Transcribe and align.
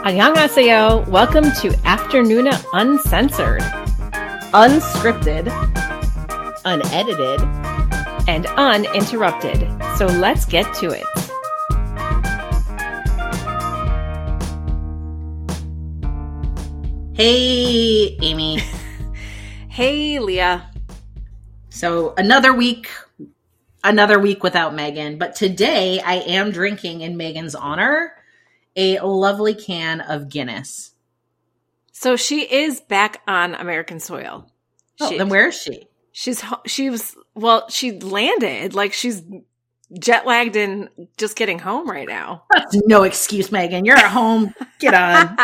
Annyeonghaseyo. 0.00 1.06
Welcome 1.08 1.44
to 1.60 1.68
Afternoona 1.84 2.64
Uncensored, 2.72 3.60
unscripted, 4.54 5.46
unedited, 6.64 7.42
and 8.26 8.46
uninterrupted. 8.46 9.68
So 9.98 10.06
let's 10.06 10.46
get 10.46 10.72
to 10.76 10.88
it. 10.88 11.04
Hey, 17.14 18.16
Amy. 18.22 18.62
Hey, 19.68 20.18
Lia. 20.18 20.70
So 21.68 22.14
another 22.16 22.54
week, 22.54 22.88
another 23.84 24.18
week 24.18 24.42
without 24.42 24.74
Megan. 24.74 25.18
But 25.18 25.36
today 25.36 26.00
I 26.00 26.14
am 26.14 26.50
drinking 26.50 27.02
in 27.02 27.18
Megan's 27.18 27.54
honor 27.54 28.14
a 28.80 29.00
lovely 29.00 29.54
can 29.54 30.00
of 30.00 30.28
Guinness. 30.28 30.94
So 31.92 32.16
she 32.16 32.42
is 32.42 32.80
back 32.80 33.20
on 33.28 33.54
American 33.54 34.00
soil. 34.00 34.50
Oh, 35.00 35.08
She- 35.10 35.18
then 35.18 35.28
where 35.28 35.48
is 35.48 35.60
she? 35.60 35.86
She's 36.12 36.42
she 36.66 36.90
was 36.90 37.16
well. 37.34 37.68
She 37.70 37.92
landed 38.00 38.74
like 38.74 38.92
she's 38.92 39.22
jet 39.98 40.26
lagged 40.26 40.56
and 40.56 40.88
just 41.16 41.36
getting 41.36 41.58
home 41.60 41.88
right 41.88 42.08
now. 42.08 42.42
That's 42.50 42.74
no 42.86 43.04
excuse, 43.04 43.52
Megan. 43.52 43.84
You're 43.84 43.96
at 43.96 44.10
home. 44.10 44.52
Get 44.80 44.92
on. 44.92 45.36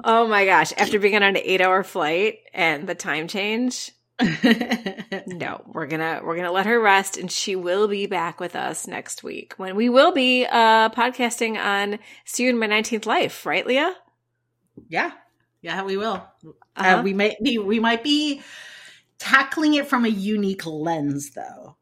oh 0.04 0.26
my 0.26 0.44
gosh! 0.44 0.72
After 0.76 0.98
being 0.98 1.14
on 1.14 1.22
an 1.22 1.36
eight-hour 1.36 1.84
flight 1.84 2.38
and 2.52 2.88
the 2.88 2.96
time 2.96 3.28
change, 3.28 3.92
no, 5.26 5.62
we're 5.66 5.86
gonna 5.86 6.20
we're 6.24 6.36
gonna 6.36 6.52
let 6.52 6.66
her 6.66 6.80
rest, 6.80 7.16
and 7.16 7.30
she 7.30 7.56
will 7.56 7.88
be 7.88 8.06
back 8.06 8.40
with 8.40 8.54
us 8.54 8.86
next 8.86 9.22
week 9.22 9.54
when 9.56 9.74
we 9.76 9.88
will 9.88 10.12
be 10.12 10.46
uh 10.46 10.90
podcasting 10.90 11.56
on 11.62 11.98
"See 12.24 12.44
You 12.44 12.50
in 12.50 12.58
My 12.58 12.66
Nineteenth 12.66 13.06
Life." 13.06 13.44
Right, 13.46 13.66
Lia? 13.66 13.94
yeah, 14.88 15.12
yeah, 15.60 15.82
we 15.84 15.96
will. 15.96 16.26
Uh-huh. 16.44 16.98
Uh, 16.98 17.02
we 17.02 17.12
might 17.14 17.36
be, 17.42 17.58
we 17.58 17.80
might 17.80 18.02
be 18.02 18.42
tackling 19.18 19.74
it 19.74 19.86
from 19.86 20.04
a 20.04 20.08
unique 20.08 20.66
lens, 20.66 21.30
though. 21.32 21.76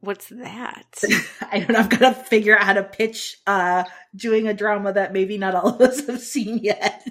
What's 0.00 0.28
that? 0.28 1.02
I 1.50 1.60
don't 1.60 1.70
know. 1.70 1.78
I've 1.80 1.90
got 1.90 1.98
to 2.00 2.12
figure 2.14 2.56
out 2.56 2.64
how 2.64 2.72
to 2.74 2.82
pitch 2.84 3.38
uh 3.46 3.84
doing 4.14 4.48
a 4.48 4.54
drama 4.54 4.92
that 4.92 5.12
maybe 5.12 5.38
not 5.38 5.54
all 5.54 5.68
of 5.68 5.80
us 5.80 6.06
have 6.06 6.20
seen 6.20 6.58
yet. 6.58 7.06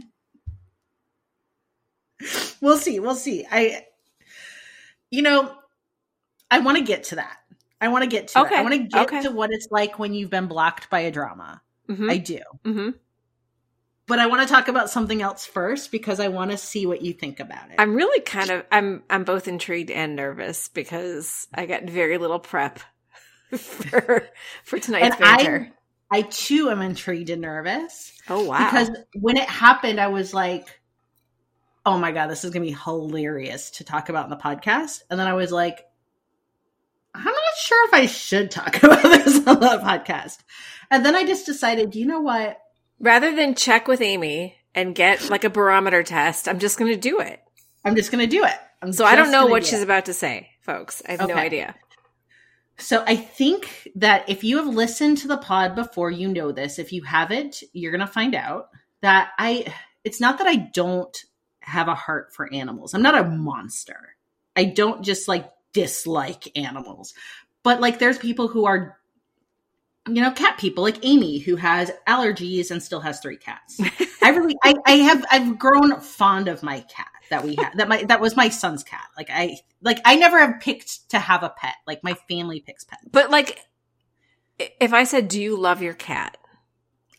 we'll 2.62 2.78
see. 2.78 3.00
We'll 3.00 3.16
see. 3.16 3.46
I, 3.52 3.86
you 5.14 5.22
know, 5.22 5.54
I 6.50 6.60
want 6.60 6.78
to 6.80 6.84
get 6.84 7.06
to 7.06 7.16
that. 7.16 7.38
I 7.80 7.90
want 7.90 8.04
to 8.04 8.10
get 8.10 8.30
to 8.30 8.40
Okay, 8.42 8.56
it. 8.56 8.60
I 8.60 8.62
want 8.62 8.74
to 8.74 8.84
get 8.84 9.04
okay. 9.08 9.22
to 9.24 9.32
what 9.32 9.52
it's 9.52 9.68
like 9.70 10.00
when 10.00 10.14
you've 10.14 10.30
been 10.30 10.48
blocked 10.48 10.90
by 10.90 11.02
a 11.02 11.12
drama. 11.12 11.62
hmm 11.88 12.10
I 12.10 12.18
do. 12.18 12.40
hmm 12.66 12.90
But 14.08 14.20
I 14.20 14.28
want 14.28 14.42
to 14.48 14.54
talk 14.54 14.68
about 14.68 14.90
something 14.90 15.22
else 15.22 15.46
first 15.46 15.92
because 15.92 16.20
I 16.20 16.28
want 16.30 16.52
to 16.52 16.58
see 16.58 16.86
what 16.86 17.02
you 17.02 17.14
think 17.14 17.40
about 17.40 17.70
it. 17.70 17.76
I'm 17.78 17.96
really 17.96 18.22
kind 18.22 18.50
of 18.52 18.66
I'm 18.72 19.04
I'm 19.10 19.24
both 19.24 19.48
intrigued 19.48 19.92
and 19.92 20.16
nervous 20.16 20.70
because 20.70 21.48
I 21.54 21.66
got 21.66 21.84
very 21.84 22.18
little 22.18 22.40
prep 22.40 22.80
for 23.58 24.28
for 24.64 24.80
tonight's 24.80 25.16
And 25.16 25.24
I- 25.24 25.72
I 26.12 26.22
too 26.24 26.70
am 26.70 26.82
intrigued 26.82 27.30
and 27.32 27.42
nervous. 27.42 28.14
oh 28.30 28.44
wow! 28.46 28.66
because 28.66 28.90
when 29.20 29.36
it 29.38 29.50
happened, 29.50 30.00
I 30.00 30.08
was 30.08 30.34
like, 30.34 30.80
"Oh 31.86 31.98
my 31.98 32.12
god, 32.12 32.28
this 32.28 32.44
is 32.44 32.52
gonna 32.52 32.66
be 32.66 32.72
hilarious 32.72 33.72
to 33.72 33.84
talk 33.84 34.10
about 34.10 34.26
in 34.26 34.30
the 34.30 34.38
podcast." 34.38 35.02
And 35.10 35.20
then 35.20 35.28
I 35.28 35.34
was 35.34 35.52
like, 35.52 35.86
"I'm 37.14 37.24
not 37.24 37.58
sure 37.60 37.88
if 37.88 37.94
I 37.94 38.06
should 38.06 38.52
talk 38.52 38.78
about 38.84 39.04
this 39.04 39.38
on 39.48 39.60
the 39.60 39.80
podcast." 39.84 40.40
And 40.92 41.06
then 41.06 41.16
I 41.16 41.24
just 41.26 41.46
decided, 41.46 41.96
you 41.96 42.06
know 42.06 42.22
what? 42.22 42.60
rather 43.00 43.36
than 43.36 43.54
check 43.54 43.88
with 43.88 44.02
Amy 44.02 44.56
and 44.74 44.96
get 44.96 45.30
like 45.30 45.44
a 45.44 45.50
barometer 45.50 46.04
test, 46.04 46.48
I'm 46.48 46.60
just 46.60 46.78
going 46.78 46.94
to 46.94 46.98
do 46.98 47.20
it. 47.20 47.42
I'm 47.84 47.96
just 47.96 48.12
gonna 48.12 48.28
do 48.28 48.46
it. 48.46 48.56
I'm 48.82 48.94
So 48.94 49.04
I 49.06 49.16
don't 49.16 49.32
know 49.32 49.48
what 49.48 49.64
do 49.64 49.70
she's 49.70 49.82
it. 49.82 49.84
about 49.84 50.06
to 50.06 50.14
say, 50.14 50.50
folks. 50.62 51.02
I 51.08 51.12
have 51.18 51.28
no 51.28 51.36
idea. 51.36 51.76
So 52.78 53.04
I 53.06 53.16
think 53.16 53.90
that 53.96 54.30
if 54.30 54.44
you 54.44 54.58
have 54.58 54.68
listened 54.68 55.18
to 55.20 55.28
the 55.28 55.38
pod 55.38 55.76
before, 55.76 56.10
you 56.10 56.28
know 56.30 56.52
this. 56.52 56.80
If 56.80 56.92
you 56.94 57.04
haven't, 57.04 57.62
you're 57.74 57.92
gonna 57.92 58.08
find 58.08 58.36
out 58.36 58.70
that 59.02 59.32
I. 59.38 59.66
It's 60.04 60.20
not 60.22 60.38
that 60.38 60.48
I 60.48 60.56
don't 60.56 61.18
have 61.64 61.88
a 61.88 61.96
heart 61.96 62.34
for 62.34 62.52
animals. 62.54 62.94
I'm 62.94 63.02
not 63.02 63.18
a 63.18 63.30
monster. 63.30 64.16
I 64.56 64.66
don't 64.66 65.04
just 65.04 65.28
like 65.28 65.50
dislike 65.74 66.56
animals, 66.58 67.14
but 67.64 67.82
like 67.82 68.00
there's 68.00 68.18
people 68.18 68.48
who 68.48 68.66
are, 68.66 68.98
you 70.08 70.22
know, 70.22 70.32
cat 70.32 70.58
people 70.58 70.84
like 70.84 71.04
Amy 71.04 71.40
who 71.40 71.56
has 71.56 71.92
allergies 72.08 72.70
and 72.72 72.84
still 72.84 73.00
has 73.00 73.20
three 73.20 73.38
cats. 73.38 73.80
I 74.22 74.30
really, 74.30 74.56
I, 74.64 74.76
I 74.86 74.92
have, 74.98 75.26
I've 75.32 75.58
grown 75.58 76.00
fond 76.02 76.48
of 76.48 76.62
my 76.62 76.82
cat 76.82 77.08
that 77.30 77.44
we 77.44 77.56
had. 77.56 77.72
That 77.76 77.88
my 77.88 78.04
that 78.04 78.22
was 78.22 78.36
my 78.36 78.50
son's 78.50 78.84
cat. 78.84 79.06
Like 79.18 79.30
I, 79.32 79.58
like 79.82 80.00
I 80.06 80.16
never 80.16 80.40
have 80.40 80.60
picked 80.60 81.10
to 81.10 81.20
have 81.20 81.44
a 81.44 81.50
pet. 81.50 81.76
Like 81.88 82.04
my 82.04 82.14
family 82.30 82.60
picks 82.60 82.84
pets. 82.84 83.04
But 83.12 83.32
like, 83.32 83.60
if 84.60 84.94
I 84.94 85.06
said, 85.06 85.30
"Do 85.30 85.42
you 85.42 85.58
love 85.58 85.82
your 85.82 85.94
cat?" 85.94 86.38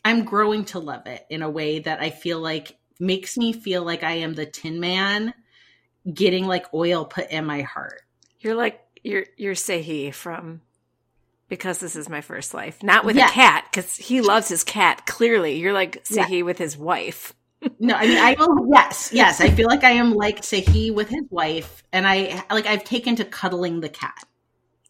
I'm 0.05 0.23
growing 0.23 0.65
to 0.65 0.79
love 0.79 1.07
it 1.07 1.25
in 1.29 1.41
a 1.41 1.49
way 1.49 1.79
that 1.79 1.99
I 1.99 2.11
feel 2.11 2.39
like 2.39 2.77
makes 2.99 3.37
me 3.37 3.53
feel 3.53 3.83
like 3.83 4.03
I 4.03 4.13
am 4.17 4.33
the 4.33 4.45
Tin 4.45 4.79
Man 4.79 5.33
getting 6.11 6.45
like 6.45 6.73
oil 6.73 7.05
put 7.05 7.29
in 7.31 7.45
my 7.45 7.61
heart. 7.61 8.01
You're 8.39 8.55
like 8.55 8.81
you're 9.03 9.25
you're 9.37 9.55
Se-hee 9.55 10.11
from 10.11 10.61
because 11.47 11.79
this 11.79 11.95
is 11.95 12.09
my 12.09 12.21
first 12.21 12.53
life, 12.53 12.81
not 12.83 13.05
with 13.05 13.15
Yeah. 13.15 13.27
a 13.27 13.31
cat 13.31 13.65
because 13.71 13.95
he 13.95 14.21
loves 14.21 14.47
his 14.47 14.63
cat. 14.63 15.05
Clearly, 15.05 15.57
you're 15.59 15.73
like 15.73 16.05
Yeah. 16.09 16.41
With 16.43 16.57
his 16.57 16.77
wife. 16.77 17.33
No, 17.79 17.95
I 17.95 18.05
mean 18.07 18.17
I 18.17 18.35
will 18.37 18.67
yes, 18.71 19.09
yes. 19.13 19.41
I 19.41 19.49
feel 19.49 19.67
like 19.67 19.83
I 19.83 19.91
am 19.91 20.13
like 20.13 20.43
Se-hee 20.43 20.91
with 20.91 21.09
his 21.09 21.23
wife 21.31 21.83
and 21.91 22.05
I 22.07 22.43
like 22.51 22.67
I've 22.67 22.83
taken 22.83 23.15
to 23.15 23.25
cuddling 23.25 23.79
the 23.79 23.89
cat. 23.89 24.23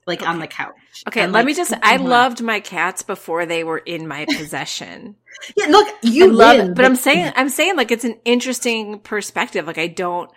Like 0.07 0.27
on 0.27 0.39
the 0.39 0.47
couch. 0.47 0.75
Okay, 1.07 1.21
And, 1.21 1.33
let 1.33 1.39
like, 1.39 1.45
me 1.47 1.53
just. 1.55 1.71
Mm-hmm. 1.71 1.83
I 1.83 1.95
him 1.95 2.01
up. 2.01 2.07
loved 2.07 2.41
my 2.43 2.59
cats 2.59 3.01
before 3.01 3.45
they 3.45 3.63
were 3.63 3.79
in 3.79 4.07
my 4.07 4.25
possession. 4.25 5.15
Yeah, 5.57 5.65
look, 5.65 5.93
you 6.01 6.25
I 6.25 6.27
love 6.27 6.69
it, 6.69 6.75
but 6.75 6.85
I'm 6.85 6.95
saying, 6.95 7.33
I'm 7.35 7.49
saying, 7.49 7.75
like 7.75 7.91
it's 7.91 8.05
an 8.05 8.17
interesting 8.23 8.99
perspective. 8.99 9.67
Like 9.67 9.77
I 9.77 9.87
don't, 9.87 10.31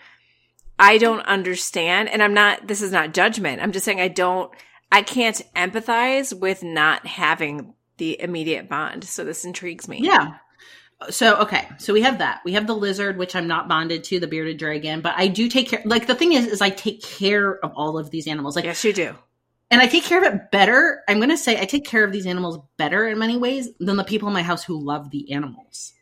I 0.76 0.98
don't 0.98 1.20
understand, 1.20 2.08
and 2.08 2.20
I'm 2.20 2.34
not. 2.34 2.66
This 2.66 2.82
is 2.82 2.90
not 2.90 3.14
judgment. 3.14 3.62
I'm 3.62 3.70
just 3.70 3.84
saying 3.84 4.00
I 4.00 4.08
don't. 4.08 4.50
I 4.90 5.02
can't 5.02 5.40
empathize 5.54 6.36
with 6.38 6.64
not 6.64 7.06
having 7.06 7.74
the 7.98 8.20
immediate 8.20 8.68
bond. 8.68 9.04
So 9.04 9.22
this 9.24 9.44
intrigues 9.44 9.86
me. 9.86 10.00
Yeah. 10.02 10.34
So 11.10 11.36
okay, 11.42 11.68
so 11.78 11.92
we 11.92 12.02
have 12.02 12.18
that. 12.18 12.40
We 12.44 12.54
have 12.54 12.66
the 12.66 12.74
lizard, 12.74 13.18
which 13.18 13.36
I'm 13.36 13.46
not 13.46 13.68
bonded 13.68 14.02
to, 14.04 14.18
the 14.18 14.26
bearded 14.26 14.58
dragon, 14.58 15.00
but 15.00 15.14
I 15.16 15.28
do 15.28 15.48
take 15.48 15.68
care. 15.68 15.82
Like 15.84 16.08
the 16.08 16.14
thing 16.16 16.32
is, 16.32 16.46
is 16.46 16.60
I 16.60 16.70
take 16.70 17.02
care 17.02 17.64
of 17.64 17.72
all 17.76 17.98
of 17.98 18.10
these 18.10 18.26
animals. 18.26 18.56
Like 18.56 18.64
Yes, 18.64 18.84
you 18.84 18.92
do. 18.92 19.14
And 19.70 19.80
I 19.80 19.86
take 19.86 20.04
care 20.04 20.18
of 20.24 20.32
it 20.34 20.50
better. 20.50 21.02
I'm 21.08 21.18
going 21.18 21.30
to 21.30 21.36
say 21.36 21.60
I 21.60 21.64
take 21.64 21.84
care 21.84 22.04
of 22.04 22.12
these 22.12 22.26
animals 22.26 22.58
better 22.76 23.06
in 23.08 23.18
many 23.18 23.36
ways 23.36 23.68
than 23.78 23.96
the 23.96 24.04
people 24.04 24.28
in 24.28 24.34
my 24.34 24.42
house 24.42 24.64
who 24.64 24.78
love 24.82 25.10
the 25.10 25.32
animals. 25.32 25.92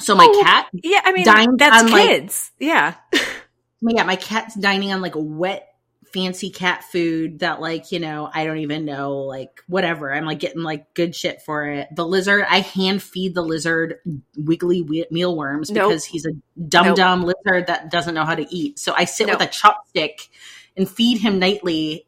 So 0.00 0.14
my 0.16 0.26
Oh, 0.28 0.42
cat, 0.42 0.66
Yeah, 0.72 1.00
I 1.04 1.12
mean 1.12 1.24
that's 1.56 1.82
on, 1.84 1.90
like- 1.90 2.08
kids. 2.08 2.50
yeah, 2.58 2.94
yeah, 3.80 4.02
my 4.04 4.16
cat's 4.16 4.54
dining 4.56 4.92
on 4.92 5.00
like 5.00 5.12
wet, 5.16 5.68
fancy 6.12 6.50
cat 6.50 6.84
food 6.84 7.40
that 7.40 7.60
like 7.60 7.90
you 7.92 7.98
know 8.00 8.28
I 8.32 8.44
don't 8.44 8.58
even 8.58 8.84
know 8.84 9.18
like 9.18 9.62
whatever. 9.68 10.12
I'm 10.12 10.24
like 10.24 10.40
getting 10.40 10.62
like 10.62 10.94
good 10.94 11.14
shit 11.14 11.42
for 11.42 11.66
it. 11.68 11.88
The 11.94 12.04
lizard, 12.06 12.44
I 12.48 12.60
hand 12.60 13.02
feed 13.04 13.34
the 13.36 13.42
lizard 13.42 13.96
wiggly 14.36 14.82
we- 14.82 15.06
mealworms 15.12 15.70
Nope. 15.70 15.90
because 15.90 16.04
he's 16.04 16.26
a 16.26 16.30
dumb 16.68 16.86
Nope. 16.88 16.96
dumb 16.96 17.22
lizard 17.22 17.68
that 17.68 17.90
doesn't 17.90 18.14
know 18.14 18.24
how 18.24 18.34
to 18.34 18.52
eat. 18.54 18.78
So 18.80 18.94
I 18.96 19.04
sit 19.04 19.28
Nope. 19.28 19.38
with 19.38 19.48
a 19.48 19.52
chopstick 19.52 20.28
and 20.76 20.88
feed 20.90 21.18
him 21.18 21.38
nightly. 21.38 22.06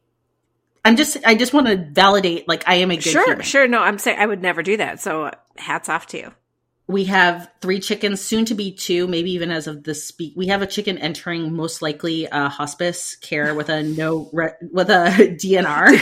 I'm 0.87 0.95
just 0.95 1.17
I 1.25 1.35
just 1.35 1.53
want 1.53 1.67
to 1.67 1.75
validate 1.75 2.47
like 2.47 2.63
I 2.65 2.75
am 2.75 2.91
a 2.91 2.95
good 2.95 3.03
sure, 3.03 3.25
human. 3.25 3.43
sure. 3.43 3.67
No, 3.67 3.81
I'm 3.81 3.97
saying 3.97 4.17
I 4.19 4.25
would 4.25 4.41
never 4.41 4.63
do 4.63 4.77
that. 4.77 5.01
So 5.01 5.31
hats 5.57 5.89
off 5.89 6.07
to 6.07 6.17
you. 6.17 6.33
We 6.89 7.03
have 7.05 7.51
three 7.59 7.81
chickens, 7.81 8.21
soon 8.21 8.45
to 8.45 8.55
be 8.55 8.71
two, 8.71 9.07
maybe 9.07 9.31
even 9.31 9.51
as 9.51 9.67
of 9.67 9.83
this 9.83 10.05
speak. 10.05 10.33
We 10.37 10.47
have 10.47 10.61
a 10.61 10.65
chicken 10.65 10.97
entering 10.97 11.53
most 11.53 11.81
likely 11.81 12.29
uh, 12.29 12.47
hospice 12.47 13.17
care 13.17 13.53
with 13.53 13.67
a 13.67 13.83
no 13.83 14.29
re- 14.31 14.53
with 14.71 14.89
a 14.89 15.07
DNR. 15.37 15.99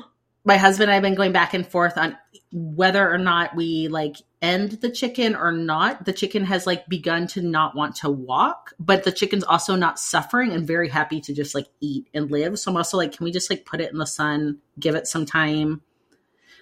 My 0.50 0.56
husband 0.56 0.90
and 0.90 0.90
I 0.90 0.94
have 0.94 1.04
been 1.04 1.14
going 1.14 1.30
back 1.30 1.54
and 1.54 1.64
forth 1.64 1.96
on 1.96 2.18
whether 2.50 3.08
or 3.08 3.18
not 3.18 3.54
we 3.54 3.86
like 3.86 4.16
end 4.42 4.72
the 4.72 4.90
chicken 4.90 5.36
or 5.36 5.52
not. 5.52 6.04
The 6.06 6.12
chicken 6.12 6.44
has 6.44 6.66
like 6.66 6.88
begun 6.88 7.28
to 7.28 7.40
not 7.40 7.76
want 7.76 7.94
to 7.98 8.10
walk, 8.10 8.72
but 8.80 9.04
the 9.04 9.12
chicken's 9.12 9.44
also 9.44 9.76
not 9.76 10.00
suffering 10.00 10.50
and 10.50 10.66
very 10.66 10.88
happy 10.88 11.20
to 11.20 11.32
just 11.32 11.54
like 11.54 11.68
eat 11.80 12.08
and 12.14 12.32
live. 12.32 12.58
So 12.58 12.72
I'm 12.72 12.76
also 12.76 12.96
like, 12.96 13.12
can 13.12 13.22
we 13.22 13.30
just 13.30 13.48
like 13.48 13.64
put 13.64 13.80
it 13.80 13.92
in 13.92 13.98
the 13.98 14.06
sun, 14.08 14.58
give 14.80 14.96
it 14.96 15.06
some 15.06 15.24
time? 15.24 15.82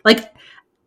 Like, 0.05 0.35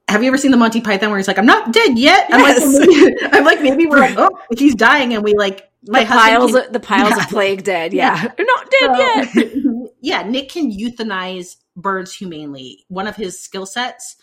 have 0.07 0.21
you 0.21 0.27
ever 0.27 0.38
seen 0.38 0.51
the 0.51 0.57
Monty 0.57 0.80
Python 0.81 1.09
where 1.09 1.18
he's 1.18 1.27
like, 1.27 1.39
I'm 1.39 1.45
not 1.48 1.74
dead 1.74 1.98
yet? 1.98 2.27
I'm 2.31 2.44
like, 2.44 2.57
Yes. 2.59 2.88
maybe, 2.88 3.15
I'm 3.36 3.44
like, 3.45 3.62
maybe 3.63 3.88
we're 3.88 3.98
like, 3.98 4.15
oh, 4.19 4.30
he's 4.56 4.75
dying, 4.75 5.15
and 5.15 5.24
we 5.24 5.33
like 5.33 5.71
my 5.88 6.01
the 6.03 6.06
husband 6.06 6.38
piles, 6.38 6.53
of, 6.53 6.74
the 6.74 6.80
piles 6.80 7.09
Yeah. 7.18 7.24
of 7.24 7.30
plague 7.30 7.63
dead. 7.63 7.94
Yeah. 7.94 8.21
Yeah, 8.38 8.45
not 8.45 8.69
dead 8.69 9.36
yet. 9.36 9.53
yeah, 10.01 10.24
Nick 10.24 10.50
can 10.50 10.71
euthanize 10.71 11.56
birds 11.77 12.13
humanely. 12.13 12.83
One 12.89 13.07
of 13.07 13.15
his 13.15 13.39
skill 13.39 13.65
sets 13.65 14.18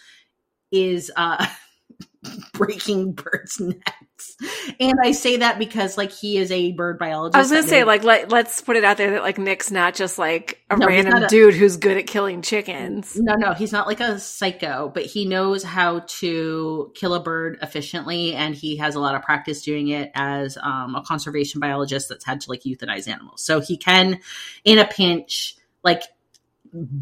is 0.70 1.10
uh 1.16 1.46
breaking 2.52 3.12
birds' 3.12 3.60
necks. 3.60 4.36
And 4.80 4.98
I 5.02 5.12
say 5.12 5.38
that 5.38 5.58
because 5.58 5.96
like 5.96 6.10
he 6.10 6.36
is 6.36 6.50
a 6.50 6.72
bird 6.72 6.98
biologist. 6.98 7.36
I 7.36 7.40
was 7.40 7.50
gonna 7.50 7.62
say, 7.62 7.84
like, 7.84 8.02
let, 8.02 8.30
let's 8.30 8.60
put 8.60 8.76
it 8.76 8.84
out 8.84 8.96
there 8.96 9.12
that 9.12 9.22
like 9.22 9.38
Nick's 9.38 9.70
not 9.70 9.94
just 9.94 10.18
like 10.18 10.60
a 10.70 10.76
No, 10.76 10.86
random 10.86 11.22
a- 11.22 11.28
dude 11.28 11.54
who's 11.54 11.76
good 11.76 11.96
at 11.96 12.06
killing 12.06 12.42
chickens. 12.42 13.16
No, 13.16 13.34
no, 13.34 13.52
he's 13.54 13.72
not 13.72 13.86
like 13.86 14.00
a 14.00 14.18
psycho, 14.18 14.90
but 14.92 15.04
he 15.06 15.24
knows 15.24 15.62
how 15.62 16.00
to 16.00 16.92
kill 16.94 17.14
a 17.14 17.20
bird 17.20 17.58
efficiently, 17.62 18.34
and 18.34 18.54
he 18.54 18.76
has 18.78 18.94
a 18.96 19.00
lot 19.00 19.14
of 19.14 19.22
practice 19.22 19.62
doing 19.62 19.88
it 19.88 20.10
as 20.14 20.58
um, 20.60 20.96
a 20.96 21.02
conservation 21.02 21.60
biologist 21.60 22.08
that's 22.08 22.24
had 22.24 22.40
to 22.42 22.50
like 22.50 22.62
euthanize 22.62 23.08
animals. 23.08 23.42
So 23.42 23.60
he 23.60 23.76
can, 23.76 24.18
in 24.64 24.78
a 24.78 24.86
pinch, 24.86 25.54
like 25.82 26.02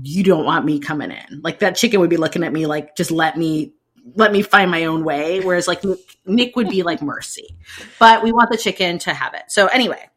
you 0.03 0.23
don't 0.23 0.45
want 0.45 0.65
me 0.65 0.79
coming 0.79 1.11
in. 1.11 1.41
Like 1.43 1.59
that 1.61 1.77
chicken 1.77 2.01
would 2.01 2.11
be 2.11 2.17
looking 2.17 2.45
at 2.45 2.53
me 2.53 2.67
like, 2.67 2.97
just 2.97 3.11
let 3.11 3.37
me 3.37 3.73
let 4.15 4.31
me 4.31 4.43
find 4.43 4.71
my 4.71 4.85
own 4.85 5.05
way. 5.05 5.41
Whereas 5.41 5.67
like 5.67 5.83
Nick, 6.27 6.55
would 6.55 6.69
be 6.69 6.83
like 6.83 7.03
mercy, 7.03 7.57
but 7.99 8.23
we 8.23 8.33
want 8.33 8.51
the 8.51 8.57
chicken 8.57 8.99
to 9.01 9.13
have 9.13 9.35
it. 9.35 9.45
So 9.49 9.67
anyway, 9.67 10.09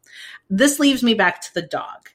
this 0.49 0.79
leaves 0.79 1.01
me 1.01 1.15
back 1.15 1.41
to 1.41 1.53
the 1.53 1.63
dog 1.63 2.09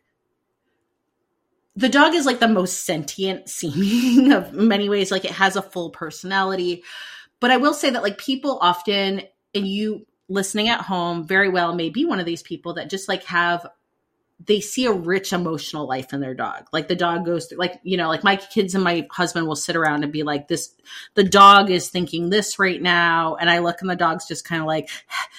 the 1.77 1.89
dog 1.89 2.15
is 2.15 2.27
like 2.27 2.41
the 2.41 2.49
most 2.49 2.85
sentient 2.85 3.49
seeming 3.49 4.33
of 4.33 4.53
many 4.53 4.89
ways 4.89 5.11
like 5.11 5.25
it 5.25 5.31
has 5.33 5.57
a 5.57 5.63
full 5.63 5.91
personality 5.91 6.83
but 7.41 7.51
i 7.51 7.57
will 7.57 7.75
say 7.75 7.91
that 7.91 8.03
like 8.03 8.19
people 8.19 8.59
often 8.61 9.23
and 9.55 9.67
you 9.67 10.07
listening 10.29 10.69
at 10.69 10.81
home 10.81 11.27
very 11.27 11.49
well 11.49 11.75
may 11.75 11.91
be 11.91 12.05
one 12.05 12.21
of 12.21 12.27
these 12.27 12.43
people 12.43 12.75
that 12.75 12.91
just 12.91 13.09
like 13.09 13.25
have 13.25 13.67
they 14.47 14.61
see 14.61 14.87
a 14.87 14.93
rich 14.93 15.33
emotional 15.33 15.87
life 15.87 16.13
in 16.13 16.21
their 16.21 16.35
dog 16.35 16.67
like 16.73 16.89
the 16.89 16.97
dog 16.97 17.25
goes 17.25 17.47
through 17.47 17.59
like 17.59 17.81
you 17.83 17.97
know 17.97 18.09
like 18.09 18.25
my 18.25 18.37
kids 18.37 18.75
and 18.75 18.85
my 18.85 19.07
husband 19.11 19.47
will 19.47 19.57
sit 19.57 19.77
around 19.77 20.03
and 20.03 20.13
be 20.13 20.23
like 20.23 20.49
this 20.49 20.75
the 21.15 21.25
dog 21.25 21.71
is 21.71 21.89
thinking 21.89 22.31
this 22.31 22.59
right 22.59 22.83
now 22.83 23.37
and 23.37 23.51
i 23.51 23.59
look 23.59 23.81
and 23.81 23.91
the 23.91 23.97
dog's 23.97 24.27
just 24.27 24.45
kind 24.45 24.61
of 24.61 24.67
like 24.67 24.89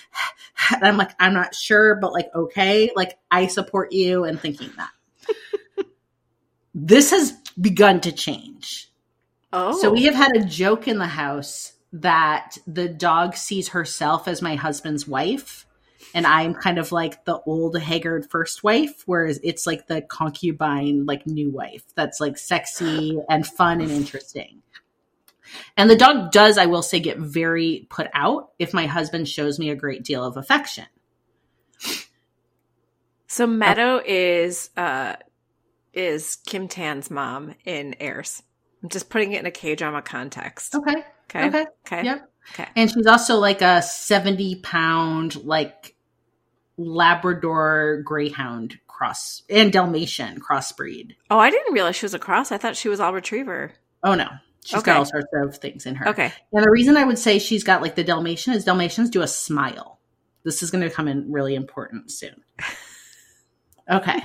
and 0.73 0.83
i'm 0.83 0.97
like 0.97 1.11
i'm 1.19 1.33
not 1.33 1.53
sure 1.53 1.95
but 1.95 2.13
like 2.13 2.29
okay 2.33 2.91
like 2.95 3.17
i 3.31 3.47
support 3.47 3.91
you 3.91 4.23
and 4.23 4.39
thinking 4.39 4.71
that 4.77 4.89
this 6.75 7.11
has 7.11 7.31
begun 7.59 8.01
to 8.01 8.11
change. 8.11 8.91
Oh, 9.53 9.79
So 9.79 9.91
we 9.91 10.03
have 10.03 10.13
had 10.13 10.35
a 10.35 10.45
joke 10.45 10.87
in 10.87 10.99
the 10.99 11.07
house 11.07 11.71
that 11.93 12.57
the 12.67 12.89
dog 12.89 13.37
sees 13.37 13.69
herself 13.69 14.27
as 14.27 14.41
my 14.41 14.55
husband's 14.55 15.07
wife. 15.07 15.64
And 16.15 16.25
I'm 16.25 16.53
kind 16.53 16.79
of 16.79 16.94
like 16.94 17.25
the 17.25 17.39
old 17.41 17.77
haggard 17.77 18.27
first 18.31 18.63
wife, 18.63 19.03
whereas 19.06 19.39
it's 19.44 19.67
like 19.67 19.88
the 19.88 20.01
concubine, 20.01 21.06
like 21.06 21.27
new 21.27 21.51
wife 21.51 21.83
that's 21.94 22.21
like 22.21 22.38
sexy 22.38 23.19
and 23.29 23.45
fun 23.45 23.81
and 23.81 23.91
interesting. 23.91 24.63
And 25.75 25.89
the 25.89 25.95
dog 25.97 26.31
does, 26.31 26.57
I 26.57 26.67
will 26.67 26.81
say, 26.81 27.01
get 27.01 27.17
very 27.17 27.85
put 27.89 28.07
out 28.13 28.51
if 28.57 28.73
my 28.73 28.88
husband 28.88 29.27
shows 29.27 29.59
me 29.59 29.69
a 29.69 29.75
great 29.75 30.03
deal 30.03 30.23
of 30.23 30.38
affection. 30.38 30.85
So 33.27 33.45
Meadow 33.45 34.01
is 34.06 34.69
uh 34.77 35.17
is 35.94 36.38
Kim 36.45 36.69
Tan's 36.69 37.12
mom 37.12 37.56
in 37.65 37.94
Heirs. 38.00 38.41
I'm 38.81 38.88
just 38.88 39.09
putting 39.09 39.33
it 39.33 39.41
in 39.41 39.45
a 39.45 39.51
K 39.51 39.75
drama 39.75 40.01
context. 40.01 40.75
Okay. 40.75 41.03
Okay. 41.29 41.47
Okay. 41.47 41.65
Okay. 41.85 42.03
Yep. 42.06 42.29
Okay. 42.53 42.67
And 42.75 42.89
she's 42.89 43.07
also 43.07 43.38
like 43.38 43.62
a 43.62 43.81
70 43.81 44.62
pound, 44.62 45.44
like 45.44 45.94
Labrador 46.77 48.01
Greyhound 48.04 48.77
cross 48.88 49.44
and 49.50 49.72
Dalmatian 49.72 50.39
crossbreed. 50.42 51.16
Oh, 51.30 51.38
I 51.39 51.50
didn't 51.51 51.74
realize 51.74 51.95
she 51.95 52.06
was 52.06 52.13
a 52.13 52.19
cross. 52.19 52.51
I 52.51 52.57
thought 52.57 52.75
she 52.75 52.89
was 52.89 53.00
all 53.00 53.13
retriever. 53.13 53.72
Oh 54.04 54.16
no. 54.16 54.27
She's 54.63 54.80
Okay. 54.80 54.86
got 54.92 54.98
all 54.98 55.06
sorts 55.06 55.27
of 55.33 55.57
things 55.57 55.86
in 55.86 55.95
her. 55.95 56.10
Okay. 56.10 56.31
And 56.51 56.63
the 56.63 56.72
reason 56.72 56.98
I 56.98 57.04
would 57.04 57.19
say 57.19 57.38
she's 57.39 57.63
got 57.63 57.81
like 57.81 57.95
the 57.95 58.04
Dalmatian 58.04 58.54
is 58.54 58.63
Dalmatians 58.66 59.10
do 59.10 59.22
a 59.22 59.27
smile. 59.27 60.00
This 60.44 60.63
is 60.63 60.72
going 60.72 60.83
to 60.83 60.89
come 60.89 61.07
in 61.07 61.31
really 61.31 61.56
important 61.56 62.12
soon. 62.12 62.36
Okay. 63.88 64.19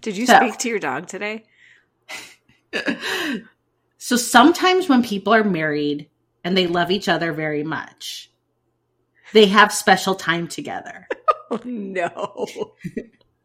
Did 0.00 0.16
you 0.16 0.26
So- 0.26 0.36
speak 0.36 0.58
to 0.58 0.68
your 0.68 0.78
dog 0.78 1.08
today? 1.08 1.42
so 3.98 4.16
sometimes 4.16 4.88
when 4.88 5.02
people 5.02 5.34
are 5.34 5.42
married 5.42 6.08
and 6.44 6.56
they 6.56 6.68
love 6.68 6.92
each 6.92 7.08
other 7.08 7.32
very 7.32 7.64
much, 7.64 8.30
they 9.32 9.46
have 9.46 9.72
special 9.72 10.14
time 10.14 10.46
together. 10.46 11.08
Oh 11.52 11.60
no. 11.64 12.48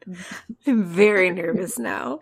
I'm 0.65 0.83
very 0.83 1.29
nervous 1.29 1.77
now. 1.77 2.19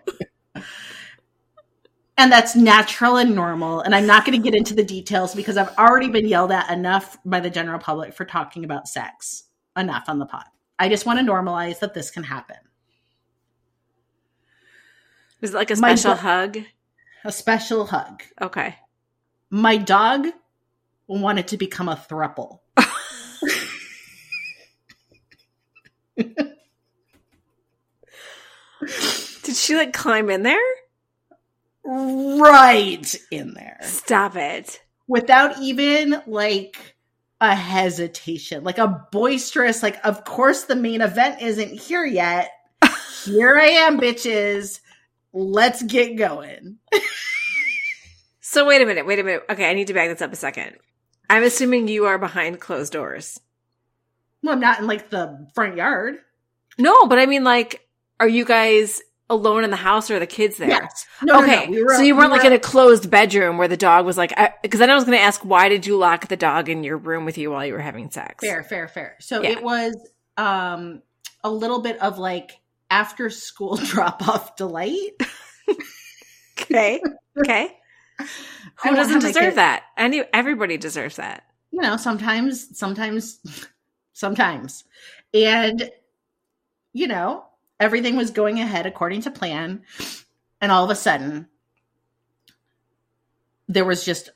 And 2.18 2.32
that's 2.32 2.56
natural 2.56 3.18
and 3.18 3.36
normal. 3.36 3.82
And 3.82 3.94
I'm 3.94 4.08
not 4.08 4.26
going 4.26 4.42
to 4.42 4.44
get 4.44 4.58
into 4.58 4.74
the 4.74 4.84
details 4.84 5.36
because 5.36 5.58
I've 5.58 5.76
already 5.78 6.10
been 6.10 6.28
yelled 6.28 6.52
at 6.52 6.72
enough 6.72 7.18
by 7.24 7.40
the 7.40 7.50
general 7.52 7.78
public 7.78 8.14
for 8.16 8.26
talking 8.26 8.64
about 8.64 8.88
sex. 8.88 9.44
Enough 9.78 10.06
on 10.08 10.18
the 10.18 10.26
pod. 10.26 10.46
I 10.80 10.90
just 10.90 11.06
want 11.06 11.20
to 11.20 11.26
normalize 11.26 11.80
that 11.80 11.94
this 11.94 12.10
can 12.10 12.24
happen. 12.24 12.58
Was 15.42 15.54
it 15.54 15.58
like 15.58 15.70
a 15.70 15.76
special 15.76 16.16
do- 16.16 16.22
hug? 16.22 16.58
A 17.26 17.32
special 17.32 17.86
hug. 17.86 18.24
Okay. 18.42 18.78
My 19.52 19.78
dog 19.78 20.28
wanted 21.08 21.50
to 21.50 21.58
become 21.58 21.90
a 21.90 21.96
thruple. 21.96 22.62
Did 29.44 29.56
she 29.56 29.76
like 29.76 29.94
climb 29.94 30.30
in 30.30 30.44
there? 30.44 30.58
Right 31.84 33.16
in 33.32 33.54
there. 33.54 33.80
Stop 33.82 34.36
it. 34.36 34.82
Without 35.08 35.60
even 35.60 36.22
like 36.26 36.96
a 37.42 37.54
hesitation, 37.54 38.64
like 38.64 38.78
a 38.78 39.08
boisterous, 39.12 39.84
like, 39.84 40.04
of 40.04 40.24
course 40.24 40.64
the 40.64 40.76
main 40.76 41.02
event 41.02 41.42
isn't 41.42 41.80
here 41.80 42.06
yet. 42.06 42.50
Here 43.24 43.58
I 43.58 43.68
am, 43.68 44.00
bitches. 44.00 44.80
Let's 45.34 45.84
get 45.84 46.16
going. 46.16 46.78
So 48.40 48.66
wait 48.66 48.82
a 48.82 48.86
minute, 48.86 49.06
wait 49.06 49.20
a 49.20 49.24
minute. 49.24 49.44
Okay, 49.50 49.70
I 49.70 49.74
need 49.74 49.88
to 49.88 49.94
back 49.94 50.10
this 50.10 50.22
up 50.22 50.32
a 50.32 50.36
second. 50.36 50.78
I'm 51.30 51.44
assuming 51.44 51.88
you 51.88 52.06
are 52.06 52.18
behind 52.18 52.62
closed 52.62 52.94
doors. 52.94 53.40
Well, 54.46 54.54
I'm 54.54 54.60
not 54.62 54.80
in 54.80 54.88
like 54.88 55.10
the 55.10 55.48
front 55.56 55.76
yard. 55.76 56.16
No, 56.78 57.06
but 57.08 57.20
I 57.20 57.26
mean 57.26 57.44
like 57.44 57.82
are 58.20 58.28
you 58.28 58.46
guys 58.46 59.02
alone 59.30 59.64
in 59.64 59.72
the 59.72 59.76
house 59.76 60.12
or 60.12 60.18
are 60.18 60.20
the 60.20 60.28
kids 60.28 60.58
there? 60.58 60.70
Yes. 60.70 61.08
No, 61.24 61.40
no, 61.40 61.44
okay. 61.44 61.66
no. 61.66 61.72
We 61.72 61.84
were- 61.84 61.96
so 61.96 62.02
you 62.04 62.16
weren't 62.16 62.32
like 62.32 62.42
were- 62.44 62.48
in 62.50 62.54
a 62.54 62.60
closed 62.60 63.10
bedroom 63.10 63.58
where 63.58 63.68
the 63.68 63.76
dog 63.76 64.06
was 64.06 64.18
like, 64.18 64.32
because 64.62 64.80
then 64.80 64.90
I 64.92 64.96
was 64.96 65.04
going 65.04 65.18
to 65.18 65.24
ask, 65.24 65.42
why 65.44 65.68
did 65.68 65.88
you 65.88 65.98
lock 65.98 66.28
the 66.28 66.38
dog 66.38 66.70
in 66.70 66.84
your 66.84 66.98
room 66.98 67.26
with 67.26 67.38
you 67.40 67.50
while 67.52 67.66
you 67.66 67.74
were 67.74 67.80
having 67.80 68.12
sex? 68.12 68.46
Fair, 68.46 68.64
fair, 68.64 68.88
fair. 68.88 69.16
So 69.20 69.42
Yeah. 69.42 69.50
it 69.50 69.64
was 69.64 69.96
um 70.38 71.02
a 71.44 71.50
little 71.50 71.82
bit 71.82 72.00
of 72.02 72.20
like 72.20 72.52
after 72.92 73.30
school 73.32 73.76
drop 73.84 74.28
off 74.28 74.56
delight. 74.56 75.14
Okay. 76.62 77.02
Okay. 77.38 77.72
Who 78.84 78.96
doesn't 78.96 79.20
deserve 79.20 79.56
that? 79.56 79.84
Any 79.98 80.24
everybody 80.34 80.78
deserves 80.78 81.18
that. 81.18 81.44
You 81.72 81.82
know, 81.82 81.98
sometimes, 81.98 82.78
sometimes, 82.78 83.40
sometimes. 84.16 84.86
And 85.34 85.92
you 86.94 87.08
know, 87.08 87.46
everything 87.80 88.16
was 88.16 88.32
going 88.32 88.60
ahead 88.60 88.86
according 88.86 89.22
to 89.24 89.32
plan. 89.32 89.84
And 90.62 90.72
all 90.72 90.86
of 90.86 90.90
a 90.90 90.96
sudden, 90.96 91.48
there 93.68 93.86
was 93.86 94.06
just 94.06 94.32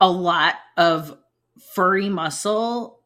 a 0.00 0.10
lot 0.10 0.56
of 0.76 1.16
furry 1.72 2.08
muscle 2.08 3.00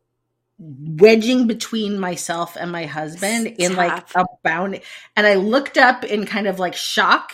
wedging 0.59 1.47
between 1.47 2.01
myself 2.01 2.57
and 2.59 2.73
my 2.73 2.87
husband 2.87 3.47
in 3.59 3.77
like 3.77 4.09
a 4.17 4.25
bound 4.43 4.81
and 5.15 5.25
i 5.25 5.37
looked 5.37 5.79
up 5.79 6.03
in 6.03 6.27
kind 6.27 6.49
of 6.49 6.59
like 6.59 6.75
shock 6.75 7.33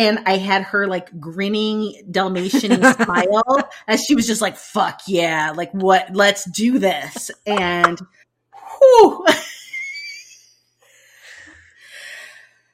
and 0.00 0.18
i 0.26 0.38
had 0.38 0.62
her 0.62 0.86
like 0.86 1.20
grinning 1.20 1.94
dalmatian 2.10 2.82
smile 2.94 3.70
as 3.86 4.02
she 4.02 4.14
was 4.14 4.26
just 4.26 4.40
like 4.40 4.56
fuck 4.56 5.02
yeah 5.06 5.52
like 5.54 5.70
what 5.72 6.08
let's 6.14 6.48
do 6.50 6.78
this. 6.78 7.30
And 7.46 7.98
whew, 8.78 9.26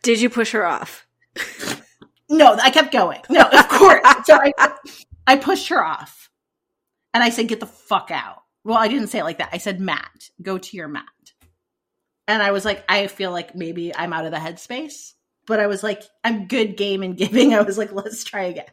Did 0.02 0.20
you 0.20 0.30
push 0.30 0.52
her 0.52 0.64
off? 0.64 1.06
no 2.28 2.54
i 2.54 2.70
kept 2.70 2.92
going. 2.92 3.20
No 3.28 3.42
of 3.42 3.68
course. 3.68 4.06
So 4.24 4.38
I, 4.40 4.52
I 5.26 5.36
pushed 5.36 5.68
her 5.68 5.84
off. 5.84 6.30
And 7.12 7.22
i 7.24 7.30
said 7.30 7.48
get 7.48 7.60
the 7.60 7.66
fuck 7.66 8.10
out. 8.12 8.42
Well 8.64 8.78
i 8.78 8.88
didn't 8.88 9.08
say 9.08 9.18
it 9.18 9.24
like 9.24 9.38
that. 9.38 9.50
I 9.52 9.58
said 9.58 9.80
matt 9.80 10.30
go 10.40 10.58
to 10.58 10.76
your 10.76 10.88
mat. 10.88 11.04
And 12.28 12.42
i 12.42 12.52
was 12.52 12.64
like 12.64 12.84
i 12.88 13.08
feel 13.08 13.32
like 13.32 13.54
maybe 13.56 13.94
i'm 13.94 14.12
out 14.12 14.26
of 14.26 14.30
the 14.30 14.38
headspace 14.38 15.14
but 15.46 15.60
i 15.60 15.66
was 15.66 15.82
like 15.82 16.02
i'm 16.24 16.46
good 16.46 16.76
game 16.76 17.02
and 17.02 17.16
giving 17.18 17.54
i 17.54 17.60
was 17.62 17.78
like 17.78 17.92
let's 17.92 18.24
try 18.24 18.44
again 18.44 18.64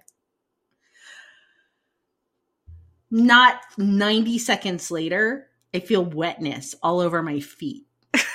not 3.11 3.59
90 3.77 4.39
seconds 4.39 4.89
later 4.89 5.47
i 5.73 5.79
feel 5.79 6.03
wetness 6.03 6.75
all 6.81 6.99
over 6.99 7.21
my 7.21 7.39
feet 7.39 7.85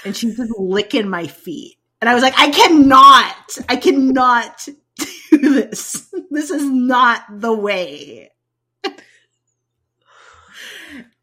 and 0.05 0.17
she's 0.17 0.37
just 0.37 0.53
licking 0.59 1.09
my 1.09 1.27
feet 1.27 1.79
and 2.01 2.09
i 2.09 2.15
was 2.15 2.23
like 2.23 2.39
i 2.39 2.51
cannot 2.51 3.59
i 3.69 3.77
cannot 3.77 4.69
do 5.31 5.55
this 5.55 6.13
this 6.31 6.51
is 6.51 6.65
not 6.65 7.23
the 7.31 7.53
way 7.53 8.31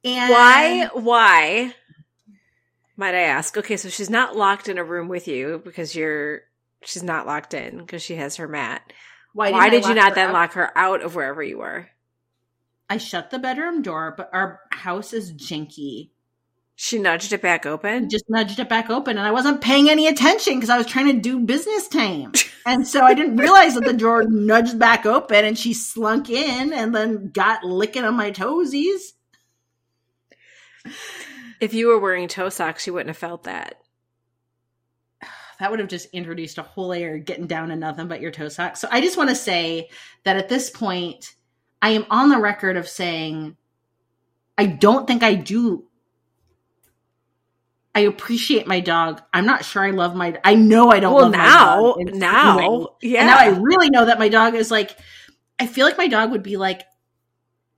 And 0.06 0.30
Why? 0.30 0.90
Why? 0.94 1.74
Might 2.96 3.16
I 3.16 3.22
ask? 3.22 3.58
Okay, 3.58 3.76
so 3.76 3.90
she's 3.90 4.10
not 4.10 4.36
locked 4.36 4.70
in 4.70 4.78
a 4.78 4.84
room 4.84 5.08
with 5.08 5.28
you 5.28 5.62
because 5.66 5.96
you're. 5.96 6.42
She's 6.86 7.04
not 7.04 7.26
locked 7.26 7.54
in 7.54 7.80
because 7.80 8.02
she 8.02 8.16
has 8.16 8.38
her 8.38 8.48
mat. 8.48 8.94
Why, 9.34 9.52
didn't 9.70 9.84
did 9.84 9.90
you 9.90 9.96
not 9.96 10.16
then 10.16 10.30
out? 10.30 10.34
lock 10.34 10.54
her 10.54 10.78
out 10.78 11.02
of 11.02 11.16
wherever 11.16 11.44
you 11.44 11.58
were? 11.58 11.90
I 12.90 12.98
shut 12.98 13.32
the 13.32 13.40
bedroom 13.40 13.82
door, 13.82 14.14
but 14.16 14.30
our 14.32 14.62
house 14.72 15.12
is 15.12 15.34
janky. 15.34 16.12
She 16.78 17.00
nudged 17.00 17.32
it 17.32 17.42
back 17.42 17.66
open. 17.66 18.10
just 18.10 18.26
nudged 18.30 18.60
it 18.60 18.68
back 18.68 18.90
open 18.90 19.18
and 19.18 19.26
I 19.26 19.32
wasn't 19.32 19.62
paying 19.62 19.90
any 19.90 20.08
attention 20.08 20.56
because 20.56 20.70
I 20.70 20.78
was 20.78 20.86
trying 20.86 21.08
to 21.08 21.20
do 21.20 21.40
business 21.40 21.88
time. 21.88 22.34
And 22.68 22.88
so 22.88 23.02
I 23.02 23.14
didn't 23.14 23.38
realize 23.38 23.76
that 23.76 23.86
the 23.86 23.94
drawer 23.94 24.24
nudged 24.28 24.80
back 24.80 25.06
open 25.06 25.46
and 25.46 25.56
she 25.56 25.76
slunk 25.76 26.32
in 26.32 26.74
and 26.74 26.96
then 26.96 27.30
got 27.30 27.64
licking 27.64 28.04
on 28.04 28.16
my 28.16 28.32
toesies. 28.32 29.12
If 31.62 31.76
you 31.76 31.90
were 31.90 32.00
wearing 32.00 32.28
toe 32.28 32.50
socks, 32.50 32.88
you 32.88 32.94
wouldn't 32.94 33.10
have 33.10 33.18
felt 33.18 33.44
that. 33.44 33.76
That 35.60 35.72
would 35.72 35.80
have 35.80 35.90
just 35.90 36.10
introduced 36.14 36.58
a 36.58 36.64
whole 36.64 36.90
layer 36.90 37.16
of 37.16 37.26
getting 37.26 37.48
down 37.48 37.70
to 37.70 37.76
nothing 37.76 38.08
but 38.08 38.22
your 38.22 38.32
toe 38.32 38.50
socks. 38.50 38.80
So 38.80 38.88
I 38.92 39.02
just 39.02 39.18
want 39.18 39.30
to 39.30 39.36
say 39.36 39.90
that 40.24 40.38
at 40.38 40.50
this 40.50 40.70
point, 40.70 41.36
I 41.82 41.90
am 41.90 42.06
on 42.10 42.30
the 42.30 42.40
record 42.40 42.78
of 42.78 42.88
saying 42.88 43.58
I 44.58 44.66
don't 44.66 45.08
think 45.08 45.24
I 45.24 45.36
do. 45.36 45.86
I 47.94 48.02
appreciate 48.02 48.68
my 48.68 48.82
dog. 48.82 49.22
I'm 49.34 49.46
not 49.46 49.64
sure 49.64 49.84
I 49.84 49.92
love 49.92 50.16
my. 50.16 50.38
I 50.44 50.56
know 50.56 50.92
I 50.92 51.00
don't. 51.00 51.14
well, 51.14 51.24
love 51.24 51.32
my 51.32 51.38
now, 51.38 51.76
dog 51.76 52.02
in 52.02 52.08
way. 52.08 52.20
now, 52.20 52.88
yeah. 53.02 53.20
And 53.20 53.28
now 53.28 53.38
I 53.38 53.48
really 53.48 53.90
know 53.90 54.06
that 54.06 54.20
my 54.20 54.28
dog 54.28 54.56
is 54.56 54.70
like, 54.70 54.98
I 55.60 55.68
feel 55.68 55.86
like 55.86 55.98
my 55.98 56.08
dog 56.08 56.32
would 56.32 56.44
be 56.44 56.58
like, 56.58 56.84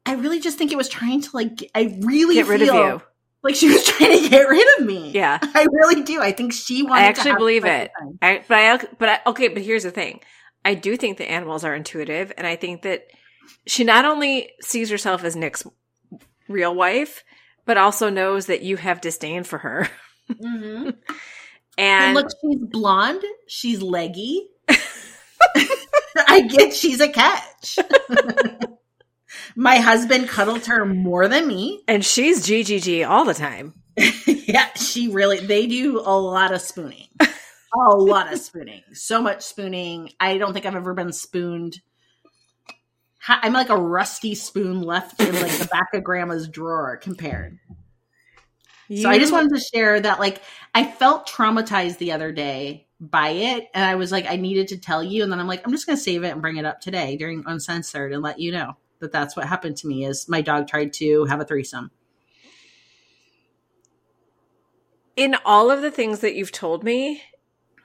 I 0.07 0.13
really 0.13 0.39
just 0.39 0.57
think 0.57 0.71
it 0.71 0.77
was 0.77 0.89
trying 0.89 1.21
to 1.21 1.29
like, 1.33 1.69
I 1.75 1.97
really 1.99 2.35
get 2.35 2.47
rid 2.47 2.61
of 2.63 2.67
you. 2.67 3.01
Like 3.43 3.55
she 3.55 3.69
was 3.69 3.85
trying 3.87 4.21
to 4.23 4.29
get 4.29 4.49
rid 4.49 4.79
of 4.79 4.85
me. 4.85 5.11
Yeah. 5.11 5.39
I 5.41 5.65
really 5.71 6.03
do. 6.03 6.21
I 6.21 6.31
think 6.31 6.53
she 6.53 6.83
wanted. 6.83 7.03
I 7.03 7.11
to 7.11 7.19
actually 7.19 7.35
believe 7.35 7.65
it. 7.65 7.91
I, 8.21 8.43
but 8.47 8.57
I, 8.57 8.77
but 8.97 9.09
I, 9.09 9.19
okay, 9.27 9.47
but 9.49 9.61
here's 9.63 9.83
the 9.83 9.91
thing. 9.91 10.21
I 10.65 10.73
do 10.73 10.97
think 10.97 11.17
the 11.17 11.29
animals 11.29 11.63
are 11.63 11.73
intuitive, 11.73 12.33
and 12.37 12.45
I 12.45 12.55
think 12.57 12.81
that 12.81 13.07
she 13.65 13.83
not 13.83 14.03
only 14.05 14.51
sees 14.61 14.89
herself 14.89 15.23
as 15.23 15.35
Nick's 15.35 15.63
real 16.49 16.75
wife, 16.75 17.23
but 17.65 17.77
also 17.77 18.09
knows 18.09 18.47
that 18.47 18.61
you 18.63 18.75
have 18.77 18.99
disdain 19.01 19.43
for 19.43 19.59
her. 19.59 19.89
Mhm. 20.29 20.95
And 21.79 22.05
And 22.05 22.15
look, 22.15 22.27
she's 22.41 22.57
blonde. 22.71 23.21
She's 23.47 23.83
leggy. 23.83 24.47
I 26.27 26.41
get 26.41 26.73
she's 26.73 26.99
a 26.99 27.07
catch. 27.07 27.77
My 29.55 29.77
husband 29.77 30.27
cuddled 30.27 30.65
her 30.65 30.85
more 30.85 31.27
than 31.27 31.47
me. 31.47 31.81
and 31.87 32.03
she's 32.05 32.45
GGG 32.45 33.07
all 33.07 33.25
the 33.25 33.33
time. 33.33 33.73
yeah, 34.27 34.71
she 34.73 35.07
really, 35.07 35.39
they 35.39 35.67
do 35.67 35.99
a 35.99 36.17
lot 36.17 36.53
of 36.53 36.61
spooning. 36.61 37.07
a 37.19 37.95
lot 37.95 38.31
of 38.31 38.39
spooning. 38.39 38.83
So 38.93 39.21
much 39.21 39.43
spooning. 39.43 40.11
I 40.19 40.37
don't 40.37 40.53
think 40.53 40.65
I've 40.65 40.75
ever 40.75 40.93
been 40.93 41.13
spooned. 41.13 41.79
I'm 43.27 43.53
like 43.53 43.69
a 43.69 43.77
rusty 43.77 44.35
spoon 44.35 44.81
left 44.81 45.21
in 45.21 45.33
like 45.35 45.51
the 45.51 45.67
back 45.71 45.93
of 45.93 46.03
grandma's 46.03 46.47
drawer 46.47 46.97
compared. 46.97 47.59
So 48.95 49.09
I 49.09 49.19
just 49.19 49.33
wanted 49.33 49.53
to 49.53 49.59
share 49.59 49.99
that 49.99 50.19
like 50.19 50.41
I 50.73 50.85
felt 50.85 51.27
traumatized 51.27 51.97
the 51.97 52.13
other 52.13 52.31
day 52.31 52.87
by 53.01 53.29
it 53.29 53.67
and 53.73 53.83
I 53.83 53.95
was 53.95 54.13
like 54.13 54.25
I 54.29 54.37
needed 54.37 54.69
to 54.69 54.77
tell 54.77 55.03
you 55.03 55.23
and 55.23 55.31
then 55.31 55.39
I'm 55.39 55.47
like 55.47 55.65
I'm 55.65 55.71
just 55.71 55.85
going 55.85 55.97
to 55.97 56.03
save 56.03 56.23
it 56.23 56.29
and 56.29 56.41
bring 56.41 56.57
it 56.57 56.65
up 56.65 56.79
today 56.79 57.17
during 57.17 57.43
uncensored 57.45 58.13
and 58.13 58.23
let 58.23 58.39
you 58.39 58.53
know 58.53 58.77
that 58.99 59.11
that's 59.11 59.35
what 59.35 59.45
happened 59.47 59.77
to 59.77 59.87
me 59.87 60.05
is 60.05 60.27
my 60.27 60.41
dog 60.41 60.67
tried 60.67 60.93
to 60.93 61.25
have 61.25 61.39
a 61.39 61.45
threesome. 61.45 61.91
in 65.17 65.35
all 65.45 65.71
of 65.71 65.81
the 65.81 65.91
things 65.91 66.19
that 66.19 66.35
you've 66.35 66.51
told 66.51 66.83
me 66.83 67.21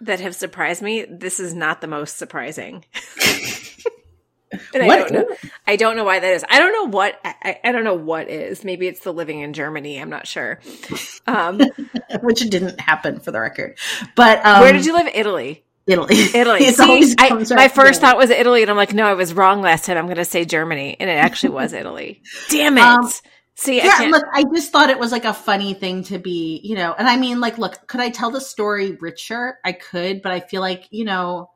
that 0.03 0.21
have 0.21 0.35
surprised 0.37 0.83
me, 0.83 1.05
this 1.09 1.41
is 1.41 1.55
not 1.55 1.81
the 1.81 1.87
most 1.87 2.19
surprising. 2.19 2.85
and 4.75 4.83
I 4.83 4.87
What 4.87 5.09
don't 5.09 5.13
know. 5.13 5.37
I 5.67 5.77
don't 5.77 5.97
know 5.97 6.05
why 6.05 6.19
that 6.21 6.33
is. 6.35 6.45
I 6.51 6.59
don't 6.59 6.73
know 6.73 6.97
what 6.97 7.19
I, 7.25 7.35
I- 7.43 7.61
I 7.65 7.73
don't 7.73 7.85
know 7.85 7.95
what 7.95 8.29
is. 8.29 8.65
Maybe 8.65 8.87
it's 8.87 9.01
the 9.01 9.13
living 9.15 9.41
in 9.41 9.55
Germany. 9.55 9.99
I'm 9.99 10.11
not 10.11 10.27
sure. 10.27 10.61
Um, 11.27 11.59
which 12.21 12.41
didn't 12.41 12.79
happen 12.81 13.19
for 13.21 13.31
the 13.33 13.41
record. 13.41 13.79
But 14.15 14.45
um, 14.45 14.61
where 14.61 14.73
did 14.75 14.85
you 14.85 14.93
live? 14.93 15.09
Italy. 15.15 15.65
Italy. 15.87 16.15
Italy. 16.35 16.61
It 16.65 16.77
See, 16.77 17.15
I, 17.19 17.31
my 17.31 17.45
right 17.57 17.73
first 17.73 18.01
thought 18.01 18.17
was 18.17 18.31
Italy, 18.31 18.63
and 18.63 18.71
I'm 18.71 18.77
like, 18.77 18.95
no, 18.95 19.05
I 19.07 19.15
was 19.15 19.35
wrong 19.35 19.63
last 19.63 19.85
time. 19.87 19.97
I'm 19.97 20.07
going 20.07 20.17
to 20.17 20.25
say 20.25 20.45
Germany, 20.45 20.97
and 21.01 21.11
it 21.11 21.15
actually 21.15 21.51
was 21.51 21.73
Italy. 21.73 22.23
Damn 22.51 22.79
it! 22.79 22.83
Um, 22.83 23.11
See, 23.55 23.81
I 23.81 23.85
yeah, 23.85 23.97
can't. 23.99 24.11
look, 24.11 24.25
I 24.33 24.45
just 24.55 24.73
thought 24.73 24.89
it 24.91 24.99
was 24.99 25.13
like 25.13 25.25
a 25.27 25.35
funny 25.35 25.75
thing 25.75 26.05
to 26.05 26.19
be, 26.19 26.61
you 26.65 26.75
know, 26.75 26.95
and 26.97 27.07
I 27.07 27.17
mean, 27.17 27.39
like, 27.39 27.59
look, 27.59 27.87
could 27.87 28.01
I 28.01 28.09
tell 28.09 28.31
the 28.31 28.41
story 28.41 28.93
richer? 29.01 29.59
I 29.65 29.73
could, 29.73 30.23
but 30.23 30.33
I 30.33 30.41
feel 30.41 30.63
like, 30.63 30.85
you 30.91 31.05
know, 31.05 31.51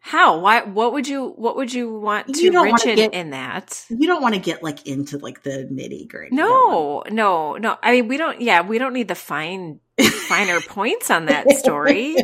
How? 0.00 0.38
Why? 0.40 0.62
What 0.62 0.92
would 0.92 1.08
you? 1.08 1.28
What 1.36 1.56
would 1.56 1.72
you 1.72 1.90
want 1.98 2.34
to 2.34 2.42
You 2.42 2.52
don't 2.52 2.68
wanna 2.68 2.94
get- 2.96 3.14
in 3.14 3.30
that? 3.30 3.84
you 3.88 4.06
don't 4.06 4.20
want 4.22 4.34
to 4.34 4.40
get 4.40 4.62
like 4.62 4.86
into 4.86 5.16
like 5.18 5.42
the 5.42 5.66
nitty 5.72 6.06
gritty. 6.08 6.36
No, 6.36 7.02
no, 7.10 7.54
no. 7.56 7.78
I 7.82 7.92
mean, 7.92 8.08
we 8.08 8.18
don't. 8.18 8.40
Yeah, 8.42 8.60
we 8.60 8.78
don't 8.78 8.92
need 8.92 9.08
the 9.08 9.14
fine, 9.14 9.80
finer 10.28 10.60
points 10.68 11.10
on 11.10 11.26
that 11.26 11.50
story. 11.52 12.16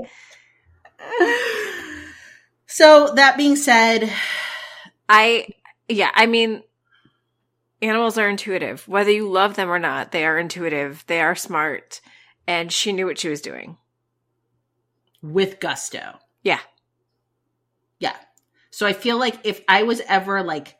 So 2.66 3.12
that 3.16 3.36
being 3.36 3.56
said, 3.56 4.10
I, 5.08 5.48
yeah, 5.88 6.10
I 6.14 6.26
mean, 6.26 6.62
animals 7.82 8.18
are 8.18 8.28
intuitive. 8.28 8.86
Whether 8.88 9.10
you 9.10 9.28
love 9.28 9.54
them 9.56 9.70
or 9.70 9.78
not, 9.78 10.12
they 10.12 10.24
are 10.24 10.38
intuitive. 10.38 11.04
They 11.06 11.20
are 11.20 11.34
smart, 11.34 12.00
and 12.46 12.72
she 12.72 12.92
knew 12.92 13.06
what 13.06 13.18
she 13.18 13.28
was 13.28 13.40
doing. 13.42 13.76
with 15.22 15.60
gusto. 15.60 16.18
Yeah. 16.42 16.60
Yeah. 17.98 18.16
So 18.70 18.86
I 18.86 18.92
feel 18.92 19.18
like 19.18 19.38
if 19.44 19.62
I 19.68 19.82
was 19.82 20.00
ever 20.08 20.42
like 20.42 20.76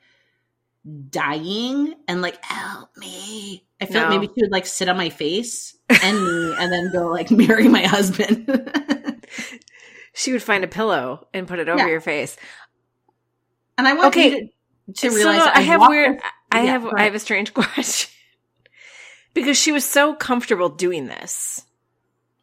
dying 1.11 1.95
and 2.09 2.23
like, 2.23 2.43
help 2.45 2.97
me, 2.97 3.67
I 3.81 3.87
feel 3.87 4.03
like 4.03 4.11
No. 4.11 4.19
maybe 4.19 4.27
she 4.35 4.43
would 4.43 4.53
like 4.53 4.67
sit 4.67 4.89
on 4.89 4.97
my 4.97 5.11
face 5.11 5.77
and 6.03 6.17
me 6.23 6.55
and 6.59 6.73
then 6.73 6.91
go 6.93 7.09
like 7.09 7.31
marry 7.31 7.69
my 7.69 7.83
husband. 7.87 8.47
She 10.13 10.33
would 10.33 10.43
find 10.43 10.65
a 10.65 10.69
pillow 10.69 11.29
and 11.33 11.47
put 11.49 11.59
it 11.59 11.69
over 11.69 11.79
Yeah. 11.79 11.89
your 11.89 12.01
face. 12.01 12.37
and 13.79 13.89
I 13.89 13.95
want 13.95 14.09
Okay. 14.09 14.29
you 14.31 14.49
to, 14.89 14.93
to 14.93 15.11
So, 15.11 15.17
realize 15.17 15.43
I 15.55 15.61
have 15.61 15.89
weird. 15.89 16.17
with- 16.17 16.23
I 16.53 16.63
Yeah, 16.65 16.73
have. 16.73 16.83
go 16.83 16.93
I 16.97 17.05
have 17.05 17.15
a 17.15 17.19
strange 17.19 17.55
question 17.55 18.11
because 19.35 19.57
she 19.57 19.73
was 19.73 19.85
so 19.85 20.15
comfortable 20.15 20.69
doing 20.69 21.07
this, 21.07 21.65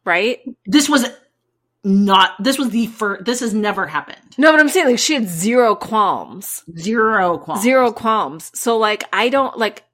right? 0.04 0.40
this 0.66 0.88
was 0.88 1.06
not 1.84 2.32
this 2.42 2.58
was 2.58 2.70
the 2.70 2.86
first 2.88 3.24
this 3.24 3.40
has 3.40 3.54
never 3.54 3.86
happened. 3.86 4.18
No, 4.36 4.50
but 4.50 4.58
I'm 4.60 4.68
saying 4.68 4.86
like 4.86 4.98
she 4.98 5.14
had 5.14 5.28
zero 5.28 5.74
qualms. 5.76 6.64
Zero 6.76 7.38
qualms. 7.38 7.62
Zero 7.62 7.92
qualms. 7.92 8.50
So 8.58 8.76
like 8.78 9.04
I 9.12 9.28
don't 9.28 9.56
like 9.56 9.84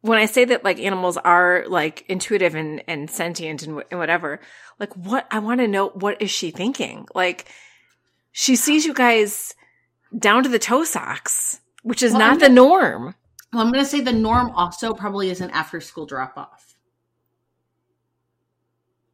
when 0.00 0.18
I 0.18 0.26
say 0.26 0.46
that 0.46 0.64
like 0.64 0.80
animals 0.80 1.16
are 1.18 1.64
like 1.68 2.04
intuitive 2.08 2.54
and, 2.54 2.82
and 2.88 3.08
sentient 3.10 3.62
and, 3.62 3.82
and 3.90 4.00
whatever, 4.00 4.40
like 4.80 4.92
what 4.94 5.26
I 5.30 5.38
want 5.38 5.60
to 5.60 5.68
know 5.68 5.88
what 5.90 6.20
is 6.20 6.30
she 6.32 6.50
thinking? 6.50 7.06
Like 7.14 7.46
she 8.32 8.56
sees 8.56 8.84
you 8.84 8.94
guys 8.94 9.54
down 10.18 10.42
to 10.42 10.48
the 10.48 10.58
toe 10.58 10.82
socks, 10.82 11.60
which 11.84 12.02
is 12.02 12.10
Well, 12.12 12.20
not 12.20 12.32
I'm 12.32 12.38
the 12.38 12.46
gonna- 12.46 12.54
norm. 12.54 13.14
Well, 13.52 13.62
I'm 13.62 13.72
going 13.72 13.84
to 13.84 13.88
say 13.90 14.00
the 14.00 14.12
norm 14.12 14.50
also 14.52 14.92
probably 14.94 15.28
is 15.28 15.40
an 15.40 15.50
after 15.50 15.80
school 15.80 16.06
drop 16.06 16.38
off. 16.38 16.74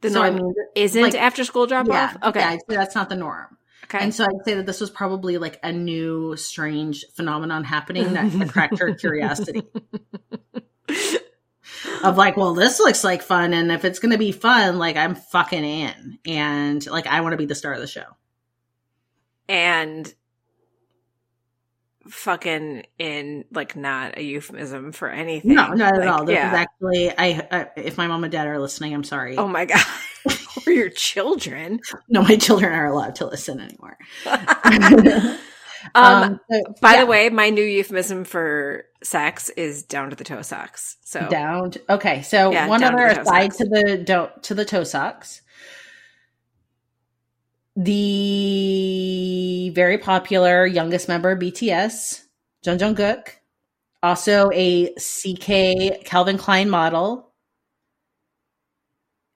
The 0.03 0.11
So, 0.11 0.23
I 0.23 0.31
mean, 0.31 0.55
isn't 0.75 1.03
like- 1.03 1.15
after 1.15 1.43
school 1.45 1.67
drop 1.67 1.87
yeah, 1.89 2.15
off. 2.23 2.29
Okay. 2.31 2.41
yeah, 2.41 2.57
that's 2.69 2.95
not 2.95 3.09
the 3.09 3.17
norm. 3.17 3.57
okay. 3.85 3.99
And 3.99 4.15
so 4.15 4.25
I'd 4.25 4.45
say 4.45 4.53
that 4.55 4.67
this 4.67 4.79
was 4.79 4.91
probably 4.91 5.39
like 5.39 5.59
a 5.63 5.73
new, 5.73 6.37
strange 6.37 7.05
phenomenon 7.15 7.65
happening 7.65 8.13
that 8.13 8.35
attracted 8.43 8.79
her 8.81 8.95
curiosity. 9.01 9.63
Of 12.03 12.17
like, 12.17 12.37
well, 12.37 12.55
this 12.55 12.79
looks 12.79 13.05
like 13.05 13.23
fun, 13.23 13.53
and 13.53 13.73
if 13.73 13.85
it's 13.85 13.99
going 13.99 14.13
to 14.13 14.19
be 14.19 14.33
fun, 14.33 14.79
like 14.79 14.97
I'm 14.97 15.15
fucking 15.15 15.65
in, 15.65 16.19
and 16.27 16.87
like 16.87 17.07
I 17.07 17.21
want 17.21 17.33
to 17.33 17.39
be 17.39 17.47
the 17.47 17.55
star 17.55 17.73
of 17.73 17.81
the 17.81 17.87
show. 17.87 18.07
and 19.49 20.13
fucking 22.09 22.85
in 22.99 23.45
like 23.53 23.77
not 23.77 24.19
a 24.19 24.23
euphemism 24.23 24.93
for 24.93 25.09
anything. 25.09 25.55
No, 25.55 25.73
not 25.73 26.01
at 26.01 26.07
all. 26.07 26.25
This 26.25 26.35
yeah. 26.35 26.53
is 26.53 26.55
actually, 26.55 27.13
I. 27.17 27.47
Uh, 27.51 27.65
if 27.77 27.99
my 27.99 28.07
mom 28.07 28.25
and 28.25 28.33
dad 28.33 28.47
are 28.47 28.59
listening, 28.59 28.95
I'm 28.95 29.05
sorry. 29.05 29.37
Oh 29.37 29.49
my 29.49 29.65
god. 29.65 29.85
or 30.67 30.73
your 30.73 30.91
children. 30.91 31.81
No, 32.09 32.23
my 32.23 32.37
children 32.37 32.73
aren't 32.73 32.93
allowed 32.93 33.17
to 33.17 33.27
listen 33.27 33.61
anymore. 33.61 33.99
um, 35.95 36.41
so, 36.51 36.63
by 36.81 36.95
yeah, 36.95 37.01
the 37.01 37.07
way, 37.07 37.29
my 37.29 37.51
new 37.51 37.63
euphemism 37.65 38.25
for 38.25 38.85
sex 39.03 39.49
is 39.51 39.83
down 39.83 40.11
to 40.11 40.17
the 40.17 40.25
toe 40.25 40.43
socks. 40.43 40.97
So 41.05 41.29
down. 41.29 41.71
To, 41.73 41.95
okay, 41.95 42.23
so 42.23 42.51
Yeah, 42.53 42.69
one 42.69 42.81
down 42.81 42.93
to 42.93 42.99
other 42.99 43.21
aside 43.21 43.53
socks. 43.53 43.57
to 43.59 43.65
the 43.65 43.97
do, 43.99 44.29
to 44.43 44.55
the 44.55 44.65
toe 44.65 44.85
socks. 44.85 45.43
The 47.77 49.71
very 49.75 49.99
popular 49.99 50.67
youngest 50.67 51.09
member 51.09 51.37
BTS, 51.37 52.23
Jung 52.65 52.79
Jungkook, 52.79 53.29
also 54.03 54.51
a 54.55 54.95
CK 54.95 56.05
Calvin 56.05 56.39
Klein 56.39 56.71
model, 56.71 57.33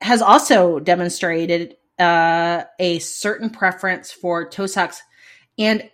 has 0.00 0.22
also 0.22 0.78
demonstrated 0.78 1.76
uh, 1.98 2.64
a 2.78 2.98
certain 3.00 3.50
preference 3.50 4.10
for 4.10 4.48
toe 4.48 4.66
socks. 4.66 5.02
And 5.58 5.90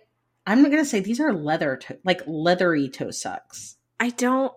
I'm 0.47 0.63
not 0.63 0.71
going 0.71 0.81
to 0.83 0.89
say 0.89 1.01
these 1.01 1.19
are 1.19 1.33
leather, 1.33 1.75
to- 1.75 1.99
like 2.03 2.21
leathery 2.25 2.89
toe 2.89 3.11
socks, 3.11 3.75
I 3.99 4.09
don't. 4.09 4.51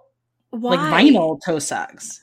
Why? 0.51 0.75
like 0.77 1.05
vinyl 1.05 1.39
toe 1.45 1.59
socks. 1.59 2.21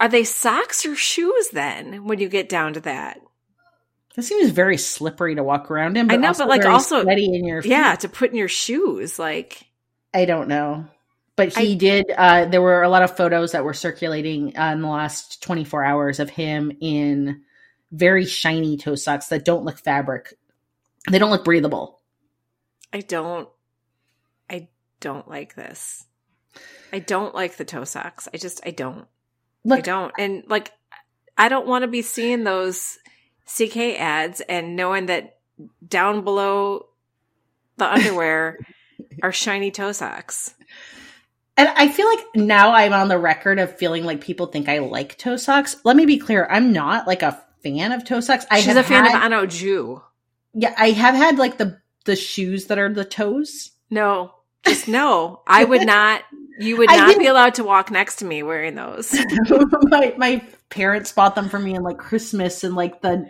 Are 0.00 0.08
they 0.08 0.24
socks 0.24 0.84
or 0.84 0.94
shoes 0.96 1.48
then? 1.52 2.04
When 2.04 2.18
you 2.18 2.28
get 2.28 2.48
down 2.48 2.74
to 2.74 2.80
that, 2.80 3.20
that 4.16 4.22
seems 4.22 4.50
very 4.50 4.76
slippery 4.76 5.36
to 5.36 5.42
walk 5.44 5.70
around 5.70 5.96
in. 5.96 6.10
I 6.10 6.16
know, 6.16 6.32
but, 6.36 6.48
like, 6.48 6.64
also- 6.64 7.02
sweaty 7.02 7.26
in 7.34 7.44
your 7.46 7.62
feet. 7.62 7.70
yeah, 7.70 7.94
to 7.96 8.08
put 8.08 8.30
in 8.30 8.36
your 8.36 8.48
shoes, 8.48 9.18
like 9.18 9.64
I 10.12 10.24
don't 10.24 10.48
know. 10.48 10.86
But 11.36 11.56
he 11.56 11.72
I- 11.72 11.76
did. 11.76 12.04
Uh, 12.16 12.44
there 12.46 12.62
were 12.62 12.82
a 12.82 12.88
lot 12.88 13.02
of 13.02 13.16
photos 13.16 13.52
that 13.52 13.64
were 13.64 13.74
circulating 13.74 14.56
uh, 14.58 14.72
in 14.72 14.82
the 14.82 14.88
last 14.88 15.42
24 15.42 15.84
hours 15.84 16.20
of 16.20 16.30
him 16.30 16.70
in 16.80 17.42
very 17.92 18.24
shiny 18.24 18.76
toe 18.76 18.94
socks 18.96 19.28
that 19.28 19.44
don't 19.44 19.64
look 19.64 19.78
fabric. 19.78 20.34
They 21.10 21.18
don't 21.18 21.30
look 21.30 21.44
breathable. 21.44 22.00
I 22.94 23.00
don't. 23.00 23.48
I 24.48 24.68
don't 25.00 25.28
like 25.28 25.54
this. 25.54 26.06
I 26.92 27.00
don't 27.00 27.34
like 27.34 27.56
the 27.56 27.64
toe 27.64 27.84
socks. 27.84 28.28
I 28.32 28.36
just 28.38 28.60
I 28.64 28.70
don't. 28.70 29.06
I 29.68 29.80
don't. 29.80 30.12
And 30.18 30.44
like, 30.46 30.70
I 31.36 31.48
don't 31.48 31.66
want 31.66 31.82
to 31.82 31.88
be 31.88 32.02
seeing 32.02 32.44
those 32.44 32.98
CK 33.46 33.76
ads 33.98 34.40
and 34.42 34.76
knowing 34.76 35.06
that 35.06 35.38
down 35.86 36.22
below 36.22 36.86
the 37.76 37.92
underwear 37.92 38.58
are 39.22 39.32
shiny 39.32 39.70
toe 39.70 39.92
socks. 39.92 40.54
and 41.56 41.68
I 41.68 41.88
feel 41.88 42.06
like 42.06 42.24
now 42.36 42.72
I'm 42.72 42.92
on 42.92 43.08
the 43.08 43.18
record 43.18 43.58
of 43.58 43.76
feeling 43.76 44.04
like 44.04 44.20
people 44.20 44.46
think 44.46 44.68
I 44.68 44.78
like 44.78 45.18
toe 45.18 45.36
socks. 45.36 45.76
Let 45.82 45.96
me 45.96 46.06
be 46.06 46.18
clear. 46.18 46.46
I'm 46.48 46.72
not 46.72 47.06
like 47.08 47.22
a 47.22 47.42
fan 47.62 47.90
of 47.92 48.04
toe 48.04 48.20
socks. 48.20 48.46
I 48.50 48.58
She's 48.58 48.66
have 48.66 48.76
a 48.76 48.82
fan 48.84 49.06
had, 49.06 49.16
of 49.16 49.22
Ahn 49.22 49.32
Oh-ju. 49.32 50.00
Yeah, 50.52 50.74
I 50.78 50.90
have 50.90 51.14
had 51.16 51.38
like 51.38 51.58
the 51.58 51.80
the 52.04 52.16
shoes 52.16 52.66
that 52.66 52.78
are 52.78 52.92
the 52.92 53.04
toes. 53.04 53.72
No, 53.90 54.34
just 54.64 54.88
no. 54.88 55.42
I 55.46 55.64
would 55.64 55.82
not. 55.86 56.22
You 56.58 56.76
would 56.76 56.88
not 56.88 57.18
be 57.18 57.26
allowed 57.26 57.54
to 57.54 57.64
walk 57.64 57.90
next 57.90 58.16
to 58.16 58.24
me 58.24 58.42
wearing 58.42 58.76
those. 58.76 59.12
my 59.84 60.14
my 60.16 60.46
parents 60.70 61.12
bought 61.12 61.34
them 61.34 61.48
for 61.48 61.58
me 61.58 61.74
in 61.74 61.82
like 61.82 61.98
Christmas 61.98 62.62
and 62.62 62.74
like 62.76 63.00
the 63.00 63.28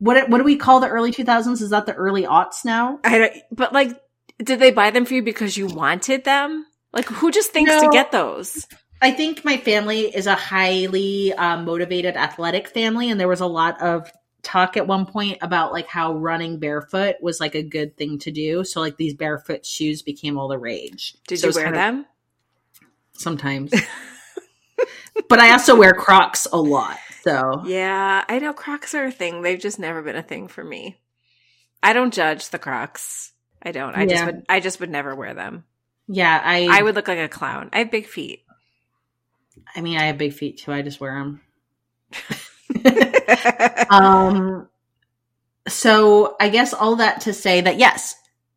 what 0.00 0.28
what 0.28 0.38
do 0.38 0.44
we 0.44 0.56
call 0.56 0.80
the 0.80 0.88
early 0.88 1.12
2000s? 1.12 1.62
Is 1.62 1.70
that 1.70 1.86
the 1.86 1.94
early 1.94 2.24
aughts 2.24 2.64
now? 2.64 2.98
I 3.04 3.18
don't, 3.18 3.32
but 3.52 3.72
like, 3.72 3.98
did 4.38 4.58
they 4.58 4.70
buy 4.70 4.90
them 4.90 5.04
for 5.04 5.14
you 5.14 5.22
because 5.22 5.56
you 5.56 5.66
wanted 5.66 6.24
them? 6.24 6.66
Like, 6.92 7.06
who 7.06 7.30
just 7.30 7.52
thinks 7.52 7.72
to 7.80 7.90
get 7.92 8.12
those? 8.12 8.66
I 9.00 9.12
think 9.12 9.44
my 9.44 9.56
family 9.56 10.02
is 10.14 10.26
a 10.26 10.34
highly 10.34 11.32
uh, 11.32 11.60
motivated 11.60 12.16
athletic 12.16 12.68
family, 12.68 13.10
and 13.10 13.20
there 13.20 13.28
was 13.28 13.40
a 13.40 13.46
lot 13.46 13.80
of 13.80 14.10
talk 14.48 14.76
at 14.76 14.86
one 14.86 15.04
point 15.06 15.38
about 15.42 15.72
like 15.72 15.86
how 15.86 16.14
running 16.14 16.58
barefoot 16.58 17.16
was 17.20 17.38
like 17.40 17.54
a 17.54 17.62
good 17.62 17.96
thing 17.96 18.18
to 18.20 18.30
do. 18.30 18.64
So 18.64 18.80
like 18.80 18.96
these 18.96 19.14
barefoot 19.14 19.66
shoes 19.66 20.02
became 20.02 20.38
all 20.38 20.48
the 20.48 20.58
rage. 20.58 21.16
Did 21.26 21.38
So 21.40 21.48
you 21.48 21.54
wear 21.54 21.64
kind 21.64 21.76
of- 21.76 21.80
them? 21.80 22.06
Sometimes. 23.12 23.72
but 25.28 25.38
I 25.40 25.50
also 25.52 25.76
wear 25.76 25.92
Crocs 25.92 26.46
a 26.52 26.56
lot. 26.60 26.98
So 27.22 27.62
Yeah, 27.66 28.24
I 28.28 28.38
know 28.38 28.52
Crocs 28.52 28.94
are 28.94 29.06
a 29.06 29.12
thing. 29.12 29.42
They've 29.42 29.58
just 29.58 29.78
never 29.78 30.02
been 30.02 30.16
a 30.16 30.22
thing 30.22 30.48
for 30.48 30.62
me. 30.64 31.00
I 31.82 31.92
don't 31.92 32.14
judge 32.14 32.50
the 32.50 32.58
Crocs. 32.58 33.32
I 33.62 33.72
don't. 33.72 33.94
I 33.96 34.06
just 34.06 34.24
would. 34.24 34.44
I 34.48 34.60
just 34.60 34.78
would 34.80 34.90
never 34.90 35.14
wear 35.16 35.34
them. 35.34 35.64
yeah, 36.06 36.40
I 36.42 36.68
I 36.70 36.82
would 36.82 36.94
look 36.94 37.08
like 37.08 37.18
a 37.18 37.28
clown. 37.28 37.70
I 37.72 37.78
have 37.78 37.90
big 37.90 38.06
feet. 38.06 38.44
I 39.74 39.80
mean 39.80 39.98
I 39.98 40.04
have 40.04 40.16
big 40.18 40.32
feet 40.32 40.58
too. 40.58 40.72
I 40.72 40.82
just 40.82 41.00
wear 41.00 41.14
them. 41.18 41.40
um 43.90 44.68
so 45.66 46.36
i 46.40 46.48
guess 46.48 46.72
all 46.72 46.96
that 46.96 47.20
to 47.22 47.32
say 47.32 47.60
that 47.60 47.78
yes 47.78 48.14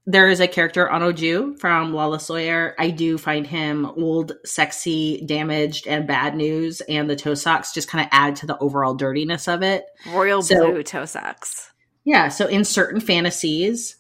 there 0.07 0.29
is 0.29 0.39
a 0.39 0.47
character 0.47 0.89
Ahn 0.89 1.03
Oh-ju 1.03 1.55
from 1.59 1.93
Lawless 1.93 2.27
Lawyer. 2.27 2.73
I 2.79 2.89
do 2.89 3.19
find 3.19 3.45
him 3.45 3.85
old, 3.85 4.33
sexy, 4.43 5.23
damaged, 5.27 5.85
and 5.85 6.07
bad 6.07 6.35
news, 6.35 6.81
and 6.81 7.07
the 7.07 7.15
toe 7.15 7.35
socks 7.35 7.71
just 7.71 7.87
kind 7.87 8.03
of 8.03 8.09
add 8.11 8.35
to 8.37 8.47
the 8.47 8.57
overall 8.57 8.95
dirtiness 8.95 9.47
of 9.47 9.61
it. 9.61 9.85
Royal 10.11 10.41
So- 10.41 10.71
blue 10.71 10.81
toe 10.81 11.05
socks. 11.05 11.71
Yeah, 12.03 12.29
so 12.29 12.47
in 12.47 12.65
certain 12.65 12.99
fantasies, 12.99 13.97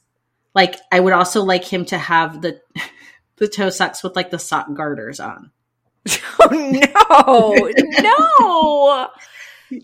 like 0.55 0.75
I 0.91 0.99
would 0.99 1.13
also 1.13 1.43
like 1.43 1.63
him 1.63 1.85
to 1.85 1.99
have 1.99 2.41
the 2.41 2.59
the 3.35 3.47
toe 3.47 3.69
socks 3.69 4.03
with 4.03 4.15
like 4.15 4.31
the 4.31 4.39
sock 4.39 4.73
garters 4.73 5.19
on. 5.19 5.51
Oh 6.43 7.69
no, 7.69 7.69
no! 8.01 9.09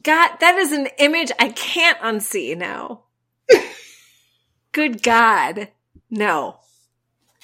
God, 0.03 0.37
that 0.39 0.55
is 0.57 0.71
an 0.71 0.87
image 0.99 1.31
I 1.39 1.49
can't 1.49 1.99
unsee 1.99 2.57
now. 2.57 3.03
Good 4.71 5.01
God, 5.01 5.69
no. 6.09 6.59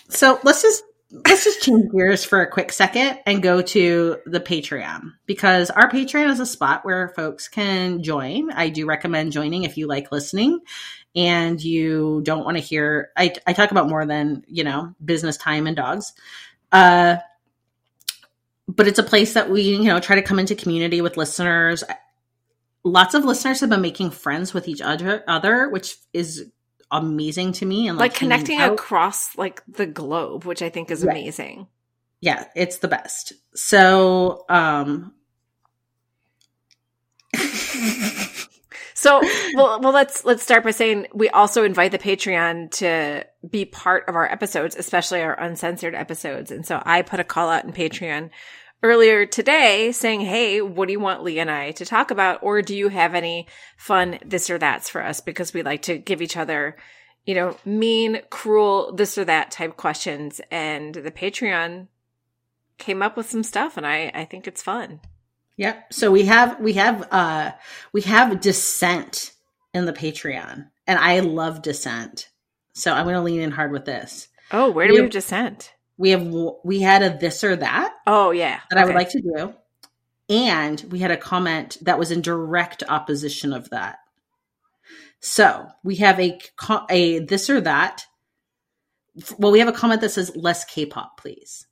So 0.10 0.40
let's 0.44 0.62
just 0.62 0.84
let's 1.28 1.44
just 1.44 1.62
change 1.62 1.92
gears 1.92 2.26
for 2.26 2.42
a 2.42 2.50
quick 2.50 2.72
second 2.72 3.20
and 3.26 3.44
go 3.44 3.62
to 3.62 4.18
the 4.26 4.40
Patreon 4.40 5.12
because 5.26 5.70
our 5.70 5.90
Patreon 5.90 6.30
is 6.30 6.40
a 6.40 6.46
spot 6.46 6.84
where 6.84 7.10
folks 7.10 7.48
can 7.48 8.02
join. 8.02 8.52
I 8.52 8.70
do 8.70 8.86
recommend 8.86 9.32
joining 9.32 9.64
if 9.64 9.78
you 9.78 9.88
like 9.88 10.12
listening 10.12 10.60
and 11.16 11.64
you 11.64 12.22
don't 12.24 12.44
want 12.44 12.58
to 12.58 12.64
hear 12.64 13.12
I, 13.16 13.34
I 13.46 13.54
talk 13.54 13.72
about 13.72 13.90
more 13.90 14.06
than 14.06 14.44
you 14.48 14.64
know 14.64 14.94
business 15.04 15.38
time 15.38 15.68
and 15.68 15.76
dogs. 15.76 16.14
Uh, 16.72 17.18
but 18.68 18.88
it's 18.88 19.00
a 19.00 19.04
place 19.04 19.34
that 19.34 19.50
we 19.50 19.62
you 19.62 19.84
know 19.84 20.00
try 20.00 20.16
to 20.16 20.22
come 20.22 20.40
into 20.40 20.56
community 20.56 21.02
with 21.02 21.18
listeners. 21.18 21.84
Lots 22.84 23.14
of 23.14 23.24
listeners 23.26 23.62
have 23.62 23.70
been 23.70 23.82
making 23.82 24.12
friends 24.12 24.54
with 24.54 24.68
each 24.68 24.82
other, 24.82 25.24
other 25.28 25.70
which 25.70 25.96
is 26.14 26.52
amazing 26.92 27.54
to 27.54 27.66
me 27.66 27.88
and 27.88 27.98
Like, 27.98 28.12
like, 28.12 28.20
connecting 28.20 28.60
out. 28.60 28.74
across 28.74 29.36
like 29.38 29.64
the 29.68 29.86
globe, 29.86 30.44
which 30.46 30.62
I 30.62 30.70
think 30.70 30.92
is 30.92 31.04
Right. 31.04 31.18
amazing. 31.18 31.68
yeah 32.22 32.46
it's 32.56 32.78
the 32.78 32.88
best 32.88 33.34
so 33.56 34.46
um 34.50 35.14
So, 38.96 39.20
well, 39.56 39.82
well, 39.82 39.92
let's 39.92 40.24
let's 40.24 40.44
start 40.44 40.64
by 40.64 40.72
saying 40.72 41.08
we 41.14 41.28
also 41.30 41.66
invite 41.66 41.92
the 41.92 42.00
Patreon 42.00 42.72
to 42.78 43.26
be 43.50 43.66
part 43.66 44.08
of 44.08 44.16
our 44.16 44.32
episodes, 44.32 44.78
especially 44.78 45.22
our 45.22 45.38
uncensored 45.38 45.94
episodes. 45.94 46.52
And 46.52 46.66
so, 46.66 46.82
I 46.86 47.02
put 47.02 47.20
a 47.20 47.24
call 47.26 47.50
out 47.50 47.66
in 47.66 47.74
Patreon 47.74 48.30
earlier 48.84 49.26
today 49.26 49.92
saying, 49.92 50.22
"Hey, 50.22 50.62
what 50.62 50.88
do 50.88 50.92
you 50.92 51.00
want 51.00 51.24
Lee 51.24 51.40
and 51.40 51.50
I 51.50 51.72
to 51.72 51.86
talk 51.86 52.12
about, 52.12 52.44
or 52.44 52.62
do 52.62 52.76
you 52.76 52.90
have 52.90 53.16
any 53.16 53.48
fun 53.78 54.20
this 54.24 54.50
or 54.50 54.58
that's 54.58 54.90
for 54.90 55.02
us?" 55.02 55.22
Because 55.22 55.54
we 55.54 55.64
like 55.64 55.82
to 55.84 55.98
give 55.98 56.22
each 56.22 56.38
other, 56.38 56.76
you 57.26 57.34
know, 57.34 57.58
mean, 57.66 58.22
cruel, 58.30 58.94
this 58.94 59.18
or 59.18 59.26
that 59.26 59.50
type 59.52 59.78
questions. 59.78 60.42
And 60.52 60.94
the 60.94 61.12
Patreon 61.12 61.88
came 62.78 63.02
up 63.02 63.16
with 63.18 63.30
some 63.30 63.44
stuff, 63.44 63.78
and 63.78 63.88
I 63.88 64.12
I 64.14 64.26
think 64.26 64.48
it's 64.48 64.62
fun. 64.62 65.00
Yep. 65.58 65.94
So 65.94 66.12
we 66.12 66.24
have 66.24 66.60
we 66.60 66.74
have 66.74 67.08
uh 67.12 67.52
we 67.94 68.02
have 68.02 68.42
dissent 68.42 69.32
in 69.74 69.86
the 69.86 69.94
Patreon, 69.94 70.70
and 70.88 71.00
I 71.00 71.20
love 71.20 71.62
dissent. 71.62 72.30
So 72.74 72.92
I'm 72.92 73.06
going 73.06 73.14
to 73.16 73.22
lean 73.22 73.40
in 73.42 73.52
hard 73.52 73.72
with 73.72 73.86
this. 73.86 74.30
Oh, 74.52 74.72
where 74.72 74.88
do 74.88 74.94
We 74.94 75.00
we 75.00 75.04
have- 75.04 75.06
have 75.06 75.12
dissent? 75.14 75.73
We 75.98 76.10
have 76.10 76.28
we 76.64 76.82
had 76.82 77.04
a 77.04 77.18
this 77.18 77.44
or 77.44 77.56
that 77.56 77.94
Oh, 78.06 78.32
yeah, 78.32 78.60
that 78.70 78.80
I 78.80 78.86
would 78.86 78.96
like 78.96 79.12
to 79.12 79.22
do, 79.22 79.54
and 80.30 80.82
we 80.90 81.00
had 81.00 81.12
a 81.12 81.18
comment 81.18 81.78
that 81.82 81.98
was 82.00 82.12
in 82.12 82.22
direct 82.22 82.84
opposition 82.88 83.54
of 83.54 83.70
that. 83.70 84.00
So 85.20 85.68
we 85.84 85.96
have 85.98 86.20
a 86.20 86.40
a 86.90 87.20
this 87.20 87.50
or 87.50 87.62
that. 87.62 88.06
Well, 89.38 89.52
we 89.52 89.60
have 89.60 89.68
a 89.68 89.74
comment 89.74 90.02
that 90.02 90.10
says 90.10 90.36
less 90.36 90.66
K-pop, 90.66 91.20
please. 91.20 91.68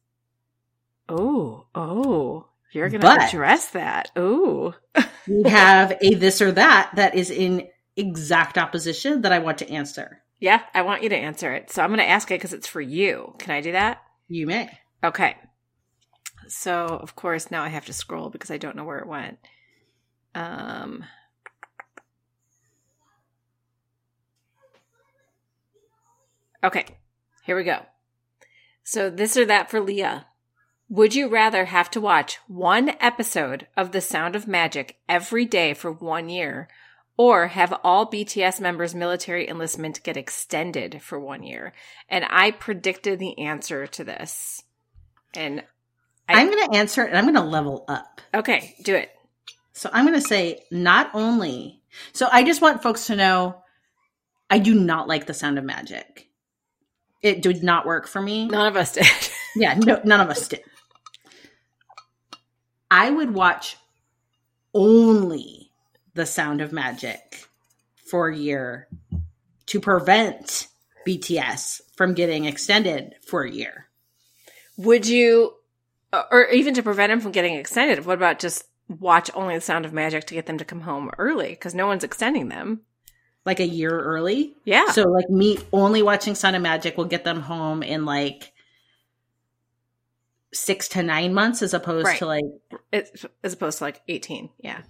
Oh, 1.09 1.65
oh, 1.75 2.47
you're 2.71 2.89
going 2.89 3.01
to 3.01 3.07
address 3.07 3.71
that. 3.71 4.11
Oh, 4.15 4.75
we 5.27 5.49
have 5.49 5.97
a 6.01 6.13
this 6.13 6.41
or 6.41 6.53
that 6.53 6.91
that 6.95 7.15
is 7.15 7.29
in 7.29 7.67
exact 7.97 8.57
opposition 8.57 9.23
that 9.23 9.33
I 9.33 9.39
want 9.39 9.57
to 9.57 9.69
answer. 9.69 10.21
yeah, 10.39 10.61
I 10.73 10.83
want 10.83 11.03
you 11.03 11.09
to 11.09 11.17
answer 11.17 11.51
it. 11.51 11.71
So 11.71 11.83
I'm 11.83 11.89
going 11.89 11.99
to 11.99 12.07
ask 12.07 12.31
it 12.31 12.35
because 12.35 12.53
it's 12.53 12.67
for 12.67 12.79
you. 12.79 13.35
Can 13.37 13.51
I 13.53 13.59
do 13.59 13.73
that? 13.73 14.01
You 14.31 14.47
may. 14.47 14.69
Okay. 15.03 15.35
So, 16.47 16.85
of 16.85 17.17
course, 17.17 17.51
now 17.51 17.63
I 17.63 17.67
have 17.67 17.85
to 17.87 17.93
scroll 17.93 18.29
because 18.29 18.49
I 18.49 18.55
don't 18.55 18.77
know 18.77 18.85
where 18.85 18.99
it 18.99 19.07
went. 19.07 19.39
Um, 20.33 21.03
okay, 26.63 26.85
here 27.43 27.57
we 27.57 27.65
go. 27.65 27.79
So, 28.83 29.09
this 29.09 29.35
or 29.35 29.45
that 29.45 29.69
for 29.69 29.81
Lia. 29.81 30.27
Would 30.87 31.13
you 31.13 31.27
rather 31.27 31.65
have 31.65 31.91
to 31.91 31.99
watch 31.99 32.37
one 32.47 32.95
episode 33.01 33.67
of 33.75 33.91
The 33.91 34.01
Sound 34.01 34.37
of 34.37 34.47
Magic 34.47 34.97
every 35.09 35.43
day 35.43 35.73
for 35.73 35.91
one 35.91 36.29
year 36.29 36.69
or 37.21 37.49
have 37.49 37.71
all 37.83 38.09
BTS 38.09 38.59
members' 38.59 38.95
military 38.95 39.47
enlistment 39.47 40.01
get 40.01 40.17
extended 40.17 41.03
for 41.03 41.19
one 41.19 41.43
year? 41.43 41.71
And 42.09 42.25
I 42.27 42.49
predicted 42.49 43.19
the 43.19 43.37
answer 43.37 43.85
to 43.85 44.03
this. 44.03 44.63
And 45.35 45.63
I, 46.27 46.41
am 46.41 46.49
going 46.49 46.67
to 46.67 46.75
answer 46.75 47.03
and 47.03 47.15
I'm 47.15 47.25
going 47.25 47.35
to 47.35 47.41
level 47.41 47.85
up. 47.87 48.21
Okay, 48.33 48.73
do 48.83 48.95
it. 48.95 49.11
So 49.71 49.87
I'm 49.93 50.07
going 50.07 50.19
to 50.19 50.27
say 50.27 50.63
not 50.71 51.11
only. 51.13 51.83
So 52.11 52.27
I 52.31 52.43
just 52.43 52.59
want 52.59 52.81
folks 52.81 53.05
to 53.05 53.15
know 53.15 53.61
I 54.49 54.57
do 54.57 54.73
not 54.73 55.07
like 55.07 55.27
the 55.27 55.35
sound 55.35 55.59
of 55.59 55.63
magic. 55.63 56.27
It 57.21 57.43
did 57.43 57.61
not 57.61 57.85
work 57.85 58.07
for 58.07 58.19
me. 58.19 58.47
None 58.47 58.65
of 58.65 58.75
us 58.75 58.93
did. 58.93 59.05
yeah, 59.55 59.75
no, 59.75 60.01
none 60.03 60.21
of 60.21 60.29
us 60.29 60.47
did. 60.47 60.61
I 62.89 63.11
would 63.11 63.31
watch 63.31 63.77
only 64.73 65.60
the 66.13 66.25
sound 66.25 66.61
of 66.61 66.71
magic 66.71 67.45
for 68.09 68.27
a 68.27 68.35
year 68.35 68.87
to 69.67 69.79
prevent 69.79 70.67
BTS 71.07 71.81
from 71.95 72.13
getting 72.13 72.45
extended 72.45 73.15
for 73.25 73.43
a 73.43 73.51
year. 73.51 73.87
Would 74.77 75.07
you, 75.07 75.53
or 76.13 76.47
even 76.49 76.73
to 76.73 76.83
prevent 76.83 77.11
them 77.11 77.21
from 77.21 77.31
getting 77.31 77.55
extended, 77.55 78.05
what 78.05 78.17
about 78.17 78.39
just 78.39 78.65
watch 78.87 79.31
only 79.33 79.55
the 79.55 79.61
sound 79.61 79.85
of 79.85 79.93
magic 79.93 80.25
to 80.25 80.33
get 80.33 80.45
them 80.45 80.57
to 80.57 80.65
come 80.65 80.81
home 80.81 81.09
early? 81.17 81.49
Because 81.49 81.73
no 81.73 81.87
one's 81.87 82.03
extending 82.03 82.49
them. 82.49 82.81
Like 83.45 83.59
a 83.59 83.65
year 83.65 83.97
early? 83.97 84.55
Yeah. 84.65 84.91
So, 84.91 85.03
like, 85.03 85.29
me 85.29 85.57
only 85.73 86.03
watching 86.03 86.35
Sound 86.35 86.55
of 86.55 86.61
Magic 86.61 86.95
will 86.95 87.05
get 87.05 87.23
them 87.23 87.41
home 87.41 87.81
in 87.81 88.05
like 88.05 88.51
six 90.53 90.89
to 90.89 91.01
nine 91.01 91.33
months 91.33 91.63
as 91.63 91.73
opposed 91.73 92.05
right. 92.05 92.19
to 92.19 92.25
like. 92.27 92.43
As 92.93 93.53
opposed 93.53 93.79
to 93.79 93.85
like 93.85 94.01
18. 94.07 94.51
Yeah 94.59 94.81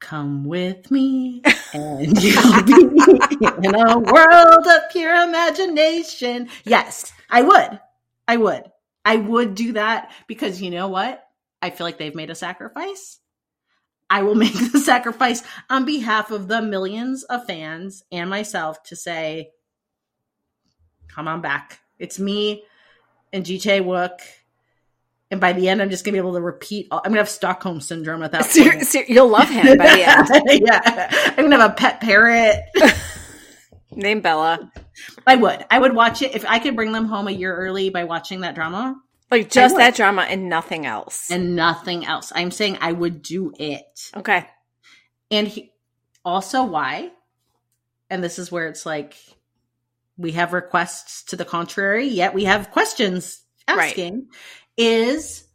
come 0.00 0.44
with 0.44 0.90
me 0.90 1.42
and 1.72 2.22
you'll 2.22 2.62
be 2.62 2.72
in 3.62 3.74
a 3.74 3.98
world 3.98 4.66
of 4.66 4.90
pure 4.90 5.14
imagination. 5.14 6.48
Yes, 6.64 7.12
I 7.30 7.42
would. 7.42 7.80
I 8.28 8.36
would. 8.36 8.64
I 9.04 9.16
would 9.16 9.54
do 9.54 9.72
that 9.72 10.12
because 10.26 10.60
you 10.60 10.70
know 10.70 10.88
what? 10.88 11.24
I 11.62 11.70
feel 11.70 11.86
like 11.86 11.98
they've 11.98 12.14
made 12.14 12.30
a 12.30 12.34
sacrifice. 12.34 13.18
I 14.08 14.22
will 14.22 14.34
make 14.44 14.54
the 14.72 14.78
sacrifice 14.78 15.42
on 15.70 15.84
behalf 15.84 16.30
of 16.30 16.48
the 16.48 16.62
millions 16.62 17.24
of 17.24 17.46
fans 17.46 18.04
and 18.12 18.30
myself 18.30 18.82
to 18.84 18.96
say, 18.96 19.50
come 21.08 21.28
on 21.28 21.40
back. 21.40 21.80
It's 21.98 22.18
me 22.18 22.64
and 23.32 23.44
GJ 23.44 23.82
Wook 23.84 24.18
and 25.30 25.40
by 25.40 25.52
the 25.52 25.68
end, 25.68 25.82
I'm 25.82 25.90
just 25.90 26.04
gonna 26.04 26.14
be 26.14 26.18
able 26.18 26.34
to 26.34 26.40
repeat. 26.40 26.88
All, 26.90 27.00
I'm 27.04 27.10
gonna 27.10 27.20
have 27.20 27.28
Stockholm 27.28 27.80
syndrome 27.80 28.22
at 28.22 28.32
that 28.32 28.42
point. 28.42 28.86
Ser- 28.86 29.04
you'll 29.08 29.28
love 29.28 29.48
him 29.48 29.76
by 29.76 29.86
the 29.86 30.02
end. 30.46 30.62
yeah, 30.64 31.10
I'm 31.36 31.44
gonna 31.44 31.58
have 31.58 31.72
a 31.72 31.74
pet 31.74 32.00
parrot. 32.00 32.62
Name 33.90 34.20
Bella. 34.20 34.70
I 35.26 35.36
would. 35.36 35.64
I 35.70 35.78
would 35.78 35.94
watch 35.94 36.22
it 36.22 36.34
if 36.34 36.44
I 36.46 36.58
could 36.58 36.76
bring 36.76 36.92
them 36.92 37.06
home 37.06 37.28
a 37.28 37.32
year 37.32 37.54
early 37.54 37.90
by 37.90 38.04
watching 38.04 38.40
that 38.40 38.54
drama. 38.54 38.96
Like 39.30 39.50
just 39.50 39.76
that 39.76 39.96
drama 39.96 40.22
and 40.22 40.48
nothing 40.48 40.86
else. 40.86 41.30
And 41.30 41.56
nothing 41.56 42.06
else. 42.06 42.32
I'm 42.34 42.52
saying 42.52 42.78
I 42.80 42.92
would 42.92 43.22
do 43.22 43.52
it. 43.58 44.12
Okay. 44.16 44.46
And 45.30 45.48
he, 45.48 45.72
also 46.24 46.64
why? 46.64 47.10
And 48.08 48.22
this 48.22 48.38
is 48.38 48.52
where 48.52 48.68
it's 48.68 48.86
like 48.86 49.16
we 50.16 50.32
have 50.32 50.52
requests 50.52 51.24
to 51.24 51.36
the 51.36 51.44
contrary, 51.44 52.06
yet 52.06 52.34
we 52.34 52.44
have 52.44 52.70
questions 52.70 53.42
asking. 53.66 54.14
Right 54.14 54.22
is 54.76 55.46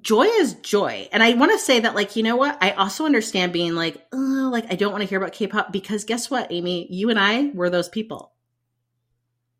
joy 0.00 0.24
is 0.24 0.54
joy. 0.54 1.08
And 1.12 1.22
I 1.22 1.34
want 1.34 1.52
to 1.52 1.58
say 1.58 1.80
that, 1.80 1.94
like, 1.94 2.16
you 2.16 2.22
know 2.22 2.36
what? 2.36 2.56
I 2.62 2.72
also 2.72 3.04
understand 3.04 3.52
being 3.52 3.74
like, 3.74 4.04
oh, 4.12 4.48
like, 4.50 4.72
I 4.72 4.76
don't 4.76 4.92
want 4.92 5.02
to 5.02 5.08
hear 5.08 5.18
about 5.18 5.32
K 5.32 5.46
pop 5.46 5.72
because 5.72 6.04
guess 6.04 6.30
what, 6.30 6.50
Amy? 6.50 6.86
You 6.90 7.10
and 7.10 7.18
I 7.18 7.50
were 7.54 7.70
those 7.70 7.88
people. 7.88 8.32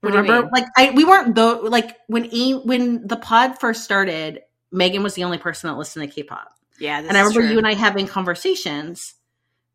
What 0.00 0.14
Remember, 0.14 0.48
like, 0.52 0.66
I 0.76 0.90
we 0.90 1.04
weren't 1.04 1.36
though. 1.36 1.60
Like 1.60 1.96
when 2.08 2.24
when 2.64 3.06
the 3.06 3.16
pod 3.16 3.60
first 3.60 3.84
started, 3.84 4.40
Megan 4.72 5.04
was 5.04 5.14
the 5.14 5.22
only 5.22 5.38
person 5.38 5.68
that 5.70 5.76
listened 5.76 6.08
to 6.08 6.12
K 6.12 6.24
pop. 6.24 6.48
Yeah, 6.80 6.98
and 6.98 7.16
I 7.16 7.20
remember 7.20 7.52
you 7.52 7.58
and 7.58 7.66
I 7.66 7.74
having 7.74 8.08
conversations, 8.08 9.14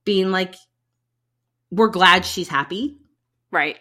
being 0.04 0.32
like, 0.32 0.56
"We're 1.72 1.88
glad 1.88 2.26
she's 2.26 2.50
happy." 2.50 2.98
Right 3.52 3.78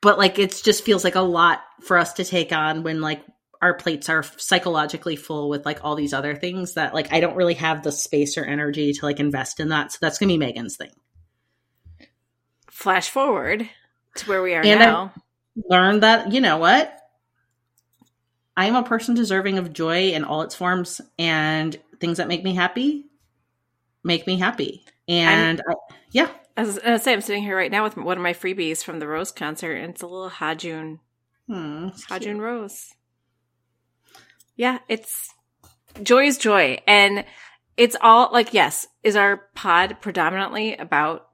but 0.00 0.18
like 0.18 0.38
it 0.38 0.60
just 0.64 0.84
feels 0.84 1.04
like 1.04 1.14
a 1.14 1.20
lot 1.20 1.62
for 1.82 1.98
us 1.98 2.14
to 2.14 2.24
take 2.24 2.52
on 2.52 2.82
when 2.82 3.00
like 3.00 3.22
our 3.62 3.74
plates 3.74 4.08
are 4.08 4.22
psychologically 4.22 5.16
full 5.16 5.50
with 5.50 5.66
like 5.66 5.84
all 5.84 5.94
these 5.94 6.14
other 6.14 6.34
things 6.34 6.74
that 6.74 6.94
like 6.94 7.12
I 7.12 7.20
don't 7.20 7.36
really 7.36 7.54
have 7.54 7.82
the 7.82 7.92
space 7.92 8.38
or 8.38 8.44
energy 8.44 8.92
to 8.92 9.04
like 9.04 9.20
invest 9.20 9.60
in 9.60 9.68
that. 9.68 9.92
So 9.92 9.98
that's 10.00 10.18
gonna 10.18 10.32
be 10.32 10.38
Megan's 10.38 10.76
thing. 10.76 10.92
Flash 12.70 13.10
forward 13.10 13.68
to 14.16 14.28
where 14.28 14.42
we 14.42 14.54
are 14.54 14.64
and 14.64 14.80
now. 14.80 15.12
I 15.16 15.76
learned 15.76 16.02
that 16.02 16.32
you 16.32 16.40
know 16.40 16.56
what 16.56 16.96
I 18.56 18.66
am 18.66 18.76
a 18.76 18.82
person 18.82 19.14
deserving 19.14 19.58
of 19.58 19.72
joy 19.72 20.10
in 20.10 20.24
all 20.24 20.42
its 20.42 20.54
forms, 20.54 21.00
and 21.18 21.76
things 21.98 22.16
that 22.16 22.28
make 22.28 22.42
me 22.42 22.54
happy 22.54 23.10
make 24.04 24.26
me 24.26 24.38
happy. 24.38 24.84
And 25.08 25.60
I, 25.68 25.74
yeah, 26.12 26.30
I 26.60 26.64
was 26.64 27.02
say 27.02 27.14
I'm 27.14 27.22
sitting 27.22 27.42
here 27.42 27.56
right 27.56 27.70
now 27.70 27.84
with 27.84 27.96
one 27.96 28.18
of 28.18 28.22
my 28.22 28.34
freebies 28.34 28.84
from 28.84 28.98
the 28.98 29.06
Rose 29.06 29.32
concert, 29.32 29.76
and 29.76 29.94
it's 29.94 30.02
a 30.02 30.06
little 30.06 30.28
Hajun, 30.28 30.98
hmm, 31.46 31.88
Hajun 32.10 32.38
Rose. 32.38 32.94
Yeah, 34.56 34.80
it's 34.86 35.32
joy 36.02 36.26
is 36.26 36.36
joy, 36.36 36.82
and 36.86 37.24
it's 37.78 37.96
all 38.02 38.28
like 38.30 38.52
yes. 38.52 38.86
Is 39.02 39.16
our 39.16 39.38
pod 39.54 40.02
predominantly 40.02 40.76
about 40.76 41.28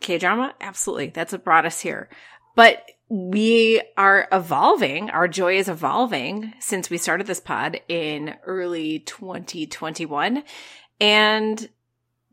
K 0.00 0.18
drama? 0.18 0.52
Absolutely, 0.60 1.10
that's 1.10 1.30
what 1.30 1.44
brought 1.44 1.66
us 1.66 1.80
here. 1.80 2.08
But 2.56 2.82
we 3.08 3.80
are 3.96 4.26
evolving. 4.32 5.08
Our 5.08 5.28
joy 5.28 5.58
is 5.58 5.68
evolving 5.68 6.52
since 6.58 6.90
we 6.90 6.98
started 6.98 7.28
this 7.28 7.38
pod 7.38 7.80
in 7.86 8.34
early 8.44 8.98
2021. 9.00 10.42
And 11.00 11.68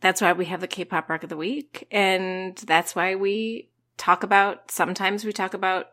that's 0.02 0.20
why 0.22 0.34
we 0.34 0.46
have 0.46 0.62
the 0.62 0.68
K-pop 0.68 1.10
Rock 1.10 1.24
of 1.24 1.30
the 1.30 1.38
Week, 1.38 1.88
and 1.92 2.58
that's 2.58 2.96
why 2.96 3.16
we 3.16 3.70
talk 3.98 4.24
about. 4.24 4.72
Sometimes 4.72 5.24
we 5.24 5.32
talk 5.32 5.54
about 5.54 5.88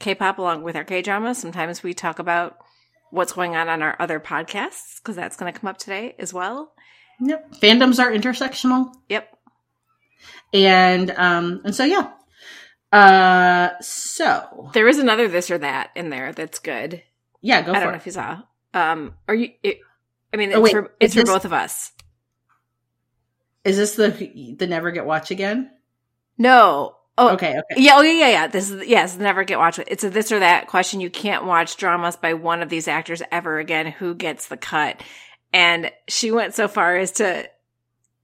K-pop 0.00 0.38
along 0.38 0.62
with 0.62 0.76
our 0.76 0.84
K-drama. 0.84 1.34
Sometimes 1.34 1.82
we 1.82 1.94
talk 1.94 2.18
about 2.18 2.56
what's 3.10 3.32
going 3.32 3.54
on 3.54 3.68
on 3.68 3.82
our 3.82 3.94
other 4.00 4.18
podcasts 4.18 4.96
because 4.96 5.14
that's 5.14 5.36
going 5.36 5.52
to 5.52 5.58
come 5.58 5.68
up 5.68 5.76
today 5.76 6.14
as 6.18 6.32
well. 6.32 6.72
Yep, 7.20 7.52
fandoms 7.60 8.02
are 8.02 8.10
intersectional. 8.10 8.92
Yep, 9.08 9.36
and 10.52 11.10
um, 11.12 11.60
and 11.64 11.74
so 11.74 11.84
yeah. 11.84 12.10
Uh, 12.90 13.70
so 13.80 14.70
there 14.74 14.88
is 14.88 14.98
another 14.98 15.28
this 15.28 15.50
or 15.50 15.58
that 15.58 15.90
in 15.94 16.10
there 16.10 16.32
that's 16.32 16.58
good. 16.58 17.02
Yeah, 17.40 17.62
go. 17.62 17.72
I 17.72 17.80
don't 17.80 17.90
know 17.90 17.96
if 17.96 18.06
you 18.06 18.12
saw. 18.12 18.42
Um, 18.74 19.14
are 19.28 19.34
you? 19.34 19.50
It, 19.62 19.80
I 20.32 20.36
mean, 20.36 20.50
it's 20.50 20.58
oh, 20.58 20.60
wait, 20.62 20.72
for 20.72 20.94
it's 20.98 21.14
for 21.14 21.24
both 21.24 21.44
of 21.44 21.52
us. 21.52 21.92
Is 23.64 23.76
this 23.76 23.94
the 23.94 24.54
the 24.58 24.66
never 24.66 24.90
get 24.90 25.06
watch 25.06 25.30
again? 25.30 25.70
No. 26.38 26.96
Oh, 27.18 27.34
okay. 27.34 27.50
Okay. 27.50 27.82
Yeah. 27.82 27.92
Oh, 27.96 28.02
yeah. 28.02 28.12
Yeah. 28.12 28.28
Yeah. 28.28 28.46
This 28.48 28.70
is 28.70 28.86
yes. 28.86 29.16
Never 29.16 29.44
get 29.44 29.58
watch. 29.58 29.78
It's 29.78 30.04
a 30.04 30.10
this 30.10 30.32
or 30.32 30.38
that 30.40 30.66
question. 30.66 31.00
You 31.00 31.10
can't 31.10 31.44
watch 31.44 31.76
dramas 31.76 32.16
by 32.16 32.34
one 32.34 32.62
of 32.62 32.68
these 32.68 32.88
actors 32.88 33.22
ever 33.30 33.58
again. 33.58 33.86
Who 33.86 34.14
gets 34.14 34.48
the 34.48 34.56
cut? 34.56 35.02
And 35.52 35.92
she 36.08 36.30
went 36.30 36.54
so 36.54 36.68
far 36.68 36.96
as 36.96 37.12
to 37.12 37.48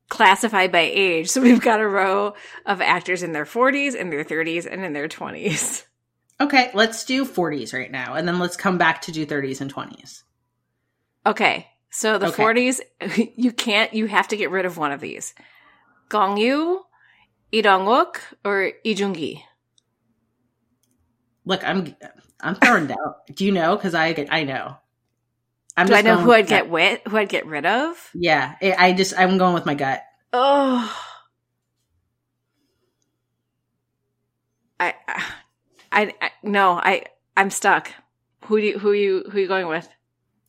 classify 0.09 0.67
by 0.69 0.81
age. 0.81 1.29
So 1.29 1.41
we've 1.41 1.61
got 1.61 1.81
a 1.81 1.87
row 1.87 2.35
of 2.67 2.81
actors 2.81 3.23
in 3.23 3.33
their 3.33 3.45
40s, 3.45 3.95
in 3.95 4.11
their 4.11 4.25
30s, 4.25 4.67
and 4.71 4.83
in 4.85 4.93
their 4.93 5.09
20s. 5.09 5.85
Okay, 6.41 6.71
let's 6.73 7.05
do 7.05 7.25
40s 7.25 7.75
right 7.75 7.91
now, 7.91 8.15
and 8.15 8.27
then 8.27 8.39
let's 8.39 8.57
come 8.57 8.79
back 8.79 9.03
to 9.03 9.13
do 9.13 9.27
30s 9.27 9.61
and 9.61 9.75
20s. 9.75 10.23
Okay. 11.27 11.67
So 11.91 12.19
the 12.19 12.29
okay. 12.29 12.43
40s, 12.43 12.81
you 13.37 13.53
can't, 13.53 13.93
you 13.95 14.07
have 14.07 14.29
to 14.29 14.37
get 14.37 14.51
rid 14.51 14.67
of 14.67 14.77
one 14.77 14.93
of 14.93 15.01
these. 15.01 15.35
Gong 16.09 16.37
Yu, 16.37 16.85
Lee 17.53 17.63
Dong-wook, 17.63 18.19
or 18.45 18.73
Lee 18.85 18.95
Joon-gi? 18.95 19.45
Look, 21.45 21.67
I'm, 21.67 21.95
I'm 22.41 22.55
throwing 22.57 22.87
down. 22.89 23.15
Do 23.35 23.45
you 23.45 23.53
know? 23.53 23.77
Because 23.77 23.95
I 23.95 24.13
get, 24.13 24.33
I 24.33 24.45
know. 24.45 24.77
I'm 25.77 25.87
Do 25.87 25.95
I 25.95 26.03
know 26.03 26.19
who 26.19 26.33
I'd 26.33 26.47
get 26.47 26.69
with, 26.69 27.01
who 27.07 27.17
I'd 27.17 27.29
get 27.29 27.47
rid 27.47 27.65
of? 27.65 28.11
Yeah, 28.13 28.57
I 28.61 28.93
just, 28.93 29.17
I'm 29.17 29.39
going 29.39 29.55
with 29.55 29.65
my 29.65 29.75
gut. 29.75 30.03
Oh. 30.33 30.95
I, 34.81 34.95
I, 35.91 36.15
I, 36.21 36.31
no, 36.43 36.73
I, 36.73 37.05
I'm 37.37 37.51
stuck. 37.51 37.93
Who 38.47 38.61
do 38.61 38.67
you, 38.67 38.79
who 38.79 38.91
are 38.91 38.95
you, 38.95 39.25
who 39.31 39.39
are 39.39 39.41
you 39.41 39.49
going 39.49 39.69
with? 39.69 39.89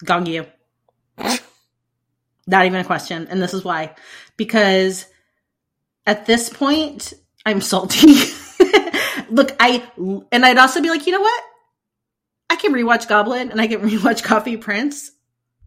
Gong 0.04 0.26
Yu. 0.26 0.46
Not 2.50 2.66
even 2.66 2.80
a 2.80 2.84
question. 2.84 3.28
And 3.30 3.42
this 3.42 3.54
is 3.54 3.64
why. 3.64 3.96
Because 4.36 5.06
at 6.08 6.26
this 6.26 6.50
point, 6.50 7.14
I'm 7.46 7.62
salty. 7.62 8.08
Look, 9.30 9.56
I, 9.60 9.84
and 10.32 10.44
I'd 10.44 10.58
also 10.58 10.82
be 10.82 10.90
like, 10.90 11.06
you 11.06 11.14
know 11.14 11.22
what? 11.22 11.44
I 12.50 12.56
can 12.56 12.74
rewatch 12.74 13.08
Goblin 13.08 13.52
and 13.52 13.62
I 13.62 13.68
can 13.68 13.82
rewatch 13.90 14.24
Coffee 14.24 14.58
Prince. 14.58 15.12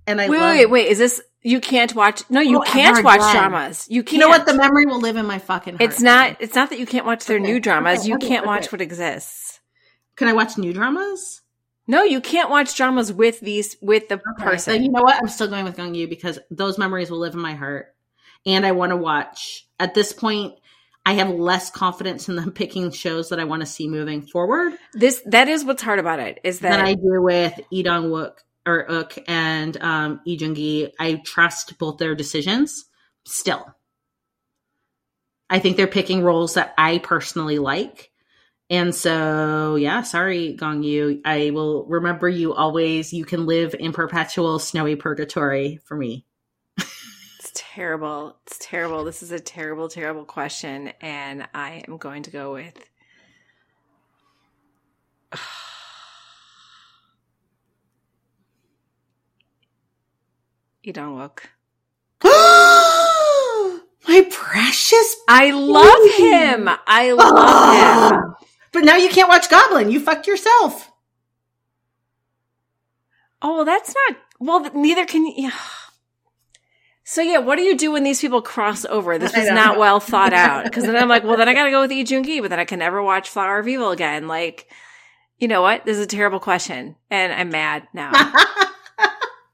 And 0.08 0.20
I 0.20 0.28
wait, 0.28 0.40
love- 0.40 0.56
wait, 0.56 0.66
wait. 0.70 0.88
Is 0.88 0.98
this, 0.98 1.22
you 1.42 1.60
can't 1.60 1.94
watch, 1.94 2.22
no, 2.28 2.40
you 2.40 2.58
oh, 2.58 2.62
can't 2.62 3.04
watch 3.04 3.20
again. 3.20 3.36
dramas. 3.36 3.86
You 3.88 4.02
can't. 4.02 4.14
You 4.14 4.18
know 4.18 4.28
what? 4.28 4.46
The 4.46 4.54
memory 4.54 4.84
will 4.86 5.00
live 5.00 5.16
in 5.16 5.26
my 5.26 5.38
fucking 5.38 5.74
heart. 5.74 5.82
It's 5.82 6.00
not, 6.00 6.36
it's 6.40 6.56
not 6.56 6.70
that 6.70 6.80
you 6.80 6.86
can't 6.86 7.06
watch 7.06 7.26
their 7.26 7.36
okay, 7.36 7.46
new 7.46 7.60
dramas. 7.60 8.00
Okay, 8.00 8.08
you 8.08 8.16
okay, 8.16 8.26
can't 8.26 8.46
watch 8.46 8.72
what 8.72 8.80
exists. 8.80 9.60
Can 10.16 10.26
I 10.26 10.32
watch 10.32 10.58
new 10.58 10.72
dramas? 10.72 11.41
No, 11.92 12.04
you 12.04 12.22
can't 12.22 12.48
watch 12.48 12.74
dramas 12.74 13.12
with 13.12 13.38
these 13.40 13.76
with 13.82 14.08
the 14.08 14.14
Okay. 14.14 14.44
person. 14.44 14.82
You 14.82 14.90
know 14.90 15.02
what? 15.02 15.16
I'm 15.16 15.28
still 15.28 15.48
going 15.48 15.64
with 15.66 15.76
Gong 15.76 15.94
Yu 15.94 16.08
because 16.08 16.38
those 16.50 16.78
memories 16.78 17.10
will 17.10 17.18
live 17.18 17.34
in 17.34 17.40
my 17.40 17.52
heart. 17.52 17.94
And 18.46 18.64
I 18.64 18.72
want 18.72 18.90
to 18.90 18.96
watch. 18.96 19.66
At 19.78 19.92
this 19.92 20.14
point, 20.14 20.54
I 21.04 21.12
have 21.14 21.28
less 21.28 21.68
confidence 21.68 22.30
in 22.30 22.36
them 22.36 22.50
picking 22.54 22.92
shows 22.92 23.28
that 23.28 23.38
I 23.38 23.44
want 23.44 23.60
to 23.60 23.66
see 23.66 23.88
moving 23.88 24.22
forward 24.22 24.72
This 24.94 25.20
that 25.26 25.48
is 25.48 25.66
what's 25.66 25.82
hard 25.82 25.98
about 25.98 26.18
it 26.18 26.40
is 26.44 26.60
that 26.60 26.70
than 26.70 26.80
I 26.80 26.94
do 26.94 27.20
with 27.20 27.60
Lee 27.70 27.82
Dong 27.82 28.04
Wook 28.04 28.36
or 28.64 28.90
Ook 28.90 29.18
and 29.28 29.76
um, 29.82 30.20
Lee 30.24 30.38
Joon 30.38 30.54
Gi. 30.54 30.94
I 30.98 31.16
trust 31.26 31.76
both 31.78 31.98
their 31.98 32.14
decisions 32.14 32.86
still. 33.26 33.66
I 35.50 35.58
think 35.58 35.76
they're 35.76 35.86
picking 35.86 36.22
roles 36.22 36.54
that 36.54 36.72
I 36.78 36.96
personally 36.96 37.58
like. 37.58 38.11
And 38.72 38.94
so, 38.94 39.76
yeah, 39.76 40.00
sorry, 40.00 40.54
Gong 40.54 40.82
Yu. 40.82 41.20
I 41.26 41.50
will 41.50 41.84
remember 41.84 42.26
you 42.26 42.54
always. 42.54 43.12
You 43.12 43.26
can 43.26 43.44
live 43.44 43.74
in 43.78 43.92
perpetual 43.92 44.58
snowy 44.58 44.96
purgatory 44.96 45.78
for 45.84 45.94
me. 45.94 46.24
it's 46.78 47.52
terrible. 47.52 48.38
It's 48.46 48.56
terrible. 48.58 49.04
This 49.04 49.22
is 49.22 49.30
a 49.30 49.38
terrible, 49.38 49.90
terrible 49.90 50.24
question, 50.24 50.94
and 51.02 51.46
I 51.52 51.84
am 51.86 51.98
going 51.98 52.22
to 52.22 52.30
go 52.30 52.54
with. 52.54 52.82
You 60.82 60.94
don't 60.94 61.18
look. 61.18 61.50
My 62.24 64.22
precious. 64.30 65.16
I 65.28 65.50
love 65.50 66.14
him. 66.16 66.70
I 66.86 67.12
love 67.12 68.12
him. 68.12 68.34
But 68.72 68.84
now 68.84 68.96
you 68.96 69.08
can't 69.08 69.28
watch 69.28 69.50
Goblin. 69.50 69.90
You 69.90 70.00
fucked 70.00 70.26
yourself. 70.26 70.90
Oh, 73.42 73.56
well, 73.56 73.64
that's 73.64 73.94
not. 73.94 74.18
Well, 74.38 74.70
neither 74.74 75.04
can 75.04 75.26
you. 75.26 75.34
Yeah. 75.36 75.52
So 77.04 77.20
yeah, 77.20 77.38
what 77.38 77.56
do 77.56 77.62
you 77.62 77.76
do 77.76 77.92
when 77.92 78.04
these 78.04 78.20
people 78.20 78.40
cross 78.40 78.84
over? 78.84 79.18
This 79.18 79.36
was 79.36 79.46
don't 79.46 79.78
well 79.78 80.00
thought 80.00 80.32
out. 80.32 80.64
Because 80.64 80.84
then 80.84 80.96
I'm 80.96 81.08
like, 81.08 81.24
well, 81.24 81.36
then 81.36 81.48
I 81.48 81.54
got 81.54 81.64
to 81.64 81.70
go 81.70 81.80
with 81.82 81.90
Lee 81.90 82.04
Joon 82.04 82.22
Gi, 82.22 82.40
but 82.40 82.50
then 82.50 82.60
I 82.60 82.64
can 82.64 82.78
never 82.78 83.02
watch 83.02 83.28
Flower 83.28 83.58
of 83.58 83.68
Evil 83.68 83.90
again. 83.90 84.28
Like, 84.28 84.68
you 85.38 85.48
know 85.48 85.60
what? 85.62 85.84
This 85.84 85.98
is 85.98 86.04
a 86.04 86.08
terrible 86.08 86.40
question, 86.40 86.96
and 87.10 87.32
I'm 87.32 87.50
mad 87.50 87.88
now. 87.92 88.12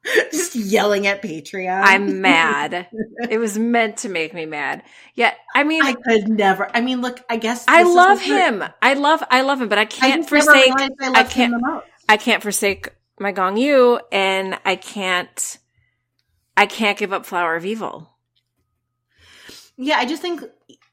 Just 0.32 0.54
yelling 0.54 1.06
at 1.06 1.22
Patreon. 1.22 1.82
I'm 1.84 2.20
mad. 2.20 2.88
It 3.28 3.38
was 3.38 3.58
meant 3.58 3.98
to 3.98 4.08
make 4.08 4.32
me 4.34 4.46
mad. 4.46 4.82
Yeah, 5.14 5.34
I 5.54 5.64
mean, 5.64 5.82
I 5.82 5.90
I, 5.90 5.94
could 5.94 6.28
never. 6.28 6.70
I 6.74 6.80
mean, 6.80 7.00
look. 7.00 7.20
I 7.28 7.36
guess 7.36 7.64
I 7.68 7.82
love 7.82 8.20
him. 8.20 8.64
I 8.80 8.94
love, 8.94 9.22
I 9.30 9.42
love 9.42 9.60
him, 9.60 9.68
but 9.68 9.78
I 9.78 9.82
I 9.82 9.86
can't 9.86 10.20
never 10.30 10.42
forsake. 10.42 10.72
I, 10.76 10.90
I 11.20 11.22
can't. 11.24 11.54
I 12.08 12.16
can't 12.16 12.42
forsake 12.42 12.88
my 13.18 13.32
Gong 13.32 13.56
Yu, 13.56 14.00
and 14.12 14.58
I 14.64 14.76
can't. 14.76 15.58
I 16.56 16.66
can't 16.66 16.98
give 16.98 17.12
up 17.12 17.26
Flower 17.26 17.56
of 17.56 17.64
Evil. 17.64 18.10
Yeah, 19.76 19.96
I 19.98 20.06
just 20.06 20.22
think 20.22 20.42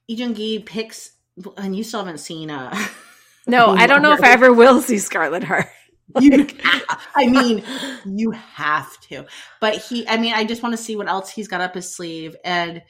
Lee 0.07 0.15
Joon 0.15 0.35
Gi 0.35 0.59
picks, 0.59 1.13
and 1.57 1.75
you 1.75 1.83
still 1.83 2.01
haven't 2.01 2.19
seen. 2.19 2.51
uh 2.51 2.75
No, 3.47 3.67
I 3.69 3.87
don't 3.87 4.01
know 4.01 4.13
if 4.13 4.23
I 4.23 4.31
ever 4.31 4.53
will 4.53 4.81
see 4.81 4.99
Scarlet 4.99 5.43
Heart. 5.43 5.67
You, 6.19 6.47
I 7.15 7.27
mean, 7.27 7.63
you 8.05 8.31
have 8.31 8.99
to. 9.09 9.25
But 9.59 9.75
he, 9.77 10.07
I 10.07 10.17
mean, 10.17 10.33
I 10.33 10.43
just 10.45 10.61
want 10.63 10.73
to 10.73 10.81
see 10.81 10.95
what 10.95 11.07
else 11.07 11.29
he's 11.29 11.47
got 11.47 11.61
up 11.61 11.75
his 11.75 11.93
sleeve. 11.93 12.35
And 12.45 12.81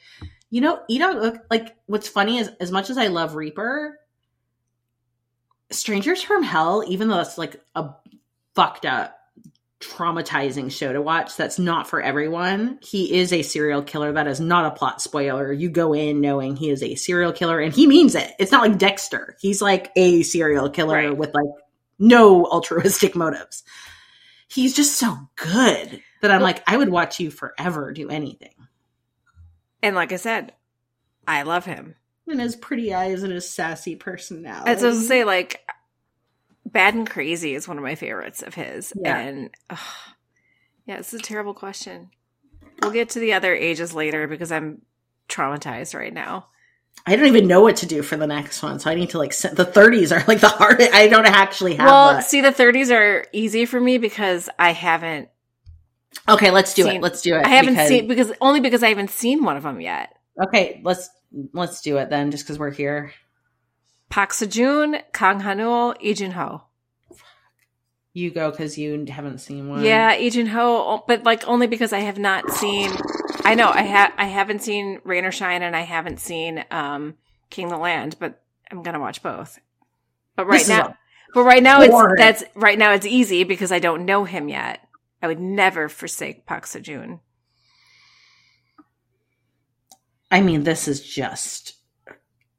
you 0.50 0.60
know, 0.60 0.80
Ito, 0.88 1.38
like, 1.50 1.76
what's 1.86 2.08
funny 2.08 2.38
is, 2.38 2.50
as 2.60 2.70
much 2.70 2.88
as 2.90 2.98
I 2.98 3.08
love 3.08 3.34
Reaper, 3.34 3.98
Strangers 5.70 6.22
from 6.22 6.42
Hell, 6.44 6.84
even 6.86 7.08
though 7.08 7.18
it's 7.20 7.36
like 7.38 7.60
a 7.74 7.90
fucked 8.54 8.86
up, 8.86 9.18
traumatizing 9.80 10.70
show 10.70 10.92
to 10.92 11.02
watch, 11.02 11.36
that's 11.36 11.58
not 11.58 11.88
for 11.88 12.00
everyone. 12.00 12.78
He 12.82 13.16
is 13.18 13.32
a 13.32 13.42
serial 13.42 13.82
killer. 13.82 14.12
That 14.12 14.28
is 14.28 14.38
not 14.40 14.66
a 14.66 14.70
plot 14.76 15.02
spoiler. 15.02 15.52
You 15.52 15.68
go 15.68 15.92
in 15.92 16.20
knowing 16.20 16.54
he 16.54 16.70
is 16.70 16.82
a 16.82 16.94
serial 16.94 17.32
killer, 17.32 17.58
and 17.58 17.74
he 17.74 17.86
means 17.88 18.14
it. 18.14 18.32
It's 18.38 18.52
not 18.52 18.62
like 18.62 18.78
Dexter. 18.78 19.36
He's 19.40 19.60
like 19.60 19.90
a 19.96 20.22
serial 20.22 20.70
killer 20.70 20.94
Right. 20.94 21.16
with 21.16 21.34
like 21.34 21.50
no 21.98 22.44
altruistic 22.46 23.16
motives. 23.16 23.64
He's 24.48 24.74
just 24.74 24.98
so 24.98 25.16
good 25.36 26.00
that 26.22 26.30
I'm 26.30 26.42
like, 26.42 26.62
I 26.66 26.76
would 26.76 26.88
watch 26.88 27.20
you 27.20 27.30
forever 27.30 27.92
do 27.92 28.08
anything. 28.08 28.54
And 29.82 29.94
like 29.94 30.12
I 30.12 30.16
said, 30.16 30.52
I 31.26 31.42
love 31.42 31.64
him. 31.64 31.96
And 32.28 32.40
his 32.40 32.56
pretty 32.56 32.92
eyes 32.92 33.22
and 33.22 33.32
his 33.32 33.48
sassy 33.48 33.96
personality. 33.96 34.70
As 34.70 34.82
I 34.82 34.88
was 34.88 35.06
say, 35.06 35.24
like 35.24 35.64
Bad 36.64 36.94
and 36.94 37.08
Crazy 37.08 37.54
is 37.54 37.68
one 37.68 37.78
of 37.78 37.84
my 37.84 37.94
favorites 37.94 38.42
of 38.42 38.54
his. 38.54 38.92
Yeah. 38.96 39.18
And 39.18 39.50
ugh, 39.70 39.78
yeah, 40.86 40.98
it's 40.98 41.12
a 41.14 41.18
terrible 41.18 41.54
question. 41.54 42.10
We'll 42.82 42.92
get 42.92 43.10
to 43.10 43.20
the 43.20 43.32
other 43.32 43.54
ages 43.54 43.94
later 43.94 44.26
because 44.26 44.52
I'm 44.52 44.82
traumatized 45.28 45.96
right 45.96 46.12
now. 46.12 46.48
I 47.08 47.14
don't 47.14 47.26
even 47.26 47.46
know 47.46 47.60
what 47.60 47.76
to 47.76 47.86
do 47.86 48.02
for 48.02 48.16
the 48.16 48.26
next 48.26 48.60
one, 48.62 48.80
so 48.80 48.90
I 48.90 48.94
need 48.94 49.10
to 49.10 49.18
like. 49.18 49.32
Set, 49.32 49.54
the 49.54 49.64
30s 49.64 50.10
are 50.10 50.24
like 50.26 50.40
the 50.40 50.48
hardest. 50.48 50.92
I 50.92 51.06
don't 51.06 51.24
actually 51.26 51.76
have. 51.76 51.86
well, 51.86 52.14
that. 52.14 52.24
see, 52.24 52.40
the 52.40 52.50
30s 52.50 52.90
are 52.92 53.24
easy 53.32 53.64
for 53.64 53.80
me 53.80 53.98
because 53.98 54.48
I 54.58 54.72
haven't. 54.72 55.28
okay, 56.28 56.50
let's 56.50 56.74
do 56.74 56.82
seen- 56.82 56.96
it. 56.96 57.02
Let's 57.02 57.22
do 57.22 57.36
it. 57.36 57.46
I 57.46 57.48
haven't 57.48 57.74
because- 57.74 57.88
seen 57.88 58.08
because 58.08 58.32
only 58.40 58.60
because 58.60 58.82
I 58.82 58.88
haven't 58.88 59.10
seen 59.10 59.44
one 59.44 59.56
of 59.56 59.62
them 59.62 59.80
yet. 59.80 60.16
Okay, 60.48 60.80
let's 60.84 61.08
let's 61.52 61.80
do 61.80 61.96
it 61.98 62.10
then, 62.10 62.30
just 62.32 62.44
because 62.44 62.58
we're 62.58 62.70
here. 62.72 63.12
Park 64.08 64.32
Seo-joon, 64.32 64.96
Kang 65.12 65.40
Haneul, 65.40 66.00
Lee 66.02 66.14
Jun-ho. 66.14 66.62
You 68.12 68.30
go 68.30 68.50
because 68.50 68.78
you 68.78 69.04
haven't 69.08 69.38
seen 69.38 69.68
one. 69.68 69.84
Yeah, 69.84 70.16
Lee 70.18 70.30
Jun-ho, 70.30 71.04
but 71.06 71.22
like 71.24 71.46
only 71.46 71.66
because 71.66 71.92
I 71.92 72.00
have 72.00 72.18
not 72.18 72.50
seen. 72.50 72.90
I 73.46 73.54
know 73.54 73.70
I 73.70 73.82
have. 73.82 74.12
I 74.18 74.26
haven't 74.26 74.62
seen 74.62 75.00
Rain 75.04 75.24
or 75.24 75.32
Shine, 75.32 75.62
and 75.62 75.76
I 75.76 75.82
haven't 75.82 76.20
seen 76.20 76.64
um 76.70 77.14
King 77.50 77.66
of 77.66 77.72
the 77.72 77.78
Land, 77.78 78.16
but 78.18 78.42
I'm 78.70 78.82
gonna 78.82 79.00
watch 79.00 79.22
both. 79.22 79.58
But 80.36 80.46
right 80.46 80.58
This 80.60 80.68
now, 80.68 80.94
but 81.34 81.44
right 81.44 81.62
now 81.62 81.80
it's 81.82 81.94
that's 82.18 82.44
right 82.54 82.78
now 82.78 82.92
it's 82.92 83.06
easy 83.06 83.44
because 83.44 83.72
I 83.72 83.78
don't 83.78 84.04
know 84.04 84.24
him 84.24 84.48
yet. 84.48 84.80
I 85.22 85.28
would 85.28 85.40
never 85.40 85.88
forsake 85.88 86.46
Park 86.46 86.64
Seo-joon. 86.66 87.20
I 90.30 90.40
mean, 90.40 90.64
this 90.64 90.88
is 90.88 91.00
just 91.02 91.74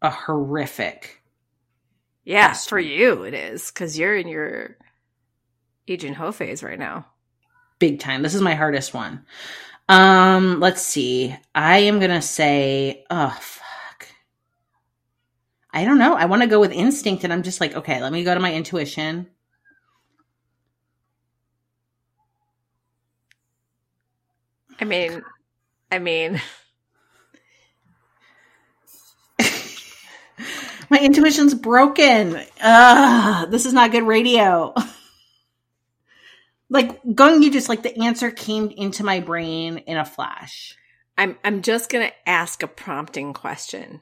a 0.01 0.09
horrific. 0.09 1.21
Yeah, 2.25 2.49
Yes. 2.49 2.67
for 2.67 2.79
you 2.79 3.23
it 3.23 3.33
is 3.33 3.71
because 3.71 3.97
you're 3.97 4.15
in 4.17 4.27
your 4.27 4.77
Lee 5.87 5.97
Jun-ho 5.97 6.31
phase 6.31 6.63
right 6.63 6.79
now. 6.79 7.05
big 7.79 7.99
time. 7.99 8.21
This 8.23 8.35
is 8.35 8.41
my 8.41 8.55
hardest 8.55 8.93
one. 8.93 9.25
Um, 9.89 10.59
let's 10.59 10.81
see. 10.81 11.35
I 11.55 11.79
am 11.79 11.99
gonna 11.99 12.21
say, 12.21 13.05
oh 13.09 13.37
fuck. 13.39 14.07
I 15.71 15.85
don't 15.85 15.99
know. 15.99 16.15
I 16.15 16.25
want 16.25 16.41
to 16.41 16.47
go 16.47 16.59
with 16.59 16.71
instinct, 16.71 17.23
and 17.23 17.31
I'm 17.31 17.43
just 17.43 17.61
like, 17.61 17.75
okay, 17.75 18.01
let 18.01 18.11
me 18.11 18.23
go 18.23 18.33
to 18.33 18.39
my 18.39 18.53
intuition. 18.53 19.27
I 24.79 24.85
mean, 24.85 25.21
I 25.91 25.99
mean, 25.99 26.41
My 30.89 30.99
intuition's 30.99 31.53
broken. 31.53 32.39
Ugh, 32.61 33.51
this 33.51 33.65
is 33.65 33.73
not 33.73 33.91
good 33.91 34.03
radio. 34.03 34.73
like 36.69 36.99
going, 37.13 37.43
you 37.43 37.51
just 37.51 37.69
like 37.69 37.83
the 37.83 37.97
answer 38.01 38.31
came 38.31 38.69
into 38.69 39.03
my 39.03 39.19
brain 39.19 39.79
in 39.79 39.97
a 39.97 40.05
flash. 40.05 40.75
I'm 41.17 41.37
I'm 41.43 41.61
just 41.61 41.89
gonna 41.89 42.11
ask 42.25 42.61
a 42.61 42.67
prompting 42.67 43.33
question. 43.33 44.01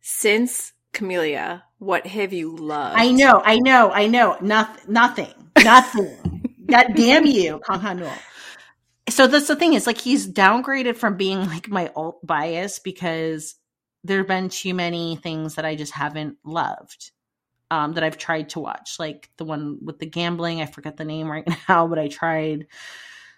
Since 0.00 0.72
Camellia, 0.92 1.64
what 1.78 2.06
have 2.06 2.32
you 2.32 2.56
loved? 2.56 2.98
I 2.98 3.10
know, 3.10 3.42
I 3.44 3.58
know, 3.58 3.90
I 3.90 4.06
know. 4.06 4.36
Nothing, 4.40 4.92
nothing, 4.92 5.34
nothing. 5.64 6.56
God 6.66 6.86
damn 6.94 7.26
you, 7.26 7.60
Kang 7.66 7.80
Ha-neul. 7.80 8.12
So 9.08 9.26
that's 9.26 9.48
the 9.48 9.56
thing 9.56 9.74
is 9.74 9.86
like 9.86 9.98
he's 9.98 10.26
downgraded 10.28 10.96
from 10.96 11.16
being 11.16 11.40
like 11.46 11.68
my 11.68 11.90
alt 11.96 12.24
bias 12.24 12.78
because 12.78 13.56
there 14.04 14.18
have 14.18 14.28
been 14.28 14.48
too 14.48 14.72
many 14.72 15.16
things 15.16 15.56
that 15.56 15.64
I 15.64 15.74
just 15.74 15.92
haven't 15.92 16.38
loved. 16.44 17.10
Um, 17.72 17.92
that 17.92 18.02
I've 18.02 18.18
tried 18.18 18.48
to 18.50 18.60
watch, 18.60 18.96
like 18.98 19.30
the 19.36 19.44
one 19.44 19.78
with 19.84 20.00
the 20.00 20.06
gambling. 20.06 20.60
I 20.60 20.66
forget 20.66 20.96
the 20.96 21.04
name 21.04 21.30
right 21.30 21.48
now, 21.68 21.86
but 21.86 22.00
I 22.00 22.08
tried 22.08 22.66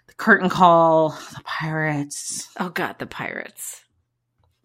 the 0.07 0.13
curtain 0.15 0.49
call, 0.49 1.09
the 1.35 1.41
pirates. 1.43 2.49
Oh 2.59 2.69
God, 2.69 2.97
the 2.97 3.05
pirates. 3.05 3.83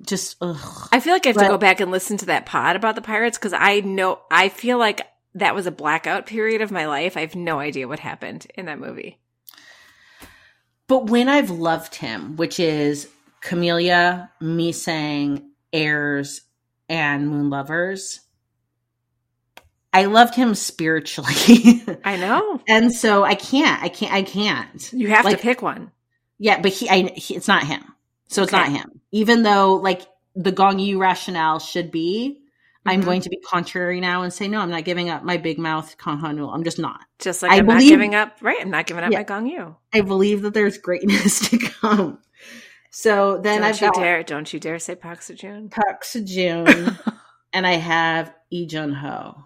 Just 0.01 0.37
ugh. 0.41 0.89
I 0.91 1.01
feel 1.01 1.13
like 1.13 1.27
I 1.27 1.31
have 1.31 1.37
But- 1.37 1.43
to 1.43 1.49
go 1.49 1.59
back 1.59 1.81
and 1.81 1.91
listen 1.91 2.17
to 2.19 2.27
that 2.27 2.47
pod 2.47 2.77
about 2.77 2.95
the 2.95 3.03
pirates 3.03 3.37
because 3.37 3.53
I 3.53 3.81
know 3.81 4.21
I 4.31 4.49
feel 4.49 4.79
like 4.79 5.03
that 5.35 5.55
was 5.55 5.67
a 5.67 5.71
blackout 5.71 6.25
period 6.25 6.63
of 6.63 6.71
my 6.71 6.87
life. 6.87 7.17
I 7.17 7.21
have 7.21 7.35
no 7.37 7.59
idea 7.59 7.87
what 7.89 7.99
happened 7.99 8.47
in 8.55 8.67
that 8.67 8.79
movie. 8.81 9.19
But 10.87 11.11
when 11.11 11.29
I've 11.29 11.51
loved 11.51 11.95
him, 11.97 12.37
which 12.37 12.59
is 12.59 13.09
Camellia, 13.43 14.31
Me 14.41 14.73
Sang, 14.73 15.51
Heirs, 15.73 16.41
and 16.89 17.29
Moon 17.29 17.51
Lovers, 17.51 18.21
I 19.99 20.05
loved 20.05 20.35
him 20.35 20.55
spiritually. 20.55 21.83
I 22.05 22.17
know. 22.17 22.61
and 22.69 22.93
so 22.93 23.25
I 23.25 23.35
can't, 23.35 23.83
I 23.83 23.89
can't, 23.89 24.13
I 24.13 24.23
can't. 24.23 24.93
You 24.93 25.09
have 25.09 25.25
Like- 25.25 25.37
to 25.37 25.43
pick 25.43 25.63
one. 25.63 25.91
Yeah, 26.39 26.61
but 26.61 26.73
he, 26.73 26.89
I, 26.89 27.03
he 27.17 27.35
it's 27.35 27.49
not 27.49 27.65
him. 27.67 27.83
So 28.29 28.43
it's 28.45 28.53
Okay. 28.55 28.63
not 28.63 28.71
him. 28.73 29.01
Even 29.11 29.43
though 29.43 29.75
like 29.75 30.03
the 30.37 30.53
Gong 30.53 30.79
Yu 30.79 31.01
rationale 31.01 31.59
should 31.59 31.91
be, 31.91 32.41
I'm 32.87 33.01
Mhm. 33.03 33.05
going 33.05 33.21
to 33.23 33.29
be 33.29 33.39
contrary 33.45 34.01
now 34.01 34.23
and 34.23 34.33
say 34.33 34.47
no. 34.49 34.61
I'm 34.61 34.71
not 34.71 34.85
giving 34.85 35.11
up 35.11 35.25
my 35.25 35.37
big 35.37 35.59
mouth 35.59 35.97
Kang 35.99 36.19
Ha-neul. 36.19 36.55
I'm 36.55 36.63
just 36.63 36.79
not. 36.79 37.01
Just 37.19 37.43
like 37.43 37.51
I 37.51 37.57
I'm 37.57 37.67
not 37.67 37.81
giving 37.81 38.15
up. 38.15 38.37
Right. 38.41 38.59
I'm 38.61 38.71
not 38.71 38.87
giving 38.87 39.03
up 39.03 39.11
Yeah. 39.11 39.19
my 39.19 39.25
Gong 39.25 39.47
Yu. 39.49 39.75
I 39.93 40.01
believe 40.03 40.43
that 40.43 40.55
there's 40.55 40.79
greatness 40.79 41.41
to 41.51 41.59
come. 41.59 42.19
So 42.91 43.39
then 43.39 43.61
Don't 43.63 43.69
I've 43.71 43.81
you 43.81 43.87
got 43.89 43.95
dare. 43.97 44.23
Don't 44.23 44.53
you 44.53 44.61
dare 44.61 44.79
say 44.79 44.95
Park 44.95 45.21
Seo-joon. 45.21 45.71
Park 45.71 46.05
Seo-joon 46.05 46.97
and 47.53 47.67
I 47.67 47.73
have 47.75 48.33
Lee 48.53 48.67
Jun 48.67 48.93
Ho. 48.93 49.45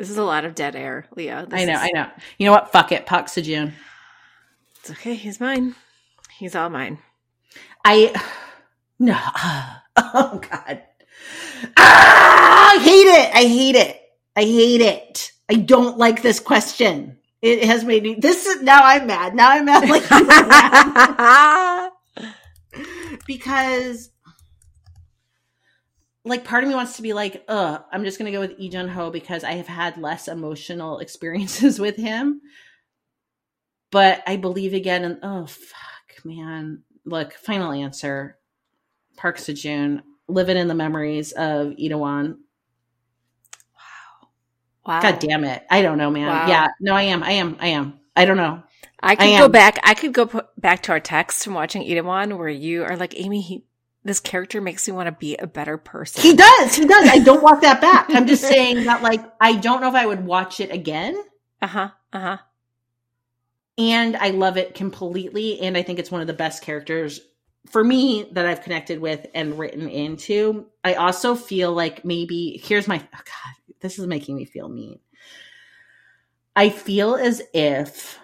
This 0.00 0.08
is 0.08 0.16
a 0.16 0.24
lot 0.24 0.46
of 0.46 0.54
dead 0.54 0.76
air, 0.76 1.04
Lia. 1.14 1.44
This 1.46 1.60
I 1.60 1.64
know, 1.66 1.74
is- 1.74 1.80
I 1.82 1.90
know. 1.90 2.06
You 2.38 2.46
know 2.46 2.52
what? 2.52 2.72
Fuck 2.72 2.90
it, 2.90 3.04
Seo-joon. 3.04 3.74
It's 4.76 4.90
okay. 4.92 5.12
He's 5.12 5.38
mine. 5.40 5.74
He's 6.38 6.56
all 6.56 6.70
mine. 6.70 7.00
I 7.84 8.14
no. 8.98 9.14
Oh 10.02 10.40
God. 10.50 10.82
Ah, 11.76 12.70
I 12.72 12.78
hate 12.78 13.08
it. 13.08 13.30
I 13.34 13.42
hate 13.42 13.76
it. 13.76 14.00
I 14.34 14.44
hate 14.44 14.80
it. 14.80 15.32
I 15.50 15.56
don't 15.56 15.98
like 15.98 16.22
this 16.22 16.40
question. 16.40 17.18
It 17.42 17.64
has 17.64 17.84
made 17.84 18.02
me. 18.02 18.14
This 18.14 18.46
is 18.46 18.62
now. 18.62 18.80
I'm 18.82 19.06
mad. 19.06 19.34
Now 19.34 19.50
I'm 19.50 19.66
mad. 19.66 19.86
Like 22.22 22.34
because, 23.26 24.08
like, 26.24 26.44
part 26.44 26.64
of 26.64 26.68
me 26.68 26.74
wants 26.74 26.96
to 26.96 27.02
be 27.02 27.12
like, 27.12 27.44
"Ugh, 27.48 27.82
I'm 27.90 28.04
just 28.04 28.18
gonna 28.18 28.32
go 28.32 28.40
with 28.40 28.58
Lee 28.58 28.68
Jun 28.68 28.88
Ho 28.88 29.10
because 29.10 29.44
I 29.44 29.52
have 29.52 29.66
had 29.66 29.96
less 29.96 30.28
emotional 30.28 30.98
experiences 31.00 31.78
with 31.78 31.96
him." 31.96 32.40
But 33.90 34.22
I 34.26 34.36
believe 34.36 34.74
again, 34.74 35.04
and 35.04 35.18
oh 35.22 35.46
fuck, 35.46 36.24
man. 36.24 36.82
Look, 37.04 37.32
final 37.34 37.72
answer. 37.72 38.36
Park 39.16 39.38
Seo-joon, 39.38 40.02
living 40.28 40.56
in 40.56 40.68
the 40.68 40.74
memories 40.74 41.32
of 41.32 41.68
Itaewon. 41.72 42.36
wow. 43.74 44.28
Wow. 44.86 45.02
God 45.02 45.18
damn 45.18 45.44
it. 45.44 45.62
I 45.70 45.82
don't 45.82 45.98
know, 45.98 46.10
man. 46.10 46.28
Wow. 46.28 46.46
Yeah. 46.48 46.68
No, 46.80 46.94
I 46.94 47.02
am. 47.02 47.22
I 47.22 47.32
am. 47.32 47.56
I 47.60 47.68
am. 47.68 48.00
I 48.16 48.24
don't 48.24 48.36
know. 48.36 48.62
I 49.02 49.16
could 49.16 49.26
I 49.26 49.38
go 49.38 49.48
back. 49.48 49.78
I 49.82 49.94
could 49.94 50.12
go 50.12 50.26
pu- 50.26 50.42
back 50.58 50.82
to 50.84 50.92
our 50.92 51.00
text 51.00 51.44
from 51.44 51.54
watching 51.54 51.82
Itaewon 51.82 52.36
where 52.38 52.48
you 52.48 52.84
are 52.84 52.96
like, 52.96 53.18
Amy, 53.18 53.40
he, 53.40 53.64
this 54.04 54.20
character 54.20 54.60
makes 54.60 54.88
me 54.88 54.94
want 54.94 55.06
to 55.08 55.12
be 55.12 55.36
a 55.36 55.46
better 55.46 55.76
person. 55.76 56.22
He 56.22 56.34
does. 56.34 56.74
He 56.74 56.86
does. 56.86 57.08
I 57.08 57.18
don't 57.18 57.42
walk 57.42 57.60
that 57.62 57.80
back. 57.80 58.06
I'm 58.10 58.26
just 58.26 58.42
saying 58.48 58.84
that, 58.84 59.02
like, 59.02 59.22
I 59.40 59.56
don't 59.56 59.80
know 59.80 59.88
if 59.88 59.94
I 59.94 60.06
would 60.06 60.24
watch 60.24 60.60
it 60.60 60.70
again. 60.72 61.22
Uh 61.60 61.66
huh. 61.66 61.90
Uh 62.12 62.20
huh. 62.20 62.36
And 63.76 64.16
I 64.16 64.30
love 64.30 64.56
it 64.56 64.74
completely. 64.74 65.60
And 65.60 65.76
I 65.76 65.82
think 65.82 65.98
it's 65.98 66.10
one 66.10 66.20
of 66.20 66.26
the 66.26 66.32
best 66.32 66.62
characters 66.62 67.20
for 67.68 67.84
me 67.84 68.28
that 68.32 68.46
I've 68.46 68.62
connected 68.62 69.00
with 69.00 69.26
and 69.34 69.58
written 69.58 69.88
into. 69.88 70.66
I 70.82 70.94
also 70.94 71.34
feel 71.34 71.72
like 71.72 72.04
maybe, 72.04 72.60
here's 72.62 72.88
my, 72.88 72.98
oh 72.98 73.18
God, 73.18 73.76
this 73.80 73.98
is 73.98 74.06
making 74.06 74.36
me 74.36 74.44
feel 74.44 74.68
mean. 74.68 74.98
I 76.56 76.70
feel 76.70 77.14
as 77.16 77.42
if 77.54 78.18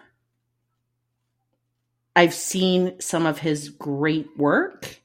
I've 2.14 2.34
seen 2.34 3.00
some 3.00 3.26
of 3.26 3.38
his 3.38 3.68
great 3.68 4.28
work 4.36 5.00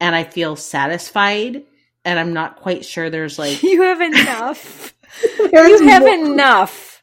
and 0.00 0.14
I 0.14 0.24
feel 0.24 0.56
satisfied. 0.56 1.62
And 2.04 2.18
I'm 2.18 2.32
not 2.34 2.56
quite 2.56 2.84
sure 2.84 3.08
there's 3.10 3.38
like, 3.38 3.62
You 3.62 3.82
have 3.82 4.00
enough. 4.00 4.94
you 5.38 5.88
have 5.88 6.02
more- 6.02 6.14
enough. 6.32 7.02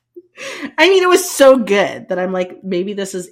I 0.78 0.90
mean, 0.90 1.04
it 1.04 1.10
was 1.10 1.30
so 1.30 1.58
good 1.58 2.10
that 2.10 2.18
I'm 2.20 2.32
like, 2.32 2.64
maybe 2.64 2.94
this 2.94 3.14
is 3.16 3.30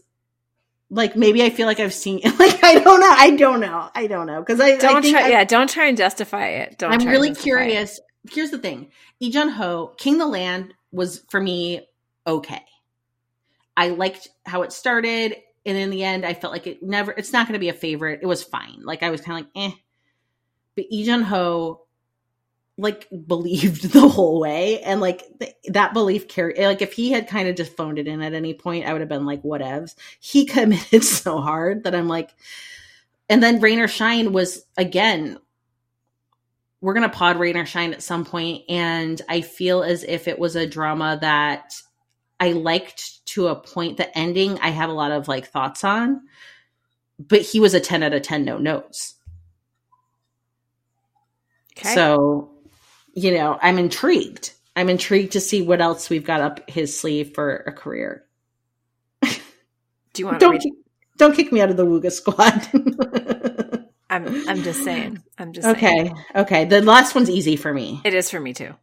like, 0.91 1.15
maybe 1.15 1.43
I 1.43 1.49
feel 1.49 1.65
like 1.67 1.79
I've 1.79 1.93
seen, 1.93 2.21
like, 2.39 2.63
I 2.63 2.79
don't 2.79 2.99
know. 2.99 3.09
I 3.15 3.31
don't 3.31 3.59
know. 3.59 3.89
I 3.93 4.07
don't 4.07 4.27
know. 4.27 4.43
Cause 4.43 4.59
I, 4.59 4.69
I 4.73 4.77
Don't 4.77 5.01
think 5.01 5.15
try. 5.15 5.25
I- 5.25 5.29
yeah. 5.29 5.43
Don't 5.43 5.69
try 5.69 5.85
and 5.87 5.97
justify 5.97 6.47
it. 6.47 6.77
Don't. 6.79 6.91
I'm 6.91 6.99
try 6.99 7.11
really 7.11 7.29
justify 7.29 7.41
it. 7.41 7.43
curious. 7.43 7.99
Here's 8.31 8.51
the 8.51 8.57
thing 8.59 8.91
Lee 9.21 9.31
Jun 9.31 9.49
Ho, 9.49 9.93
King 9.97 10.17
the 10.17 10.27
Land 10.27 10.73
was 10.91 11.23
for 11.29 11.39
me 11.39 11.87
okay. 12.27 12.63
I 13.77 13.89
liked 13.89 14.27
how 14.45 14.63
it 14.63 14.73
started. 14.73 15.37
And 15.69 15.77
in 15.77 15.89
the 15.89 16.03
end, 16.03 16.25
I 16.25 16.33
felt 16.33 16.53
like 16.53 16.67
it 16.67 16.83
never, 16.83 17.11
it's 17.11 17.31
not 17.31 17.47
going 17.47 17.53
to 17.53 17.59
be 17.59 17.69
a 17.69 17.73
favorite. 17.73 18.19
It 18.21 18.25
was 18.25 18.43
fine. 18.43 18.81
Like, 18.83 19.03
I 19.03 19.09
was 19.09 19.21
kind 19.21 19.39
of 19.39 19.45
like, 19.45 19.71
eh. 19.71 19.75
But 20.75 20.85
Lee 20.91 21.07
Ho, 21.07 21.85
like, 22.77 23.07
believed 23.27 23.91
the 23.91 24.07
whole 24.07 24.39
way. 24.39 24.81
And, 24.81 25.01
like, 25.01 25.23
th- 25.39 25.55
that 25.69 25.93
belief 25.93 26.27
carried, 26.27 26.57
like, 26.57 26.81
if 26.81 26.93
he 26.93 27.11
had 27.11 27.27
kind 27.27 27.47
of 27.47 27.55
just 27.55 27.75
phoned 27.77 27.99
it 27.99 28.07
in 28.07 28.21
at 28.21 28.33
any 28.33 28.53
point, 28.53 28.85
I 28.85 28.93
would 28.93 29.01
have 29.01 29.09
been 29.09 29.25
like, 29.25 29.43
whatevs. 29.43 29.95
He 30.19 30.45
committed 30.47 31.03
so 31.03 31.39
hard 31.39 31.83
that 31.83 31.95
I'm 31.95 32.07
like, 32.07 32.31
and 33.29 33.43
then 33.43 33.61
Rain 33.61 33.79
or 33.79 33.87
Shine 33.87 34.33
was, 34.33 34.65
again, 34.75 35.37
we're 36.81 36.93
to 36.93 37.09
pod 37.09 37.37
Rain 37.37 37.57
or 37.57 37.65
Shine 37.65 37.93
at 37.93 38.01
some 38.01 38.25
point, 38.25 38.63
And 38.69 39.21
I 39.29 39.41
feel 39.41 39.83
as 39.83 40.03
if 40.03 40.27
it 40.27 40.39
was 40.39 40.55
a 40.55 40.65
drama 40.65 41.19
that 41.21 41.73
I 42.39 42.53
liked 42.53 43.25
to 43.27 43.47
a 43.47 43.55
point. 43.55 43.97
The 43.97 44.17
ending, 44.17 44.57
I 44.59 44.69
have 44.69 44.89
a 44.89 44.93
lot 44.93 45.11
of 45.11 45.27
like 45.27 45.47
thoughts 45.47 45.83
on, 45.83 46.21
but 47.19 47.41
he 47.41 47.59
was 47.59 47.73
a 47.73 47.79
10 47.79 48.03
out 48.03 48.13
of 48.13 48.21
10 48.21 48.45
no 48.45 48.57
notes. 48.57 49.15
Okay. 51.77 51.93
So, 51.93 52.51
you 53.13 53.33
know, 53.33 53.57
I'm 53.61 53.77
intrigued. 53.77 54.53
I'm 54.75 54.89
intrigued 54.89 55.33
to 55.33 55.41
see 55.41 55.61
what 55.61 55.81
else 55.81 56.09
we've 56.09 56.25
got 56.25 56.41
up 56.41 56.69
his 56.69 56.97
sleeve 56.97 57.33
for 57.33 57.55
a 57.57 57.71
career. 57.73 58.23
Do 59.21 59.29
you 60.17 60.25
want 60.25 60.39
to 60.39 60.45
Don't 60.45 60.53
read? 60.53 60.61
kick- 60.61 60.73
don't 61.17 61.35
kick 61.35 61.51
me 61.51 61.59
out 61.61 61.69
of 61.69 61.75
the 61.77 61.85
Wooga 61.85 62.11
squad. 62.11 62.67
I'm. 64.09 64.49
I'm 64.49 64.63
just 64.63 64.83
saying. 64.83 65.21
I'm 65.37 65.51
just 65.53 65.65
Saying. 65.65 65.77
okay, 65.77 66.13
okay. 66.33 66.65
The 66.65 66.81
last 66.81 67.13
one's 67.13 67.29
easy 67.29 67.57
for 67.57 67.73
me. 67.73 68.01
It 68.05 68.13
is 68.13 68.29
for 68.31 68.39
me 68.39 68.53
too. 68.53 68.73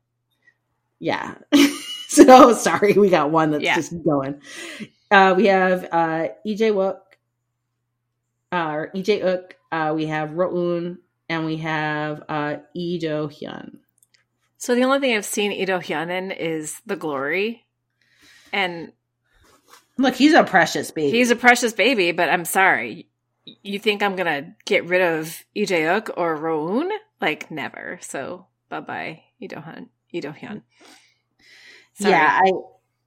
Yeah. 1.00 1.34
so 2.26 2.52
sorry, 2.54 2.94
we 2.94 3.08
got 3.10 3.30
one 3.30 3.50
that's 3.50 3.64
Yeah. 3.64 3.74
just 3.76 3.92
going. 4.04 4.40
Uh, 5.10 5.34
we 5.36 5.46
have 5.46 5.88
uh, 5.92 6.28
Lee 6.44 6.56
Jae 6.56 6.72
Wook, 6.74 6.98
uh, 8.52 8.70
or 8.70 8.90
EJ 8.94 9.22
Ook. 9.22 9.54
Uh, 9.70 9.92
we 9.94 10.06
have 10.06 10.30
Rowoon, 10.30 10.98
and 11.28 11.44
we 11.46 11.58
have 11.58 12.22
uh, 12.28 12.56
Lee 12.74 12.98
Do 12.98 13.28
Hyun. 13.28 13.78
So 14.58 14.74
the 14.74 14.82
only 14.84 15.00
thing 15.00 15.16
I've 15.16 15.24
seen 15.24 15.50
Lee 15.52 15.64
Do 15.64 15.74
Hyun 15.74 16.10
in 16.10 16.30
is 16.32 16.80
The 16.86 16.96
Glory, 16.96 17.64
and 18.52 18.92
Look, 19.98 20.14
he's 20.14 20.34
a 20.34 20.44
precious 20.44 20.90
baby. 20.90 21.16
he's 21.16 21.30
a 21.30 21.36
precious 21.36 21.72
baby. 21.72 22.12
But 22.12 22.28
I'm 22.28 22.44
sorry, 22.44 23.06
you 23.44 23.78
think 23.78 24.02
I'm 24.02 24.16
gonna 24.16 24.54
get 24.64 24.86
rid 24.86 25.00
of 25.02 25.44
EJ 25.56 25.68
Jae-uk 25.68 26.10
or 26.16 26.36
Rowoon? 26.36 26.90
Like 27.20 27.50
never. 27.50 27.98
So 28.02 28.46
bye 28.68 28.80
bye, 28.80 29.22
Lee 29.40 29.48
Do 29.48 29.56
Hyun. 29.56 29.88
Lee 30.12 30.20
Do 30.20 30.30
Hyun. 30.32 30.62
Sorry. 31.98 32.12
yeah. 32.12 32.40
I, 32.42 32.52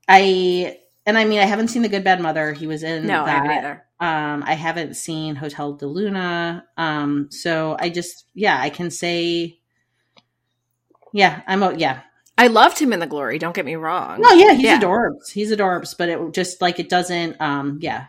I, 0.07 0.79
and 1.05 1.17
I 1.17 1.25
mean, 1.25 1.39
I 1.39 1.45
haven't 1.45 1.69
seen 1.69 1.81
the 1.81 1.89
Good 1.89 2.03
Bad 2.03 2.21
Mother. 2.21 2.53
He 2.53 2.67
was 2.67 2.83
in 2.83 3.07
no, 3.07 3.23
I 3.23 3.25
that. 3.25 3.35
haven't 3.35 3.51
either. 3.51 3.85
Um, 4.01 4.43
I 4.45 4.53
haven't 4.53 4.95
seen 4.95 5.35
Hotel 5.35 5.73
Del 5.73 5.93
Luna. 5.93 6.65
Um, 6.77 7.27
so 7.31 7.75
I 7.79 7.89
just, 7.89 8.25
yeah, 8.33 8.59
I 8.59 8.69
can 8.69 8.91
say, 8.91 9.59
yeah, 11.13 11.41
I'm, 11.47 11.63
o- 11.63 11.71
yeah, 11.75 12.01
I 12.37 12.47
loved 12.47 12.79
him 12.79 12.93
in 12.93 12.99
The 12.99 13.07
Glory. 13.07 13.39
Don't 13.39 13.55
get 13.55 13.65
me 13.65 13.75
wrong. 13.75 14.21
No, 14.21 14.31
yeah, 14.31 14.53
he's 14.53 14.63
Yeah. 14.63 14.79
adorbs. 14.79 15.29
He's 15.31 15.51
adorbs, 15.51 15.95
but 15.97 16.07
it 16.09 16.33
just 16.33 16.61
like 16.61 16.79
it 16.79 16.87
doesn't. 16.89 17.39
Um, 17.41 17.79
yeah, 17.81 18.05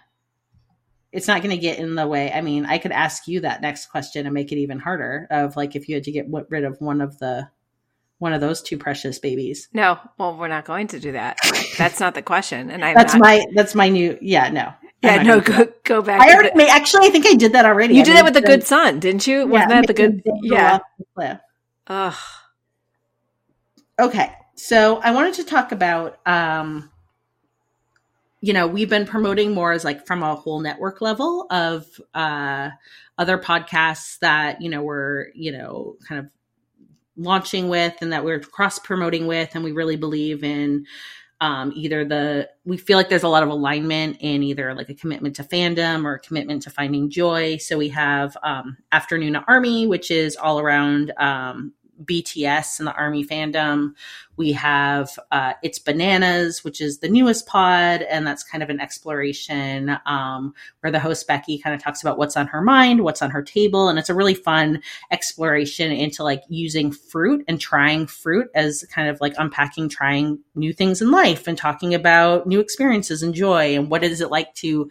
it's 1.10 1.26
not 1.26 1.42
going 1.42 1.50
to 1.54 1.60
get 1.60 1.78
in 1.80 1.96
the 1.96 2.06
way. 2.06 2.30
I 2.32 2.40
mean, 2.40 2.66
I 2.66 2.78
could 2.78 2.92
ask 2.92 3.26
you 3.26 3.40
that 3.40 3.60
next 3.62 3.86
question 3.86 4.26
and 4.26 4.34
make 4.34 4.52
it 4.52 4.58
even 4.58 4.78
harder. 4.78 5.26
Of 5.30 5.56
like, 5.56 5.74
if 5.74 5.88
you 5.88 5.96
had 5.96 6.04
to 6.04 6.12
get 6.12 6.26
rid 6.48 6.62
of 6.64 6.80
one 6.80 7.00
of 7.00 7.18
the 7.18 7.48
one 8.20 8.34
of 8.34 8.40
those 8.42 8.60
two 8.62 8.76
precious 8.76 9.18
babies. 9.18 9.68
No, 9.72 9.98
well, 10.18 10.36
we're 10.36 10.46
not 10.46 10.66
going 10.66 10.86
to 10.88 11.00
do 11.00 11.12
that. 11.12 11.38
That's 11.78 11.98
not 12.00 12.14
the 12.14 12.20
question. 12.22 12.70
And 12.70 12.84
I'm 12.84 12.94
That's 12.94 13.14
not, 13.14 13.20
my 13.22 13.44
that's 13.54 13.74
my 13.74 13.88
new. 13.88 14.18
Yeah, 14.20 14.50
no. 14.50 14.72
yeah. 15.02 15.22
No, 15.22 15.40
go 15.40 15.72
go 15.84 16.02
back. 16.02 16.20
I 16.20 16.32
already 16.34 16.50
the- 16.50 16.56
made, 16.56 16.68
actually. 16.68 17.08
I 17.08 17.10
think 17.10 17.26
I 17.26 17.32
did 17.34 17.54
that 17.54 17.64
already. 17.64 17.94
you 17.94 18.02
I 18.02 18.04
did 18.04 18.16
that 18.16 18.24
with 18.24 18.34
the 18.34 18.42
good 18.42 18.64
son, 18.66 19.00
didn't 19.00 19.26
you? 19.26 19.46
Wasn't 19.46 19.70
that 19.70 19.86
the 19.86 19.94
good? 19.94 20.22
Yeah. 20.42 20.80
the. 21.16 21.40
Ugh. 21.86 22.14
Okay. 23.98 24.32
So 24.54 24.98
I 24.98 25.12
wanted 25.12 25.34
to 25.34 25.44
talk 25.44 25.72
about 25.72 26.18
um 26.26 26.90
you 28.42 28.52
know, 28.54 28.66
we've 28.66 28.88
been 28.88 29.06
promoting 29.06 29.52
more 29.52 29.72
as 29.72 29.84
like 29.84 30.06
from 30.06 30.22
a 30.22 30.34
whole 30.34 30.60
network 30.60 31.00
level 31.00 31.46
of 31.50 31.86
uh 32.14 32.68
other 33.18 33.38
podcasts 33.38 34.18
that, 34.20 34.60
you 34.60 34.68
know, 34.68 34.82
we're, 34.82 35.28
you 35.34 35.52
know, 35.52 35.96
kind 36.06 36.18
of 36.18 36.30
launching 37.20 37.68
with 37.68 37.94
and 38.00 38.12
that 38.12 38.24
we're 38.24 38.40
cross 38.40 38.78
promoting 38.78 39.26
with 39.26 39.50
and 39.54 39.62
we 39.62 39.72
really 39.72 39.96
believe 39.96 40.42
in 40.42 40.86
um, 41.40 41.72
either 41.74 42.04
the 42.04 42.50
we 42.64 42.76
feel 42.76 42.98
like 42.98 43.08
there's 43.08 43.22
a 43.22 43.28
lot 43.28 43.42
of 43.42 43.48
alignment 43.48 44.18
in 44.20 44.42
either 44.42 44.74
like 44.74 44.90
a 44.90 44.94
commitment 44.94 45.36
to 45.36 45.44
fandom 45.44 46.04
or 46.04 46.14
a 46.14 46.18
commitment 46.20 46.62
to 46.62 46.70
finding 46.70 47.08
joy. 47.08 47.56
So 47.56 47.78
we 47.78 47.88
have 47.88 48.36
um, 48.42 48.76
Afternoona 48.92 49.44
Army 49.48 49.86
which 49.86 50.10
is 50.10 50.36
all 50.36 50.60
around 50.60 51.12
um, 51.18 51.72
BTS 52.04 52.78
and 52.78 52.86
the 52.86 52.94
army 52.94 53.24
fandom. 53.24 53.94
We 54.36 54.52
have 54.52 55.18
uh, 55.30 55.52
It's 55.62 55.78
Bananas, 55.78 56.64
which 56.64 56.80
is 56.80 56.98
the 56.98 57.08
newest 57.08 57.46
pod, 57.46 58.02
and 58.02 58.26
that's 58.26 58.42
kind 58.42 58.62
of 58.62 58.70
an 58.70 58.80
exploration 58.80 59.98
um, 60.06 60.54
where 60.80 60.90
the 60.90 60.98
host 60.98 61.26
Becky 61.26 61.58
kind 61.58 61.74
of 61.74 61.82
talks 61.82 62.00
about 62.02 62.16
what's 62.16 62.36
on 62.36 62.46
her 62.46 62.62
mind, 62.62 63.02
what's 63.02 63.20
on 63.20 63.30
her 63.30 63.42
table, 63.42 63.88
and 63.88 63.98
it's 63.98 64.08
a 64.08 64.14
really 64.14 64.34
fun 64.34 64.80
exploration 65.10 65.92
into 65.92 66.24
like 66.24 66.42
using 66.48 66.90
fruit 66.90 67.44
and 67.48 67.60
trying 67.60 68.06
fruit 68.06 68.48
as 68.54 68.84
kind 68.90 69.08
of 69.08 69.20
like 69.20 69.34
unpacking, 69.36 69.88
trying 69.88 70.38
new 70.54 70.72
things 70.72 71.02
in 71.02 71.10
life, 71.10 71.46
and 71.46 71.58
talking 71.58 71.94
about 71.94 72.46
new 72.46 72.60
experiences 72.60 73.22
and 73.22 73.34
joy, 73.34 73.76
and 73.76 73.90
what 73.90 74.02
is 74.02 74.20
it 74.20 74.30
like 74.30 74.54
to 74.54 74.90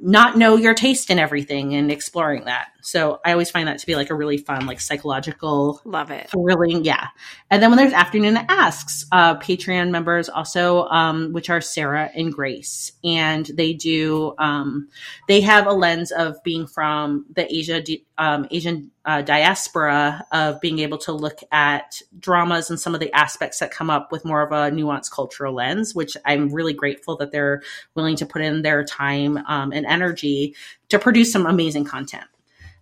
not 0.00 0.38
know 0.38 0.56
your 0.56 0.74
taste 0.74 1.10
in 1.10 1.18
everything 1.18 1.74
and 1.74 1.90
exploring 1.90 2.44
that. 2.44 2.68
So 2.82 3.20
I 3.24 3.32
always 3.32 3.50
find 3.50 3.68
that 3.68 3.78
to 3.78 3.86
be 3.86 3.96
like 3.96 4.10
a 4.10 4.14
really 4.14 4.38
fun, 4.38 4.66
like 4.66 4.80
psychological, 4.80 5.80
love 5.84 6.10
it, 6.10 6.30
thrilling, 6.30 6.84
yeah. 6.84 7.08
And 7.50 7.62
then 7.62 7.70
when 7.70 7.76
there's 7.76 7.92
Afternoona 7.92 8.46
Asks, 8.48 9.06
uh, 9.12 9.36
Patreon 9.38 9.90
members 9.90 10.28
also, 10.28 10.84
um, 10.86 11.32
which 11.32 11.50
are 11.50 11.60
Sarah 11.60 12.10
and 12.14 12.32
Grace, 12.32 12.92
and 13.02 13.46
they 13.46 13.72
do, 13.72 14.34
um, 14.38 14.88
they 15.26 15.40
have 15.40 15.66
a 15.66 15.72
lens 15.72 16.12
of 16.12 16.42
being 16.44 16.66
from 16.66 17.26
the 17.34 17.52
Asia, 17.52 17.82
um, 18.18 18.46
Asian 18.50 18.90
uh, 19.04 19.22
diaspora 19.22 20.26
of 20.32 20.60
being 20.60 20.80
able 20.80 20.98
to 20.98 21.12
look 21.12 21.38
at 21.52 22.02
dramas 22.18 22.68
and 22.68 22.78
some 22.78 22.94
of 22.94 23.00
the 23.00 23.12
aspects 23.12 23.60
that 23.60 23.70
come 23.70 23.88
up 23.88 24.12
with 24.12 24.24
more 24.24 24.42
of 24.42 24.52
a 24.52 24.74
nuanced 24.74 25.12
cultural 25.12 25.54
lens, 25.54 25.94
which 25.94 26.16
I'm 26.26 26.52
really 26.52 26.74
grateful 26.74 27.16
that 27.18 27.30
they're 27.30 27.62
willing 27.94 28.16
to 28.16 28.26
put 28.26 28.42
in 28.42 28.62
their 28.62 28.84
time 28.84 29.38
um, 29.46 29.72
and 29.72 29.86
energy 29.86 30.56
to 30.88 30.98
produce 30.98 31.32
some 31.32 31.46
amazing 31.46 31.84
content. 31.84 32.26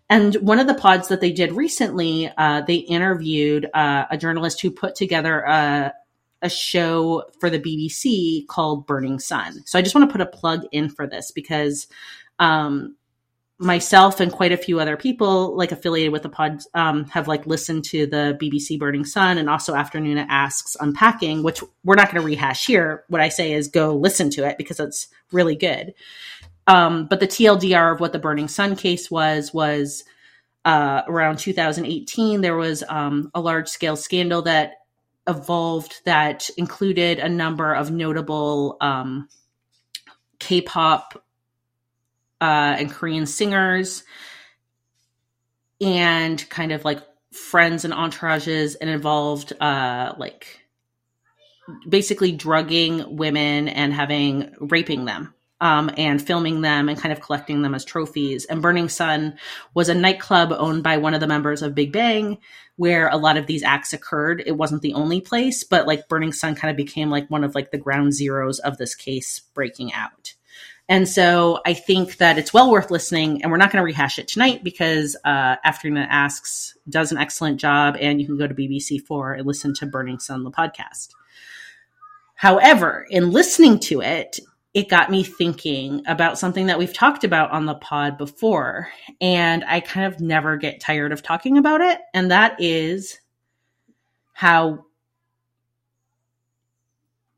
And 0.08 0.34
one 0.36 0.58
of 0.58 0.66
the 0.66 0.74
pods 0.74 1.08
that 1.08 1.20
they 1.20 1.32
did 1.32 1.52
recently, 1.52 2.32
uh, 2.36 2.62
they 2.62 2.76
interviewed 2.76 3.68
uh, 3.74 4.06
a 4.10 4.16
journalist 4.16 4.60
who 4.62 4.70
put 4.70 4.94
together 4.94 5.40
a, 5.40 5.92
a 6.42 6.48
show 6.48 7.24
for 7.40 7.50
the 7.50 7.58
BBC 7.58 8.46
called 8.46 8.86
Burning 8.86 9.18
Sun. 9.18 9.64
So 9.66 9.78
I 9.78 9.82
just 9.82 9.94
want 9.94 10.08
to 10.08 10.12
put 10.12 10.20
a 10.20 10.26
plug 10.26 10.64
in 10.70 10.88
for 10.88 11.06
this 11.06 11.32
because 11.32 11.88
um, 12.38 12.94
myself 13.58 14.20
and 14.20 14.30
quite 14.30 14.52
a 14.52 14.56
few 14.56 14.78
other 14.78 14.96
people 14.96 15.56
like 15.56 15.72
affiliated 15.72 16.12
with 16.12 16.22
the 16.22 16.28
pod 16.28 16.60
um, 16.74 17.06
have 17.06 17.26
like 17.26 17.46
listened 17.46 17.84
to 17.84 18.06
the 18.06 18.36
BBC 18.40 18.78
Burning 18.78 19.04
Sun 19.04 19.38
and 19.38 19.48
also 19.48 19.72
Afternoona 19.72 20.26
Asks 20.28 20.76
Unpacking, 20.78 21.42
which 21.42 21.62
we're 21.82 21.94
not 21.94 22.10
going 22.12 22.20
to 22.20 22.26
rehash 22.26 22.66
here. 22.66 23.04
What 23.08 23.22
I 23.22 23.30
say 23.30 23.52
is 23.52 23.68
go 23.68 23.94
listen 23.96 24.28
to 24.30 24.46
it 24.46 24.58
because 24.58 24.78
it's 24.78 25.08
really 25.32 25.56
good. 25.56 25.94
Um, 26.66 27.06
but 27.06 27.20
the 27.20 27.28
TLDR 27.28 27.94
of 27.94 28.00
what 28.00 28.12
the 28.12 28.18
Burning 28.18 28.48
Sun 28.48 28.76
case 28.76 29.10
was 29.10 29.54
was 29.54 30.04
uh, 30.66 31.02
around 31.06 31.38
2018. 31.38 32.40
There 32.42 32.56
was 32.56 32.82
um, 32.88 33.30
a 33.34 33.40
large 33.40 33.68
scale 33.68 33.96
scandal 33.96 34.42
that 34.42 34.72
evolved 35.26 36.02
that 36.04 36.50
included 36.56 37.20
a 37.20 37.28
number 37.28 37.72
of 37.72 37.90
notable 37.90 38.76
um, 38.80 39.28
K-pop 40.40 41.22
uh, 42.40 42.76
and 42.78 42.90
Korean 42.90 43.26
singers, 43.26 44.04
and 45.80 46.48
kind 46.48 46.72
of 46.72 46.84
like 46.84 47.00
friends 47.32 47.84
and 47.84 47.94
entourages, 47.94 48.76
and 48.80 48.90
involved 48.90 49.52
uh, 49.60 50.14
like 50.18 50.60
basically 51.88 52.32
drugging 52.32 53.16
women 53.16 53.68
and 53.68 53.92
having 53.92 54.54
raping 54.60 55.04
them 55.04 55.34
um, 55.60 55.90
and 55.96 56.20
filming 56.20 56.60
them 56.60 56.88
and 56.88 56.98
kind 56.98 57.12
of 57.12 57.20
collecting 57.20 57.62
them 57.62 57.74
as 57.74 57.84
trophies. 57.84 58.44
And 58.44 58.62
Burning 58.62 58.88
Sun 58.88 59.38
was 59.74 59.88
a 59.88 59.94
nightclub 59.94 60.52
owned 60.52 60.82
by 60.82 60.98
one 60.98 61.14
of 61.14 61.20
the 61.20 61.26
members 61.26 61.62
of 61.62 61.74
Big 61.74 61.92
Bang 61.92 62.38
where 62.76 63.08
a 63.08 63.16
lot 63.16 63.38
of 63.38 63.46
these 63.46 63.62
acts 63.62 63.92
occurred. 63.92 64.42
It 64.44 64.56
wasn't 64.56 64.82
the 64.82 64.94
only 64.94 65.20
place, 65.20 65.64
but 65.64 65.86
like 65.86 66.08
Burning 66.08 66.32
Sun 66.32 66.56
kind 66.56 66.70
of 66.70 66.76
became 66.76 67.10
like 67.10 67.28
one 67.30 67.42
of 67.42 67.54
like 67.54 67.70
the 67.70 67.78
ground 67.78 68.12
zeros 68.12 68.58
of 68.58 68.76
this 68.76 68.94
case 68.94 69.40
breaking 69.54 69.92
out. 69.94 70.34
And 70.88 71.08
so 71.08 71.60
I 71.66 71.74
think 71.74 72.18
that 72.18 72.38
it's 72.38 72.54
well 72.54 72.70
worth 72.70 72.90
listening, 72.90 73.42
and 73.42 73.50
we're 73.50 73.58
not 73.58 73.72
going 73.72 73.82
to 73.82 73.84
rehash 73.84 74.18
it 74.18 74.28
tonight 74.28 74.62
because 74.62 75.16
uh, 75.24 75.56
Afternoona 75.66 76.06
Asks 76.08 76.76
does 76.88 77.10
an 77.10 77.18
excellent 77.18 77.58
job, 77.60 77.96
and 78.00 78.20
you 78.20 78.26
can 78.26 78.38
go 78.38 78.46
to 78.46 78.54
BBC4 78.54 79.38
and 79.38 79.46
listen 79.46 79.74
to 79.74 79.86
Burning 79.86 80.20
Sun, 80.20 80.44
the 80.44 80.50
podcast. 80.50 81.08
However, 82.34 83.06
in 83.10 83.32
listening 83.32 83.80
to 83.80 84.00
it, 84.00 84.38
it 84.74 84.90
got 84.90 85.10
me 85.10 85.24
thinking 85.24 86.02
about 86.06 86.38
something 86.38 86.66
that 86.66 86.78
we've 86.78 86.92
talked 86.92 87.24
about 87.24 87.50
on 87.50 87.64
the 87.64 87.74
pod 87.74 88.18
before. 88.18 88.90
And 89.22 89.64
I 89.66 89.80
kind 89.80 90.12
of 90.12 90.20
never 90.20 90.58
get 90.58 90.80
tired 90.80 91.12
of 91.12 91.22
talking 91.22 91.56
about 91.56 91.80
it. 91.80 91.98
And 92.12 92.30
that 92.30 92.60
is 92.60 93.18
how 94.34 94.84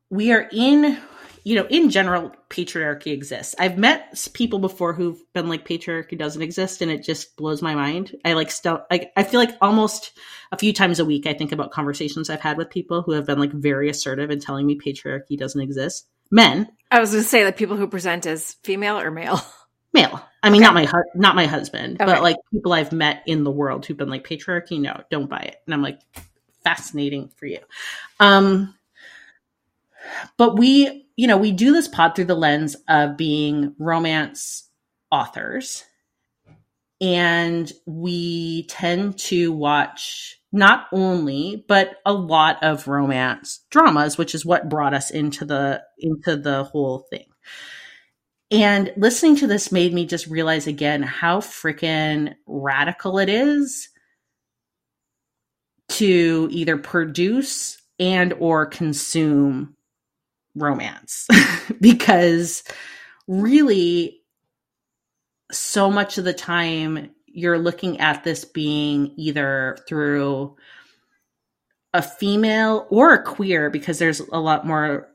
we 0.09 0.33
are 0.33 0.49
in, 0.51 0.97
you 1.43 1.55
know, 1.55 1.65
in 1.67 1.89
general, 1.89 2.31
patriarchy 2.49 3.11
exists. 3.11 3.55
I've 3.57 3.77
met 3.77 4.29
people 4.33 4.59
before 4.59 4.93
who've 4.93 5.21
been 5.33 5.49
like, 5.49 5.67
patriarchy 5.67 6.17
doesn't 6.17 6.41
exist. 6.41 6.81
And 6.81 6.91
it 6.91 7.03
just 7.03 7.35
blows 7.35 7.61
my 7.61 7.75
mind. 7.75 8.15
I 8.25 8.33
like, 8.33 8.51
still, 8.51 8.83
like, 8.89 9.11
I 9.15 9.23
feel 9.23 9.39
like 9.39 9.55
almost 9.61 10.17
a 10.51 10.57
few 10.57 10.73
times 10.73 10.99
a 10.99 11.05
week, 11.05 11.27
I 11.27 11.33
think 11.33 11.51
about 11.51 11.71
conversations 11.71 12.29
I've 12.29 12.41
had 12.41 12.57
with 12.57 12.69
people 12.69 13.01
who 13.01 13.13
have 13.13 13.25
been 13.25 13.39
like 13.39 13.51
very 13.51 13.89
assertive 13.89 14.29
and 14.29 14.41
telling 14.41 14.65
me 14.65 14.77
patriarchy 14.77 15.37
doesn't 15.37 15.61
exist 15.61 16.07
men. 16.31 16.67
I 16.91 16.99
was 16.99 17.11
going 17.11 17.23
to 17.23 17.29
say 17.29 17.43
that 17.43 17.57
people 17.57 17.77
who 17.77 17.87
present 17.87 18.25
as 18.25 18.53
female 18.63 18.99
or 18.99 19.11
male. 19.11 19.41
Male. 19.91 20.21
I 20.43 20.51
mean, 20.51 20.61
okay. 20.61 20.67
not 20.67 20.73
my 20.75 20.85
hu- 20.85 21.19
not 21.19 21.35
my 21.35 21.47
husband, 21.47 21.99
okay. 21.99 22.05
but 22.05 22.21
like 22.21 22.35
people 22.53 22.73
I've 22.73 22.91
met 22.91 23.23
in 23.25 23.43
the 23.43 23.49
world 23.49 23.87
who've 23.87 23.97
been 23.97 24.07
like 24.07 24.23
patriarchy. 24.23 24.79
No, 24.79 25.01
don't 25.09 25.27
buy 25.27 25.39
it. 25.39 25.55
And 25.65 25.73
I'm 25.73 25.81
like, 25.81 25.99
fascinating 26.63 27.29
for 27.29 27.47
you. 27.47 27.57
Um, 28.19 28.75
but 30.37 30.57
we, 30.57 31.07
you 31.15 31.27
know, 31.27 31.37
we 31.37 31.51
do 31.51 31.73
this 31.73 31.87
pod 31.87 32.15
through 32.15 32.25
the 32.25 32.35
lens 32.35 32.75
of 32.87 33.17
being 33.17 33.75
romance 33.79 34.69
authors, 35.11 35.83
and 37.01 37.71
we 37.85 38.67
tend 38.67 39.17
to 39.17 39.51
watch 39.51 40.39
not 40.51 40.87
only 40.91 41.63
but 41.67 41.97
a 42.05 42.13
lot 42.13 42.57
of 42.63 42.87
romance 42.87 43.63
dramas 43.69 44.17
which 44.17 44.33
is 44.33 44.43
what 44.43 44.67
brought 44.67 44.95
us 44.95 45.11
into 45.11 45.45
the 45.45 45.81
into 45.99 46.35
the 46.35 46.63
whole 46.63 47.05
thing. 47.11 47.25
And 48.51 48.91
listening 48.97 49.35
to 49.37 49.47
this 49.47 49.71
made 49.71 49.93
me 49.93 50.07
just 50.07 50.25
realize 50.25 50.65
again 50.65 51.03
how 51.03 51.39
freaking 51.39 52.33
radical 52.47 53.19
it 53.19 53.29
is 53.29 53.89
to 55.89 56.47
either 56.51 56.77
produce 56.77 57.79
and 57.99 58.33
or 58.33 58.65
consume 58.65 59.75
romance 60.55 61.27
because 61.81 62.63
really 63.27 64.21
so 65.51 65.89
much 65.89 66.17
of 66.17 66.25
the 66.25 66.33
time 66.33 67.11
you're 67.27 67.59
looking 67.59 67.99
at 67.99 68.23
this 68.23 68.45
being 68.45 69.13
either 69.17 69.77
through 69.87 70.55
a 71.93 72.01
female 72.01 72.87
or 72.89 73.13
a 73.13 73.23
queer 73.23 73.69
because 73.69 73.99
there's 73.99 74.19
a 74.19 74.39
lot 74.39 74.65
more 74.65 75.09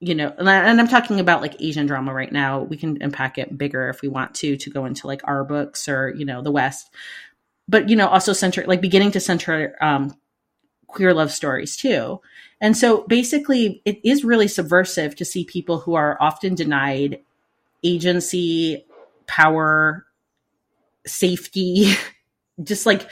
you 0.00 0.14
know 0.14 0.34
and, 0.38 0.48
I, 0.48 0.68
am 0.68 0.88
talking 0.88 1.20
about 1.20 1.42
like 1.42 1.60
asian 1.60 1.86
drama 1.86 2.12
right 2.12 2.32
now. 2.32 2.62
We 2.62 2.76
can 2.76 3.00
unpack 3.02 3.38
it 3.38 3.56
bigger 3.56 3.88
if 3.88 4.02
we 4.02 4.08
want 4.08 4.34
to 4.36 4.56
to 4.56 4.70
go 4.70 4.84
into 4.84 5.06
like 5.06 5.20
our 5.24 5.44
books 5.44 5.88
or 5.88 6.10
you 6.10 6.24
know 6.24 6.42
the 6.42 6.50
west. 6.50 6.90
But 7.68 7.88
you 7.88 7.96
know 7.96 8.08
also 8.08 8.32
center 8.32 8.64
like 8.66 8.80
beginning 8.80 9.12
to 9.12 9.20
center 9.20 9.76
um 9.80 10.16
queer 10.92 11.14
love 11.14 11.32
stories 11.32 11.76
too. 11.76 12.20
And 12.60 12.76
so 12.76 13.04
basically 13.08 13.82
it 13.84 14.00
is 14.04 14.24
really 14.24 14.48
subversive 14.48 15.16
to 15.16 15.24
see 15.24 15.44
people 15.44 15.80
who 15.80 15.94
are 15.94 16.16
often 16.20 16.54
denied 16.54 17.20
agency 17.82 18.84
power 19.26 20.06
safety, 21.06 21.94
just 22.62 22.86
like 22.86 23.10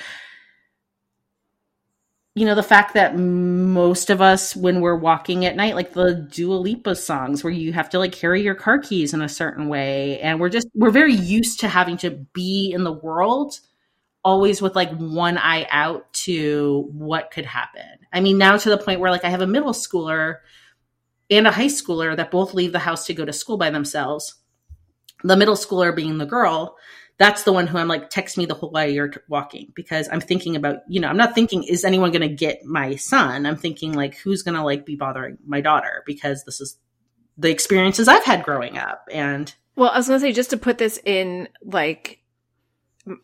you 2.37 2.47
know 2.47 2.55
the 2.55 2.63
fact 2.63 2.95
that 2.95 3.17
most 3.17 4.09
of 4.09 4.23
us 4.23 4.55
when 4.55 4.81
we're 4.81 4.97
walking 4.97 5.45
at 5.45 5.57
night 5.57 5.75
like 5.75 5.93
the 5.95 6.15
Dua 6.15 6.55
Lipa 6.55 6.95
songs 6.95 7.43
where 7.43 7.53
you 7.53 7.73
have 7.73 7.91
to 7.91 7.99
like 7.99 8.13
carry 8.13 8.41
your 8.43 8.55
car 8.55 8.79
keys 8.79 9.13
in 9.13 9.21
a 9.21 9.29
certain 9.29 9.69
way. 9.69 10.21
And 10.21 10.39
we're 10.41 10.49
just 10.49 10.69
we're 10.75 10.91
very 10.91 11.15
used 11.15 11.61
to 11.61 11.69
having 11.69 11.97
to 11.99 12.11
be 12.33 12.71
in 12.73 12.85
the 12.85 12.93
world 12.93 13.59
always 14.23 14.61
with 14.61 14.77
like 14.77 14.93
one 14.97 15.39
eye 15.39 15.67
out 15.71 16.13
to 16.13 16.89
what 16.93 17.31
could 17.31 17.47
happen. 17.47 17.83
I 18.13 18.21
mean 18.21 18.39
now 18.39 18.57
to 18.57 18.71
the 18.71 18.79
point 18.79 19.01
where 19.01 19.11
like 19.11 19.25
I 19.25 19.31
have 19.31 19.41
a 19.41 19.47
middle 19.47 19.73
schooler 19.73 20.39
and 21.31 21.47
a 21.47 21.53
high 21.53 21.67
schooler 21.67 22.17
that 22.17 22.31
both 22.31 22.55
leave 22.55 22.73
the 22.73 22.79
house 22.79 23.07
to 23.07 23.15
go 23.15 23.25
to 23.25 23.33
school 23.33 23.57
by 23.57 23.71
themselves. 23.71 24.35
The 25.23 25.37
middle 25.37 25.55
schooler 25.55 25.95
being 25.95 26.19
the 26.19 26.27
girl 26.27 26.77
that's 27.21 27.43
the 27.43 27.53
one 27.53 27.67
who 27.67 27.77
I'm 27.77 27.87
like, 27.87 28.09
text 28.09 28.39
me 28.39 28.47
the 28.47 28.55
whole 28.55 28.71
way 28.71 28.93
you're 28.93 29.13
walking 29.29 29.71
because 29.75 30.09
I'm 30.11 30.23
thinking 30.23 30.57
about, 30.57 30.79
you 30.89 31.01
know, 31.01 31.09
I'm 31.09 31.19
not 31.19 31.35
thinking, 31.35 31.65
is 31.65 31.85
anyone 31.85 32.13
going 32.13 32.27
to 32.27 32.35
get 32.35 32.65
my 32.65 32.97
son? 32.97 33.45
I'm 33.45 33.59
thinking 33.59 33.93
like, 33.93 34.17
who's 34.17 34.43
going 34.43 34.55
to 34.55 34.65
like 34.65 34.87
be 34.87 34.97
bothering 34.97 35.37
my 35.47 35.61
daughter 35.61 36.03
because 36.07 36.45
this 36.45 36.63
is 36.63 36.79
the 37.37 37.51
experiences 37.51 38.09
I've 38.09 38.25
had 38.25 38.43
growing 38.43 38.79
up. 38.79 39.05
And 39.13 39.55
well, 39.77 39.91
I 39.91 39.99
was 39.99 40.09
going 40.09 40.19
to 40.19 40.27
say, 40.27 40.33
just 40.33 40.49
to 40.49 40.57
put 40.57 40.79
this 40.79 40.99
in 41.05 41.49
like 41.63 42.20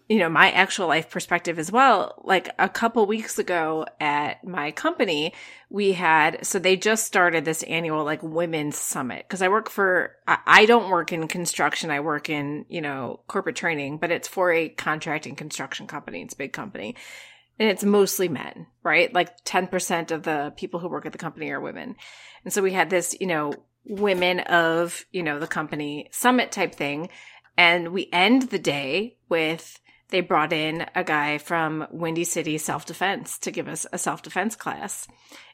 you 0.09 0.19
know, 0.19 0.29
my 0.29 0.51
actual 0.53 0.89
life 0.89 1.11
perspective 1.11 1.59
as 1.59 1.71
well. 1.71 2.23
Like 2.25 2.49
a 2.59 2.69
couple 2.69 3.07
weeks 3.07 3.39
ago 3.39 3.85
at 4.01 4.43
my 4.43 4.71
company, 4.71 5.35
we 5.69 5.93
had, 5.93 6.47
so 6.47 6.59
they 6.59 6.77
just 6.77 7.07
started 7.07 7.45
this 7.45 7.63
annual 7.65 8.05
like 8.05 8.23
women's 8.23 8.79
summit. 8.79 9.29
Cause 9.29 9.43
I 9.43 9.49
work 9.49 9.69
for, 9.69 10.17
I, 10.27 10.65
don't 10.65 10.91
work 10.91 11.13
in 11.13 11.29
construction. 11.29 11.91
I 11.91 12.01
work 12.01 12.31
in, 12.31 12.65
you 12.69 12.81
know, 12.81 13.21
corporate 13.29 13.57
training, 13.57 13.99
but 13.99 14.11
it's 14.11 14.29
for 14.29 14.51
a 14.51 14.71
contracting 14.71 15.37
construction 15.37 15.87
company. 15.87 16.23
It's 16.23 16.35
a 16.35 16.39
big 16.39 16.53
company 16.53 16.97
and 17.59 17.69
it's 17.69 17.85
mostly 17.85 18.29
men, 18.29 18.67
right? 18.83 19.13
Like 19.13 19.45
10% 19.45 20.11
of 20.11 20.23
the 20.23 20.53
people 20.57 20.81
who 20.81 20.89
work 20.89 21.07
at 21.07 21.13
the 21.13 21.19
company 21.19 21.51
are 21.51 21.61
women. 21.61 21.97
And 22.45 22.53
so 22.53 22.63
we 22.63 22.73
had 22.73 22.91
this, 22.91 23.15
you 23.21 23.27
know, 23.27 23.53
women 23.85 24.41
of, 24.41 25.05
you 25.13 25.23
know, 25.23 25.39
the 25.39 25.47
company 25.47 26.09
summit 26.11 26.51
type 26.51 26.75
thing 26.75 27.09
and 27.57 27.89
we 27.89 28.09
end 28.13 28.51
the 28.51 28.59
day 28.59 29.17
with 29.29 29.81
they 30.09 30.21
brought 30.21 30.53
in 30.53 30.87
a 30.95 31.03
guy 31.03 31.39
from 31.39 31.87
Windy 31.91 32.25
City 32.25 32.59
Self 32.59 32.87
Defense 32.87 33.39
to 33.41 33.51
give 33.51 33.69
us 33.69 33.87
a 33.93 33.99
self 33.99 34.23
defense 34.23 34.55
class 34.55 35.09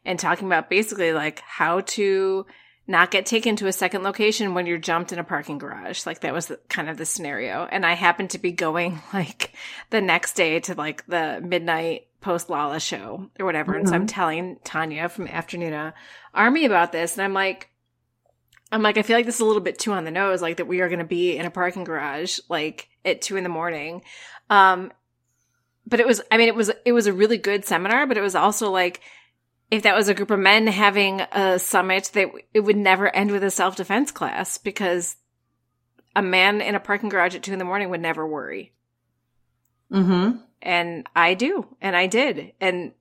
and 0.05 0.18
talking 0.18 0.46
about 0.46 0.68
basically 0.68 1.12
like 1.12 1.40
how 1.40 1.80
to 1.80 2.46
not 2.86 3.11
get 3.11 3.26
taken 3.26 3.57
to 3.57 3.68
a 3.68 3.72
second 3.72 4.03
location 4.03 4.55
when 4.55 4.66
you're 4.66 4.78
jumped 4.78 5.12
in 5.12 5.18
a 5.18 5.24
parking 5.24 5.59
garage. 5.59 6.05
Like 6.05 6.20
that 6.20 6.34
was 6.34 6.46
the, 6.46 6.59
kind 6.68 6.90
of 6.90 6.96
the 6.96 7.07
scenario. 7.07 7.66
And 7.70 7.86
I 7.86 7.94
happened 7.94 8.30
to 8.30 8.38
be 8.38 8.53
going 8.53 9.00
like 9.14 9.55
the 9.90 10.00
next 10.00 10.34
day 10.34 10.61
to 10.61 10.74
like 10.74 11.07
the 11.07 11.40
midnight 11.42 12.09
post 12.20 12.50
Lala 12.50 12.80
show 12.80 13.30
or 13.38 13.46
whatever. 13.46 13.72
Mm-hmm. 13.72 13.80
And 13.80 13.88
so 13.88 13.94
I'm 13.94 14.00
mm-hmm. 14.03 14.07
telling 14.07 14.59
Tanya 14.64 15.09
from 15.09 15.28
Afternoona 15.28 15.92
Army 16.34 16.64
about 16.64 16.92
this. 16.92 17.16
And 17.16 17.24
I'm 17.24 17.34
like, 17.34 17.68
I'm 18.73 18.83
like, 18.83 18.97
I 18.97 19.03
feel 19.03 19.16
like 19.16 19.27
this 19.27 19.37
is 19.37 19.41
a 19.43 19.45
little 19.45 19.61
bit 19.61 19.79
too 19.79 19.93
on 19.93 20.05
the 20.05 20.11
nose, 20.11 20.41
like 20.41 20.57
that 20.57 20.66
we 20.66 20.81
are 20.81 20.89
going 20.89 20.99
to 20.99 21.05
be 21.05 21.37
in 21.37 21.45
a 21.45 21.51
parking 21.51 21.85
garage, 21.85 22.39
like 22.49 22.89
at 23.05 23.20
two 23.20 23.37
in 23.37 23.43
the 23.43 23.51
morning. 23.51 24.03
Um, 24.49 24.91
but 25.87 26.01
it 26.01 26.07
was, 26.07 26.23
I 26.31 26.39
mean, 26.39 26.49
it 26.49 26.55
was, 26.55 26.70
it 26.87 26.93
was 26.93 27.07
a 27.07 27.12
really 27.12 27.37
good 27.37 27.66
seminar, 27.66 28.07
but 28.07 28.16
it 28.16 28.23
was 28.23 28.35
also 28.35 28.70
like, 28.70 29.01
if 29.70 29.83
that 29.83 29.95
was 29.95 30.09
a 30.09 30.14
group 30.14 30.31
of 30.31 30.39
men 30.39 30.66
having 30.66 31.20
a 31.20 31.59
summit, 31.59 32.11
that 32.14 32.29
it 32.55 32.61
would 32.61 32.77
never 32.77 33.14
end 33.14 33.31
with 33.31 33.45
a 33.45 33.51
self 33.51 33.77
defense 33.77 34.11
class 34.11 34.59
because 34.59 35.16
a 36.14 36.23
man 36.23 36.61
in 36.61 36.75
a 36.75 36.81
parking 36.81 37.09
garage 37.09 37.35
at 37.35 37.43
two 37.43 37.53
in 37.53 37.59
the 37.59 37.64
morning 37.64 37.91
would 37.91 38.01
never 38.01 38.27
worry. 38.27 38.73
Mm-hmm. 39.91 40.39
And 40.61 41.07
I 41.14 41.35
do, 41.35 41.66
and 41.81 41.97
I 41.97 42.07
did. 42.07 42.53
And 42.61 42.93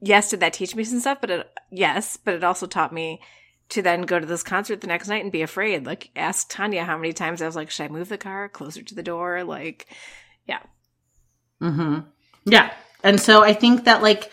yes, 0.00 0.30
did 0.30 0.40
that 0.40 0.52
teach 0.52 0.74
me 0.74 0.84
some 0.84 1.00
stuff? 1.00 1.18
But 1.20 1.30
it, 1.30 1.52
yes, 1.70 2.16
but 2.16 2.34
it 2.34 2.44
also 2.44 2.66
taught 2.66 2.92
me 2.92 3.20
to 3.70 3.82
then 3.82 4.02
go 4.02 4.18
to 4.18 4.26
this 4.26 4.42
concert 4.42 4.80
the 4.80 4.86
next 4.86 5.08
night 5.08 5.22
and 5.22 5.32
be 5.32 5.42
afraid. 5.42 5.86
Like, 5.86 6.10
ask 6.16 6.48
Tanya 6.48 6.84
how 6.84 6.96
many 6.96 7.12
times 7.12 7.40
I 7.40 7.46
was 7.46 7.56
like, 7.56 7.70
should 7.70 7.84
I 7.84 7.88
move 7.88 8.08
the 8.08 8.18
car 8.18 8.48
closer 8.48 8.82
to 8.82 8.94
the 8.94 9.02
door? 9.02 9.44
Like, 9.44 9.86
yeah. 10.46 10.60
Hmm. 11.60 12.00
Yeah. 12.44 12.72
And 13.02 13.20
so 13.20 13.42
I 13.42 13.52
think 13.52 13.84
that 13.84 14.02
like 14.02 14.30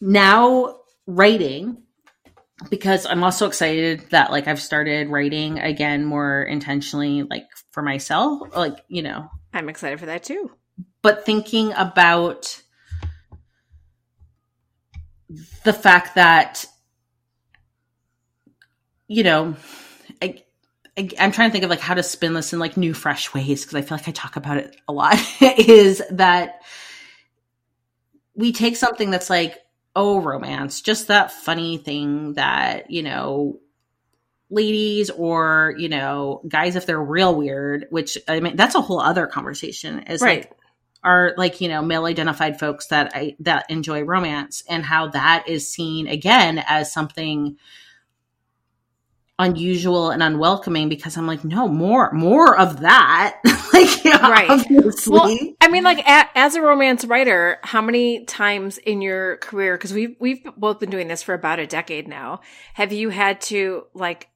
now 0.00 0.76
writing 1.06 1.82
because 2.68 3.06
I'm 3.06 3.24
also 3.24 3.46
excited 3.46 4.10
that 4.10 4.30
like 4.30 4.46
I've 4.46 4.60
started 4.60 5.08
writing 5.08 5.58
again 5.58 6.04
more 6.04 6.42
intentionally 6.42 7.22
like 7.22 7.46
for 7.70 7.82
myself 7.82 8.54
like 8.54 8.84
you 8.88 9.02
know 9.02 9.28
I'm 9.52 9.68
excited 9.68 9.98
for 9.98 10.06
that 10.06 10.22
too 10.22 10.50
but 11.00 11.24
thinking 11.24 11.72
about 11.72 12.62
the 15.64 15.72
fact 15.72 16.16
that 16.16 16.66
you 19.10 19.24
know, 19.24 19.56
I, 20.22 20.40
I, 20.96 21.10
am 21.18 21.32
trying 21.32 21.48
to 21.48 21.52
think 21.52 21.64
of 21.64 21.70
like 21.70 21.80
how 21.80 21.94
to 21.94 22.02
spin 22.02 22.32
this 22.32 22.52
in 22.52 22.60
like 22.60 22.76
new, 22.76 22.94
fresh 22.94 23.34
ways 23.34 23.64
because 23.64 23.74
I 23.74 23.82
feel 23.82 23.98
like 23.98 24.06
I 24.06 24.12
talk 24.12 24.36
about 24.36 24.58
it 24.58 24.76
a 24.86 24.92
lot. 24.92 25.16
is 25.40 26.00
that 26.12 26.62
we 28.36 28.52
take 28.52 28.76
something 28.76 29.10
that's 29.10 29.28
like, 29.28 29.58
oh, 29.96 30.20
romance, 30.20 30.80
just 30.80 31.08
that 31.08 31.32
funny 31.32 31.76
thing 31.76 32.34
that, 32.34 32.92
you 32.92 33.02
know, 33.02 33.58
ladies 34.48 35.10
or, 35.10 35.74
you 35.76 35.88
know, 35.88 36.40
guys, 36.46 36.76
if 36.76 36.86
they're 36.86 37.02
real 37.02 37.34
weird, 37.34 37.86
which 37.90 38.16
I 38.28 38.38
mean, 38.38 38.54
that's 38.54 38.76
a 38.76 38.80
whole 38.80 39.00
other 39.00 39.26
conversation 39.26 40.04
is 40.04 40.22
right. 40.22 40.42
like, 40.42 40.52
are 41.02 41.32
like 41.38 41.62
you 41.62 41.68
know 41.68 41.80
male 41.80 42.04
identified 42.04 42.60
folks 42.60 42.88
that 42.88 43.10
i 43.14 43.34
that 43.40 43.64
enjoy 43.70 44.02
romance 44.02 44.62
and 44.68 44.84
how 44.84 45.08
that 45.08 45.48
is 45.48 45.66
seen 45.66 46.06
again 46.06 46.62
as 46.68 46.92
something 46.92 47.56
unusual 49.40 50.10
and 50.10 50.22
unwelcoming 50.22 50.88
because 50.88 51.16
I'm 51.16 51.26
like, 51.26 51.44
no, 51.44 51.66
more, 51.66 52.12
more 52.12 52.58
of 52.58 52.80
that. 52.80 53.40
like, 53.72 54.04
yeah, 54.04 54.30
right. 54.30 54.50
Obviously. 54.50 55.12
Well, 55.12 55.54
I 55.60 55.68
mean, 55.68 55.82
like, 55.82 55.98
a, 56.06 56.28
as 56.36 56.54
a 56.54 56.60
romance 56.60 57.04
writer, 57.04 57.58
how 57.62 57.80
many 57.80 58.24
times 58.26 58.78
in 58.78 59.00
your 59.00 59.38
career, 59.38 59.76
because 59.76 59.94
we've, 59.94 60.14
we've 60.20 60.44
both 60.56 60.78
been 60.78 60.90
doing 60.90 61.08
this 61.08 61.22
for 61.22 61.34
about 61.34 61.58
a 61.58 61.66
decade 61.66 62.06
now, 62.06 62.40
have 62.74 62.92
you 62.92 63.08
had 63.08 63.40
to 63.42 63.86
like 63.94 64.28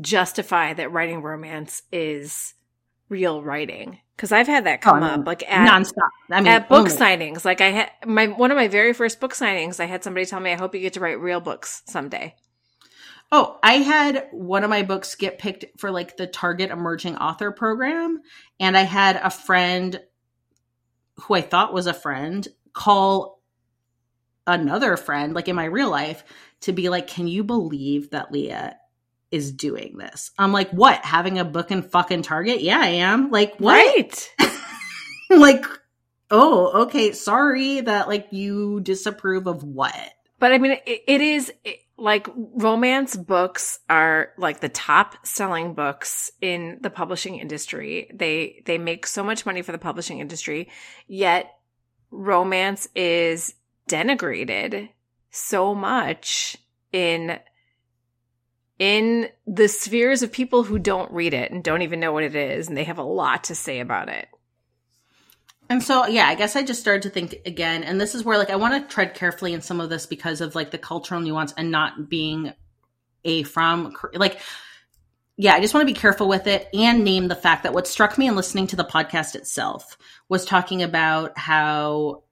justify 0.00 0.74
that 0.74 0.92
writing 0.92 1.22
romance 1.22 1.82
is 1.92 2.54
real 3.08 3.42
writing? 3.42 4.00
Because 4.16 4.32
I've 4.32 4.48
had 4.48 4.66
that 4.66 4.80
oh, 4.82 4.90
come 4.90 5.02
oh, 5.04 5.06
up, 5.06 5.26
like 5.26 5.48
at 5.48 5.68
nonstop. 5.68 6.08
I 6.28 6.40
mean, 6.40 6.48
at 6.48 6.68
book 6.68 6.88
signings. 6.88 7.44
Like 7.44 7.60
I 7.60 7.70
had 7.70 7.90
my 8.04 8.26
one 8.26 8.50
of 8.50 8.56
my 8.56 8.66
very 8.66 8.92
first 8.92 9.20
book 9.20 9.32
signings. 9.32 9.78
I 9.78 9.84
had 9.84 10.02
somebody 10.02 10.26
tell 10.26 10.40
me, 10.40 10.50
"I 10.50 10.56
hope 10.56 10.74
you 10.74 10.80
get 10.80 10.94
to 10.94 11.00
write 11.00 11.20
real 11.20 11.38
books 11.38 11.82
someday." 11.86 12.34
Oh, 13.30 13.58
I 13.62 13.74
had 13.74 14.28
one 14.32 14.64
of 14.64 14.70
my 14.70 14.82
books 14.82 15.14
get 15.14 15.38
picked 15.38 15.66
for 15.78 15.90
like 15.90 16.16
the 16.16 16.26
Target 16.26 16.70
Emerging 16.70 17.16
Author 17.16 17.52
Program. 17.52 18.20
And 18.58 18.76
I 18.76 18.82
had 18.82 19.16
a 19.16 19.30
friend 19.30 20.00
who 21.16 21.34
I 21.34 21.42
thought 21.42 21.74
was 21.74 21.86
a 21.86 21.94
friend 21.94 22.46
call 22.72 23.42
another 24.46 24.96
friend, 24.96 25.34
like 25.34 25.48
in 25.48 25.56
my 25.56 25.66
real 25.66 25.90
life, 25.90 26.24
to 26.62 26.72
be 26.72 26.88
like, 26.88 27.06
Can 27.06 27.28
you 27.28 27.44
believe 27.44 28.10
that 28.10 28.32
Lia 28.32 28.76
is 29.30 29.52
doing 29.52 29.98
this? 29.98 30.30
I'm 30.38 30.52
like, 30.52 30.70
What? 30.70 31.04
Having 31.04 31.38
a 31.38 31.44
book 31.44 31.70
in 31.70 31.82
fucking 31.82 32.22
Target? 32.22 32.62
Yeah, 32.62 32.80
I 32.80 32.88
am. 32.88 33.30
Like, 33.30 33.56
what? 33.58 33.74
Right. 33.74 34.34
like, 35.30 35.66
oh, 36.30 36.82
okay. 36.84 37.12
Sorry 37.12 37.82
that 37.82 38.08
like 38.08 38.28
you 38.30 38.80
disapprove 38.80 39.46
of 39.46 39.62
what? 39.62 39.94
But 40.38 40.52
I 40.52 40.58
mean, 40.58 40.72
it, 40.72 41.02
it 41.06 41.20
is. 41.20 41.52
It, 41.64 41.80
like 41.98 42.28
romance 42.36 43.16
books 43.16 43.80
are 43.90 44.30
like 44.38 44.60
the 44.60 44.68
top 44.68 45.26
selling 45.26 45.74
books 45.74 46.30
in 46.40 46.78
the 46.80 46.90
publishing 46.90 47.36
industry. 47.36 48.10
They 48.14 48.62
they 48.66 48.78
make 48.78 49.06
so 49.06 49.24
much 49.24 49.44
money 49.44 49.62
for 49.62 49.72
the 49.72 49.78
publishing 49.78 50.20
industry, 50.20 50.68
yet 51.08 51.58
romance 52.10 52.88
is 52.94 53.54
denigrated 53.88 54.90
so 55.30 55.74
much 55.74 56.56
in 56.92 57.38
in 58.78 59.28
the 59.46 59.68
spheres 59.68 60.22
of 60.22 60.30
people 60.30 60.62
who 60.62 60.78
don't 60.78 61.10
read 61.10 61.34
it 61.34 61.50
and 61.50 61.64
don't 61.64 61.82
even 61.82 61.98
know 61.98 62.12
what 62.12 62.22
it 62.22 62.36
is 62.36 62.68
and 62.68 62.76
they 62.76 62.84
have 62.84 62.98
a 62.98 63.02
lot 63.02 63.44
to 63.44 63.54
say 63.54 63.80
about 63.80 64.08
it. 64.08 64.28
And 65.70 65.82
so, 65.82 66.06
yeah, 66.06 66.26
I 66.26 66.34
guess 66.34 66.56
I 66.56 66.62
just 66.62 66.80
started 66.80 67.02
to 67.02 67.10
think 67.10 67.42
again, 67.44 67.84
and 67.84 68.00
this 68.00 68.14
is 68.14 68.24
where 68.24 68.38
like 68.38 68.50
I 68.50 68.56
want 68.56 68.74
to 68.74 68.94
tread 68.94 69.14
carefully 69.14 69.52
in 69.52 69.60
some 69.60 69.80
of 69.80 69.90
this 69.90 70.06
because 70.06 70.40
of 70.40 70.54
like 70.54 70.70
the 70.70 70.78
cultural 70.78 71.20
nuance 71.20 71.52
and 71.56 71.70
not 71.70 72.08
being 72.08 72.52
a 73.24 73.42
from 73.42 73.94
like 74.14 74.40
yeah, 75.40 75.54
I 75.54 75.60
just 75.60 75.72
want 75.72 75.86
to 75.86 75.94
be 75.94 75.98
careful 75.98 76.26
with 76.26 76.48
it 76.48 76.68
and 76.74 77.04
name 77.04 77.28
the 77.28 77.36
fact 77.36 77.62
that 77.62 77.72
what 77.72 77.86
struck 77.86 78.18
me 78.18 78.26
in 78.26 78.34
listening 78.34 78.66
to 78.68 78.76
the 78.76 78.84
podcast 78.84 79.36
itself 79.36 79.96
was 80.28 80.44
talking 80.44 80.82
about 80.82 81.38
how 81.38 82.24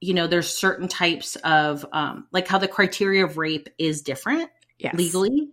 you 0.00 0.12
know 0.12 0.26
there's 0.26 0.52
certain 0.52 0.88
types 0.88 1.36
of 1.36 1.86
um 1.92 2.26
like 2.32 2.48
how 2.48 2.58
the 2.58 2.68
criteria 2.68 3.24
of 3.24 3.38
rape 3.38 3.68
is 3.78 4.02
different 4.02 4.50
yes. 4.78 4.94
legally 4.94 5.48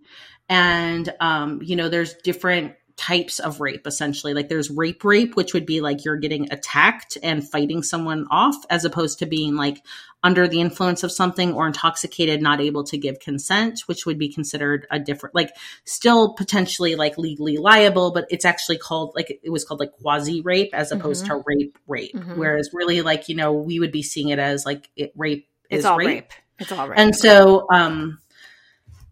and 0.48 1.14
um 1.20 1.60
you 1.62 1.76
know 1.76 1.88
there's 1.88 2.14
different 2.14 2.74
types 2.96 3.40
of 3.40 3.60
rape 3.60 3.86
essentially 3.88 4.34
like 4.34 4.48
there's 4.48 4.70
rape 4.70 5.02
rape 5.02 5.34
which 5.34 5.52
would 5.52 5.66
be 5.66 5.80
like 5.80 6.04
you're 6.04 6.16
getting 6.16 6.50
attacked 6.52 7.18
and 7.24 7.48
fighting 7.48 7.82
someone 7.82 8.24
off 8.30 8.54
as 8.70 8.84
opposed 8.84 9.18
to 9.18 9.26
being 9.26 9.56
like 9.56 9.82
under 10.22 10.46
the 10.46 10.60
influence 10.60 11.02
of 11.02 11.10
something 11.10 11.52
or 11.54 11.66
intoxicated 11.66 12.40
not 12.40 12.60
able 12.60 12.84
to 12.84 12.96
give 12.96 13.18
consent 13.18 13.80
which 13.86 14.06
would 14.06 14.16
be 14.16 14.28
considered 14.28 14.86
a 14.92 14.98
different 15.00 15.34
like 15.34 15.50
still 15.84 16.34
potentially 16.34 16.94
like 16.94 17.18
legally 17.18 17.56
liable 17.56 18.12
but 18.12 18.26
it's 18.30 18.44
actually 18.44 18.78
called 18.78 19.12
like 19.16 19.40
it 19.42 19.50
was 19.50 19.64
called 19.64 19.80
like 19.80 19.92
quasi 20.00 20.40
rape 20.42 20.70
as 20.72 20.92
opposed 20.92 21.24
mm-hmm. 21.24 21.36
to 21.36 21.42
rape 21.46 21.78
rape 21.88 22.14
mm-hmm. 22.14 22.38
whereas 22.38 22.70
really 22.72 23.02
like 23.02 23.28
you 23.28 23.34
know 23.34 23.52
we 23.52 23.80
would 23.80 23.92
be 23.92 24.04
seeing 24.04 24.28
it 24.28 24.38
as 24.38 24.64
like 24.64 24.88
it, 24.94 25.12
rape 25.16 25.48
it's 25.68 25.84
all 25.84 25.98
rape. 25.98 26.06
rape. 26.06 26.32
it's 26.60 26.70
all 26.70 26.88
rape 26.88 26.98
and 26.98 27.16
so 27.16 27.66
um 27.72 28.20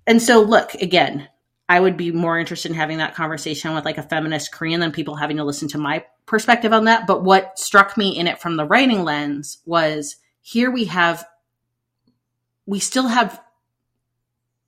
and 0.06 0.22
so 0.22 0.40
look 0.40 0.74
again 0.74 1.28
I 1.72 1.80
would 1.80 1.96
be 1.96 2.12
more 2.12 2.38
interested 2.38 2.70
in 2.70 2.76
having 2.76 2.98
that 2.98 3.14
conversation 3.14 3.74
with 3.74 3.86
like 3.86 3.96
a 3.96 4.02
feminist 4.02 4.52
Korean 4.52 4.80
than 4.80 4.92
people 4.92 5.16
having 5.16 5.38
to 5.38 5.44
listen 5.44 5.68
to 5.68 5.78
my 5.78 6.04
perspective 6.26 6.70
on 6.70 6.84
that. 6.84 7.06
But 7.06 7.24
what 7.24 7.58
struck 7.58 7.96
me 7.96 8.10
in 8.18 8.26
it 8.26 8.42
from 8.42 8.56
the 8.56 8.66
writing 8.66 9.04
lens 9.04 9.56
was 9.64 10.16
here 10.42 10.70
we 10.70 10.84
have, 10.84 11.24
we 12.66 12.78
still 12.78 13.08
have 13.08 13.40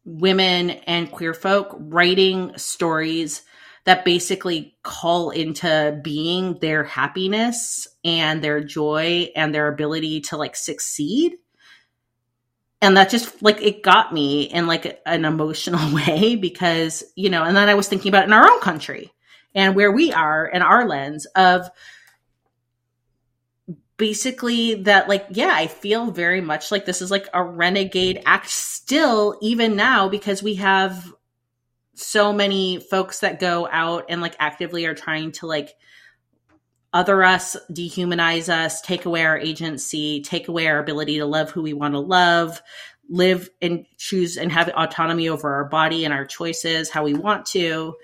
women 0.07 0.71
and 0.71 1.13
queer 1.13 1.35
folk 1.35 1.77
writing 1.79 2.57
stories 2.57 3.43
that 3.85 4.07
basically 4.07 4.75
call 4.83 5.29
into 5.29 6.01
being 6.03 6.59
their 6.61 6.85
happiness 6.85 7.87
and 8.03 8.43
their 8.43 8.65
joy 8.65 9.29
and 9.37 9.55
their 9.55 9.69
ability 9.69 10.23
to 10.23 10.39
like 10.39 10.57
succeed 10.57 11.35
and 12.85 12.99
that 12.99 13.09
just 13.09 13.43
like 13.43 13.63
it 13.63 13.83
got 13.83 14.13
me 14.13 14.43
in 14.43 14.67
like 14.67 15.01
an 15.07 15.25
emotional 15.25 15.95
way 15.95 16.37
because 16.37 17.03
you 17.17 17.31
know 17.31 17.43
and 17.43 17.57
then 17.57 17.69
i 17.69 17.75
was 17.75 17.89
thinking 17.89 18.11
about 18.11 18.25
in 18.25 18.33
our 18.33 18.49
own 18.49 18.61
country 18.61 19.13
and 19.55 19.75
where 19.75 19.91
we 19.91 20.13
are 20.13 20.47
and 20.47 20.63
our 20.63 20.87
lens 20.87 21.27
of 21.35 21.69
basically 23.97 24.75
that 24.83 25.09
like 25.09 25.27
yeah 25.31 25.53
i 25.55 25.67
feel 25.67 26.11
very 26.11 26.41
much 26.41 26.71
like 26.71 26.85
this 26.85 27.01
is 27.01 27.11
like 27.11 27.29
a 27.33 27.43
renegade 27.43 28.21
act 28.27 28.51
still 28.51 29.39
even 29.41 29.77
now 29.77 30.09
because 30.09 30.43
we 30.43 30.57
have 30.57 31.13
so 31.95 32.33
many 32.33 32.81
folks 32.81 33.21
that 33.21 33.39
go 33.39 33.69
out 33.71 34.07
and 34.09 34.21
like 34.21 34.35
actively 34.41 34.85
are 34.85 34.95
trying 34.95 35.31
to 35.31 35.47
like 35.47 35.75
other 36.95 37.23
us 37.23 37.57
dehumanize 37.71 38.49
us 38.49 38.81
take 38.81 39.05
away 39.05 39.25
our 39.25 39.39
agency 39.39 40.23
take 40.23 40.49
away 40.49 40.67
our 40.67 40.79
ability 40.79 41.19
to 41.19 41.27
love 41.27 41.51
who 41.51 41.61
we 41.61 41.75
want 41.75 41.93
to 41.93 42.01
love 42.01 42.63
live 43.09 43.51
and 43.61 43.87
choose 43.97 44.37
and 44.37 44.51
have 44.53 44.69
autonomy 44.71 45.29
over 45.29 45.55
our 45.55 45.65
body 45.65 46.05
and 46.05 46.15
our 46.15 46.25
choices 46.25 46.91
how 46.91 47.05
we 47.05 47.15
want 47.15 47.47
to. 47.47 47.95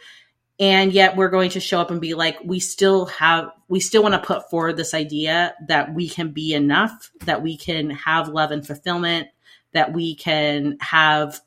And 0.59 0.93
yet 0.93 1.17
we're 1.17 1.31
going 1.31 1.51
to 1.51 1.61
show 1.61 1.81
up 1.81 1.91
and 1.91 2.03
be 2.03 2.15
like 2.15 2.39
we 2.45 2.61
still 2.61 3.07
have 3.07 3.51
we 3.69 3.81
still 3.81 4.03
want 4.03 4.15
to 4.15 4.27
put 4.27 4.51
forward 4.51 4.77
this 4.77 4.93
idea 4.93 5.55
that 5.69 5.95
we 5.95 6.09
can 6.09 6.33
be 6.33 6.53
enough 6.53 7.11
that 7.25 7.43
we 7.43 7.57
can 7.57 7.91
have 7.91 8.29
love 8.29 8.51
and 8.51 8.67
fulfillment 8.67 9.29
that 9.73 9.93
we 9.93 10.17
can 10.17 10.77
have 10.81 11.41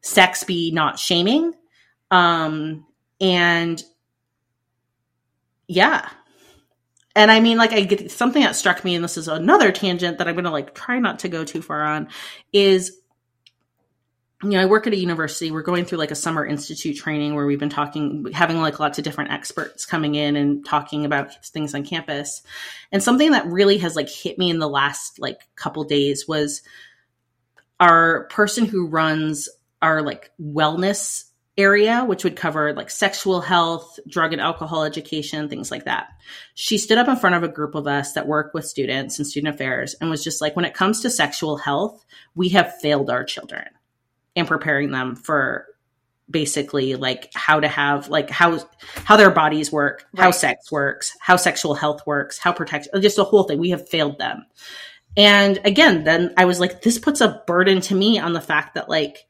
sex 0.00 0.44
be 0.44 0.70
not 0.70 0.98
shaming. 0.98 1.52
Um 2.10 2.86
and 3.20 3.82
yeah 5.68 6.08
and 7.16 7.32
i 7.32 7.40
mean 7.40 7.58
like 7.58 7.72
i 7.72 7.82
get 7.82 8.10
something 8.12 8.42
that 8.42 8.54
struck 8.54 8.84
me 8.84 8.94
and 8.94 9.02
this 9.02 9.16
is 9.16 9.26
another 9.26 9.72
tangent 9.72 10.18
that 10.18 10.28
i'm 10.28 10.36
gonna 10.36 10.52
like 10.52 10.74
try 10.74 11.00
not 11.00 11.18
to 11.18 11.28
go 11.28 11.44
too 11.44 11.62
far 11.62 11.82
on 11.82 12.08
is 12.52 13.00
you 14.42 14.50
know, 14.50 14.60
I 14.60 14.66
work 14.66 14.86
at 14.86 14.92
a 14.92 14.98
university. 14.98 15.50
We're 15.50 15.62
going 15.62 15.86
through 15.86 15.98
like 15.98 16.10
a 16.10 16.16
summer 16.16 16.44
institute 16.44 16.96
training 16.96 17.34
where 17.34 17.46
we've 17.46 17.58
been 17.58 17.70
talking, 17.70 18.26
having 18.34 18.60
like 18.60 18.78
lots 18.78 18.98
of 18.98 19.04
different 19.04 19.30
experts 19.30 19.86
coming 19.86 20.14
in 20.14 20.36
and 20.36 20.64
talking 20.64 21.06
about 21.06 21.42
things 21.46 21.74
on 21.74 21.84
campus. 21.84 22.42
And 22.92 23.02
something 23.02 23.30
that 23.30 23.46
really 23.46 23.78
has 23.78 23.96
like 23.96 24.10
hit 24.10 24.38
me 24.38 24.50
in 24.50 24.58
the 24.58 24.68
last 24.68 25.18
like 25.18 25.40
couple 25.56 25.84
days 25.84 26.28
was 26.28 26.60
our 27.80 28.24
person 28.24 28.66
who 28.66 28.88
runs 28.88 29.48
our 29.80 30.02
like 30.02 30.30
wellness 30.40 31.24
area, 31.58 32.04
which 32.04 32.22
would 32.24 32.36
cover 32.36 32.74
like 32.74 32.90
sexual 32.90 33.40
health, 33.40 33.98
drug 34.06 34.32
and 34.32 34.42
alcohol 34.42 34.84
education, 34.84 35.48
things 35.48 35.70
like 35.70 35.84
that. 35.84 36.08
She 36.54 36.76
stood 36.76 36.98
up 36.98 37.08
in 37.08 37.16
front 37.16 37.36
of 37.36 37.42
a 37.42 37.48
group 37.48 37.74
of 37.74 37.86
us 37.86 38.12
that 38.12 38.26
work 38.26 38.52
with 38.52 38.66
students 38.66 39.18
and 39.18 39.26
student 39.26 39.54
affairs 39.54 39.94
and 40.00 40.10
was 40.10 40.22
just 40.22 40.40
like, 40.40 40.54
when 40.54 40.66
it 40.66 40.74
comes 40.74 41.00
to 41.02 41.10
sexual 41.10 41.56
health, 41.56 42.04
we 42.34 42.50
have 42.50 42.76
failed 42.80 43.08
our 43.08 43.24
children 43.24 43.64
and 44.34 44.46
preparing 44.46 44.90
them 44.90 45.16
for 45.16 45.66
basically 46.28 46.96
like 46.96 47.30
how 47.34 47.60
to 47.60 47.68
have 47.68 48.08
like 48.08 48.28
how 48.30 48.58
how 49.04 49.16
their 49.16 49.30
bodies 49.30 49.70
work 49.70 50.04
right. 50.12 50.24
how 50.24 50.30
sex 50.32 50.72
works 50.72 51.16
how 51.20 51.36
sexual 51.36 51.74
health 51.74 52.04
works 52.04 52.36
how 52.36 52.52
protect 52.52 52.88
just 53.00 53.14
the 53.14 53.22
whole 53.22 53.44
thing 53.44 53.60
we 53.60 53.70
have 53.70 53.88
failed 53.88 54.18
them 54.18 54.44
and 55.16 55.60
again 55.64 56.02
then 56.02 56.34
i 56.36 56.44
was 56.44 56.58
like 56.58 56.82
this 56.82 56.98
puts 56.98 57.20
a 57.20 57.40
burden 57.46 57.80
to 57.80 57.94
me 57.94 58.18
on 58.18 58.32
the 58.32 58.40
fact 58.40 58.74
that 58.74 58.88
like 58.88 59.28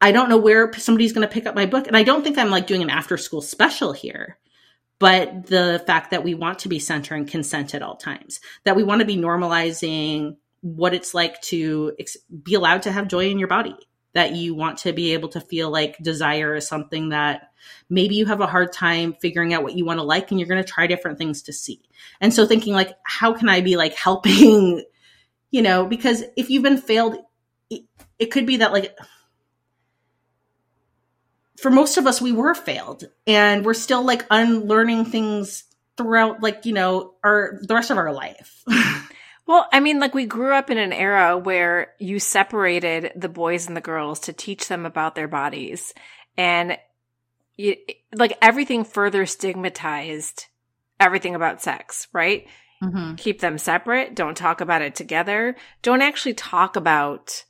i 0.00 0.12
don't 0.12 0.28
know 0.28 0.36
where 0.36 0.72
somebody's 0.74 1.12
going 1.12 1.26
to 1.26 1.32
pick 1.32 1.46
up 1.46 1.54
my 1.54 1.66
book 1.66 1.86
and 1.86 1.96
i 1.96 2.02
don't 2.02 2.22
think 2.22 2.38
i'm 2.38 2.50
like 2.50 2.66
doing 2.66 2.82
an 2.82 2.90
after 2.90 3.16
school 3.16 3.40
special 3.40 3.92
here 3.92 4.38
but 4.98 5.46
the 5.46 5.82
fact 5.86 6.10
that 6.10 6.24
we 6.24 6.34
want 6.34 6.60
to 6.60 6.68
be 6.68 6.78
centering 6.78 7.26
consent 7.26 7.74
at 7.74 7.82
all 7.82 7.96
times 7.96 8.40
that 8.64 8.76
we 8.76 8.82
want 8.82 9.00
to 9.00 9.06
be 9.06 9.16
normalizing 9.16 10.36
what 10.60 10.94
it's 10.94 11.14
like 11.14 11.40
to 11.42 11.92
ex- 11.98 12.16
be 12.42 12.54
allowed 12.54 12.82
to 12.82 12.92
have 12.92 13.08
joy 13.08 13.30
in 13.30 13.38
your 13.38 13.48
body 13.48 13.76
that 14.16 14.34
you 14.34 14.54
want 14.54 14.78
to 14.78 14.94
be 14.94 15.12
able 15.12 15.28
to 15.28 15.42
feel 15.42 15.70
like 15.70 15.98
desire 15.98 16.54
is 16.54 16.66
something 16.66 17.10
that 17.10 17.50
maybe 17.90 18.14
you 18.14 18.24
have 18.24 18.40
a 18.40 18.46
hard 18.46 18.72
time 18.72 19.12
figuring 19.20 19.52
out 19.52 19.62
what 19.62 19.76
you 19.76 19.84
want 19.84 19.98
to 19.98 20.02
like 20.02 20.30
and 20.30 20.40
you're 20.40 20.48
going 20.48 20.62
to 20.62 20.66
try 20.66 20.86
different 20.86 21.18
things 21.18 21.42
to 21.42 21.52
see. 21.52 21.82
And 22.18 22.32
so 22.32 22.46
thinking 22.46 22.72
like 22.72 22.94
how 23.02 23.34
can 23.34 23.50
I 23.50 23.60
be 23.60 23.76
like 23.76 23.92
helping 24.06 24.82
you 25.50 25.62
know 25.62 25.84
because 25.84 26.24
if 26.34 26.48
you've 26.48 26.62
been 26.62 26.78
failed 26.78 27.18
it, 27.68 27.82
it 28.18 28.26
could 28.26 28.46
be 28.46 28.56
that 28.56 28.72
like 28.72 28.96
for 31.58 31.70
most 31.70 31.96
of 31.96 32.06
us 32.06 32.20
we 32.20 32.32
were 32.32 32.54
failed 32.54 33.04
and 33.26 33.64
we're 33.64 33.74
still 33.74 34.02
like 34.02 34.26
unlearning 34.30 35.04
things 35.04 35.64
throughout 35.96 36.42
like 36.42 36.66
you 36.66 36.72
know 36.72 37.14
our 37.24 37.58
the 37.62 37.74
rest 37.74 37.90
of 37.90 37.98
our 37.98 38.12
life 38.12 38.64
Well, 39.46 39.68
I 39.72 39.78
mean, 39.78 40.00
like 40.00 40.12
we 40.12 40.26
grew 40.26 40.52
up 40.52 40.70
in 40.70 40.78
an 40.78 40.92
era 40.92 41.38
where 41.38 41.92
you 42.00 42.18
separated 42.18 43.12
the 43.14 43.28
boys 43.28 43.68
and 43.68 43.76
the 43.76 43.80
girls 43.80 44.20
to 44.20 44.32
teach 44.32 44.66
them 44.66 44.84
about 44.84 45.14
their 45.14 45.28
bodies. 45.28 45.94
And 46.36 46.76
you, 47.56 47.76
like 48.14 48.36
everything 48.42 48.84
further 48.84 49.24
stigmatized 49.24 50.46
everything 50.98 51.36
about 51.36 51.62
sex, 51.62 52.08
right? 52.12 52.46
Mm-hmm. 52.82 53.14
Keep 53.14 53.40
them 53.40 53.56
separate. 53.56 54.16
Don't 54.16 54.36
talk 54.36 54.60
about 54.60 54.82
it 54.82 54.96
together. 54.96 55.56
Don't 55.82 56.02
actually 56.02 56.34
talk 56.34 56.74
about 56.74 57.44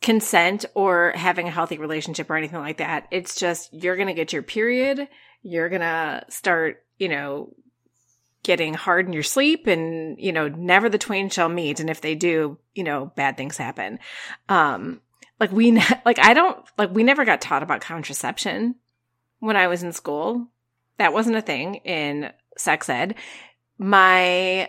consent 0.00 0.64
or 0.74 1.12
having 1.14 1.48
a 1.48 1.52
healthy 1.52 1.78
relationship 1.78 2.30
or 2.30 2.36
anything 2.36 2.60
like 2.60 2.78
that. 2.78 3.08
It's 3.10 3.34
just 3.34 3.72
you're 3.72 3.96
going 3.96 4.08
to 4.08 4.14
get 4.14 4.32
your 4.32 4.42
period. 4.42 5.08
You're 5.42 5.68
going 5.68 5.80
to 5.80 6.24
start, 6.28 6.84
you 6.98 7.08
know, 7.08 7.52
getting 8.42 8.74
hard 8.74 9.06
in 9.06 9.12
your 9.12 9.22
sleep 9.22 9.66
and, 9.66 10.18
you 10.18 10.32
know, 10.32 10.48
never 10.48 10.88
the 10.88 10.98
twain 10.98 11.28
shall 11.28 11.48
meet. 11.48 11.80
And 11.80 11.90
if 11.90 12.00
they 12.00 12.14
do, 12.14 12.58
you 12.74 12.84
know, 12.84 13.12
bad 13.16 13.36
things 13.36 13.56
happen. 13.56 13.98
Um, 14.48 15.00
like 15.40 15.52
we, 15.52 15.72
like 16.04 16.18
I 16.18 16.34
don't, 16.34 16.58
like 16.76 16.90
we 16.90 17.02
never 17.02 17.24
got 17.24 17.40
taught 17.40 17.62
about 17.62 17.80
contraception 17.80 18.76
when 19.40 19.56
I 19.56 19.66
was 19.66 19.82
in 19.82 19.92
school. 19.92 20.48
That 20.98 21.12
wasn't 21.12 21.36
a 21.36 21.42
thing 21.42 21.76
in 21.76 22.32
sex 22.56 22.88
ed. 22.88 23.16
My, 23.78 24.68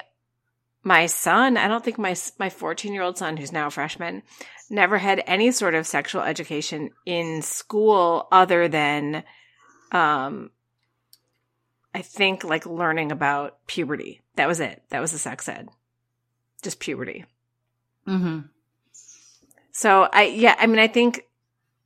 my 0.83 1.05
son, 1.05 1.57
I 1.57 1.67
don't 1.67 1.83
think 1.83 1.97
my, 1.97 2.15
my 2.37 2.49
14 2.49 2.93
year 2.93 3.03
old 3.03 3.17
son, 3.17 3.37
who's 3.37 3.51
now 3.51 3.67
a 3.67 3.71
freshman, 3.71 4.23
never 4.69 4.97
had 4.97 5.23
any 5.27 5.51
sort 5.51 5.75
of 5.75 5.87
sexual 5.87 6.21
education 6.21 6.91
in 7.05 7.41
school 7.41 8.27
other 8.31 8.67
than, 8.67 9.23
um, 9.91 10.51
I 11.93 12.01
think 12.01 12.43
like 12.43 12.65
learning 12.65 13.11
about 13.11 13.65
puberty. 13.67 14.21
That 14.35 14.47
was 14.47 14.59
it. 14.59 14.83
That 14.89 15.01
was 15.01 15.11
the 15.11 15.17
sex 15.17 15.49
ed. 15.49 15.69
Just 16.61 16.79
puberty. 16.79 17.25
Mm-hmm. 18.07 18.39
So 19.71 20.07
I 20.11 20.23
yeah, 20.23 20.55
I 20.59 20.67
mean 20.67 20.79
I 20.79 20.87
think 20.87 21.25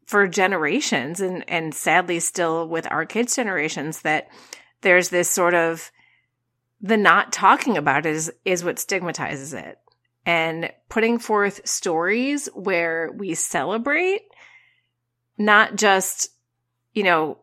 for 0.05 0.27
generations 0.27 1.21
and 1.21 1.43
and 1.47 1.73
sadly 1.73 2.19
still 2.19 2.67
with 2.67 2.89
our 2.91 3.05
kids' 3.05 3.35
generations 3.35 4.01
that 4.01 4.29
there's 4.81 5.09
this 5.09 5.29
sort 5.29 5.53
of 5.53 5.91
the 6.83 6.97
not 6.97 7.31
talking 7.31 7.77
about 7.77 8.05
it 8.05 8.13
is 8.13 8.31
is 8.45 8.63
what 8.63 8.77
stigmatizes 8.77 9.53
it. 9.53 9.79
And 10.25 10.71
putting 10.89 11.17
forth 11.17 11.67
stories 11.67 12.47
where 12.53 13.11
we 13.11 13.33
celebrate 13.33 14.21
not 15.37 15.75
just, 15.75 16.29
you 16.93 17.03
know, 17.03 17.39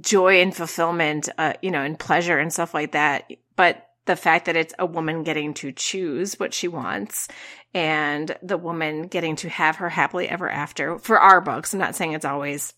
joy 0.00 0.40
and 0.40 0.56
fulfillment, 0.56 1.28
uh, 1.36 1.54
you 1.62 1.70
know, 1.70 1.82
and 1.82 1.98
pleasure 1.98 2.38
and 2.38 2.52
stuff 2.52 2.74
like 2.74 2.92
that. 2.92 3.30
But 3.54 3.86
the 4.06 4.16
fact 4.16 4.46
that 4.46 4.56
it's 4.56 4.74
a 4.78 4.86
woman 4.86 5.22
getting 5.22 5.54
to 5.54 5.72
choose 5.72 6.38
what 6.38 6.52
she 6.52 6.68
wants 6.68 7.28
and 7.72 8.36
the 8.42 8.58
woman 8.58 9.06
getting 9.06 9.36
to 9.36 9.48
have 9.48 9.76
her 9.76 9.88
happily 9.88 10.28
ever 10.28 10.48
after 10.48 10.98
for 10.98 11.18
our 11.18 11.40
books. 11.40 11.72
I'm 11.72 11.80
not 11.80 11.96
saying 11.96 12.12
it's 12.12 12.24
always, 12.24 12.74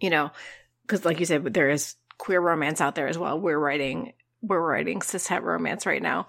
you 0.00 0.10
know, 0.10 0.30
because 0.82 1.04
like 1.04 1.20
you 1.20 1.26
said, 1.26 1.44
there 1.54 1.70
is 1.70 1.94
queer 2.18 2.40
romance 2.40 2.80
out 2.80 2.94
there 2.94 3.08
as 3.08 3.16
well. 3.16 3.40
We're 3.40 3.58
writing, 3.58 4.12
we're 4.42 4.60
writing 4.60 5.00
cishet 5.00 5.42
romance 5.42 5.86
right 5.86 6.02
now. 6.02 6.26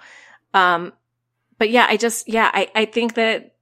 Um, 0.54 0.94
but 1.58 1.70
yeah, 1.70 1.86
I 1.90 1.98
just, 1.98 2.28
yeah, 2.28 2.50
I, 2.54 2.70
I 2.74 2.86
think 2.86 3.16
that 3.16 3.56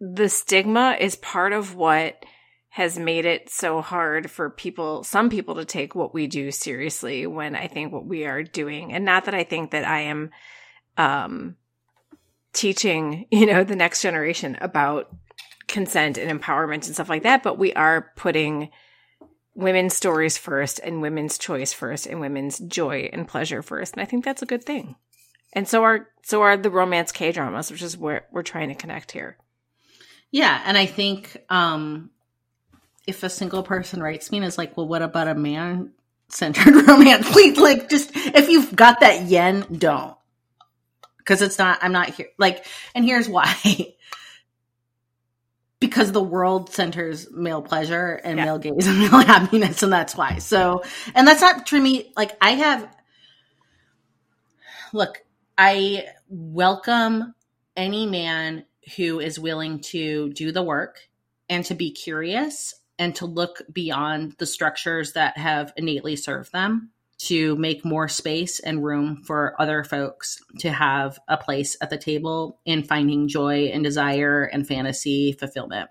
the 0.00 0.28
stigma 0.28 0.96
is 0.98 1.16
part 1.16 1.52
of 1.52 1.74
what 1.74 2.24
has 2.70 2.98
made 2.98 3.24
it 3.24 3.50
so 3.50 3.80
hard 3.80 4.30
for 4.30 4.48
people, 4.48 5.02
some 5.02 5.28
people 5.28 5.56
to 5.56 5.64
take 5.64 5.94
what 5.94 6.14
we 6.14 6.28
do 6.28 6.52
seriously 6.52 7.26
when 7.26 7.56
I 7.56 7.66
think 7.66 7.92
what 7.92 8.06
we 8.06 8.24
are 8.24 8.44
doing, 8.44 8.92
and 8.92 9.04
not 9.04 9.24
that 9.24 9.34
I 9.34 9.42
think 9.42 9.72
that 9.72 9.84
I 9.84 10.02
am, 10.02 10.30
um, 10.96 11.56
teaching, 12.52 13.26
you 13.30 13.46
know, 13.46 13.64
the 13.64 13.76
next 13.76 14.02
generation 14.02 14.56
about 14.60 15.14
consent 15.66 16.18
and 16.18 16.40
empowerment 16.40 16.86
and 16.86 16.94
stuff 16.94 17.08
like 17.08 17.24
that, 17.24 17.42
but 17.42 17.58
we 17.58 17.72
are 17.74 18.12
putting 18.16 18.70
women's 19.54 19.96
stories 19.96 20.38
first 20.38 20.80
and 20.82 21.02
women's 21.02 21.38
choice 21.38 21.72
first 21.72 22.06
and 22.06 22.20
women's 22.20 22.58
joy 22.58 23.10
and 23.12 23.28
pleasure 23.28 23.62
first. 23.62 23.94
And 23.94 24.02
I 24.02 24.04
think 24.04 24.24
that's 24.24 24.42
a 24.42 24.46
good 24.46 24.64
thing. 24.64 24.96
And 25.52 25.66
so 25.66 25.82
are 25.82 26.08
so 26.22 26.42
are 26.42 26.56
the 26.56 26.70
romance 26.70 27.12
K 27.12 27.32
dramas, 27.32 27.70
which 27.70 27.82
is 27.82 27.96
where 27.96 28.26
we're 28.30 28.42
trying 28.42 28.68
to 28.68 28.74
connect 28.74 29.12
here. 29.12 29.36
Yeah, 30.30 30.62
and 30.64 30.78
I 30.78 30.86
think 30.86 31.36
um 31.48 32.10
if 33.06 33.22
a 33.22 33.30
single 33.30 33.62
person 33.62 34.02
writes 34.02 34.30
me 34.30 34.38
and 34.38 34.46
is 34.46 34.58
like, 34.58 34.76
"Well, 34.76 34.86
what 34.86 35.02
about 35.02 35.26
a 35.26 35.34
man 35.34 35.90
centered 36.28 36.74
romance?" 36.88 37.28
Please, 37.30 37.58
like, 37.58 37.88
just 37.88 38.10
if 38.14 38.48
you've 38.48 38.76
got 38.76 39.00
that 39.00 39.22
yen, 39.22 39.66
don't, 39.72 40.16
because 41.18 41.42
it's 41.42 41.58
not. 41.58 41.80
I'm 41.82 41.92
not 41.92 42.10
here. 42.10 42.28
Like, 42.38 42.64
and 42.94 43.04
here's 43.04 43.28
why. 43.28 43.52
because 45.80 46.12
the 46.12 46.22
world 46.22 46.70
centers 46.70 47.30
male 47.30 47.62
pleasure 47.62 48.20
and 48.22 48.38
yeah. 48.38 48.44
male 48.44 48.58
gaze 48.58 48.86
and 48.86 48.98
male 48.98 49.10
happiness, 49.10 49.82
and 49.82 49.92
that's 49.92 50.14
why. 50.14 50.38
So, 50.38 50.82
and 51.14 51.26
that's 51.26 51.40
not 51.40 51.68
for 51.68 51.80
me. 51.80 52.12
Like, 52.16 52.36
I 52.40 52.50
have. 52.50 52.96
Look, 54.92 55.18
I 55.56 56.06
welcome 56.28 57.34
any 57.76 58.06
man 58.06 58.64
who 58.96 59.20
is 59.20 59.38
willing 59.38 59.80
to 59.80 60.30
do 60.30 60.52
the 60.52 60.62
work 60.62 61.08
and 61.48 61.64
to 61.66 61.74
be 61.74 61.92
curious 61.92 62.74
and 62.98 63.14
to 63.16 63.26
look 63.26 63.62
beyond 63.72 64.32
the 64.38 64.46
structures 64.46 65.12
that 65.12 65.38
have 65.38 65.72
innately 65.76 66.16
served 66.16 66.52
them 66.52 66.90
to 67.20 67.54
make 67.56 67.84
more 67.84 68.08
space 68.08 68.60
and 68.60 68.82
room 68.82 69.22
for 69.24 69.54
other 69.60 69.84
folks 69.84 70.42
to 70.58 70.70
have 70.70 71.18
a 71.28 71.36
place 71.36 71.76
at 71.82 71.90
the 71.90 71.98
table 71.98 72.58
in 72.64 72.82
finding 72.82 73.28
joy 73.28 73.66
and 73.66 73.84
desire 73.84 74.44
and 74.44 74.66
fantasy 74.66 75.32
fulfillment. 75.32 75.90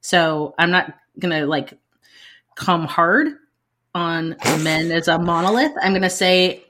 So 0.00 0.54
I'm 0.58 0.70
not 0.70 0.94
going 1.18 1.38
to 1.38 1.46
like 1.46 1.74
come 2.54 2.86
hard 2.86 3.28
on 3.94 4.36
men 4.62 4.90
as 4.90 5.08
a 5.08 5.18
monolith. 5.18 5.72
I'm 5.82 5.92
going 5.92 6.02
to 6.02 6.10
say 6.10 6.64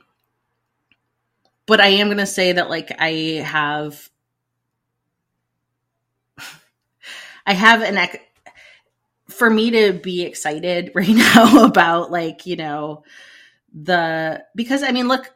but 1.66 1.80
I 1.80 1.88
am 1.88 2.08
going 2.08 2.18
to 2.18 2.26
say 2.26 2.52
that 2.52 2.68
like 2.68 2.92
I 2.98 3.42
have 3.44 4.10
I 7.46 7.54
have 7.54 7.82
an 7.82 7.96
ex- 7.96 8.18
for 9.28 9.48
me 9.48 9.70
to 9.70 9.92
be 9.92 10.22
excited 10.22 10.92
right 10.96 11.08
now 11.08 11.64
about 11.64 12.10
like, 12.10 12.46
you 12.46 12.56
know, 12.56 13.04
the 13.74 14.44
because 14.54 14.82
I 14.82 14.92
mean, 14.92 15.08
look, 15.08 15.30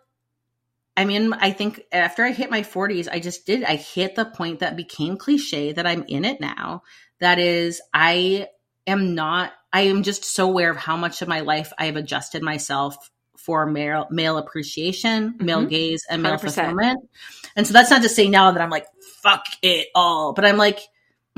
I 0.96 1.04
mean, 1.04 1.32
I 1.32 1.50
think 1.50 1.82
after 1.92 2.24
I 2.24 2.32
hit 2.32 2.50
my 2.50 2.62
40s, 2.62 3.08
I 3.10 3.20
just 3.20 3.46
did 3.46 3.64
I 3.64 3.76
hit 3.76 4.14
the 4.14 4.24
point 4.24 4.60
that 4.60 4.76
became 4.76 5.16
cliche 5.16 5.72
that 5.72 5.86
I'm 5.86 6.04
in 6.04 6.24
it 6.24 6.40
now. 6.40 6.82
That 7.20 7.38
is 7.38 7.80
I 7.92 8.48
am 8.86 9.14
not 9.14 9.52
I 9.72 9.82
am 9.82 10.02
just 10.02 10.24
so 10.24 10.48
aware 10.48 10.70
of 10.70 10.76
how 10.76 10.96
much 10.96 11.20
of 11.20 11.28
my 11.28 11.40
life 11.40 11.72
I 11.78 11.86
have 11.86 11.96
adjusted 11.96 12.42
myself 12.42 12.96
for 13.36 13.66
male 13.66 14.06
male 14.10 14.38
appreciation, 14.38 15.32
mm-hmm. 15.32 15.44
male 15.44 15.66
gaze, 15.66 16.04
and 16.08 16.22
male 16.22 16.36
100%. 16.36 16.40
fulfillment. 16.40 17.08
And 17.56 17.66
so 17.66 17.72
that's 17.72 17.90
not 17.90 18.02
to 18.02 18.08
say 18.08 18.28
now 18.28 18.52
that 18.52 18.60
I'm 18.60 18.70
like 18.70 18.86
fuck 19.22 19.44
it 19.62 19.88
all, 19.94 20.32
but 20.32 20.44
I'm 20.44 20.56
like 20.56 20.80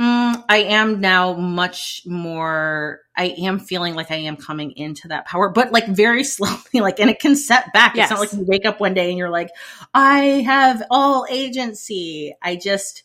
mm, 0.01 0.45
I 0.49 0.59
am 0.59 1.01
now 1.01 1.35
much 1.35 2.03
more. 2.07 3.01
I 3.17 3.35
am 3.39 3.59
feeling 3.59 3.95
like 3.95 4.11
I 4.11 4.17
am 4.17 4.37
coming 4.37 4.73
into 4.73 5.09
that 5.09 5.27
power, 5.27 5.51
but 5.51 5.73
like 5.73 5.87
very 5.87 6.25
slowly, 6.25 6.81
like, 6.81 6.99
and 6.99 7.11
it 7.11 7.21
can 7.21 7.37
set 7.37 7.73
back. 7.73 7.95
Yes. 7.95 8.11
It's 8.11 8.19
not 8.19 8.21
like 8.21 8.33
you 8.33 8.45
wake 8.47 8.65
up 8.65 8.81
one 8.81 8.95
day 8.95 9.11
and 9.11 9.19
you're 9.19 9.31
like, 9.31 9.51
I 9.93 10.43
have 10.47 10.83
all 10.91 11.27
agency. 11.29 12.35
I 12.43 12.57
just, 12.57 13.03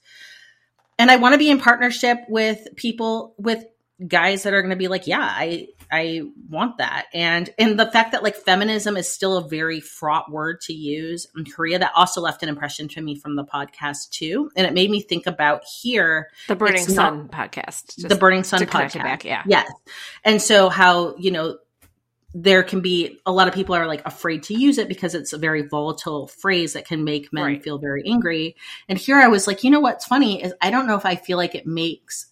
and 0.98 1.12
I 1.12 1.18
want 1.18 1.34
to 1.34 1.39
be 1.39 1.50
in 1.50 1.60
partnership 1.60 2.20
with 2.30 2.68
people 2.76 3.36
with 3.38 3.66
guys 4.06 4.43
that 4.43 4.54
are 4.54 4.62
going 4.62 4.72
to 4.72 4.78
be 4.78 4.88
like, 4.88 5.08
yeah, 5.08 5.22
I 5.22 5.68
I 5.92 6.24
want 6.50 6.78
that. 6.78 7.06
And 7.14 7.50
and 7.58 7.80
the 7.80 7.90
fact 7.92 8.12
that 8.12 8.24
like 8.24 8.36
feminism 8.36 8.98
is 8.98 9.12
still 9.12 9.38
a 9.38 9.48
very 9.48 9.80
fraught 9.80 10.32
word 10.32 10.62
to 10.62 10.74
use 10.74 11.28
in 11.36 11.46
Korea 11.46 11.80
that 11.80 11.92
also 11.96 12.22
left 12.22 12.44
an 12.44 12.50
impression 12.50 12.88
to 12.90 13.02
me 13.02 13.16
from 13.16 13.36
the 13.36 13.44
podcast 13.44 14.10
too. 14.10 14.52
And 14.56 14.66
it 14.66 14.74
made 14.74 14.90
me 14.90 15.02
think 15.02 15.28
about 15.28 15.64
here 15.82 16.30
the 16.48 16.56
Burning 16.56 16.86
Sun 16.86 17.30
podcast. 17.30 18.08
The 18.08 18.16
Burning 18.16 18.44
Sun 18.44 18.62
podcast. 18.62 19.04
Back, 19.04 19.26
yeah. 19.26 19.44
Yes. 19.46 19.72
And 20.24 20.42
so 20.42 20.70
how, 20.70 21.16
you 21.18 21.32
know, 21.32 21.58
there 22.34 22.64
can 22.64 22.82
be 22.82 23.18
a 23.26 23.32
lot 23.32 23.48
of 23.48 23.54
people 23.54 23.74
are 23.74 23.88
like 23.88 24.06
afraid 24.06 24.44
to 24.44 24.54
use 24.54 24.78
it 24.78 24.90
because 24.90 25.16
it's 25.16 25.32
a 25.32 25.38
very 25.38 25.62
volatile 25.62 26.28
phrase 26.28 26.74
that 26.74 26.86
can 26.86 27.06
make 27.06 27.32
men 27.32 27.46
right. 27.46 27.64
feel 27.64 27.78
very 27.78 28.04
angry. 28.06 28.58
And 28.90 29.00
here 29.00 29.18
I 29.18 29.28
was 29.28 29.48
like, 29.48 29.64
you 29.64 29.72
know 29.72 29.80
what's 29.80 30.06
funny 30.06 30.44
is 30.44 30.54
I 30.62 30.70
don't 30.70 30.86
know 30.86 30.98
if 30.98 31.06
I 31.06 31.16
feel 31.16 31.38
like 31.38 31.56
it 31.56 31.66
makes 31.66 32.26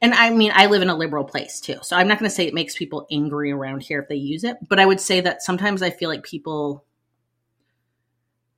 and 0.00 0.14
I 0.14 0.30
mean, 0.30 0.52
I 0.54 0.66
live 0.66 0.82
in 0.82 0.90
a 0.90 0.96
liberal 0.96 1.24
place 1.24 1.60
too. 1.60 1.78
So 1.82 1.96
I'm 1.96 2.06
not 2.06 2.18
going 2.18 2.28
to 2.30 2.34
say 2.34 2.46
it 2.46 2.54
makes 2.54 2.76
people 2.76 3.06
angry 3.10 3.50
around 3.50 3.82
here 3.82 4.00
if 4.00 4.08
they 4.08 4.16
use 4.16 4.44
it, 4.44 4.56
but 4.68 4.78
I 4.78 4.86
would 4.86 5.00
say 5.00 5.20
that 5.20 5.42
sometimes 5.42 5.82
I 5.82 5.90
feel 5.90 6.08
like 6.08 6.22
people 6.22 6.84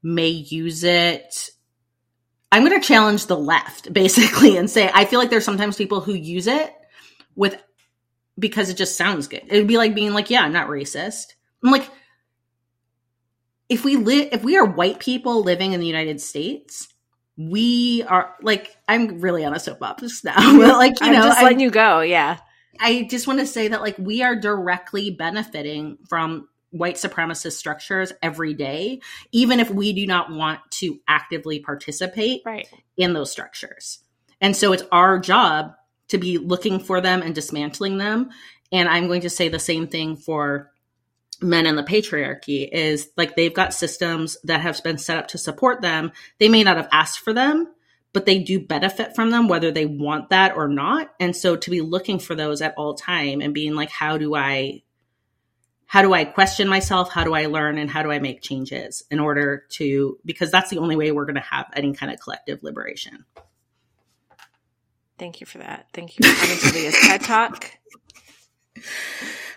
may 0.03 0.29
use 0.29 0.85
it. 0.85 1.51
I'm 2.53 2.65
going 2.65 2.79
to 2.79 2.87
challenge 2.87 3.27
the 3.27 3.37
left 3.37 3.93
basically 3.93 4.57
and 4.57 4.69
say 4.69 4.91
I 4.93 5.05
feel 5.05 5.19
like 5.19 5.31
there's 5.31 5.45
sometimes 5.45 5.77
people 5.77 6.01
who 6.01 6.15
use 6.15 6.47
it 6.47 6.75
with 7.35 7.57
because 8.39 8.71
it 8.71 8.77
just 8.77 8.97
sounds 8.97 9.29
good. 9.29 9.43
It'd 9.47 9.67
be 9.67 9.79
like 9.79 9.95
being 9.95 10.13
like, 10.13 10.31
yeah, 10.31 10.43
I'm 10.43 10.53
not 10.53 10.69
racist. 10.69 11.35
I'm 11.63 11.71
like, 11.71 11.89
if 13.69 13.85
we 13.85 13.97
live, 13.97 14.31
if 14.33 14.43
we 14.43 14.57
are 14.57 14.65
white 14.65 14.99
people 14.99 15.43
living 15.43 15.73
in 15.73 15.81
the 15.81 15.87
United 15.87 16.21
States, 16.21 16.89
we 17.49 18.03
are 18.03 18.35
like 18.43 18.77
I'm 18.87 19.21
really 19.21 19.45
on 19.45 19.55
a 19.55 19.61
soapbox 19.61 20.25
now. 20.25 20.35
but 20.37 20.77
like 20.77 21.01
you 21.01 21.07
I'm 21.07 21.13
know, 21.13 21.23
just 21.23 21.43
letting 21.43 21.61
I, 21.61 21.63
you 21.63 21.71
go. 21.71 22.01
Yeah. 22.01 22.39
I 22.79 23.07
just 23.11 23.27
want 23.27 23.41
to 23.41 23.47
say 23.47 23.69
that 23.69 23.81
like 23.81 23.97
we 23.99 24.23
are 24.23 24.37
directly 24.37 25.11
benefiting 25.11 25.99
from 26.09 26.49
white 26.71 26.97
supremacist 26.97 27.53
structures 27.53 28.13
every 28.23 28.55
day, 28.55 29.01
even 29.33 29.59
if 29.59 29.71
we 29.71 29.93
do 29.93 30.07
not 30.07 30.31
want 30.31 30.61
to 30.71 30.99
actively 31.09 31.61
participate 31.61 32.43
right. 32.45 32.69
in 32.97 33.13
those 33.13 33.31
structures. 33.31 34.01
And 34.41 34.57
so 34.57 34.73
it's 34.73 34.85
our 34.93 35.19
job 35.19 35.75
to 36.09 36.19
be 36.19 36.39
looking 36.39 36.79
for 36.79 37.01
them 37.01 37.23
and 37.23 37.35
dismantling 37.35 37.99
them. 37.99 38.31
And 38.73 38.89
I'm 38.89 39.09
going 39.09 39.23
to 39.23 39.31
say 39.31 39.49
the 39.49 39.59
same 39.59 39.89
thing 39.89 40.17
for 40.17 40.71
men 41.43 41.67
in 41.67 41.77
the 41.77 41.83
patriarchy 41.83 42.69
is 42.71 43.09
like 43.17 43.37
they've 43.37 43.55
got 43.55 43.75
systems 43.75 44.37
that 44.45 44.61
have 44.61 44.83
been 44.83 44.99
set 44.99 45.19
up 45.19 45.29
to 45.29 45.39
support 45.39 45.81
them. 45.81 46.13
They 46.39 46.49
may 46.49 46.65
not 46.65 46.77
have 46.77 46.89
asked 46.93 47.21
for 47.21 47.33
them, 47.33 47.69
but 48.13 48.27
they 48.27 48.39
do 48.39 48.61
benefit 48.61 49.15
from 49.15 49.31
them 49.31 49.49
whether 49.49 49.71
they 49.71 49.87
want 49.87 50.31
that 50.31 50.57
or 50.57 50.69
not. 50.69 51.11
And 51.19 51.35
so 51.35 51.57
to 51.57 51.71
be 51.71 51.81
looking 51.81 52.19
for 52.19 52.35
those 52.35 52.63
at 52.63 52.75
all 52.77 52.95
time 52.95 53.41
and 53.41 53.55
being 53.55 53.75
like 53.75 53.91
how 53.91 54.19
do 54.19 54.35
I 54.35 54.83
how 55.91 56.03
do 56.03 56.15
I 56.15 56.25
question 56.25 56.69
myself? 56.69 57.11
How 57.11 57.25
do 57.25 57.35
I 57.35 57.47
learn 57.47 57.77
and 57.77 57.91
how 57.91 58.05
do 58.05 58.13
I 58.13 58.21
make 58.21 58.43
changes 58.43 59.03
in 59.11 59.19
order 59.19 59.65
to 59.71 60.19
because 60.25 60.51
that's 60.53 60.71
the 60.71 60.79
only 60.79 60.95
way 60.95 61.11
we're 61.11 61.25
going 61.25 61.35
to 61.35 61.41
have 61.41 61.67
any 61.73 61.95
kind 61.95 62.13
of 62.13 62.21
collective 62.21 62.63
liberation. 62.63 63.25
Thank 65.19 65.41
you 65.41 65.47
for 65.47 65.59
that. 65.59 65.89
Thank 65.93 66.17
you 66.17 66.27
for 66.27 66.41
coming 66.41 66.59
to 66.59 66.73
the 66.73 66.97
TED 67.09 67.23
Talk. 67.23 67.73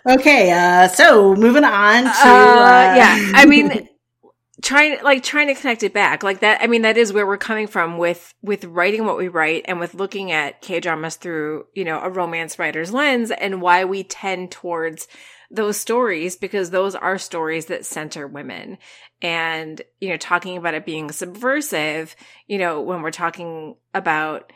Okay, 0.06 0.50
uh, 0.50 0.88
so 0.88 1.34
moving 1.34 1.64
on 1.64 2.04
to 2.04 2.10
uh, 2.10 2.12
uh, 2.12 2.94
yeah. 2.94 3.32
I 3.34 3.46
mean, 3.46 3.88
trying 4.62 5.02
like 5.02 5.22
trying 5.22 5.48
to 5.48 5.54
connect 5.54 5.82
it 5.82 5.94
back 5.94 6.22
like 6.22 6.40
that. 6.40 6.60
I 6.60 6.66
mean, 6.66 6.82
that 6.82 6.98
is 6.98 7.12
where 7.12 7.26
we're 7.26 7.38
coming 7.38 7.66
from 7.66 7.96
with 7.96 8.34
with 8.42 8.64
writing 8.64 9.06
what 9.06 9.16
we 9.16 9.28
write 9.28 9.64
and 9.66 9.80
with 9.80 9.94
looking 9.94 10.30
at 10.30 10.60
K 10.60 10.80
dramas 10.80 11.16
through 11.16 11.66
you 11.74 11.84
know 11.84 12.00
a 12.00 12.10
romance 12.10 12.58
writer's 12.58 12.92
lens 12.92 13.30
and 13.30 13.62
why 13.62 13.84
we 13.84 14.04
tend 14.04 14.50
towards 14.50 15.08
those 15.50 15.76
stories 15.76 16.36
because 16.36 16.70
those 16.70 16.94
are 16.94 17.16
stories 17.16 17.66
that 17.66 17.86
center 17.86 18.26
women 18.26 18.76
and 19.22 19.80
you 20.00 20.08
know 20.08 20.16
talking 20.16 20.56
about 20.56 20.74
it 20.74 20.84
being 20.84 21.12
subversive 21.12 22.16
you 22.46 22.58
know 22.58 22.80
when 22.80 23.02
we're 23.02 23.10
talking 23.10 23.76
about 23.92 24.52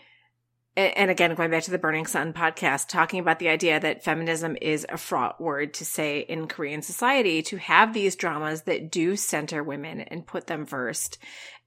and 0.79 1.11
again, 1.11 1.35
going 1.35 1.51
back 1.51 1.65
to 1.65 1.73
the 1.73 1.79
Burning 1.79 2.07
Sun 2.07 2.33
podcast, 2.33 2.89
talking 2.89 3.19
about 3.19 3.41
the 3.41 3.49
idea 3.49 3.81
that 3.81 4.05
feminism 4.05 4.57
is 4.63 4.87
a 4.89 4.97
fraught 4.97 5.41
word 5.41 5.75
to 5.75 5.85
say 5.85 6.21
in 6.21 6.47
Korean 6.47 6.83
society, 6.83 7.43
to 7.43 7.57
have 7.57 7.93
these 7.93 8.15
dramas 8.15 8.63
that 8.63 8.93
do 8.93 9.17
center 9.17 9.65
women 9.65 10.01
and 10.01 10.27
put 10.27 10.47
them 10.47 10.67
first 10.67 11.19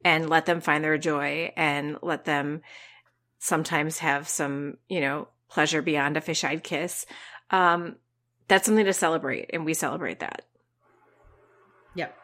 and 0.06 0.30
let 0.30 0.46
them 0.46 0.62
find 0.62 0.82
their 0.82 0.98
joy 0.98 1.52
and 1.58 1.98
let 2.02 2.24
them 2.24 2.62
sometimes 3.40 3.98
have 3.98 4.30
some, 4.30 4.78
you 4.88 5.02
know, 5.02 5.28
pleasure 5.50 5.82
beyond 5.82 6.16
a 6.16 6.22
fish 6.22 6.46
eyed 6.46 6.64
kiss. 6.64 7.06
Um, 7.50 7.98
that's 8.48 8.66
something 8.66 8.86
to 8.86 8.94
celebrate, 8.94 9.50
and 9.52 9.66
we 9.66 9.74
celebrate 9.74 10.22
that. 10.22 10.46
Yep. 11.96 12.16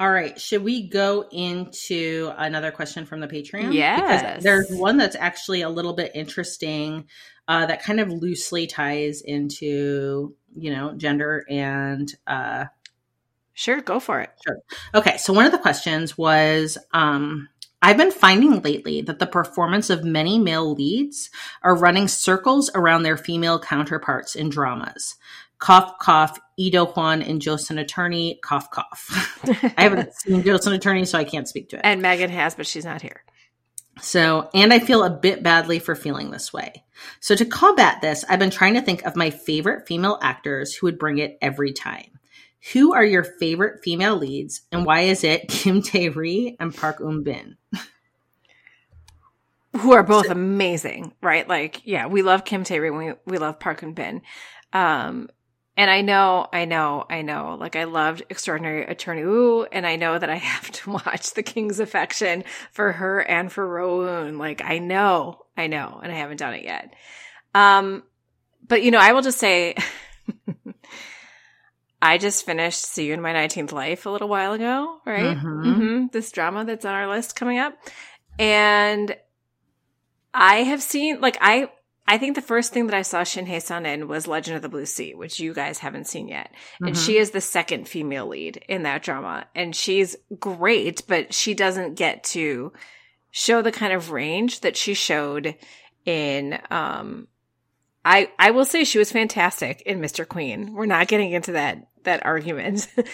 All 0.00 0.10
right. 0.10 0.40
Should 0.40 0.64
we 0.64 0.88
go 0.88 1.26
into 1.30 2.32
another 2.38 2.70
question 2.70 3.04
from 3.04 3.20
the 3.20 3.28
Patreon? 3.28 3.74
Yes. 3.74 4.22
Because 4.22 4.42
there's 4.42 4.70
one 4.70 4.96
that's 4.96 5.14
actually 5.14 5.60
a 5.60 5.68
little 5.68 5.92
bit 5.92 6.12
interesting 6.14 7.04
uh, 7.46 7.66
that 7.66 7.82
kind 7.82 8.00
of 8.00 8.08
loosely 8.08 8.66
ties 8.66 9.20
into, 9.20 10.34
you 10.56 10.74
know, 10.74 10.94
gender 10.94 11.44
and. 11.50 12.10
Uh, 12.26 12.64
sure. 13.52 13.82
Go 13.82 14.00
for 14.00 14.22
it. 14.22 14.30
Sure. 14.42 14.56
Okay. 14.94 15.18
So 15.18 15.34
one 15.34 15.44
of 15.44 15.52
the 15.52 15.58
questions 15.58 16.16
was 16.16 16.78
um, 16.94 17.50
I've 17.82 17.98
been 17.98 18.10
finding 18.10 18.62
lately 18.62 19.02
that 19.02 19.18
the 19.18 19.26
performance 19.26 19.90
of 19.90 20.02
many 20.02 20.38
male 20.38 20.74
leads 20.74 21.28
are 21.62 21.76
running 21.76 22.08
circles 22.08 22.70
around 22.74 23.02
their 23.02 23.18
female 23.18 23.58
counterparts 23.58 24.34
in 24.34 24.48
dramas. 24.48 25.16
Cough, 25.60 25.98
cough, 25.98 26.38
Lee 26.58 26.70
Do-hwan 26.70 27.22
and 27.22 27.40
Joseon 27.40 27.78
Attorney, 27.78 28.40
cough, 28.42 28.70
cough. 28.70 29.40
I 29.76 29.82
haven't 29.82 30.14
seen 30.14 30.42
Joseon 30.42 30.74
Attorney, 30.74 31.04
so 31.04 31.18
I 31.18 31.24
can't 31.24 31.46
speak 31.46 31.68
to 31.68 31.76
it. 31.76 31.82
And 31.84 32.02
Megan 32.02 32.30
has, 32.30 32.54
but 32.54 32.66
she's 32.66 32.84
not 32.84 33.02
here. 33.02 33.22
So, 34.00 34.48
and 34.54 34.72
I 34.72 34.78
feel 34.78 35.04
a 35.04 35.10
bit 35.10 35.42
badly 35.42 35.78
for 35.78 35.94
feeling 35.94 36.30
this 36.30 36.52
way. 36.52 36.84
So, 37.20 37.34
to 37.34 37.44
combat 37.44 38.00
this, 38.00 38.24
I've 38.28 38.38
been 38.38 38.50
trying 38.50 38.74
to 38.74 38.82
think 38.82 39.04
of 39.04 39.16
my 39.16 39.30
favorite 39.30 39.86
female 39.86 40.18
actors 40.22 40.74
who 40.74 40.86
would 40.86 40.98
bring 40.98 41.18
it 41.18 41.38
every 41.42 41.72
time. 41.72 42.18
Who 42.72 42.92
are 42.94 43.04
your 43.04 43.24
favorite 43.24 43.82
female 43.82 44.16
leads, 44.16 44.62
and 44.72 44.84
why 44.84 45.02
is 45.02 45.24
it 45.24 45.48
Kim 45.48 45.82
Tae 45.82 46.08
Ri 46.08 46.56
and 46.58 46.74
Park 46.74 47.00
Eun 47.00 47.24
Bin? 47.24 47.56
Who 49.78 49.92
are 49.92 50.02
both 50.02 50.26
so, 50.26 50.32
amazing, 50.32 51.12
right? 51.22 51.46
Like, 51.48 51.82
yeah, 51.86 52.06
we 52.06 52.22
love 52.22 52.44
Kim 52.44 52.64
Tae 52.64 52.78
Ri, 52.78 52.90
we 52.90 53.12
we 53.26 53.38
love 53.38 53.60
Park 53.60 53.82
Eun 53.82 53.94
Bin. 53.94 54.22
Um, 54.72 55.28
and 55.80 55.90
I 55.90 56.02
know, 56.02 56.46
I 56.52 56.66
know, 56.66 57.06
I 57.08 57.22
know. 57.22 57.56
Like 57.58 57.74
I 57.74 57.84
loved 57.84 58.22
Extraordinary 58.28 58.84
Attorney 58.84 59.24
Woo, 59.24 59.64
and 59.64 59.86
I 59.86 59.96
know 59.96 60.18
that 60.18 60.28
I 60.28 60.34
have 60.36 60.70
to 60.72 60.90
watch 60.90 61.32
The 61.32 61.42
King's 61.42 61.80
Affection 61.80 62.44
for 62.70 62.92
her 62.92 63.20
and 63.20 63.50
for 63.50 63.66
Rowoon. 63.66 64.38
Like 64.38 64.62
I 64.62 64.76
know, 64.76 65.46
I 65.56 65.68
know, 65.68 65.98
and 66.02 66.12
I 66.12 66.16
haven't 66.16 66.36
done 66.36 66.52
it 66.52 66.64
yet. 66.64 66.92
Um, 67.54 68.02
but 68.68 68.82
you 68.82 68.90
know, 68.90 68.98
I 68.98 69.14
will 69.14 69.22
just 69.22 69.38
say, 69.38 69.74
I 72.02 72.18
just 72.18 72.44
finished 72.44 72.84
See 72.84 73.06
You 73.06 73.14
in 73.14 73.22
My 73.22 73.32
Nineteenth 73.32 73.72
Life 73.72 74.04
a 74.04 74.10
little 74.10 74.28
while 74.28 74.52
ago, 74.52 74.98
right? 75.06 75.34
Mm-hmm. 75.34 75.64
Mm-hmm. 75.64 76.06
This 76.12 76.30
drama 76.30 76.66
that's 76.66 76.84
on 76.84 76.92
our 76.92 77.08
list 77.08 77.36
coming 77.36 77.58
up, 77.58 77.72
and 78.38 79.16
I 80.34 80.56
have 80.56 80.82
seen 80.82 81.22
like 81.22 81.38
I 81.40 81.70
I 82.10 82.18
think 82.18 82.34
the 82.34 82.42
first 82.42 82.72
thing 82.72 82.88
that 82.88 82.96
I 82.96 83.02
saw 83.02 83.22
Shin 83.22 83.46
Hye 83.46 83.60
Sun 83.60 83.86
in 83.86 84.08
was 84.08 84.26
Legend 84.26 84.56
of 84.56 84.62
the 84.62 84.68
Blue 84.68 84.84
Sea, 84.84 85.14
which 85.14 85.38
you 85.38 85.54
guys 85.54 85.78
haven't 85.78 86.08
seen 86.08 86.26
yet. 86.26 86.52
Mm-hmm. 86.74 86.86
And 86.88 86.98
she 86.98 87.18
is 87.18 87.30
the 87.30 87.40
second 87.40 87.86
female 87.86 88.26
lead 88.26 88.56
in 88.68 88.82
that 88.82 89.04
drama. 89.04 89.46
And 89.54 89.76
she's 89.76 90.16
great, 90.40 91.04
but 91.06 91.32
she 91.32 91.54
doesn't 91.54 91.94
get 91.94 92.24
to 92.24 92.72
show 93.30 93.62
the 93.62 93.70
kind 93.70 93.92
of 93.92 94.10
range 94.10 94.62
that 94.62 94.76
she 94.76 94.92
showed 94.94 95.54
in 96.04 96.58
um 96.70 97.28
I 98.04 98.30
I 98.40 98.50
will 98.50 98.64
say 98.64 98.82
she 98.82 98.98
was 98.98 99.12
fantastic 99.12 99.82
in 99.82 100.00
Mr. 100.00 100.26
Queen. 100.26 100.72
We're 100.74 100.86
not 100.86 101.06
getting 101.06 101.30
into 101.30 101.52
that 101.52 101.86
that 102.04 102.24
argument. 102.24 102.88
She's 102.96 103.06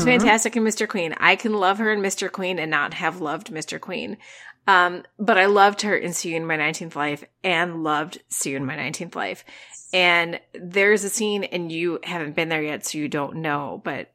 mm-hmm. 0.00 0.04
fantastic 0.04 0.56
in 0.56 0.64
Mr. 0.64 0.86
Queen. 0.88 1.14
I 1.18 1.36
can 1.36 1.54
love 1.54 1.78
her 1.78 1.92
in 1.92 2.00
Mr. 2.00 2.30
Queen 2.30 2.58
and 2.58 2.70
not 2.70 2.94
have 2.94 3.20
loved 3.20 3.50
Mr. 3.50 3.80
Queen. 3.80 4.18
Um, 4.66 5.02
but 5.18 5.38
I 5.38 5.46
loved 5.46 5.82
her 5.82 5.96
in 5.96 6.12
See 6.12 6.34
in 6.34 6.46
My 6.46 6.56
19th 6.56 6.94
Life 6.94 7.24
and 7.42 7.82
loved 7.82 8.22
See 8.28 8.54
in 8.54 8.64
My 8.64 8.76
19th 8.76 9.14
Life. 9.14 9.44
And 9.92 10.40
there's 10.54 11.04
a 11.04 11.10
scene 11.10 11.44
and 11.44 11.70
you 11.70 11.98
haven't 12.04 12.36
been 12.36 12.48
there 12.48 12.62
yet, 12.62 12.86
so 12.86 12.98
you 12.98 13.08
don't 13.08 13.36
know, 13.36 13.80
but, 13.84 14.10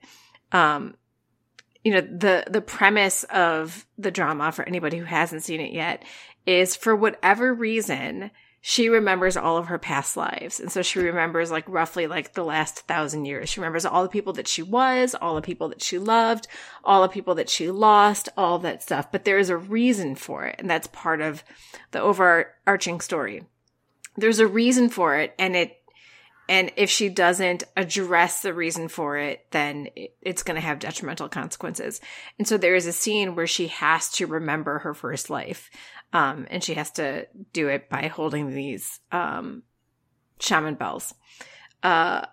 um, 0.51 0.95
you 1.83 1.91
know, 1.93 2.01
the, 2.01 2.45
the 2.49 2.61
premise 2.61 3.23
of 3.25 3.85
the 3.97 4.11
drama 4.11 4.51
for 4.51 4.65
anybody 4.65 4.97
who 4.97 5.05
hasn't 5.05 5.43
seen 5.43 5.61
it 5.61 5.73
yet 5.73 6.03
is 6.45 6.75
for 6.75 6.95
whatever 6.95 7.53
reason, 7.53 8.31
she 8.69 8.89
remembers 8.89 9.37
all 9.37 9.55
of 9.55 9.67
her 9.67 9.77
past 9.77 10.17
lives. 10.17 10.59
And 10.59 10.69
so 10.69 10.81
she 10.81 10.99
remembers 10.99 11.49
like 11.49 11.63
roughly 11.69 12.05
like 12.05 12.33
the 12.33 12.43
last 12.43 12.79
thousand 12.79 13.23
years. 13.23 13.47
She 13.47 13.61
remembers 13.61 13.85
all 13.85 14.03
the 14.03 14.09
people 14.09 14.33
that 14.33 14.47
she 14.49 14.61
was, 14.61 15.15
all 15.15 15.35
the 15.35 15.41
people 15.41 15.69
that 15.69 15.81
she 15.81 15.97
loved, 15.97 16.49
all 16.83 17.01
the 17.01 17.07
people 17.07 17.33
that 17.35 17.49
she 17.49 17.71
lost, 17.71 18.27
all 18.35 18.59
that 18.59 18.83
stuff. 18.83 19.09
But 19.09 19.23
there 19.23 19.37
is 19.37 19.49
a 19.49 19.55
reason 19.55 20.15
for 20.15 20.43
it. 20.43 20.57
And 20.59 20.69
that's 20.69 20.87
part 20.87 21.21
of 21.21 21.45
the 21.91 22.01
overarching 22.01 22.99
story. 22.99 23.45
There's 24.17 24.39
a 24.39 24.47
reason 24.47 24.89
for 24.89 25.15
it. 25.15 25.33
And 25.39 25.55
it, 25.55 25.77
and 26.49 26.71
if 26.75 26.89
she 26.89 27.07
doesn't 27.07 27.63
address 27.77 28.41
the 28.41 28.53
reason 28.53 28.89
for 28.89 29.17
it, 29.17 29.45
then 29.51 29.87
it's 30.21 30.43
going 30.43 30.55
to 30.55 30.65
have 30.65 30.79
detrimental 30.79 31.29
consequences. 31.29 32.01
And 32.37 32.45
so 32.45 32.57
there 32.57 32.75
is 32.75 32.85
a 32.85 32.93
scene 32.93 33.35
where 33.35 33.47
she 33.47 33.67
has 33.67 34.09
to 34.13 34.27
remember 34.27 34.79
her 34.79 34.93
first 34.93 35.29
life. 35.29 35.69
Um, 36.13 36.47
and 36.49 36.63
she 36.63 36.75
has 36.75 36.91
to 36.91 37.27
do 37.53 37.67
it 37.67 37.89
by 37.89 38.07
holding 38.07 38.49
these 38.49 38.99
um, 39.11 39.63
shaman 40.39 40.75
bells. 40.75 41.13
Uh, 41.83 42.25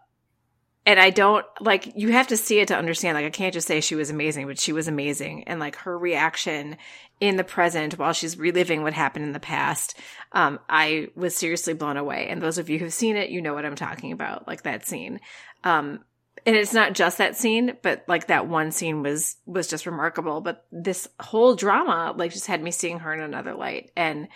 and 0.86 1.00
I 1.00 1.10
don't 1.10 1.46
like 1.60 1.92
you 1.96 2.12
have 2.12 2.28
to 2.28 2.36
see 2.36 2.60
it 2.60 2.68
to 2.68 2.76
understand. 2.76 3.16
Like 3.16 3.24
I 3.24 3.30
can't 3.30 3.54
just 3.54 3.66
say 3.66 3.80
she 3.80 3.94
was 3.94 4.10
amazing, 4.10 4.46
but 4.46 4.58
she 4.58 4.72
was 4.72 4.86
amazing, 4.86 5.44
and 5.44 5.58
like 5.58 5.76
her 5.76 5.98
reaction 5.98 6.76
in 7.20 7.36
the 7.36 7.44
present 7.44 7.98
while 7.98 8.12
she's 8.12 8.38
reliving 8.38 8.82
what 8.82 8.92
happened 8.92 9.24
in 9.24 9.32
the 9.32 9.40
past, 9.40 9.98
um, 10.32 10.58
I 10.68 11.08
was 11.14 11.36
seriously 11.36 11.72
blown 11.72 11.96
away. 11.96 12.26
And 12.28 12.42
those 12.42 12.58
of 12.58 12.68
you 12.68 12.78
who've 12.78 12.92
seen 12.92 13.16
it, 13.16 13.30
you 13.30 13.40
know 13.40 13.54
what 13.54 13.64
I'm 13.64 13.76
talking 13.76 14.12
about, 14.12 14.46
like 14.46 14.62
that 14.64 14.86
scene. 14.86 15.20
Um, 15.62 16.00
and 16.46 16.56
it's 16.56 16.74
not 16.74 16.92
just 16.92 17.18
that 17.18 17.36
scene, 17.36 17.76
but 17.82 18.04
like 18.06 18.26
that 18.26 18.48
one 18.48 18.70
scene 18.70 19.02
was 19.02 19.36
was 19.46 19.66
just 19.66 19.86
remarkable. 19.86 20.40
But 20.40 20.66
this 20.70 21.08
whole 21.20 21.54
drama 21.54 22.14
like 22.16 22.32
just 22.32 22.46
had 22.46 22.62
me 22.62 22.70
seeing 22.70 22.98
her 23.00 23.12
in 23.12 23.20
another 23.20 23.54
light. 23.54 23.90
And 23.96 24.28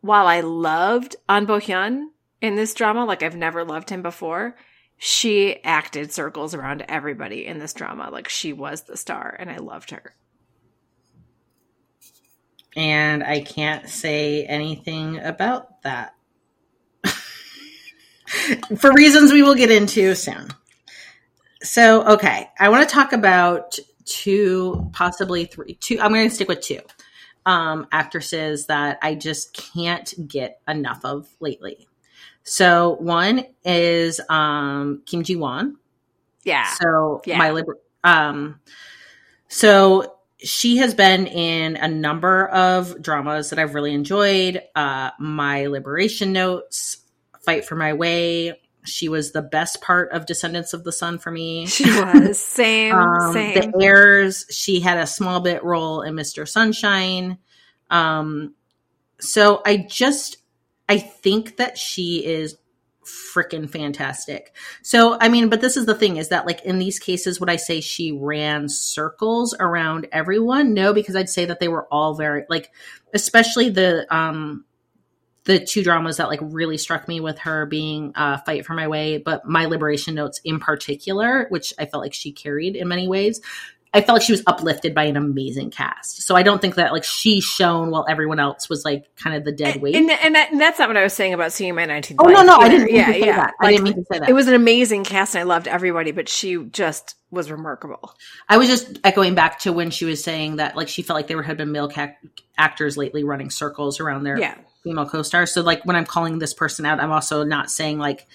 while 0.00 0.26
I 0.26 0.40
loved 0.40 1.16
An 1.28 1.46
Bo 1.46 1.58
Hyun 1.58 2.06
in 2.40 2.56
this 2.56 2.74
drama, 2.74 3.04
like 3.04 3.22
I've 3.22 3.36
never 3.36 3.64
loved 3.64 3.90
him 3.90 4.02
before, 4.02 4.56
she 4.96 5.62
acted 5.62 6.12
circles 6.12 6.54
around 6.54 6.84
everybody 6.88 7.46
in 7.46 7.58
this 7.58 7.72
drama. 7.72 8.10
Like 8.10 8.28
she 8.28 8.52
was 8.52 8.82
the 8.82 8.96
star, 8.96 9.36
and 9.38 9.48
I 9.50 9.58
loved 9.58 9.90
her. 9.90 10.14
And 12.76 13.22
I 13.22 13.40
can't 13.40 13.88
say 13.88 14.44
anything 14.44 15.18
about 15.18 15.82
that. 15.82 16.14
For 18.76 18.92
reasons 18.92 19.32
we 19.32 19.42
will 19.42 19.54
get 19.54 19.70
into 19.70 20.14
soon. 20.14 20.48
So, 21.62 22.06
okay, 22.14 22.48
I 22.58 22.68
want 22.68 22.88
to 22.88 22.94
talk 22.94 23.12
about 23.12 23.78
two, 24.04 24.90
possibly 24.92 25.44
three, 25.44 25.74
two. 25.74 26.00
I'm 26.00 26.12
going 26.12 26.28
to 26.28 26.34
stick 26.34 26.48
with 26.48 26.60
two 26.60 26.80
um, 27.46 27.86
actresses 27.92 28.66
that 28.66 28.98
I 29.02 29.14
just 29.14 29.54
can't 29.54 30.28
get 30.28 30.60
enough 30.68 31.04
of 31.04 31.28
lately. 31.40 31.88
So, 32.44 32.96
one 33.00 33.44
is 33.64 34.20
um, 34.28 35.02
Kim 35.04 35.22
Ji 35.22 35.36
Won. 35.36 35.76
Yeah. 36.44 36.66
So, 36.80 37.22
yeah. 37.26 37.38
my 37.38 37.50
liber- 37.50 37.78
um, 38.04 38.60
so 39.48 40.18
she 40.38 40.76
has 40.76 40.94
been 40.94 41.26
in 41.26 41.76
a 41.76 41.88
number 41.88 42.46
of 42.48 43.02
dramas 43.02 43.50
that 43.50 43.58
I've 43.58 43.74
really 43.74 43.92
enjoyed. 43.92 44.62
Uh, 44.74 45.10
my 45.18 45.66
Liberation 45.66 46.32
Notes, 46.32 46.98
Fight 47.40 47.64
for 47.64 47.74
My 47.74 47.94
Way, 47.94 48.60
she 48.88 49.08
was 49.08 49.32
the 49.32 49.42
best 49.42 49.80
part 49.80 50.10
of 50.12 50.26
Descendants 50.26 50.72
of 50.72 50.84
the 50.84 50.92
Sun 50.92 51.18
for 51.18 51.30
me. 51.30 51.66
She 51.78 51.84
was 51.84 52.38
same, 52.38 52.94
um, 52.94 53.32
same. 53.32 53.54
The 53.54 53.80
Heirs. 53.80 54.46
She 54.50 54.80
had 54.80 54.98
a 54.98 55.06
small 55.06 55.40
bit 55.40 55.62
role 55.62 56.02
in 56.02 56.14
Mr. 56.14 56.48
Sunshine. 56.48 57.38
Um, 57.90 58.54
so 59.20 59.62
I 59.64 59.86
just 59.88 60.38
I 60.88 60.98
think 60.98 61.58
that 61.58 61.78
she 61.78 62.24
is 62.24 62.56
freaking 63.08 63.68
fantastic. 63.68 64.54
So, 64.82 65.18
I 65.20 65.28
mean, 65.28 65.48
but 65.48 65.60
this 65.60 65.76
is 65.76 65.86
the 65.86 65.94
thing 65.94 66.16
is 66.16 66.28
that 66.28 66.46
like 66.46 66.62
in 66.64 66.78
these 66.78 66.98
cases, 66.98 67.40
would 67.40 67.50
I 67.50 67.56
say 67.56 67.80
she 67.80 68.12
ran 68.12 68.68
circles 68.68 69.54
around 69.58 70.08
everyone? 70.12 70.74
No, 70.74 70.92
because 70.92 71.16
I'd 71.16 71.28
say 71.28 71.44
that 71.46 71.60
they 71.60 71.68
were 71.68 71.86
all 71.92 72.14
very 72.14 72.44
like, 72.48 72.70
especially 73.14 73.70
the, 73.70 74.12
um, 74.14 74.64
the 75.48 75.58
two 75.58 75.82
dramas 75.82 76.18
that 76.18 76.28
like 76.28 76.40
really 76.42 76.76
struck 76.76 77.08
me 77.08 77.20
with 77.20 77.38
her 77.38 77.64
being 77.64 78.12
uh, 78.14 78.36
Fight 78.36 78.66
for 78.66 78.74
My 78.74 78.86
Way, 78.86 79.16
but 79.16 79.46
My 79.46 79.64
Liberation 79.64 80.14
Notes 80.14 80.42
in 80.44 80.60
particular, 80.60 81.46
which 81.48 81.72
I 81.78 81.86
felt 81.86 82.02
like 82.04 82.12
she 82.12 82.32
carried 82.32 82.76
in 82.76 82.86
many 82.86 83.08
ways. 83.08 83.40
I 83.94 84.02
felt 84.02 84.16
like 84.16 84.26
she 84.26 84.32
was 84.32 84.42
uplifted 84.46 84.94
by 84.94 85.04
an 85.04 85.16
amazing 85.16 85.70
cast. 85.70 86.20
So 86.20 86.36
I 86.36 86.42
don't 86.42 86.60
think 86.60 86.74
that 86.74 86.92
like 86.92 87.04
she 87.04 87.40
shone 87.40 87.90
while 87.90 88.04
everyone 88.06 88.38
else 88.38 88.68
was 88.68 88.84
like 88.84 89.06
kind 89.16 89.34
of 89.34 89.46
the 89.46 89.52
dead 89.52 89.80
weight. 89.80 89.94
And, 89.94 90.10
and, 90.10 90.34
that, 90.34 90.52
and 90.52 90.60
that's 90.60 90.78
not 90.78 90.90
what 90.90 90.98
I 90.98 91.02
was 91.02 91.14
saying 91.14 91.32
about 91.32 91.50
seeing 91.52 91.74
my 91.74 91.86
19th. 91.86 92.16
Oh, 92.18 92.24
no, 92.24 92.42
no, 92.42 92.56
either. 92.56 92.64
I 92.66 92.68
didn't 92.68 92.94
yeah, 92.94 93.10
yeah. 93.12 93.36
That. 93.36 93.54
I 93.58 93.70
didn't 93.70 93.84
mean 93.84 93.94
to 93.94 94.04
say 94.12 94.18
that. 94.18 94.28
It 94.28 94.34
was 94.34 94.48
an 94.48 94.54
amazing 94.54 95.04
cast 95.04 95.34
and 95.34 95.40
I 95.40 95.44
loved 95.44 95.66
everybody, 95.66 96.12
but 96.12 96.28
she 96.28 96.62
just 96.62 97.14
was 97.30 97.50
remarkable. 97.50 98.14
I 98.50 98.58
was 98.58 98.68
just 98.68 98.98
echoing 99.02 99.34
back 99.34 99.60
to 99.60 99.72
when 99.72 99.90
she 99.90 100.04
was 100.04 100.22
saying 100.22 100.56
that 100.56 100.76
like 100.76 100.88
she 100.88 101.00
felt 101.00 101.16
like 101.16 101.26
there 101.26 101.42
had 101.42 101.56
been 101.56 101.72
male 101.72 101.88
ca- 101.88 102.16
actors 102.58 102.98
lately 102.98 103.24
running 103.24 103.48
circles 103.48 103.98
around 104.00 104.24
their 104.24 104.38
yeah 104.38 104.54
female 104.82 105.08
co-stars. 105.08 105.52
So 105.52 105.62
like 105.62 105.84
when 105.84 105.96
I'm 105.96 106.06
calling 106.06 106.38
this 106.38 106.54
person 106.54 106.86
out, 106.86 107.00
I'm 107.00 107.12
also 107.12 107.44
not 107.44 107.70
saying 107.70 107.98
like 107.98 108.26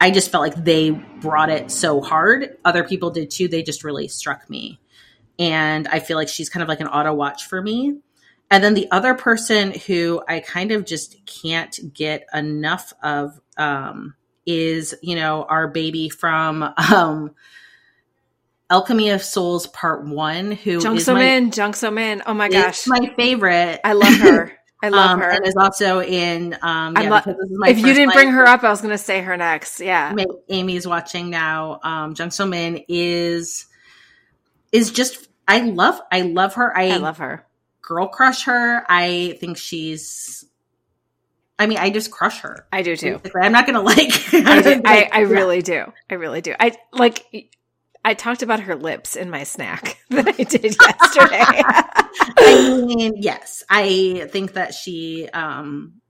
I 0.00 0.10
just 0.10 0.30
felt 0.30 0.42
like 0.42 0.64
they 0.64 0.90
brought 0.90 1.50
it 1.50 1.70
so 1.70 2.00
hard. 2.00 2.56
Other 2.64 2.84
people 2.84 3.10
did 3.10 3.30
too. 3.30 3.48
They 3.48 3.62
just 3.62 3.84
really 3.84 4.08
struck 4.08 4.48
me. 4.50 4.80
And 5.38 5.88
I 5.88 6.00
feel 6.00 6.16
like 6.16 6.28
she's 6.28 6.48
kind 6.48 6.62
of 6.62 6.68
like 6.68 6.80
an 6.80 6.88
auto 6.88 7.12
watch 7.14 7.46
for 7.46 7.60
me. 7.60 7.98
And 8.50 8.62
then 8.62 8.74
the 8.74 8.90
other 8.90 9.14
person 9.14 9.72
who 9.72 10.22
I 10.28 10.40
kind 10.40 10.72
of 10.72 10.84
just 10.84 11.16
can't 11.26 11.76
get 11.92 12.26
enough 12.32 12.92
of 13.02 13.40
um, 13.56 14.14
is, 14.46 14.94
you 15.02 15.16
know, 15.16 15.44
our 15.44 15.68
baby 15.68 16.08
from 16.08 16.62
um, 16.62 17.34
Alchemy 18.70 19.10
of 19.10 19.22
Souls 19.22 19.66
Part 19.68 20.06
One, 20.06 20.52
who 20.52 20.82
Jung 20.82 20.96
is 20.96 21.04
So 21.04 21.14
my, 21.14 21.20
Min, 21.20 21.52
Jung 21.52 21.74
So 21.74 21.90
Min. 21.90 22.22
Oh 22.26 22.34
my 22.34 22.48
gosh, 22.48 22.86
my 22.86 23.12
favorite. 23.16 23.80
I 23.84 23.92
love 23.94 24.14
her. 24.18 24.52
I 24.84 24.88
love 24.90 25.10
um, 25.12 25.20
her. 25.20 25.30
and 25.30 25.46
is 25.46 25.56
also 25.56 26.02
in. 26.02 26.52
Um, 26.60 26.94
I 26.94 27.04
yeah, 27.04 27.10
lo- 27.10 27.20
this 27.24 27.50
is 27.50 27.58
my 27.58 27.70
if 27.70 27.78
you 27.78 27.86
didn't 27.86 28.08
life. 28.08 28.16
bring 28.16 28.28
her 28.28 28.46
up, 28.46 28.62
I 28.64 28.68
was 28.68 28.82
going 28.82 28.92
to 28.92 28.98
say 28.98 29.22
her 29.22 29.34
next. 29.34 29.80
Yeah. 29.80 30.14
Amy's 30.50 30.86
watching 30.86 31.30
now. 31.30 31.80
Um, 31.82 32.14
Jung 32.18 32.30
So 32.30 32.44
Min 32.44 32.84
is 32.86 33.66
is 34.72 34.90
just. 34.90 35.28
I 35.48 35.60
love. 35.60 36.00
I 36.12 36.20
love 36.20 36.54
her. 36.54 36.76
I, 36.76 36.90
I 36.90 36.96
love 36.98 37.16
her. 37.18 37.46
girl 37.80 38.08
crush 38.08 38.44
her. 38.44 38.84
I 38.86 39.38
think 39.40 39.56
she's. 39.56 40.44
I 41.58 41.66
mean, 41.66 41.78
I 41.78 41.88
just 41.88 42.10
crush 42.10 42.40
her. 42.40 42.66
I 42.70 42.82
do 42.82 42.94
too. 42.94 43.20
I'm 43.40 43.52
not 43.52 43.64
gonna 43.64 43.80
like. 43.80 43.98
I, 44.34 44.60
do. 44.60 44.82
I, 44.84 45.08
I 45.10 45.20
really 45.20 45.62
do. 45.62 45.90
I 46.10 46.14
really 46.14 46.42
do. 46.42 46.54
I 46.60 46.76
like. 46.92 47.24
I 48.04 48.14
talked 48.14 48.42
about 48.42 48.60
her 48.60 48.74
lips 48.76 49.16
in 49.16 49.30
my 49.30 49.44
snack 49.44 49.98
that 50.10 50.28
I 50.28 50.32
did 50.32 50.76
yesterday. 50.80 51.44
I 52.36 52.82
mean, 52.84 53.14
yes, 53.16 53.62
I 53.68 54.28
think 54.30 54.52
that 54.54 54.74
she 54.74 55.28
um 55.30 56.00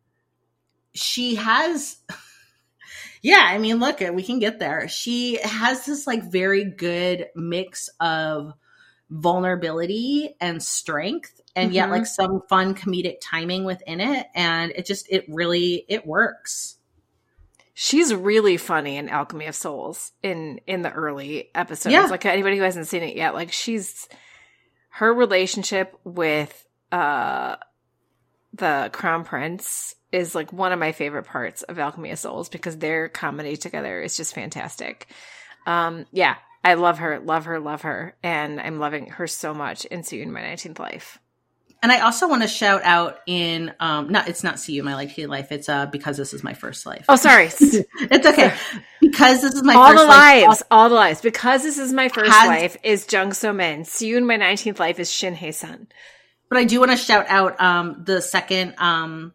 she 0.94 1.36
has 1.36 1.96
yeah, 3.22 3.40
I 3.42 3.58
mean, 3.58 3.78
look, 3.80 4.00
we 4.00 4.22
can 4.22 4.38
get 4.38 4.58
there. 4.58 4.88
She 4.88 5.38
has 5.42 5.86
this 5.86 6.06
like 6.06 6.30
very 6.30 6.64
good 6.64 7.28
mix 7.34 7.88
of 8.00 8.52
vulnerability 9.10 10.34
and 10.40 10.62
strength 10.62 11.40
and 11.54 11.72
yet 11.72 11.88
Mhm. 11.88 11.92
like 11.92 12.06
some 12.06 12.42
fun 12.48 12.74
comedic 12.74 13.16
timing 13.22 13.64
within 13.64 14.00
it 14.00 14.26
and 14.34 14.72
it 14.74 14.86
just 14.86 15.06
it 15.10 15.24
really 15.28 15.84
it 15.88 16.06
works. 16.06 16.76
She's 17.76 18.14
really 18.14 18.56
funny 18.56 18.96
in 18.96 19.08
Alchemy 19.08 19.46
of 19.46 19.56
Souls 19.56 20.12
in 20.22 20.60
in 20.66 20.82
the 20.82 20.92
early 20.92 21.50
episodes. 21.54 21.92
Yeah. 21.92 22.04
Like 22.06 22.24
anybody 22.24 22.56
who 22.56 22.62
hasn't 22.62 22.86
seen 22.86 23.02
it 23.02 23.16
yet, 23.16 23.34
like 23.34 23.52
she's 23.52 24.08
her 24.90 25.12
relationship 25.12 25.98
with 26.04 26.66
uh 26.92 27.56
the 28.52 28.90
Crown 28.92 29.24
Prince 29.24 29.96
is 30.12 30.36
like 30.36 30.52
one 30.52 30.70
of 30.70 30.78
my 30.78 30.92
favorite 30.92 31.24
parts 31.24 31.62
of 31.64 31.80
Alchemy 31.80 32.12
of 32.12 32.18
Souls 32.20 32.48
because 32.48 32.78
their 32.78 33.08
comedy 33.08 33.56
together 33.56 34.00
is 34.00 34.16
just 34.16 34.36
fantastic. 34.36 35.08
Um 35.66 36.06
yeah, 36.12 36.36
I 36.62 36.74
love 36.74 36.98
her, 36.98 37.18
love 37.18 37.46
her, 37.46 37.58
love 37.58 37.82
her, 37.82 38.16
and 38.22 38.60
I'm 38.60 38.78
loving 38.78 39.08
her 39.08 39.26
so 39.26 39.52
much 39.52 39.84
in 39.86 40.04
in 40.12 40.32
My 40.32 40.42
Nineteenth 40.42 40.78
Life. 40.78 41.18
And 41.84 41.92
I 41.92 42.00
also 42.00 42.26
want 42.26 42.40
to 42.40 42.48
shout 42.48 42.80
out 42.82 43.18
in 43.26 43.70
um 43.78 44.08
not 44.08 44.26
it's 44.26 44.42
not 44.42 44.58
see 44.58 44.72
you 44.72 44.82
my 44.82 44.94
life 44.94 45.18
life 45.18 45.52
it's 45.52 45.68
uh 45.68 45.84
because 45.84 46.16
this 46.16 46.32
is 46.32 46.42
my 46.42 46.54
first 46.54 46.86
life. 46.86 47.04
Oh, 47.10 47.16
sorry. 47.16 47.48
It's 47.60 48.26
okay. 48.26 48.54
Because 49.02 49.42
this 49.42 49.52
is 49.52 49.62
my 49.62 49.74
all 49.74 49.90
first 49.90 50.02
the 50.02 50.08
life, 50.08 50.46
lives, 50.46 50.62
all 50.70 50.88
the 50.88 50.94
lives. 50.94 51.20
Because 51.20 51.62
this 51.62 51.76
is 51.76 51.92
my 51.92 52.08
first 52.08 52.32
Has- 52.32 52.48
life 52.48 52.78
is 52.82 53.06
Jung 53.12 53.34
So 53.34 53.52
Min. 53.52 53.84
See 53.84 54.06
you 54.08 54.16
in 54.16 54.26
my 54.26 54.36
nineteenth 54.36 54.80
life 54.80 54.98
is 54.98 55.12
Shin 55.12 55.34
Hye 55.34 55.50
Sun. 55.50 55.88
But 56.48 56.56
I 56.56 56.64
do 56.64 56.80
want 56.80 56.90
to 56.90 56.96
shout 56.96 57.26
out 57.28 57.60
um 57.60 58.02
the 58.06 58.22
second 58.22 58.76
um 58.78 59.34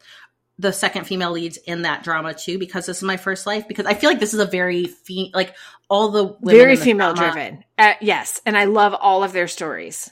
the 0.57 0.73
second 0.73 1.05
female 1.05 1.31
leads 1.31 1.57
in 1.57 1.83
that 1.83 2.01
drama 2.03 2.33
too 2.33 2.57
because 2.57 2.87
this 2.87 2.97
is 2.97 3.03
my 3.03 3.17
first 3.17 3.45
life 3.45 3.67
because 3.67 3.85
I 3.85 3.93
feel 3.93 4.09
like 4.09 4.19
this 4.19 4.33
is 4.33 4.39
a 4.39 4.47
very 4.47 4.87
fe- 4.87 5.29
like 5.35 5.53
all 5.87 6.09
the 6.09 6.35
Very 6.41 6.77
the 6.77 6.83
female 6.83 7.13
drama- 7.13 7.31
driven. 7.33 7.63
Uh, 7.77 7.93
yes, 8.01 8.41
and 8.43 8.57
I 8.57 8.63
love 8.63 8.95
all 8.95 9.23
of 9.23 9.33
their 9.33 9.47
stories. 9.47 10.09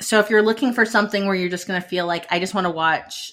So 0.00 0.18
if 0.18 0.28
you're 0.30 0.42
looking 0.42 0.72
for 0.72 0.84
something 0.84 1.26
where 1.26 1.34
you're 1.34 1.48
just 1.48 1.66
going 1.66 1.80
to 1.80 1.88
feel 1.88 2.06
like 2.06 2.26
I 2.30 2.38
just 2.38 2.54
want 2.54 2.66
to 2.66 2.70
watch 2.70 3.32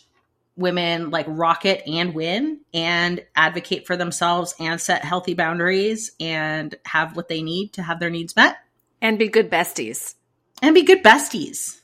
women 0.55 1.09
like 1.09 1.25
rocket 1.27 1.81
and 1.87 2.13
win 2.13 2.59
and 2.73 3.25
advocate 3.35 3.87
for 3.87 3.97
themselves 3.97 4.53
and 4.59 4.79
set 4.79 5.03
healthy 5.03 5.33
boundaries 5.33 6.11
and 6.19 6.75
have 6.85 7.15
what 7.15 7.27
they 7.27 7.41
need 7.41 7.73
to 7.73 7.81
have 7.81 7.99
their 7.99 8.11
needs 8.11 8.35
met 8.35 8.57
And 9.01 9.17
be 9.17 9.27
good 9.29 9.49
besties. 9.49 10.13
and 10.61 10.75
be 10.75 10.83
good 10.83 11.03
besties. 11.03 11.81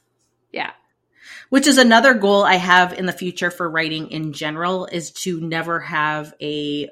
Yeah. 0.51 0.71
which 1.49 1.65
is 1.67 1.77
another 1.79 2.13
goal 2.13 2.43
I 2.43 2.55
have 2.55 2.93
in 2.93 3.05
the 3.07 3.11
future 3.11 3.49
for 3.51 3.67
writing 3.69 4.11
in 4.11 4.33
general 4.33 4.85
is 4.85 5.11
to 5.23 5.41
never 5.41 5.79
have 5.79 6.33
a 6.41 6.89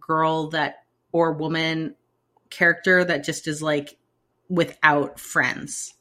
girl 0.00 0.48
that 0.50 0.84
or 1.12 1.32
woman 1.32 1.94
character 2.50 3.04
that 3.04 3.24
just 3.24 3.46
is 3.48 3.62
like 3.62 3.96
without 4.48 5.20
friends. 5.20 5.92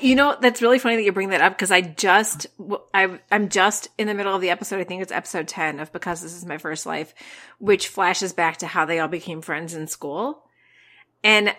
You 0.00 0.14
know, 0.14 0.36
that's 0.40 0.62
really 0.62 0.78
funny 0.78 0.96
that 0.96 1.02
you 1.02 1.12
bring 1.12 1.30
that 1.30 1.40
up 1.40 1.54
because 1.54 1.70
I 1.70 1.80
just, 1.80 2.46
I, 2.94 3.18
I'm 3.30 3.48
just 3.48 3.88
in 3.98 4.06
the 4.06 4.14
middle 4.14 4.34
of 4.34 4.40
the 4.40 4.50
episode. 4.50 4.80
I 4.80 4.84
think 4.84 5.02
it's 5.02 5.12
episode 5.12 5.48
10 5.48 5.80
of 5.80 5.92
Because 5.92 6.20
This 6.20 6.34
Is 6.34 6.44
My 6.44 6.58
First 6.58 6.86
Life, 6.86 7.14
which 7.58 7.88
flashes 7.88 8.32
back 8.32 8.58
to 8.58 8.66
how 8.66 8.84
they 8.84 8.98
all 8.98 9.08
became 9.08 9.42
friends 9.42 9.74
in 9.74 9.86
school. 9.86 10.44
And 11.24 11.54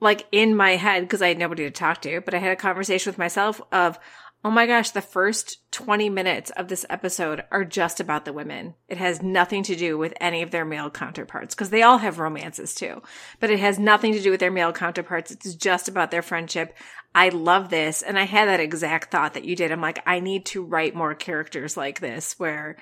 like 0.00 0.26
in 0.32 0.56
my 0.56 0.72
head, 0.72 1.02
because 1.02 1.22
I 1.22 1.28
had 1.28 1.38
nobody 1.38 1.64
to 1.64 1.70
talk 1.70 2.02
to, 2.02 2.20
but 2.20 2.34
I 2.34 2.38
had 2.38 2.52
a 2.52 2.56
conversation 2.56 3.10
with 3.10 3.18
myself 3.18 3.60
of, 3.72 3.98
oh 4.44 4.50
my 4.50 4.66
gosh, 4.66 4.90
the 4.90 5.02
first 5.02 5.58
20 5.72 6.08
minutes 6.08 6.50
of 6.50 6.68
this 6.68 6.86
episode 6.88 7.44
are 7.50 7.64
just 7.64 8.00
about 8.00 8.24
the 8.24 8.32
women. 8.32 8.74
It 8.88 8.96
has 8.96 9.22
nothing 9.22 9.62
to 9.64 9.76
do 9.76 9.98
with 9.98 10.14
any 10.20 10.42
of 10.42 10.50
their 10.50 10.64
male 10.64 10.90
counterparts 10.90 11.54
because 11.54 11.70
they 11.70 11.82
all 11.82 11.98
have 11.98 12.18
romances 12.18 12.74
too, 12.74 13.02
but 13.38 13.50
it 13.50 13.60
has 13.60 13.78
nothing 13.78 14.12
to 14.14 14.20
do 14.22 14.30
with 14.30 14.40
their 14.40 14.50
male 14.50 14.72
counterparts. 14.72 15.30
It's 15.30 15.54
just 15.54 15.88
about 15.88 16.10
their 16.10 16.22
friendship. 16.22 16.74
I 17.14 17.28
love 17.28 17.68
this. 17.68 18.02
And 18.02 18.18
I 18.18 18.24
had 18.24 18.48
that 18.48 18.60
exact 18.60 19.10
thought 19.10 19.34
that 19.34 19.44
you 19.44 19.56
did. 19.56 19.72
I'm 19.72 19.80
like, 19.80 20.02
I 20.06 20.20
need 20.20 20.46
to 20.46 20.64
write 20.64 20.94
more 20.94 21.14
characters 21.14 21.76
like 21.76 22.00
this 22.00 22.38
where 22.38 22.76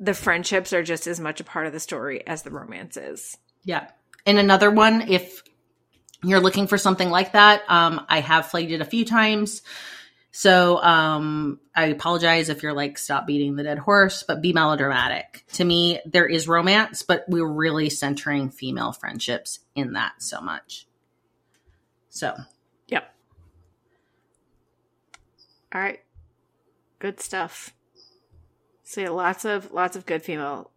the 0.00 0.14
friendships 0.14 0.72
are 0.72 0.82
just 0.82 1.06
as 1.06 1.20
much 1.20 1.40
a 1.40 1.44
part 1.44 1.66
of 1.66 1.72
the 1.72 1.80
story 1.80 2.26
as 2.26 2.42
the 2.42 2.50
romances. 2.50 3.36
Yeah. 3.64 3.88
And 4.24 4.38
another 4.38 4.70
one, 4.70 5.08
if 5.08 5.42
you're 6.24 6.40
looking 6.40 6.68
for 6.68 6.78
something 6.78 7.10
like 7.10 7.32
that, 7.32 7.62
um, 7.68 8.06
I 8.08 8.20
have 8.20 8.46
flagged 8.46 8.70
it 8.70 8.80
a 8.80 8.86
few 8.86 9.04
times. 9.04 9.62
So 10.32 10.82
um, 10.82 11.60
I 11.76 11.86
apologize 11.86 12.48
if 12.48 12.62
you're 12.62 12.72
like, 12.72 12.96
stop 12.96 13.26
beating 13.26 13.54
the 13.54 13.62
dead 13.62 13.78
horse, 13.78 14.24
but 14.26 14.40
be 14.40 14.54
melodramatic. 14.54 15.44
To 15.52 15.64
me, 15.64 16.00
there 16.06 16.26
is 16.26 16.48
romance, 16.48 17.02
but 17.02 17.24
we're 17.28 17.46
really 17.46 17.90
centering 17.90 18.50
female 18.50 18.92
friendships 18.92 19.60
in 19.74 19.92
that 19.92 20.14
so 20.18 20.40
much. 20.40 20.86
So 22.08 22.34
Yep. 22.88 23.14
All 25.74 25.80
right. 25.80 26.00
Good 26.98 27.20
stuff. 27.20 27.74
So 28.84 29.00
yeah, 29.00 29.10
lots 29.10 29.44
of 29.44 29.72
lots 29.72 29.96
of 29.96 30.04
good 30.04 30.22
female 30.22 30.70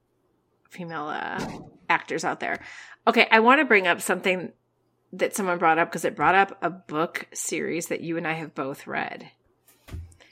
female 0.69 1.07
uh, 1.07 1.45
actors 1.89 2.23
out 2.23 2.39
there. 2.39 2.61
Okay, 3.07 3.27
I 3.29 3.41
want 3.41 3.59
to 3.59 3.65
bring 3.65 3.87
up 3.87 4.01
something 4.01 4.51
that 5.13 5.35
someone 5.35 5.57
brought 5.57 5.77
up 5.77 5.89
because 5.89 6.05
it 6.05 6.15
brought 6.15 6.35
up 6.35 6.57
a 6.61 6.69
book 6.69 7.27
series 7.33 7.87
that 7.87 8.01
you 8.01 8.17
and 8.17 8.27
I 8.27 8.33
have 8.33 8.55
both 8.55 8.87
read. 8.87 9.29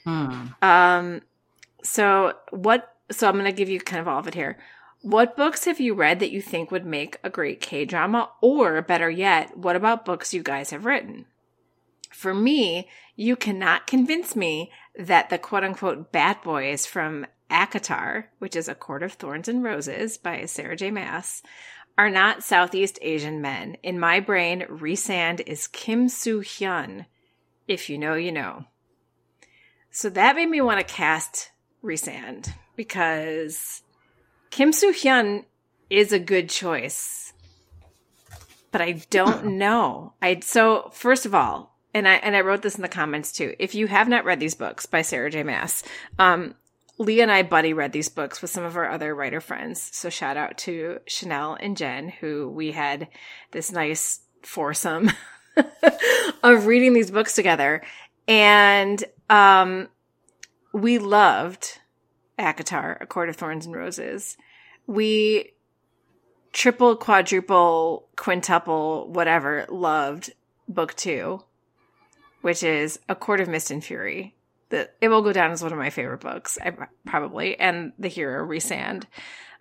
Hmm. 0.04 0.46
Um, 0.62 1.20
so 1.82 2.34
what? 2.50 2.94
So 3.10 3.28
I'm 3.28 3.34
going 3.34 3.44
to 3.44 3.52
give 3.52 3.68
you 3.68 3.80
kind 3.80 4.00
of 4.00 4.08
all 4.08 4.18
of 4.18 4.28
it 4.28 4.34
here. 4.34 4.58
What 5.02 5.36
books 5.36 5.66
have 5.66 5.80
you 5.80 5.92
read 5.94 6.20
that 6.20 6.30
you 6.30 6.40
think 6.40 6.70
would 6.70 6.86
make 6.86 7.18
a 7.22 7.28
great 7.28 7.60
K 7.60 7.84
drama? 7.84 8.30
Or 8.40 8.80
better 8.80 9.10
yet, 9.10 9.56
what 9.56 9.76
about 9.76 10.06
books 10.06 10.32
you 10.32 10.42
guys 10.42 10.70
have 10.70 10.86
written? 10.86 11.26
For 12.10 12.32
me, 12.32 12.88
you 13.16 13.36
cannot 13.36 13.86
convince 13.86 14.34
me 14.34 14.70
that 14.98 15.28
the 15.28 15.38
quote 15.38 15.64
unquote 15.64 16.10
bad 16.10 16.40
boys 16.42 16.86
from 16.86 17.26
ACOTAR, 17.50 18.24
which 18.38 18.56
is 18.56 18.68
A 18.68 18.74
Court 18.74 19.02
of 19.02 19.12
Thorns 19.12 19.48
and 19.48 19.62
Roses 19.62 20.16
by 20.16 20.44
Sarah 20.46 20.76
J. 20.76 20.90
Maas, 20.90 21.42
are 21.98 22.10
not 22.10 22.42
Southeast 22.42 22.98
Asian 23.02 23.40
men. 23.40 23.76
In 23.82 23.98
my 23.98 24.20
brain, 24.20 24.62
Rhysand 24.68 25.42
is 25.46 25.68
Kim 25.68 26.08
Soo 26.08 26.40
Hyun. 26.40 27.06
If 27.68 27.88
you 27.90 27.98
know, 27.98 28.14
you 28.14 28.32
know. 28.32 28.64
So 29.94 30.10
that 30.10 30.34
made 30.34 30.50
me 30.50 30.60
want 30.60 30.80
to 30.80 30.92
cast 30.92 31.52
Rhysand 31.80 32.52
because 32.74 33.84
Kim 34.50 34.72
Soo 34.72 34.90
Hyun 34.90 35.44
is 35.88 36.12
a 36.12 36.18
good 36.18 36.48
choice. 36.48 37.32
But 38.72 38.80
I 38.80 39.04
don't 39.10 39.44
know. 39.58 40.14
I 40.20 40.40
so 40.40 40.90
first 40.92 41.26
of 41.26 41.34
all, 41.34 41.78
and 41.94 42.08
I 42.08 42.14
and 42.14 42.34
I 42.34 42.40
wrote 42.40 42.62
this 42.62 42.74
in 42.74 42.82
the 42.82 42.88
comments 42.88 43.30
too. 43.30 43.54
If 43.60 43.76
you 43.76 43.86
have 43.86 44.08
not 44.08 44.24
read 44.24 44.40
these 44.40 44.56
books 44.56 44.84
by 44.84 45.02
Sarah 45.02 45.30
J. 45.30 45.44
Maas, 45.44 45.84
um, 46.18 46.56
Lee 46.98 47.20
and 47.20 47.30
I 47.30 47.44
buddy 47.44 47.72
read 47.72 47.92
these 47.92 48.08
books 48.08 48.42
with 48.42 48.50
some 48.50 48.64
of 48.64 48.76
our 48.76 48.90
other 48.90 49.14
writer 49.14 49.40
friends. 49.40 49.90
So 49.92 50.10
shout 50.10 50.36
out 50.36 50.58
to 50.58 50.98
Chanel 51.06 51.56
and 51.60 51.76
Jen, 51.76 52.08
who 52.08 52.48
we 52.48 52.72
had 52.72 53.06
this 53.52 53.70
nice 53.70 54.18
foursome 54.42 55.12
of 56.42 56.66
reading 56.66 56.94
these 56.94 57.12
books 57.12 57.36
together. 57.36 57.82
And 58.26 59.04
um, 59.30 59.88
we 60.72 60.98
loved 60.98 61.80
ACOTAR, 62.38 62.98
A 63.00 63.06
Court 63.06 63.28
of 63.28 63.36
Thorns 63.36 63.66
and 63.66 63.74
Roses. 63.74 64.36
We 64.86 65.52
triple, 66.52 66.96
quadruple, 66.96 68.08
quintuple, 68.16 69.10
whatever, 69.10 69.66
loved 69.68 70.32
book 70.68 70.94
two, 70.94 71.42
which 72.42 72.62
is 72.62 72.98
A 73.08 73.14
Court 73.14 73.40
of 73.40 73.48
Mist 73.48 73.70
and 73.70 73.84
Fury. 73.84 74.34
The, 74.70 74.90
it 75.00 75.08
will 75.08 75.22
go 75.22 75.32
down 75.32 75.50
as 75.50 75.62
one 75.62 75.72
of 75.72 75.78
my 75.78 75.90
favorite 75.90 76.20
books, 76.20 76.58
I, 76.62 76.72
probably, 77.06 77.58
and 77.58 77.92
the 77.98 78.08
hero, 78.08 78.46
Rhysand. 78.46 79.04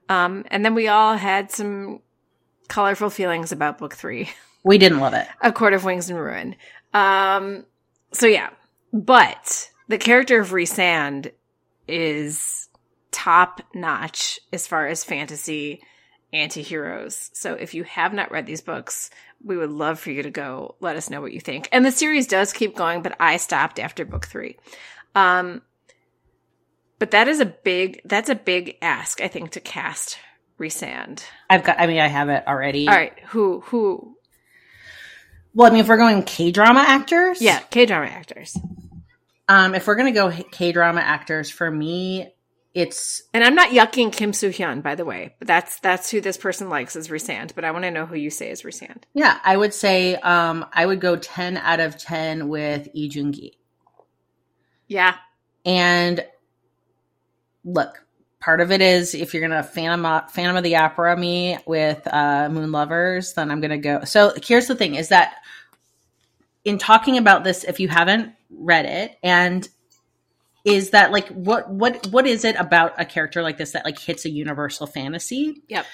Um, 0.10 0.46
and 0.48 0.66
then 0.66 0.76
we 0.76 0.88
all 0.88 1.16
had 1.16 1.52
some 1.52 2.02
colorful 2.68 3.10
feelings 3.10 3.52
about 3.52 3.78
book 3.78 3.94
three, 3.94 4.30
We 4.64 4.78
didn't 4.78 5.00
love 5.00 5.14
it. 5.14 5.28
A 5.42 5.52
Court 5.52 5.74
of 5.74 5.84
Wings 5.84 6.10
and 6.10 6.20
Ruin. 6.20 6.56
Um, 6.94 7.66
so 8.14 8.28
yeah, 8.28 8.50
but 8.94 9.72
the 9.90 9.98
character 9.98 10.40
of 10.40 10.52
Rhysand 10.52 11.32
is 11.88 12.70
top 13.12 13.62
notch 13.74 14.40
as 14.54 14.68
far 14.68 14.88
as 14.88 15.04
fantasy 15.04 15.82
anti-heroes. 16.32 17.30
So 17.34 17.54
if 17.54 17.74
you 17.74 17.84
have 17.84 18.14
not 18.14 18.32
read 18.32 18.46
these 18.46 18.62
books, 18.62 19.10
we 19.44 19.58
would 19.58 19.70
love 19.70 20.00
for 20.00 20.12
you 20.12 20.24
to 20.24 20.32
go 20.32 20.76
let 20.80 20.96
us 20.96 21.10
know 21.10 21.22
what 21.22 21.34
you 21.34 21.40
think. 21.40 21.70
And 21.72 21.86
the 21.86 21.92
series 21.92 22.28
does 22.28 22.54
keep 22.54 22.76
going, 22.76 23.02
but 23.02 23.16
I 23.20 23.38
stopped 23.38 23.80
after 23.80 24.06
book 24.06 24.26
3. 24.26 24.58
Um 25.16 25.62
but 27.00 27.12
that 27.12 27.28
is 27.28 27.40
a 27.40 27.46
big 27.46 28.02
that's 28.06 28.30
a 28.30 28.36
big 28.36 28.78
ask 28.82 29.22
I 29.22 29.28
think 29.28 29.52
to 29.52 29.60
cast 29.60 30.18
Rhysand. 30.60 31.24
I've 31.50 31.64
got 31.64 31.80
I 31.80 31.88
mean 31.88 32.00
I 32.00 32.08
have 32.08 32.30
it 32.30 32.44
already. 32.48 32.88
All 32.88 32.96
right, 32.96 33.20
who 33.28 33.60
who 33.62 34.18
Well, 35.54 35.68
I 35.68 35.72
mean 35.72 35.82
if 35.82 35.88
we're 35.88 35.98
going 35.98 36.24
K-drama 36.24 36.80
actors? 36.80 37.42
Yeah, 37.42 37.60
K-drama 37.60 38.08
actors. 38.08 38.58
Um 39.54 39.76
if 39.76 39.86
we're 39.88 39.96
going 39.96 40.14
to 40.14 40.20
go 40.20 40.32
K-drama 40.52 41.02
actors 41.02 41.50
for 41.50 41.70
me 41.70 42.34
it's 42.74 43.22
and 43.34 43.44
I'm 43.44 43.54
not 43.54 43.70
yucking 43.70 44.12
Kim 44.12 44.34
Soo 44.34 44.50
Hyun, 44.50 44.82
by 44.82 44.96
the 44.96 45.06
way, 45.06 45.36
but 45.38 45.48
that's 45.48 45.80
that's 45.80 46.10
who 46.10 46.22
this 46.22 46.38
person 46.38 46.70
likes 46.70 46.96
is 46.96 47.10
Rhysand. 47.10 47.54
But 47.54 47.66
I 47.66 47.72
want 47.72 47.84
to 47.84 47.92
know 47.92 48.08
who 48.08 48.16
you 48.16 48.32
say 48.32 48.50
is 48.50 48.64
Rhysand. 48.64 49.04
Yeah, 49.14 49.38
I 49.44 49.56
would 49.56 49.74
say 49.76 50.16
um 50.16 50.66
I 50.74 50.86
would 50.86 51.00
go 51.00 51.16
ten 51.16 51.58
out 51.58 51.80
of 51.80 51.98
ten 51.98 52.50
with 52.50 52.90
Lee 52.96 53.10
Joon 53.10 53.32
Gi. 53.32 53.60
Yeah, 54.88 55.16
and 55.66 56.26
look, 57.64 58.04
part 58.40 58.60
of 58.60 58.72
it 58.72 58.82
is 58.82 59.14
if 59.14 59.34
you're 59.34 59.48
gonna 59.48 59.64
Phantom 59.64 60.28
Phantom 60.30 60.58
of 60.58 60.64
the 60.64 60.78
Opera 60.78 61.16
me 61.16 61.60
with 61.68 62.02
uh, 62.12 62.50
Moon 62.50 62.72
Lovers, 62.72 63.34
then 63.34 63.52
I'm 63.52 63.62
gonna 63.62 63.78
go. 63.78 64.04
So 64.04 64.34
here's 64.44 64.66
the 64.66 64.76
thing: 64.76 64.96
is 64.96 65.10
that 65.10 65.36
in 66.66 66.80
talking 66.80 67.18
about 67.20 67.44
this, 67.44 67.64
if 67.64 67.80
you 67.80 67.88
haven't 67.88 68.34
read 68.58 68.86
it 68.86 69.18
and 69.24 69.68
is 70.66 70.92
that 70.92 71.12
like 71.12 71.28
what 71.30 71.70
what 71.70 72.08
what 72.08 72.26
is 72.26 72.46
it 72.46 72.56
about 72.56 72.94
a 73.00 73.06
character 73.06 73.42
like 73.42 73.58
this 73.58 73.72
that 73.72 73.84
like 73.84 74.00
hits 74.00 74.26
a 74.26 74.30
universal 74.30 74.88
fantasy? 74.88 75.62
Yep. 75.68 75.86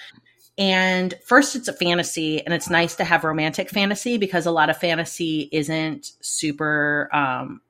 And 0.60 1.16
first, 1.24 1.56
it's 1.56 1.70
a 1.70 1.74
fantasy, 1.74 2.44
and 2.44 2.54
it's 2.54 2.70
nice 2.70 2.98
to 2.98 3.06
have 3.06 3.24
romantic 3.24 3.70
fantasy 3.70 4.18
because 4.18 4.46
a 4.46 4.52
lot 4.52 4.70
of 4.70 4.78
fantasy 4.78 5.48
isn't 5.54 6.12
super, 6.20 7.10
um, 7.14 7.62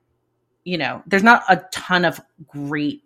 you 0.64 0.76
know, 0.76 1.00
there's 1.06 1.22
not 1.22 1.44
a 1.48 1.58
ton 1.70 2.04
of 2.04 2.20
great 2.48 3.04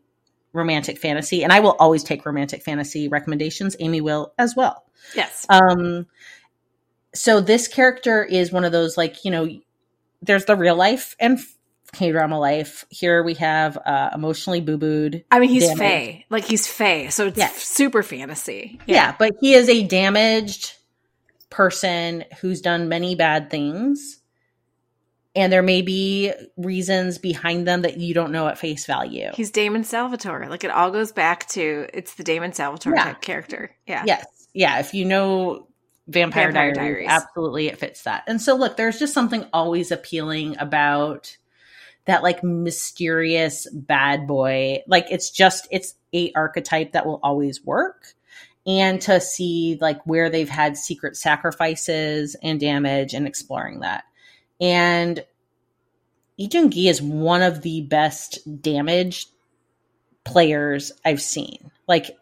romantic 0.54 0.98
fantasy. 0.98 1.44
And 1.44 1.52
I 1.52 1.60
will 1.60 1.76
always 1.78 2.02
take 2.02 2.24
romantic 2.24 2.62
fantasy 2.62 3.08
recommendations. 3.08 3.76
Amy 3.78 4.00
will 4.00 4.32
as 4.38 4.56
well. 4.56 4.86
Yes. 5.14 5.44
Um, 5.50 6.06
so 7.14 7.42
this 7.42 7.68
character 7.68 8.24
is 8.24 8.50
one 8.50 8.64
of 8.64 8.72
those 8.72 8.96
like, 8.96 9.22
you 9.22 9.30
know, 9.30 9.46
there's 10.22 10.46
the 10.46 10.56
real 10.56 10.76
life 10.76 11.14
and 11.20 11.38
K 11.94 12.12
drama 12.12 12.38
life. 12.38 12.84
Here 12.90 13.22
we 13.22 13.34
have 13.34 13.76
uh, 13.78 14.10
emotionally 14.14 14.60
boo 14.60 14.76
booed. 14.76 15.24
I 15.30 15.40
mean, 15.40 15.50
he's 15.50 15.72
Fae. 15.78 16.24
Like 16.30 16.44
he's 16.44 16.66
Fae. 16.66 17.08
So 17.08 17.28
it's 17.28 17.38
yeah. 17.38 17.50
super 17.54 18.02
fantasy. 18.02 18.78
Yeah. 18.86 18.94
yeah, 18.94 19.16
but 19.18 19.34
he 19.40 19.54
is 19.54 19.68
a 19.68 19.86
damaged 19.86 20.74
person 21.50 22.24
who's 22.40 22.60
done 22.60 22.88
many 22.88 23.14
bad 23.14 23.50
things. 23.50 24.20
And 25.36 25.52
there 25.52 25.62
may 25.62 25.82
be 25.82 26.32
reasons 26.56 27.18
behind 27.18 27.66
them 27.66 27.82
that 27.82 27.96
you 27.96 28.14
don't 28.14 28.30
know 28.30 28.46
at 28.46 28.58
face 28.58 28.86
value. 28.86 29.30
He's 29.34 29.50
Damon 29.50 29.82
Salvatore. 29.82 30.48
Like 30.48 30.62
it 30.62 30.70
all 30.70 30.92
goes 30.92 31.10
back 31.10 31.48
to 31.50 31.88
it's 31.92 32.14
the 32.14 32.22
Damon 32.22 32.52
Salvatore 32.52 32.94
yeah. 32.94 33.04
type 33.04 33.20
character. 33.20 33.74
Yeah. 33.86 34.04
Yes. 34.06 34.26
Yeah. 34.52 34.78
If 34.78 34.94
you 34.94 35.04
know 35.04 35.66
Vampire, 36.06 36.52
Vampire 36.52 36.72
Diaries, 36.72 36.76
Diaries, 36.76 37.08
absolutely 37.08 37.66
it 37.66 37.78
fits 37.78 38.02
that. 38.02 38.24
And 38.28 38.40
so 38.40 38.54
look, 38.54 38.76
there's 38.76 38.98
just 38.98 39.14
something 39.14 39.44
always 39.52 39.90
appealing 39.90 40.56
about 40.58 41.36
that 42.06 42.22
like 42.22 42.44
mysterious 42.44 43.68
bad 43.72 44.26
boy. 44.26 44.82
Like 44.86 45.06
it's 45.10 45.30
just 45.30 45.66
it's 45.70 45.94
a 46.12 46.32
archetype 46.34 46.92
that 46.92 47.06
will 47.06 47.20
always 47.22 47.64
work. 47.64 48.14
And 48.66 49.00
to 49.02 49.20
see 49.20 49.78
like 49.80 50.04
where 50.06 50.30
they've 50.30 50.48
had 50.48 50.76
secret 50.76 51.16
sacrifices 51.16 52.34
and 52.42 52.58
damage 52.58 53.12
and 53.12 53.26
exploring 53.26 53.80
that. 53.80 54.04
And 54.60 55.24
Lee 56.38 56.48
Joon 56.48 56.70
Gi 56.70 56.88
is 56.88 57.02
one 57.02 57.42
of 57.42 57.62
the 57.62 57.82
best 57.82 58.38
damage 58.62 59.26
players 60.24 60.92
I've 61.04 61.20
seen. 61.22 61.70
Like 61.86 62.16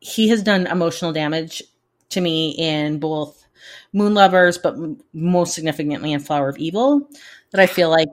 he 0.00 0.28
has 0.28 0.42
done 0.42 0.66
emotional 0.66 1.12
damage 1.12 1.62
to 2.10 2.20
me 2.20 2.50
in 2.58 2.98
both 2.98 3.44
Moon 3.92 4.14
Lovers, 4.14 4.58
but 4.58 4.76
most 5.12 5.54
significantly 5.54 6.12
in 6.12 6.20
Flower 6.20 6.48
of 6.48 6.58
Evil. 6.58 7.08
That 7.52 7.60
I 7.60 7.66
feel 7.66 7.90
like 7.90 8.08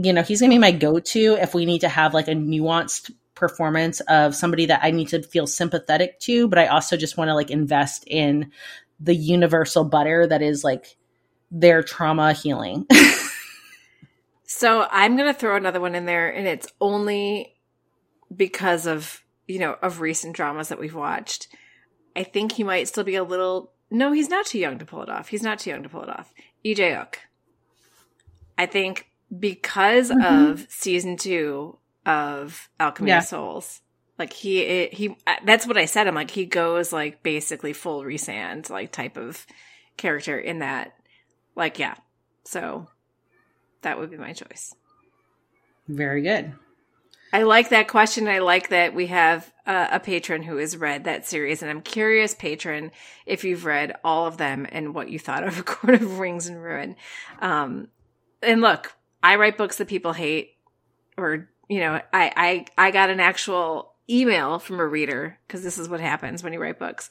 you 0.00 0.12
know, 0.12 0.22
he's 0.22 0.40
going 0.40 0.50
to 0.50 0.54
be 0.54 0.60
my 0.60 0.70
go 0.70 1.00
to 1.00 1.36
if 1.40 1.54
we 1.54 1.66
need 1.66 1.80
to 1.80 1.88
have 1.88 2.14
like 2.14 2.28
a 2.28 2.32
nuanced 2.32 3.10
performance 3.34 4.00
of 4.02 4.34
somebody 4.34 4.66
that 4.66 4.80
I 4.82 4.92
need 4.92 5.08
to 5.08 5.22
feel 5.22 5.46
sympathetic 5.46 6.20
to, 6.20 6.46
but 6.46 6.58
I 6.58 6.68
also 6.68 6.96
just 6.96 7.16
want 7.16 7.28
to 7.28 7.34
like 7.34 7.50
invest 7.50 8.04
in 8.06 8.52
the 9.00 9.14
universal 9.14 9.82
butter 9.82 10.26
that 10.26 10.40
is 10.40 10.62
like 10.62 10.96
their 11.50 11.82
trauma 11.82 12.32
healing. 12.32 12.86
so 14.44 14.86
I'm 14.88 15.16
going 15.16 15.32
to 15.32 15.38
throw 15.38 15.56
another 15.56 15.80
one 15.80 15.96
in 15.96 16.06
there, 16.06 16.28
and 16.28 16.46
it's 16.46 16.68
only 16.80 17.56
because 18.34 18.86
of, 18.86 19.22
you 19.48 19.58
know, 19.58 19.76
of 19.82 20.00
recent 20.00 20.36
dramas 20.36 20.68
that 20.68 20.78
we've 20.78 20.94
watched. 20.94 21.48
I 22.14 22.22
think 22.22 22.52
he 22.52 22.62
might 22.62 22.86
still 22.86 23.04
be 23.04 23.16
a 23.16 23.24
little. 23.24 23.72
No, 23.90 24.12
he's 24.12 24.28
not 24.28 24.46
too 24.46 24.58
young 24.60 24.78
to 24.78 24.84
pull 24.84 25.02
it 25.02 25.08
off. 25.08 25.28
He's 25.28 25.42
not 25.42 25.58
too 25.58 25.70
young 25.70 25.82
to 25.82 25.88
pull 25.88 26.02
it 26.02 26.08
off. 26.08 26.32
Lee 26.64 26.74
Jae-wook. 26.74 27.16
I 28.56 28.66
think 28.66 29.07
because 29.36 30.10
mm-hmm. 30.10 30.50
of 30.50 30.66
season 30.68 31.16
two 31.16 31.78
of 32.06 32.68
Alchemy 32.80 33.08
yeah. 33.08 33.18
of 33.18 33.24
Souls. 33.24 33.80
Like 34.18 34.32
he, 34.32 34.86
he, 34.88 35.16
that's 35.44 35.66
what 35.66 35.78
I 35.78 35.84
said. 35.84 36.08
I'm 36.08 36.14
like, 36.14 36.30
he 36.30 36.44
goes 36.44 36.92
like 36.92 37.22
basically 37.22 37.72
full 37.72 38.02
Rhysand, 38.02 38.68
like 38.68 38.90
type 38.90 39.16
of 39.16 39.46
character 39.96 40.38
in 40.38 40.58
that. 40.60 40.94
Like, 41.54 41.78
yeah. 41.78 41.94
So 42.44 42.88
that 43.82 43.98
would 43.98 44.10
be 44.10 44.16
my 44.16 44.32
choice. 44.32 44.74
Very 45.86 46.22
good. 46.22 46.52
I 47.32 47.42
like 47.42 47.68
that 47.70 47.88
question. 47.88 48.26
I 48.26 48.38
like 48.38 48.70
that 48.70 48.94
we 48.94 49.06
have 49.08 49.52
uh, 49.66 49.88
a 49.92 50.00
patron 50.00 50.42
who 50.42 50.56
has 50.56 50.76
read 50.76 51.04
that 51.04 51.26
series, 51.26 51.60
and 51.60 51.70
I'm 51.70 51.82
curious, 51.82 52.34
patron, 52.34 52.90
if 53.26 53.44
you've 53.44 53.66
read 53.66 53.96
all 54.02 54.26
of 54.26 54.38
them 54.38 54.66
and 54.70 54.94
what 54.94 55.10
you 55.10 55.18
thought 55.18 55.46
of 55.46 55.58
A 55.58 55.62
Court 55.64 55.94
of 55.94 56.18
Rings 56.18 56.48
and 56.48 56.62
Ruin. 56.62 56.96
Um, 57.40 57.88
and 58.42 58.62
look, 58.62 58.94
I 59.28 59.36
write 59.36 59.58
books 59.58 59.76
that 59.76 59.88
people 59.88 60.14
hate, 60.14 60.56
or 61.18 61.50
you 61.68 61.80
know, 61.80 62.00
I 62.14 62.32
I 62.78 62.86
I 62.86 62.90
got 62.92 63.10
an 63.10 63.20
actual 63.20 63.92
email 64.08 64.58
from 64.58 64.80
a 64.80 64.86
reader 64.86 65.38
because 65.46 65.62
this 65.62 65.76
is 65.76 65.86
what 65.86 66.00
happens 66.00 66.42
when 66.42 66.54
you 66.54 66.58
write 66.58 66.78
books. 66.78 67.10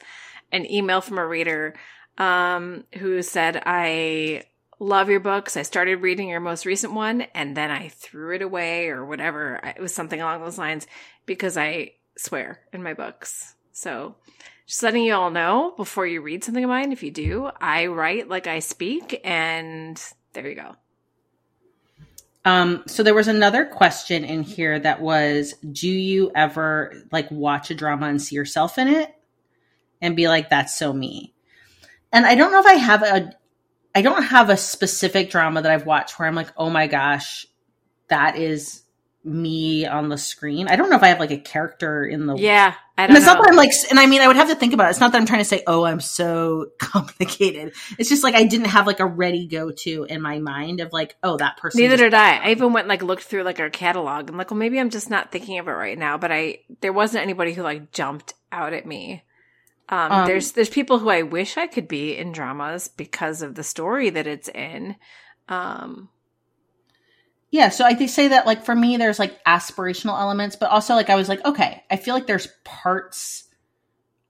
An 0.50 0.68
email 0.68 1.00
from 1.00 1.18
a 1.18 1.24
reader 1.24 1.76
um, 2.18 2.82
who 2.96 3.22
said, 3.22 3.62
"I 3.64 4.42
love 4.80 5.10
your 5.10 5.20
books. 5.20 5.56
I 5.56 5.62
started 5.62 6.02
reading 6.02 6.28
your 6.28 6.40
most 6.40 6.66
recent 6.66 6.92
one, 6.92 7.20
and 7.36 7.56
then 7.56 7.70
I 7.70 7.86
threw 7.86 8.34
it 8.34 8.42
away, 8.42 8.88
or 8.88 9.06
whatever. 9.06 9.60
It 9.62 9.80
was 9.80 9.94
something 9.94 10.20
along 10.20 10.42
those 10.42 10.58
lines 10.58 10.88
because 11.24 11.56
I 11.56 11.92
swear 12.16 12.58
in 12.72 12.82
my 12.82 12.94
books." 12.94 13.54
So 13.70 14.16
just 14.66 14.82
letting 14.82 15.04
you 15.04 15.14
all 15.14 15.30
know 15.30 15.72
before 15.76 16.04
you 16.04 16.20
read 16.20 16.42
something 16.42 16.64
of 16.64 16.68
mine, 16.68 16.90
if 16.90 17.04
you 17.04 17.12
do, 17.12 17.48
I 17.60 17.86
write 17.86 18.28
like 18.28 18.48
I 18.48 18.58
speak, 18.58 19.20
and 19.22 20.02
there 20.32 20.48
you 20.48 20.56
go. 20.56 20.74
Um, 22.48 22.82
so 22.86 23.02
there 23.02 23.14
was 23.14 23.28
another 23.28 23.66
question 23.66 24.24
in 24.24 24.42
here 24.42 24.78
that 24.78 25.02
was, 25.02 25.52
do 25.70 25.86
you 25.86 26.32
ever 26.34 26.94
like 27.12 27.30
watch 27.30 27.70
a 27.70 27.74
drama 27.74 28.06
and 28.06 28.22
see 28.22 28.36
yourself 28.36 28.78
in 28.78 28.88
it 28.88 29.14
and 30.00 30.16
be 30.16 30.28
like, 30.28 30.48
that's 30.48 30.74
so 30.74 30.90
me? 30.94 31.34
And 32.10 32.24
I 32.24 32.36
don't 32.36 32.50
know 32.50 32.60
if 32.60 32.66
I 32.66 32.74
have 32.76 33.02
a, 33.02 33.36
I 33.94 34.00
don't 34.00 34.22
have 34.22 34.48
a 34.48 34.56
specific 34.56 35.28
drama 35.28 35.60
that 35.60 35.70
I've 35.70 35.84
watched 35.84 36.18
where 36.18 36.26
I'm 36.26 36.34
like, 36.34 36.50
oh 36.56 36.70
my 36.70 36.86
gosh, 36.86 37.46
that 38.08 38.38
is 38.38 38.82
me 39.28 39.86
on 39.86 40.08
the 40.08 40.18
screen. 40.18 40.68
I 40.68 40.76
don't 40.76 40.90
know 40.90 40.96
if 40.96 41.02
I 41.02 41.08
have 41.08 41.20
like 41.20 41.30
a 41.30 41.38
character 41.38 42.04
in 42.04 42.26
the 42.26 42.36
yeah. 42.36 42.74
I 42.96 43.06
don't 43.06 43.10
and 43.10 43.16
it's 43.18 43.26
know. 43.26 43.34
not 43.34 43.42
that 43.42 43.50
I'm 43.50 43.56
like, 43.56 43.70
and 43.90 44.00
I 44.00 44.06
mean, 44.06 44.20
I 44.20 44.26
would 44.26 44.36
have 44.36 44.48
to 44.48 44.56
think 44.56 44.72
about 44.74 44.88
it. 44.88 44.90
It's 44.90 45.00
not 45.00 45.12
that 45.12 45.18
I'm 45.18 45.26
trying 45.26 45.40
to 45.40 45.44
say, 45.44 45.62
oh, 45.68 45.84
I'm 45.84 46.00
so 46.00 46.70
complicated. 46.78 47.74
It's 47.96 48.08
just 48.08 48.24
like 48.24 48.34
I 48.34 48.44
didn't 48.44 48.66
have 48.68 48.86
like 48.86 49.00
a 49.00 49.06
ready 49.06 49.46
go 49.46 49.70
to 49.70 50.04
in 50.04 50.20
my 50.20 50.38
mind 50.40 50.80
of 50.80 50.92
like, 50.92 51.16
oh, 51.22 51.36
that 51.36 51.58
person. 51.58 51.80
Neither 51.80 51.96
did 51.96 52.14
I. 52.14 52.38
I 52.38 52.50
even 52.50 52.72
went 52.72 52.88
like 52.88 53.02
looked 53.02 53.22
through 53.22 53.44
like 53.44 53.60
our 53.60 53.70
catalog. 53.70 54.28
I'm 54.28 54.36
like, 54.36 54.50
well, 54.50 54.58
maybe 54.58 54.80
I'm 54.80 54.90
just 54.90 55.10
not 55.10 55.30
thinking 55.30 55.58
of 55.58 55.68
it 55.68 55.72
right 55.72 55.98
now. 55.98 56.18
But 56.18 56.32
I 56.32 56.60
there 56.80 56.92
wasn't 56.92 57.22
anybody 57.22 57.52
who 57.52 57.62
like 57.62 57.92
jumped 57.92 58.34
out 58.50 58.72
at 58.72 58.86
me. 58.86 59.22
Um, 59.90 60.12
um, 60.12 60.26
there's 60.26 60.52
there's 60.52 60.68
people 60.68 60.98
who 60.98 61.08
I 61.08 61.22
wish 61.22 61.56
I 61.56 61.66
could 61.66 61.88
be 61.88 62.16
in 62.16 62.32
dramas 62.32 62.88
because 62.88 63.42
of 63.42 63.54
the 63.54 63.64
story 63.64 64.10
that 64.10 64.26
it's 64.26 64.48
in. 64.48 64.96
Um, 65.48 66.08
yeah, 67.50 67.70
so 67.70 67.84
I 67.84 68.06
say 68.06 68.28
that 68.28 68.46
like 68.46 68.64
for 68.64 68.74
me, 68.74 68.96
there's 68.96 69.18
like 69.18 69.42
aspirational 69.44 70.18
elements, 70.20 70.56
but 70.56 70.70
also 70.70 70.94
like 70.94 71.10
I 71.10 71.16
was 71.16 71.28
like, 71.28 71.44
okay, 71.44 71.82
I 71.90 71.96
feel 71.96 72.14
like 72.14 72.26
there's 72.26 72.48
parts 72.64 73.44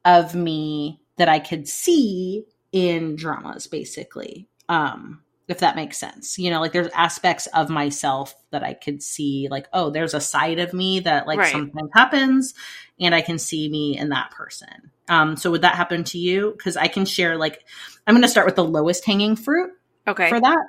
of 0.04 0.34
me 0.34 1.00
that 1.16 1.28
I 1.28 1.38
could 1.40 1.68
see 1.68 2.44
in 2.72 3.16
dramas 3.16 3.66
basically. 3.66 4.48
Um 4.68 5.22
if 5.48 5.60
that 5.60 5.76
makes 5.76 5.96
sense. 5.96 6.38
You 6.38 6.50
know, 6.50 6.60
like 6.60 6.72
there's 6.72 6.88
aspects 6.88 7.46
of 7.48 7.70
myself 7.70 8.34
that 8.50 8.62
I 8.62 8.74
could 8.74 9.02
see 9.02 9.48
like, 9.50 9.66
oh, 9.72 9.88
there's 9.88 10.12
a 10.12 10.20
side 10.20 10.58
of 10.58 10.74
me 10.74 11.00
that 11.00 11.26
like 11.26 11.38
Right. 11.38 11.50
sometimes 11.50 11.90
happens 11.94 12.54
and 13.00 13.14
I 13.14 13.22
can 13.22 13.38
see 13.38 13.68
me 13.68 13.96
in 13.98 14.10
that 14.10 14.30
person. 14.30 14.90
Um 15.08 15.36
so 15.36 15.50
would 15.50 15.62
that 15.62 15.74
happen 15.74 16.04
to 16.04 16.18
you? 16.18 16.56
Cuz 16.62 16.76
I 16.76 16.88
can 16.88 17.04
share 17.06 17.36
like 17.36 17.64
I'm 18.06 18.14
going 18.14 18.22
to 18.22 18.28
start 18.28 18.46
with 18.46 18.56
the 18.56 18.64
lowest 18.64 19.04
hanging 19.04 19.36
fruit 19.36 19.70
Okay. 20.06 20.28
for 20.28 20.40
that. 20.40 20.64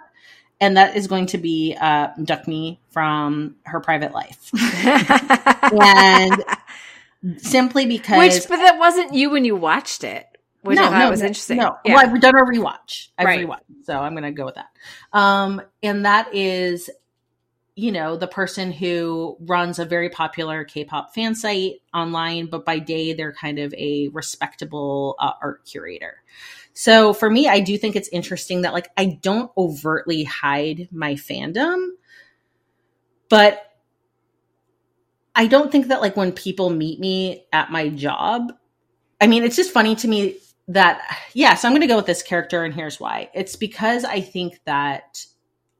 And 0.61 0.76
that 0.77 0.95
is 0.98 1.07
going 1.07 1.27
to 1.27 1.38
be 1.38 1.76
uh 1.80 2.10
Deok-mi 2.19 2.80
from 2.91 3.56
her 3.65 3.80
private 3.80 4.11
life. 4.11 4.52
and 5.72 6.44
simply 7.38 7.86
because 7.86 8.18
Which, 8.18 8.48
but 8.48 8.57
that 8.57 8.77
wasn't 8.80 9.14
you 9.14 9.30
when 9.30 9.45
you 9.45 9.56
watched 9.56 10.03
it, 10.03 10.26
which 10.61 10.77
I 10.80 10.90
thought 10.90 11.11
was 11.11 11.22
interesting. 11.22 11.57
No, 11.57 11.77
Yeah. 11.86 11.95
well, 11.95 12.06
I've 12.06 12.22
done 12.22 12.36
a 12.36 12.44
rewatch. 12.44 13.10
I've 13.18 13.26
Right. 13.27 13.45
rewatched, 13.45 13.86
so 13.86 13.98
I'm 13.99 14.14
going 14.14 14.23
to 14.23 14.31
go 14.31 14.45
with 14.45 14.56
that. 14.56 14.69
Um, 15.14 15.61
and 15.84 16.06
that 16.06 16.34
is, 16.34 16.90
you 17.76 17.91
know, 17.91 18.18
the 18.18 18.27
person 18.27 18.72
who 18.72 19.38
runs 19.40 19.80
a 19.80 19.86
very 19.86 20.10
popular 20.10 20.64
K-pop 20.65 21.14
fan 21.14 21.36
site 21.36 21.76
online, 21.94 22.48
but 22.48 22.65
by 22.65 22.80
day 22.80 23.14
they're 23.14 23.34
kind 23.34 23.60
of 23.60 23.73
a 23.73 24.10
respectable 24.10 25.15
uh, 25.19 25.34
art 25.41 25.65
curator. 25.65 26.22
So 26.73 27.13
for 27.13 27.29
me, 27.29 27.47
I 27.47 27.59
do 27.59 27.77
think 27.77 27.95
it's 27.95 28.09
interesting 28.09 28.61
that 28.61 28.73
like 28.73 28.89
I 28.95 29.19
don't 29.21 29.51
overtly 29.57 30.23
hide 30.23 30.87
my 30.91 31.15
fandom, 31.15 31.89
but 33.29 33.63
I 35.35 35.47
don't 35.47 35.71
think 35.71 35.87
that 35.87 36.01
like 36.01 36.15
when 36.17 36.31
people 36.31 36.69
meet 36.69 36.99
me 36.99 37.45
at 37.53 37.71
my 37.71 37.89
job, 37.89 38.53
I 39.21 39.27
mean, 39.27 39.43
it's 39.43 39.55
just 39.55 39.71
funny 39.71 39.95
to 39.97 40.07
me 40.07 40.37
that 40.69 41.01
yeah, 41.33 41.55
so 41.55 41.67
I'm 41.67 41.73
going 41.73 41.81
to 41.81 41.87
go 41.87 41.95
with 41.97 42.05
this 42.05 42.23
character 42.23 42.63
and 42.63 42.73
here's 42.73 42.99
why. 42.99 43.29
It's 43.33 43.55
because 43.55 44.05
I 44.05 44.21
think 44.21 44.59
that 44.65 45.25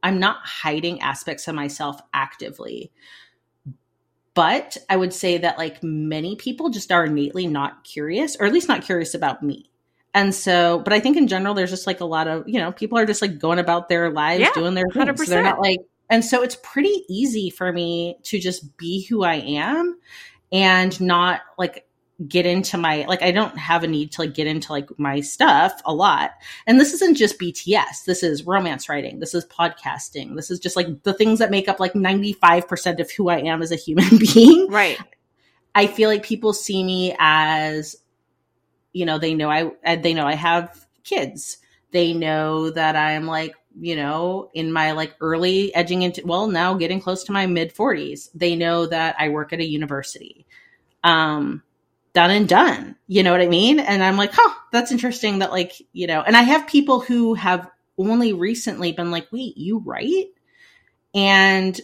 I'm 0.02 0.18
not 0.18 0.38
hiding 0.44 1.00
aspects 1.00 1.46
of 1.48 1.54
myself 1.54 2.00
actively. 2.12 2.92
But 4.34 4.76
I 4.88 4.96
would 4.96 5.12
say 5.12 5.38
that 5.38 5.58
like 5.58 5.82
many 5.82 6.36
people 6.36 6.70
just 6.70 6.92
are 6.92 7.04
innately 7.04 7.46
not 7.46 7.84
curious 7.84 8.36
or 8.36 8.46
at 8.46 8.52
least 8.52 8.68
not 8.68 8.82
curious 8.82 9.14
about 9.14 9.42
me. 9.42 9.69
And 10.12 10.34
so, 10.34 10.80
but 10.80 10.92
I 10.92 11.00
think 11.00 11.16
in 11.16 11.28
general, 11.28 11.54
there's 11.54 11.70
just 11.70 11.86
like 11.86 12.00
a 12.00 12.04
lot 12.04 12.26
of, 12.26 12.48
you 12.48 12.58
know, 12.58 12.72
people 12.72 12.98
are 12.98 13.06
just 13.06 13.22
like 13.22 13.38
going 13.38 13.58
about 13.58 13.88
their 13.88 14.10
lives, 14.10 14.40
Yeah, 14.40 14.50
doing 14.54 14.74
their 14.74 14.86
things. 14.92 15.06
100%. 15.06 15.26
They're 15.26 15.42
not 15.42 15.60
like, 15.60 15.78
and 16.08 16.24
so 16.24 16.42
it's 16.42 16.56
pretty 16.62 17.04
easy 17.08 17.50
for 17.50 17.72
me 17.72 18.18
to 18.24 18.40
just 18.40 18.76
be 18.76 19.04
who 19.06 19.22
I 19.22 19.34
am 19.36 19.98
and 20.50 21.00
not 21.00 21.42
like 21.56 21.86
get 22.28 22.44
into 22.44 22.76
my 22.76 23.06
like 23.06 23.22
I 23.22 23.30
don't 23.30 23.56
have 23.56 23.82
a 23.82 23.86
need 23.86 24.12
to 24.12 24.22
like 24.22 24.34
get 24.34 24.46
into 24.46 24.72
like 24.72 24.88
my 24.98 25.20
stuff 25.20 25.80
a 25.84 25.94
lot. 25.94 26.32
And 26.66 26.78
this 26.80 26.92
isn't 26.94 27.16
just 27.16 27.38
BTS. 27.38 28.04
This 28.04 28.22
is 28.22 28.44
romance 28.46 28.88
writing. 28.88 29.20
This 29.20 29.34
is 29.34 29.46
podcasting. 29.46 30.34
This 30.34 30.50
is 30.50 30.58
just 30.58 30.76
like 30.76 31.02
the 31.04 31.14
things 31.14 31.38
that 31.38 31.50
make 31.50 31.68
up 31.68 31.80
like 31.80 31.92
95% 31.92 33.00
of 33.00 33.10
who 33.12 33.28
I 33.28 33.38
am 33.38 33.62
as 33.62 33.70
a 33.70 33.76
human 33.76 34.18
being. 34.34 34.68
right. 34.70 34.98
I 35.74 35.86
feel 35.86 36.10
like 36.10 36.24
people 36.24 36.52
see 36.52 36.82
me 36.82 37.14
as 37.20 37.94
you 38.92 39.06
know, 39.06 39.18
they 39.18 39.34
know 39.34 39.50
I 39.50 39.70
uh, 39.84 39.96
they 39.96 40.14
know 40.14 40.26
I 40.26 40.34
have 40.34 40.86
kids. 41.04 41.58
They 41.92 42.12
know 42.12 42.70
that 42.70 42.96
I'm 42.96 43.26
like, 43.26 43.54
you 43.78 43.96
know, 43.96 44.50
in 44.54 44.72
my 44.72 44.92
like 44.92 45.14
early 45.20 45.74
edging 45.74 46.02
into 46.02 46.22
well, 46.24 46.46
now 46.46 46.74
getting 46.74 47.00
close 47.00 47.24
to 47.24 47.32
my 47.32 47.46
mid 47.46 47.74
40s. 47.74 48.30
They 48.34 48.56
know 48.56 48.86
that 48.86 49.16
I 49.18 49.28
work 49.28 49.52
at 49.52 49.60
a 49.60 49.64
university. 49.64 50.46
Um 51.04 51.62
done 52.12 52.30
and 52.30 52.48
done. 52.48 52.96
You 53.06 53.22
know 53.22 53.32
what 53.32 53.40
I 53.40 53.46
mean? 53.46 53.78
And 53.80 54.02
I'm 54.02 54.16
like, 54.16 54.32
"Huh, 54.32 54.54
that's 54.72 54.92
interesting 54.92 55.38
that 55.40 55.52
like, 55.52 55.72
you 55.92 56.06
know, 56.06 56.22
and 56.22 56.36
I 56.36 56.42
have 56.42 56.66
people 56.66 57.00
who 57.00 57.34
have 57.34 57.70
only 57.98 58.32
recently 58.32 58.92
been 58.92 59.10
like, 59.10 59.28
"Wait, 59.32 59.56
you 59.56 59.78
write?" 59.78 60.28
And 61.14 61.80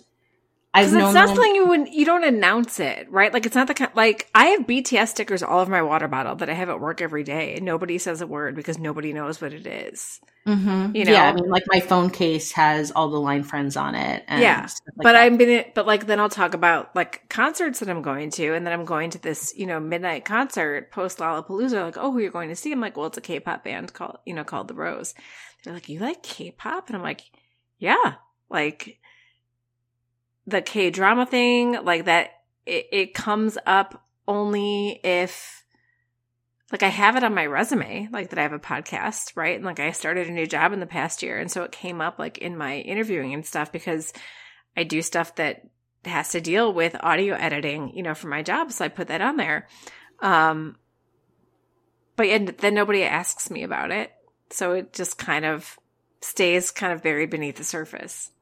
I've 0.76 0.90
Because 0.90 1.06
it's 1.06 1.14
not 1.14 1.28
something 1.28 1.54
you 1.54 1.66
would 1.68 1.94
you 1.94 2.04
don't 2.04 2.22
announce 2.22 2.78
it, 2.80 3.10
right? 3.10 3.32
Like 3.32 3.46
it's 3.46 3.54
not 3.54 3.66
the 3.66 3.72
kind 3.72 3.90
like 3.94 4.28
I 4.34 4.46
have 4.48 4.60
BTS 4.66 5.08
stickers 5.08 5.42
all 5.42 5.60
over 5.60 5.70
my 5.70 5.80
water 5.80 6.06
bottle 6.06 6.36
that 6.36 6.50
I 6.50 6.52
have 6.52 6.68
at 6.68 6.80
work 6.80 7.00
every 7.00 7.24
day, 7.24 7.54
and 7.56 7.64
nobody 7.64 7.96
says 7.96 8.20
a 8.20 8.26
word 8.26 8.54
because 8.54 8.78
nobody 8.78 9.14
knows 9.14 9.40
what 9.40 9.54
it 9.54 9.66
is. 9.66 10.20
Mm-hmm. 10.46 10.94
You 10.94 11.04
yeah, 11.04 11.30
I 11.30 11.32
mean, 11.32 11.48
like 11.48 11.64
my 11.66 11.80
phone 11.80 12.10
case 12.10 12.52
has 12.52 12.90
all 12.90 13.08
the 13.08 13.18
line 13.18 13.42
friends 13.42 13.74
on 13.76 13.94
it. 13.94 14.22
And 14.28 14.42
Yeah, 14.42 14.60
like 14.60 14.70
but 14.98 15.12
that. 15.12 15.16
I'm 15.16 15.38
been 15.38 15.64
but 15.74 15.86
like 15.86 16.06
then 16.06 16.20
I'll 16.20 16.28
talk 16.28 16.52
about 16.52 16.94
like 16.94 17.26
concerts 17.30 17.80
that 17.80 17.88
I'm 17.88 18.02
going 18.02 18.30
to, 18.32 18.52
and 18.52 18.66
then 18.66 18.74
I'm 18.74 18.84
going 18.84 19.08
to 19.10 19.18
this 19.18 19.54
you 19.56 19.66
know 19.66 19.80
midnight 19.80 20.26
concert 20.26 20.92
post 20.92 21.18
Lollapalooza. 21.18 21.86
Like, 21.86 21.96
oh, 21.96 22.12
who 22.12 22.18
you're 22.18 22.30
going 22.30 22.50
to 22.50 22.56
see? 22.56 22.70
I'm 22.70 22.80
like, 22.80 22.98
well, 22.98 23.06
it's 23.06 23.16
a 23.16 23.22
K-pop 23.22 23.64
band 23.64 23.94
called 23.94 24.18
you 24.26 24.34
know 24.34 24.44
called 24.44 24.68
The 24.68 24.74
Rose. 24.74 25.14
They're 25.64 25.72
like, 25.72 25.88
you 25.88 26.00
like 26.00 26.22
K-pop, 26.22 26.88
and 26.88 26.96
I'm 26.96 27.02
like, 27.02 27.22
yeah, 27.78 28.16
like 28.50 28.98
the 30.46 30.62
K 30.62 30.90
drama 30.90 31.26
thing, 31.26 31.84
like 31.84 32.04
that. 32.06 32.30
It, 32.64 32.88
it 32.90 33.14
comes 33.14 33.56
up 33.64 34.04
only 34.26 35.00
if 35.04 35.64
like 36.72 36.82
I 36.82 36.88
have 36.88 37.16
it 37.16 37.22
on 37.22 37.34
my 37.34 37.46
resume, 37.46 38.08
like 38.10 38.30
that 38.30 38.38
I 38.38 38.42
have 38.42 38.52
a 38.52 38.58
podcast, 38.58 39.36
right? 39.36 39.54
And 39.54 39.64
like 39.64 39.78
I 39.78 39.92
started 39.92 40.28
a 40.28 40.32
new 40.32 40.46
job 40.46 40.72
in 40.72 40.80
the 40.80 40.86
past 40.86 41.22
year. 41.22 41.38
And 41.38 41.50
so 41.50 41.62
it 41.62 41.70
came 41.70 42.00
up 42.00 42.18
like 42.18 42.38
in 42.38 42.56
my 42.56 42.78
interviewing 42.78 43.34
and 43.34 43.46
stuff 43.46 43.70
because 43.70 44.12
I 44.76 44.82
do 44.82 45.00
stuff 45.00 45.36
that 45.36 45.62
has 46.04 46.30
to 46.30 46.40
deal 46.40 46.72
with 46.72 46.96
audio 47.00 47.36
editing, 47.36 47.96
you 47.96 48.02
know, 48.02 48.14
for 48.14 48.26
my 48.26 48.42
job. 48.42 48.72
So 48.72 48.84
I 48.84 48.88
put 48.88 49.08
that 49.08 49.20
on 49.20 49.36
there. 49.36 49.68
Um, 50.20 50.76
but 52.16 52.28
yet 52.28 52.58
then 52.58 52.74
nobody 52.74 53.04
asks 53.04 53.50
me 53.50 53.62
about 53.62 53.92
it. 53.92 54.12
So 54.50 54.72
it 54.72 54.92
just 54.92 55.18
kind 55.18 55.44
of 55.44 55.78
stays 56.20 56.72
kind 56.72 56.92
of 56.92 57.02
buried 57.02 57.30
beneath 57.30 57.56
the 57.56 57.64
surface. 57.64 58.32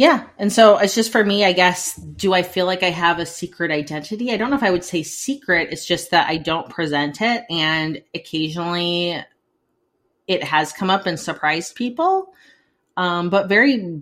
Yeah. 0.00 0.28
And 0.38 0.50
so 0.50 0.78
it's 0.78 0.94
just 0.94 1.12
for 1.12 1.22
me, 1.22 1.44
I 1.44 1.52
guess, 1.52 1.94
do 1.94 2.32
I 2.32 2.42
feel 2.42 2.64
like 2.64 2.82
I 2.82 2.88
have 2.88 3.18
a 3.18 3.26
secret 3.26 3.70
identity? 3.70 4.32
I 4.32 4.38
don't 4.38 4.48
know 4.48 4.56
if 4.56 4.62
I 4.62 4.70
would 4.70 4.82
say 4.82 5.02
secret. 5.02 5.68
It's 5.72 5.84
just 5.84 6.10
that 6.12 6.26
I 6.26 6.38
don't 6.38 6.70
present 6.70 7.20
it. 7.20 7.44
And 7.50 8.00
occasionally 8.14 9.22
it 10.26 10.42
has 10.42 10.72
come 10.72 10.88
up 10.88 11.04
and 11.04 11.20
surprised 11.20 11.74
people. 11.74 12.32
Um, 12.96 13.28
but 13.28 13.50
very 13.50 14.00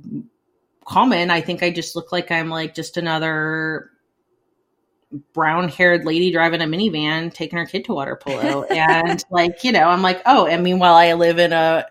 common. 0.84 1.32
I 1.32 1.40
think 1.40 1.64
I 1.64 1.70
just 1.72 1.96
look 1.96 2.12
like 2.12 2.30
I'm 2.30 2.48
like 2.48 2.76
just 2.76 2.96
another 2.96 3.90
brown 5.32 5.68
haired 5.68 6.04
lady 6.04 6.30
driving 6.30 6.62
a 6.62 6.66
minivan 6.66 7.34
taking 7.34 7.58
her 7.58 7.66
kid 7.66 7.86
to 7.86 7.94
water 7.94 8.14
polo. 8.14 8.62
and 8.70 9.24
like, 9.32 9.64
you 9.64 9.72
know, 9.72 9.88
I'm 9.88 10.02
like, 10.02 10.22
oh, 10.26 10.46
and 10.46 10.62
meanwhile 10.62 10.94
I 10.94 11.14
live 11.14 11.40
in 11.40 11.52
a, 11.52 11.86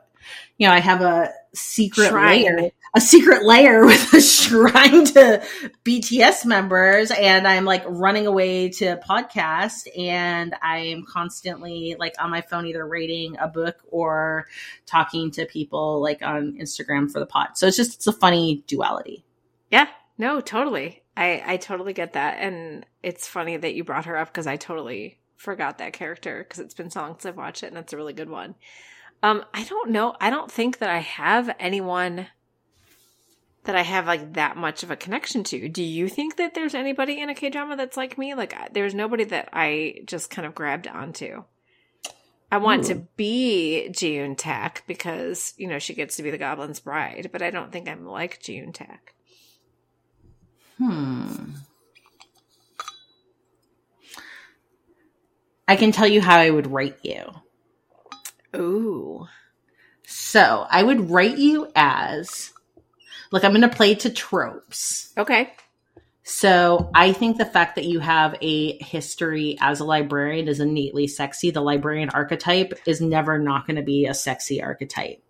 you 0.58 0.66
know, 0.66 0.74
I 0.74 0.80
have 0.80 1.02
a 1.02 1.34
secret 1.54 2.10
Shrine. 2.10 2.44
layer, 2.44 2.72
a 2.98 3.02
secret 3.02 3.46
layer 3.46 3.86
with 3.86 4.12
a 4.12 4.20
shrine 4.20 5.06
to 5.06 5.46
BTS 5.86 6.46
members. 6.46 7.12
And 7.12 7.48
I'm 7.48 7.64
like 7.64 7.84
running 7.88 8.26
away 8.26 8.70
to 8.70 8.98
podcast 9.08 9.88
and 9.96 10.56
I'm 10.64 11.06
constantly 11.06 11.96
like 12.00 12.16
on 12.20 12.32
my 12.32 12.42
phone, 12.42 12.66
either 12.66 12.86
rating 12.88 13.38
a 13.38 13.48
book 13.48 13.78
or 13.90 14.48
talking 14.88 15.30
to 15.32 15.46
people 15.46 16.02
like 16.02 16.24
on 16.24 16.58
Instagram 16.60 17.12
for 17.12 17.20
the 17.20 17.28
pod. 17.28 17.50
So 17.56 17.68
it's 17.68 17.78
just, 17.78 17.94
it's 17.96 18.08
a 18.08 18.12
funny 18.12 18.64
duality. 18.66 19.24
Yeah, 19.70 19.88
no, 20.18 20.42
totally. 20.42 21.04
I 21.16 21.44
I 21.46 21.58
totally 21.58 21.94
get 21.94 22.14
that, 22.14 22.38
and 22.40 22.86
it's 23.02 23.28
funny 23.28 23.58
that 23.58 23.74
you 23.74 23.84
brought 23.84 24.06
her 24.06 24.16
up 24.16 24.28
because 24.28 24.46
I 24.46 24.56
totally 24.56 25.20
forgot 25.36 25.80
that 25.80 25.94
character 25.94 26.44
because 26.44 26.60
it's 26.60 26.76
been 26.76 26.92
so 26.92 27.02
long 27.02 27.14
since 27.14 27.26
I've 27.26 27.38
watched 27.38 27.64
it, 27.64 27.68
and 27.68 27.78
it's 27.78 27.92
a 27.92 27.98
really 27.98 28.14
good 28.14 28.30
one. 28.30 28.54
Um, 29.24 29.44
I 29.54 29.64
don't 29.64 29.90
know. 29.90 30.16
I 30.22 30.30
don't 30.30 30.52
think 30.52 30.78
that 30.78 30.90
I 30.92 31.00
have 31.00 31.54
anyone 31.60 32.28
that 33.68 33.76
I 33.76 33.84
have 33.84 34.08
like 34.08 34.34
that 34.34 34.58
much 34.58 34.82
of 34.82 34.92
a 34.92 34.96
connection 34.96 35.44
to. 35.46 35.70
Do 35.70 35.84
you 35.84 36.10
think 36.10 36.38
that 36.38 36.54
there's 36.56 36.74
anybody 36.74 37.22
in 37.22 37.30
a 37.30 37.36
K 37.36 37.50
drama 37.50 37.76
that's 37.76 37.96
like 37.98 38.18
me? 38.18 38.34
Like, 38.34 38.54
I- 38.54 38.70
there's 38.72 38.96
nobody 38.96 39.24
that 39.26 39.50
I 39.54 40.00
just 40.06 40.30
kind 40.30 40.46
of 40.46 40.56
grabbed 40.56 40.88
onto. 40.88 41.44
I 42.52 42.58
want 42.58 42.86
to 42.86 42.96
be 43.18 43.90
Ji 43.90 44.16
Eun 44.16 44.36
Tak 44.38 44.84
because 44.88 45.54
you 45.58 45.68
know 45.68 45.80
she 45.80 45.94
gets 45.94 46.16
to 46.16 46.24
be 46.24 46.32
the 46.32 46.38
Goblin's 46.38 46.80
bride, 46.80 47.30
but 47.34 47.42
I 47.42 47.50
don't 47.52 47.72
think 47.72 47.88
I'm 47.90 48.06
like 48.06 48.40
Ji 48.42 48.60
Eun 48.62 48.74
Tak. 48.74 49.14
Hmm. 50.78 51.52
I 55.68 55.76
can 55.76 55.92
tell 55.92 56.08
you 56.08 56.22
how 56.22 56.38
I 56.40 56.50
would 56.50 56.72
rate 56.72 56.96
you. 57.04 57.26
Ooh. 58.56 59.28
So 60.06 60.66
I 60.70 60.84
would 60.84 61.12
rate 61.12 61.38
you 61.38 61.70
as 61.76 62.54
look, 63.32 63.44
I'm 63.44 63.52
going 63.52 63.62
to 63.62 63.70
play 63.70 63.96
to 63.96 64.10
tropes. 64.10 65.14
Okay. 65.18 65.54
So 66.24 66.92
I 66.94 67.14
think 67.14 67.38
the 67.38 67.46
fact 67.46 67.76
that 67.76 67.86
you 67.86 68.00
have 68.00 68.36
a 68.42 68.78
history 68.84 69.58
as 69.62 69.80
a 69.80 69.86
librarian 69.86 70.48
is 70.50 70.60
innately 70.60 71.08
sexy. 71.08 71.52
The 71.52 71.62
librarian 71.62 72.10
archetype 72.10 72.74
is 72.86 73.00
never 73.00 73.40
not 73.40 73.66
going 73.66 73.78
to 73.78 73.82
be 73.82 74.06
a 74.08 74.14
sexy 74.14 74.62
archetype 74.62 75.24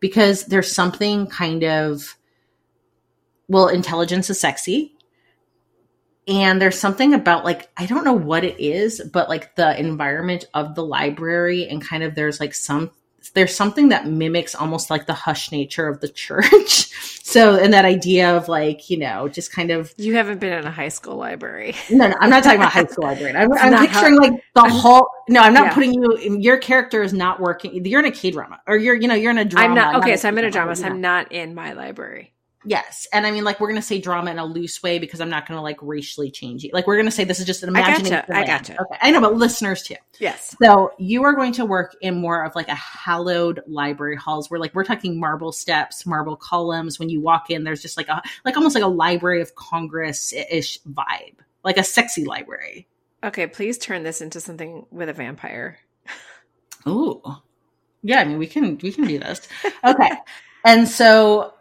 because 0.00 0.44
there's 0.46 0.72
something 0.72 1.28
kind 1.28 1.62
of, 1.62 2.16
well, 3.46 3.68
intelligence 3.68 4.28
is 4.28 4.40
sexy. 4.40 4.96
and 6.26 6.60
there's 6.60 6.78
something 6.78 7.14
about 7.14 7.44
like 7.44 7.70
I 7.76 7.86
don't 7.86 8.04
know 8.04 8.14
what 8.14 8.44
it 8.44 8.58
is, 8.58 9.00
but 9.12 9.28
like 9.28 9.56
the 9.56 9.78
environment 9.78 10.46
of 10.54 10.74
the 10.74 10.84
library 10.84 11.68
and 11.68 11.82
kind 11.86 12.02
of 12.02 12.14
there's 12.14 12.40
like 12.40 12.54
some 12.54 12.90
there's 13.30 13.54
something 13.54 13.88
that 13.88 14.06
mimics 14.06 14.54
almost 14.54 14.90
like 14.90 15.06
the 15.06 15.14
hush 15.14 15.50
nature 15.50 15.88
of 15.88 16.00
the 16.00 16.08
church. 16.08 16.90
so, 17.22 17.56
and 17.56 17.72
that 17.72 17.84
idea 17.84 18.36
of 18.36 18.48
like, 18.48 18.90
you 18.90 18.98
know, 18.98 19.28
just 19.28 19.52
kind 19.52 19.70
of. 19.70 19.94
You 19.96 20.14
haven't 20.16 20.38
been 20.38 20.52
in 20.52 20.66
a 20.66 20.70
high 20.70 20.88
school 20.88 21.16
library. 21.16 21.74
No, 21.90 22.08
no, 22.08 22.14
I'm 22.20 22.30
not 22.30 22.44
talking 22.44 22.58
about 22.58 22.72
high 22.72 22.84
school 22.90 23.04
library. 23.04 23.34
I'm, 23.34 23.52
I'm 23.52 23.86
picturing 23.86 24.14
how, 24.14 24.20
like 24.20 24.42
the 24.54 24.60
I'm, 24.60 24.70
whole. 24.70 25.08
No, 25.28 25.40
I'm 25.40 25.54
not 25.54 25.66
yeah. 25.66 25.74
putting 25.74 25.94
you. 25.94 26.38
Your 26.38 26.58
character 26.58 27.02
is 27.02 27.12
not 27.12 27.40
working. 27.40 27.84
You're 27.86 28.00
in 28.00 28.06
a 28.06 28.12
K 28.12 28.30
drama, 28.30 28.60
or 28.66 28.76
you're, 28.76 28.94
you 28.94 29.08
know, 29.08 29.14
you're 29.14 29.30
in 29.30 29.38
a 29.38 29.44
drama. 29.44 29.68
I'm 29.68 29.74
not. 29.74 29.94
Okay, 29.96 30.10
not 30.10 30.18
so 30.18 30.28
I'm 30.28 30.38
in 30.38 30.44
a 30.44 30.50
drama. 30.50 30.76
So 30.76 30.86
I'm 30.86 31.00
not 31.00 31.32
in 31.32 31.54
my 31.54 31.72
library. 31.72 32.33
Yes. 32.64 33.06
And 33.12 33.26
I 33.26 33.30
mean, 33.30 33.44
like, 33.44 33.60
we're 33.60 33.68
going 33.68 33.80
to 33.80 33.86
say 33.86 34.00
drama 34.00 34.30
in 34.30 34.38
a 34.38 34.44
loose 34.44 34.82
way 34.82 34.98
because 34.98 35.20
I'm 35.20 35.28
not 35.28 35.46
going 35.46 35.58
to 35.58 35.62
like 35.62 35.76
racially 35.82 36.30
change 36.30 36.64
it. 36.64 36.72
Like, 36.72 36.86
we're 36.86 36.96
going 36.96 37.06
to 37.06 37.12
say 37.12 37.24
this 37.24 37.38
is 37.38 37.46
just 37.46 37.62
an 37.62 37.68
imagination. 37.68 38.14
I 38.14 38.20
gotcha. 38.20 38.36
I 38.36 38.46
gotcha. 38.46 38.80
Okay. 38.80 38.98
I 39.00 39.10
know, 39.10 39.20
but 39.20 39.34
listeners 39.34 39.82
too. 39.82 39.96
Yes. 40.18 40.56
So 40.62 40.92
you 40.98 41.24
are 41.24 41.34
going 41.34 41.52
to 41.54 41.66
work 41.66 41.96
in 42.00 42.16
more 42.16 42.44
of 42.44 42.54
like 42.54 42.68
a 42.68 42.74
hallowed 42.74 43.60
library 43.66 44.16
halls 44.16 44.50
where 44.50 44.58
like 44.58 44.74
we're 44.74 44.84
talking 44.84 45.18
marble 45.20 45.52
steps, 45.52 46.06
marble 46.06 46.36
columns. 46.36 46.98
When 46.98 47.10
you 47.10 47.20
walk 47.20 47.50
in, 47.50 47.64
there's 47.64 47.82
just 47.82 47.96
like 47.96 48.08
a, 48.08 48.22
like 48.44 48.56
almost 48.56 48.74
like 48.74 48.84
a 48.84 48.88
Library 48.88 49.42
of 49.42 49.54
Congress 49.54 50.32
ish 50.32 50.80
vibe, 50.82 51.36
like 51.64 51.76
a 51.76 51.84
sexy 51.84 52.24
library. 52.24 52.88
Okay. 53.22 53.46
Please 53.46 53.78
turn 53.78 54.02
this 54.02 54.20
into 54.20 54.40
something 54.40 54.86
with 54.90 55.08
a 55.08 55.14
vampire. 55.14 55.78
Ooh. 56.86 57.22
Yeah. 58.02 58.20
I 58.20 58.24
mean, 58.24 58.38
we 58.38 58.46
can, 58.46 58.78
we 58.78 58.92
can 58.92 59.06
do 59.06 59.18
this. 59.18 59.48
Okay. 59.84 60.10
and 60.64 60.88
so 60.88 61.53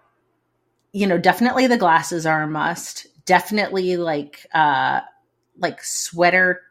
you 0.94 1.08
know, 1.08 1.18
definitely 1.18 1.68
the 1.68 1.78
glasses 1.78 2.26
are 2.26 2.44
a 2.44 2.48
must. 2.48 3.08
Definitely 3.26 3.98
like 3.98 4.46
uh 4.54 5.02
like 5.58 5.84
sweater 5.84 6.62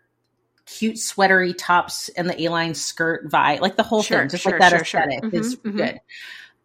cute 0.65 0.97
sweatery 0.97 1.55
tops 1.57 2.09
and 2.11 2.28
the 2.28 2.44
A-line 2.44 2.74
skirt 2.74 3.28
vibe, 3.28 3.61
like 3.61 3.77
the 3.77 3.82
whole 3.82 4.03
sure, 4.03 4.20
thing, 4.20 4.28
just 4.28 4.43
sure, 4.44 4.53
like 4.53 4.61
that 4.61 4.70
sure, 4.70 5.01
aesthetic 5.01 5.23
mm-hmm, 5.23 5.36
is 5.36 5.57
mm-hmm. 5.57 5.77
good. 5.77 6.01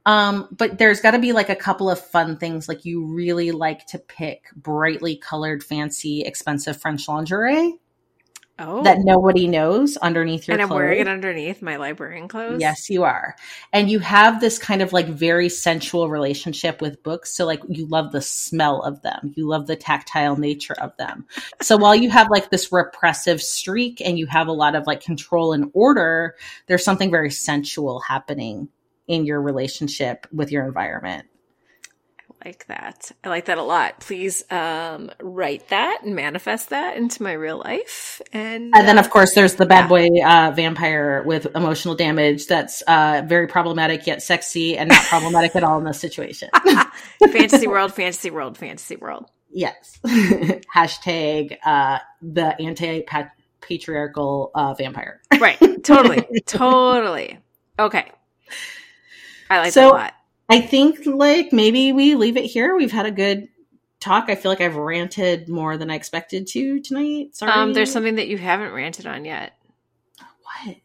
Um, 0.06 0.48
but 0.52 0.78
there's 0.78 1.02
got 1.02 1.12
to 1.12 1.20
be 1.20 1.34
like 1.34 1.50
a 1.50 1.56
couple 1.56 1.90
of 1.90 2.00
fun 2.00 2.38
things. 2.38 2.70
Like 2.70 2.86
you 2.86 3.06
really 3.06 3.52
like 3.52 3.86
to 3.88 4.00
pick 4.00 4.46
brightly 4.56 5.18
colored, 5.18 5.64
fancy, 5.64 6.22
expensive 6.22 6.80
French 6.80 7.08
lingerie. 7.10 7.78
Oh. 8.60 8.84
That 8.84 9.00
nobody 9.00 9.48
knows 9.48 9.98
underneath 9.98 10.48
your 10.48 10.56
And 10.56 10.62
I'm 10.64 10.70
clothes. 10.70 10.78
wearing 10.78 11.00
it 11.02 11.08
underneath 11.08 11.62
my 11.62 11.76
librarian 11.76 12.28
clothes. 12.28 12.60
Yes, 12.60 12.90
you 12.90 13.04
are. 13.04 13.36
And 13.72 13.90
you 13.90 14.00
have 14.00 14.42
this 14.42 14.58
kind 14.58 14.82
of 14.82 14.94
like 14.94 15.08
very 15.08 15.48
sensual 15.48 16.10
relationship 16.10 16.82
with 16.82 17.04
books. 17.04 17.32
So 17.32 17.46
like 17.46 17.62
you 17.68 17.86
love 17.86 18.12
the 18.12 18.22
smell 18.22 18.82
of 18.82 19.04
them. 19.04 19.34
You 19.36 19.48
love 19.48 19.68
the 19.68 19.76
tactile 19.76 20.38
nature 20.38 20.76
of 20.82 20.98
them. 20.98 21.28
so 21.62 21.78
while 21.78 21.96
you 21.96 22.10
have 22.10 22.32
like 22.32 22.50
this 22.50 22.72
repressive 22.72 23.42
streak 23.42 24.02
and 24.02 24.18
you 24.18 24.26
have 24.26 24.48
a 24.48 24.54
lot 24.54 24.74
of 24.74 24.88
like 24.88 25.02
control 25.02 25.54
and 25.54 25.70
order, 25.74 26.36
there's 26.66 26.84
something 26.84 27.12
very 27.12 27.32
sensual 27.32 28.00
happening 28.00 28.70
in 29.08 29.26
your 29.26 29.42
relationship 29.42 30.26
with 30.34 30.52
your 30.52 30.66
environment 30.66 31.28
like 32.44 32.68
that. 32.68 33.12
I 33.24 33.30
like 33.30 33.46
that 33.46 33.58
a 33.58 33.64
lot. 33.64 34.00
Please 34.00 34.44
um, 34.52 35.12
write 35.22 35.70
that 35.70 36.02
and 36.04 36.16
manifest 36.16 36.70
that 36.70 36.98
into 36.98 37.24
my 37.24 37.34
real 37.34 37.58
life. 37.58 38.22
And, 38.34 38.74
and 38.76 38.88
then, 38.88 38.98
of 38.98 39.10
course, 39.10 39.34
there's 39.34 39.56
the 39.56 39.66
bad 39.66 39.84
yeah. 39.84 39.88
boy 39.88 40.08
uh, 40.26 40.52
vampire 40.52 41.24
with 41.24 41.48
emotional 41.56 41.96
damage 41.96 42.48
that's 42.48 42.82
uh, 42.84 43.24
very 43.26 43.48
problematic 43.48 44.08
yet 44.08 44.22
sexy 44.22 44.78
and 44.78 44.90
not 44.90 45.04
problematic 45.06 45.56
at 45.56 45.64
all 45.64 45.78
in 45.80 45.86
this 45.86 46.00
situation. 46.00 46.50
fantasy 47.32 47.68
world, 47.68 47.94
fantasy 47.94 48.30
world, 48.30 48.58
fantasy 48.58 48.96
world. 48.96 49.26
Yes. 49.50 50.00
Hashtag 50.06 51.58
uh, 51.66 52.00
the 52.22 52.62
anti 52.62 53.04
patriarchal 53.62 54.52
uh, 54.54 54.74
vampire. 54.74 55.22
right. 55.40 55.58
Totally. 55.84 56.26
totally. 56.46 57.40
Okay. 57.80 58.12
I 59.50 59.60
like 59.60 59.74
so, 59.74 59.82
that 59.82 59.88
a 59.88 59.94
lot. 59.94 60.14
I 60.50 60.62
think 60.62 61.06
like 61.06 61.52
maybe 61.52 61.92
we 61.92 62.16
leave 62.16 62.38
it 62.38 62.46
here. 62.46 62.76
We've 62.76 62.92
had 62.92 63.06
a 63.06 63.12
good 63.12 63.50
talk. 64.00 64.26
I 64.30 64.36
feel 64.36 64.52
like 64.52 64.62
I've 64.62 64.76
ranted 64.76 65.50
more 65.50 65.78
than 65.78 65.92
I 65.92 65.96
expected 65.96 66.48
to 66.48 66.80
tonight. 66.80 67.36
Sorry. 67.36 67.52
Um, 67.52 67.74
there's 67.74 67.92
something 67.92 68.16
that 68.16 68.28
you 68.28 68.38
haven't 68.38 68.72
ranted 68.72 69.06
on 69.06 69.26
yet. 69.26 69.54
What? 70.18 70.78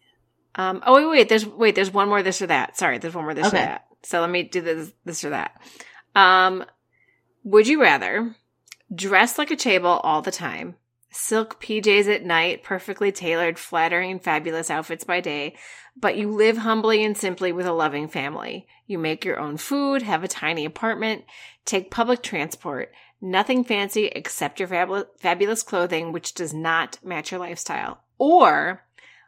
Um, 0.54 0.82
oh 0.84 0.94
wait, 0.94 1.06
wait, 1.06 1.28
there's 1.28 1.46
wait, 1.46 1.74
there's 1.74 1.92
one 1.92 2.08
more 2.08 2.22
this 2.22 2.42
or 2.42 2.48
that. 2.48 2.76
Sorry, 2.76 2.98
there's 2.98 3.14
one 3.14 3.24
more 3.24 3.34
this 3.34 3.46
okay. 3.46 3.56
or 3.56 3.66
that. 3.66 3.86
So 4.02 4.20
let 4.20 4.30
me 4.30 4.42
do 4.42 4.60
this 4.60 4.92
this 5.04 5.24
or 5.24 5.30
that. 5.30 5.60
Um, 6.14 6.64
would 7.44 7.66
you 7.66 7.80
rather 7.80 8.34
dress 8.94 9.38
like 9.38 9.50
a 9.50 9.56
chaebol 9.56 10.00
all 10.02 10.22
the 10.22 10.32
time, 10.32 10.76
silk 11.12 11.62
PJs 11.62 12.12
at 12.12 12.24
night, 12.24 12.62
perfectly 12.62 13.12
tailored, 13.12 13.58
flattering, 13.58 14.18
fabulous 14.18 14.70
outfits 14.70 15.04
by 15.04 15.20
day, 15.20 15.54
but 15.96 16.16
you 16.16 16.30
live 16.30 16.58
humbly 16.58 17.04
and 17.04 17.16
simply 17.16 17.52
with 17.52 17.66
a 17.66 17.72
loving 17.72 18.08
family. 18.08 18.66
You 18.86 18.98
make 18.98 19.24
your 19.24 19.38
own 19.38 19.58
food, 19.58 20.02
have 20.02 20.24
a 20.24 20.28
tiny 20.28 20.64
apartment, 20.64 21.24
take 21.64 21.90
public 21.90 22.22
transport, 22.22 22.92
nothing 23.20 23.62
fancy 23.62 24.06
except 24.06 24.58
your 24.58 24.68
fab- 24.68 25.08
fabulous 25.18 25.62
clothing, 25.62 26.12
which 26.12 26.34
does 26.34 26.54
not 26.54 26.98
match 27.04 27.30
your 27.30 27.40
lifestyle. 27.40 28.02
Or 28.18 28.84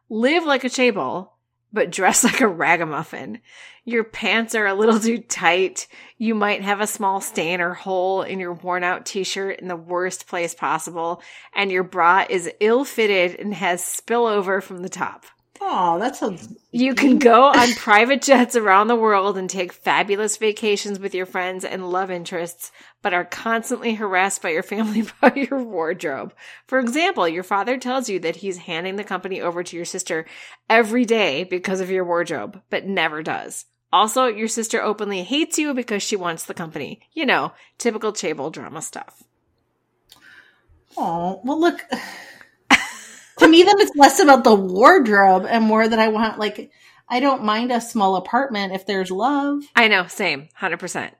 live 0.09 0.44
like 0.44 0.65
a 0.65 0.69
chaebol, 0.69 1.31
but 1.74 1.90
dress 1.90 2.24
like 2.24 2.40
a 2.40 2.48
ragamuffin. 2.48 3.40
Your 3.84 4.05
pants 4.05 4.55
are 4.55 4.66
a 4.66 4.74
little 4.74 4.98
too 4.98 5.18
tight. 5.18 5.88
You 6.16 6.34
might 6.34 6.62
have 6.62 6.80
a 6.80 6.86
small 6.86 7.20
stain 7.20 7.60
or 7.60 7.74
hole 7.74 8.22
in 8.22 8.40
your 8.40 8.55
worn 8.55 8.84
out 8.84 9.05
t-shirt 9.05 9.60
in 9.60 9.68
the 9.68 9.76
worst 9.76 10.26
place 10.26 10.55
possible. 10.55 11.20
And 11.55 11.70
your 11.70 11.82
bra 11.82 12.24
is 12.30 12.51
ill 12.60 12.84
fitted 12.84 13.38
and 13.38 13.52
has 13.52 13.82
spillover 13.82 14.62
from 14.62 14.82
the 14.82 14.88
top. 14.88 15.26
Oh, 15.60 15.98
that 15.98 16.16
sounds. 16.16 16.52
You 16.72 16.94
can 16.94 17.18
go 17.18 17.44
on 17.44 17.72
private 17.76 18.22
jets 18.22 18.56
around 18.56 18.89
the 18.89 18.97
world 18.97 19.39
and 19.39 19.48
take 19.48 19.72
fabulous 19.72 20.36
vacations 20.36 20.98
with 20.98 21.14
your 21.14 21.26
friends 21.26 21.64
and 21.64 21.90
love 21.90 22.10
interests, 22.10 22.72
but 23.02 23.14
are 23.14 23.24
constantly 23.24 23.94
harassed 23.94 24.43
by 24.43 24.51
your 24.51 24.62
family 24.62 25.01
about 25.22 25.36
your 25.36 25.62
wardrobe. 25.62 26.35
For 26.66 26.78
example, 26.78 27.28
your 27.28 27.44
father 27.44 27.78
tells 27.78 28.09
you 28.09 28.18
that 28.20 28.36
he's 28.36 28.59
handing 28.59 28.97
the 28.97 29.05
company 29.05 29.40
over 29.40 29.62
to 29.62 29.76
your 29.76 29.85
sister 29.85 30.26
every 30.68 31.05
day 31.05 31.44
because 31.44 31.81
of 31.81 31.90
your 31.90 32.05
wardrobe, 32.05 32.60
but 32.68 32.86
never 32.86 33.22
does. 33.22 33.66
Also, 33.93 34.26
your 34.26 34.48
sister 34.48 34.82
openly 34.82 35.22
hates 35.22 35.56
you 35.56 35.72
because 35.72 36.02
she 36.02 36.16
wants 36.16 36.44
the 36.44 36.55
company. 36.55 37.01
You 37.12 37.26
know, 37.26 37.52
typical 37.78 38.12
Chaebol 38.12 38.51
drama 38.51 38.82
stuff. 38.82 39.22
Oh, 40.97 41.40
well, 41.44 41.60
look 41.60 41.81
to 43.39 43.48
me, 43.48 43.62
then 43.62 43.81
it's 43.81 43.97
less 43.97 44.20
about 44.20 44.44
the 44.44 44.55
wardrobe 44.55 45.47
and 45.48 45.65
more 45.65 45.86
that 45.86 45.98
I 45.98 46.09
want, 46.09 46.39
like, 46.39 46.70
I 47.09 47.20
don't 47.20 47.44
mind 47.44 47.70
a 47.73 47.81
small 47.81 48.16
apartment 48.16 48.73
if 48.73 48.86
there's 48.86 49.11
love. 49.11 49.62
I 49.77 49.89
know, 49.89 50.06
same, 50.06 50.48
100%. 50.59 51.11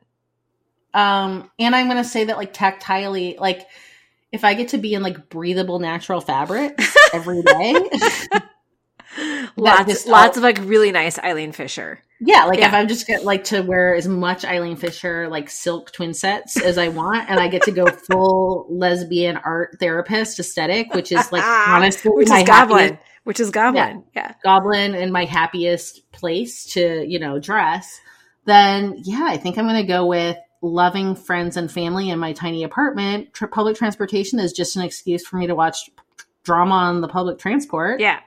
Um, 0.95 1.51
and 1.59 1.75
I'm 1.75 1.87
going 1.87 2.03
to 2.03 2.09
say 2.09 2.25
that, 2.25 2.37
like, 2.37 2.55
tactilely, 2.55 3.39
like, 3.39 3.67
if 4.35 4.43
I 4.43 4.55
get 4.55 4.71
to 4.71 4.79
be 4.79 4.95
in 4.95 5.03
like 5.03 5.29
breathable 5.29 5.79
natural 5.79 6.21
fabric 6.21 6.77
every 7.13 7.41
day, 7.43 7.89
lots, 9.57 10.07
lots 10.07 10.37
of 10.37 10.43
like 10.43 10.59
really 10.59 10.91
nice 10.91 11.21
Eileen 11.21 11.53
Fisher. 11.53 12.03
Yeah, 12.27 12.45
like 12.45 12.59
yeah. 12.59 12.69
if 12.69 12.75
I'm 12.75 12.89
just 12.89 13.07
get 13.07 13.25
like 13.25 13.45
to 13.45 13.61
wear 13.61 13.95
as 13.95 14.09
much 14.09 14.45
Eileen 14.45 14.77
Fisher 14.77 15.29
like 15.29 15.51
silk 15.51 15.93
twin 15.93 16.15
sets 16.15 16.61
as 16.61 16.79
I 16.79 16.89
want, 16.89 17.29
and 17.29 17.39
I 17.39 17.49
get 17.49 17.63
to 17.63 17.71
go 17.71 17.87
full 18.11 18.67
lesbian 18.71 19.37
art 19.37 19.77
therapist 19.79 20.39
aesthetic, 20.39 20.95
which 20.95 21.13
is 21.13 21.31
like 21.33 21.45
honestly 21.69 22.11
which 22.11 22.31
is 22.31 22.45
Goblin, 22.45 22.79
happiest, 22.79 23.03
which 23.25 23.41
is 23.41 23.51
Goblin, 23.51 24.05
yeah. 24.15 24.29
yeah, 24.29 24.35
Goblin, 24.43 24.95
and 24.95 25.13
my 25.13 25.27
happiest 25.27 26.11
place 26.13 26.65
to 26.73 27.05
you 27.07 27.19
know 27.19 27.39
dress. 27.39 28.01
Then 28.47 28.95
yeah, 29.05 29.25
I 29.25 29.37
think 29.37 29.59
I'm 29.59 29.67
going 29.67 29.83
to 29.83 29.87
go 29.87 30.07
with 30.07 30.39
loving 30.63 31.15
friends 31.15 31.59
and 31.59 31.71
family 31.71 32.09
in 32.09 32.19
my 32.19 32.33
tiny 32.33 32.65
apartment. 32.65 33.29
public 33.51 33.77
transportation 33.77 34.39
is 34.39 34.53
just 34.53 34.77
an 34.77 34.83
excuse 34.83 35.27
for 35.27 35.37
me 35.37 35.47
to 35.47 35.55
watch 35.55 35.91
drama 36.43 36.75
on 36.75 37.03
the 37.03 37.09
public 37.09 37.39
transport. 37.39 38.01
Yeah 38.01 38.21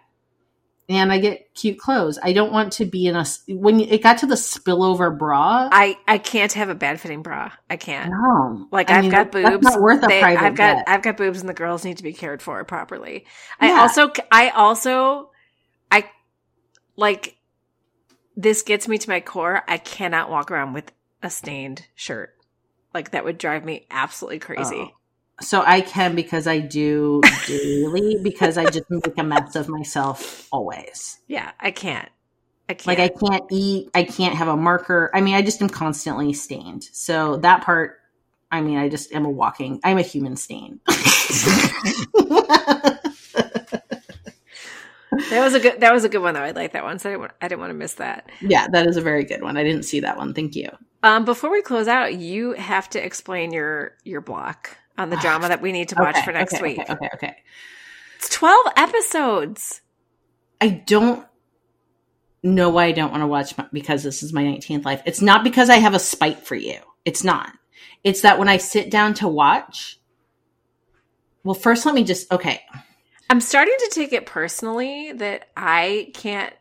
and 0.90 1.12
I 1.12 1.20
get 1.20 1.54
cute 1.54 1.78
clothes. 1.78 2.18
I 2.22 2.32
don't 2.34 2.52
want 2.52 2.74
to 2.74 2.86
be 2.86 3.08
in 3.08 3.16
a 3.16 3.26
when 3.50 3.80
it 3.80 4.02
got 4.02 4.20
to 4.20 4.26
the 4.26 4.36
spillover 4.36 5.18
bra. 5.18 5.70
I 5.72 5.98
I 6.08 6.18
can't 6.18 6.54
have 6.54 6.70
a 6.70 6.76
bad 6.76 7.02
fitting 7.02 7.24
bra. 7.24 7.52
I 7.70 7.76
can't. 7.76 8.12
No, 8.12 8.68
like 8.72 8.90
I 8.90 9.02
have 9.02 9.12
got 9.12 9.32
boobs. 9.32 9.64
not 9.64 9.82
worth 9.82 10.04
a 10.04 10.08
they, 10.08 10.22
private 10.22 10.44
I've 10.44 10.56
got. 10.56 10.88
I've 10.88 11.02
got 11.02 11.18
boobs, 11.18 11.40
and 11.42 11.50
the 11.50 11.54
girls 11.54 11.84
need 11.84 11.98
to 11.98 12.04
be 12.04 12.14
cared 12.14 12.42
for 12.42 12.64
properly. 12.64 13.26
Yeah. 13.62 13.68
I 13.68 13.80
also 13.82 14.12
I 14.32 14.50
also 14.50 15.32
I 15.92 16.10
like 16.96 17.38
this 18.38 18.62
gets 18.62 18.88
me 18.88 18.98
to 18.98 19.10
my 19.10 19.20
core. 19.20 19.64
I 19.68 19.78
cannot 19.78 20.30
walk 20.30 20.52
around 20.52 20.74
with 20.74 20.92
a 21.22 21.30
stained 21.30 21.86
shirt. 21.96 22.34
Like 22.94 23.12
that 23.12 23.26
would 23.26 23.38
drive 23.38 23.66
me 23.66 23.88
absolutely 23.92 24.40
crazy. 24.40 24.78
Oh. 24.78 24.97
So 25.40 25.64
I 25.66 25.82
can 25.82 26.16
because 26.16 26.48
I 26.48 26.60
do 26.60 27.22
daily 27.46 28.18
because 28.24 28.58
I 28.58 28.66
just 28.66 28.90
make 28.90 29.18
a 29.18 29.24
mess 29.24 29.56
of 29.56 29.70
myself 29.70 30.48
always. 30.52 31.20
Yeah, 31.28 31.52
I 31.60 31.72
can't. 31.72 32.10
I 32.70 32.74
can't. 32.74 32.88
Like 32.88 33.00
I 33.00 33.08
can't 33.10 33.44
eat. 33.52 33.90
I 33.94 34.04
can't 34.04 34.36
have 34.36 34.48
a 34.48 34.58
marker. 34.58 35.12
I 35.14 35.22
mean, 35.22 35.36
I 35.36 35.42
just 35.42 35.62
am 35.62 35.70
constantly 35.70 36.34
stained. 36.34 36.84
So 36.92 37.38
that 37.38 37.64
part 37.64 38.00
I 38.52 38.62
mean, 38.62 38.78
I 38.78 38.90
just 38.90 39.14
am 39.14 39.26
a 39.26 39.30
walking, 39.30 39.80
I'm 39.84 39.98
a 39.98 40.02
human 40.02 40.36
stain. 40.36 40.80
That 45.30 45.44
was 45.44 45.56
a 45.56 45.60
good. 45.60 45.80
That 45.82 45.94
was 45.94 46.04
a 46.04 46.10
good 46.10 46.22
one 46.22 46.36
though. 46.36 46.42
I 46.42 46.52
like 46.52 46.74
that 46.74 46.84
one. 46.84 47.00
So 47.00 47.10
I 47.10 47.14
didn't, 47.14 47.22
want, 47.22 47.32
I 47.42 47.48
didn't 47.48 47.62
want 47.62 47.72
to 47.72 47.76
miss 47.76 47.96
that. 47.96 48.30
yeah, 48.42 48.68
that 48.72 48.88
is 48.88 48.98
a 48.98 49.02
very 49.02 49.24
good 49.24 49.42
one. 49.42 49.58
I 49.58 49.64
didn't 49.64 49.84
see 49.84 50.00
that 50.02 50.18
one. 50.18 50.34
Thank 50.34 50.56
you. 50.56 50.70
Um, 51.02 51.26
before 51.26 51.52
we 51.52 51.62
close 51.62 51.88
out, 51.88 52.16
you 52.16 52.52
have 52.54 52.90
to 52.92 53.04
explain 53.04 53.52
your 53.52 53.96
your 54.04 54.22
block 54.22 54.78
on 54.98 55.10
the 55.10 55.18
ah, 55.18 55.22
drama 55.22 55.48
that 55.50 55.62
we 55.62 55.72
need 55.72 55.90
to 55.90 55.96
watch 55.96 56.16
Okay, 56.16 56.26
for 56.26 56.32
next 56.32 56.56
okay, 56.56 56.64
week. 56.64 56.80
Okay, 56.80 56.94
okay, 56.94 57.10
okay. 57.14 57.36
It's 58.18 58.30
twelve 58.30 58.66
episodes. 58.76 59.82
I 60.60 60.70
don't 60.70 61.26
know 62.44 62.70
why 62.70 62.86
I 62.86 62.92
don't 62.92 63.12
want 63.12 63.22
to 63.22 63.28
watch 63.28 63.58
my, 63.58 63.68
because 63.72 64.04
this 64.04 64.24
is 64.24 64.34
my 64.34 64.44
19th 64.44 64.86
life. 64.86 65.02
It's 65.06 65.22
not 65.22 65.44
because 65.44 65.70
I 65.70 65.76
have 65.76 65.94
a 65.94 66.00
spite 66.00 66.40
for 66.40 66.56
you. 66.56 66.80
It's 67.06 67.24
not. 67.24 67.52
It's 68.04 68.22
that 68.22 68.40
when 68.40 68.48
I 68.48 68.58
sit 68.58 68.90
down 68.90 69.14
to 69.16 69.28
watch, 69.28 70.00
well, 71.44 71.56
first 71.56 71.86
let 71.86 71.96
me 71.96 72.04
just, 72.04 72.32
okay. 72.32 72.62
I'm 73.30 73.42
starting 73.42 73.76
to 73.78 73.92
take 73.94 74.14
it 74.14 74.26
personally 74.26 75.12
that 75.14 75.50
I 75.56 76.12
can't 76.14 76.54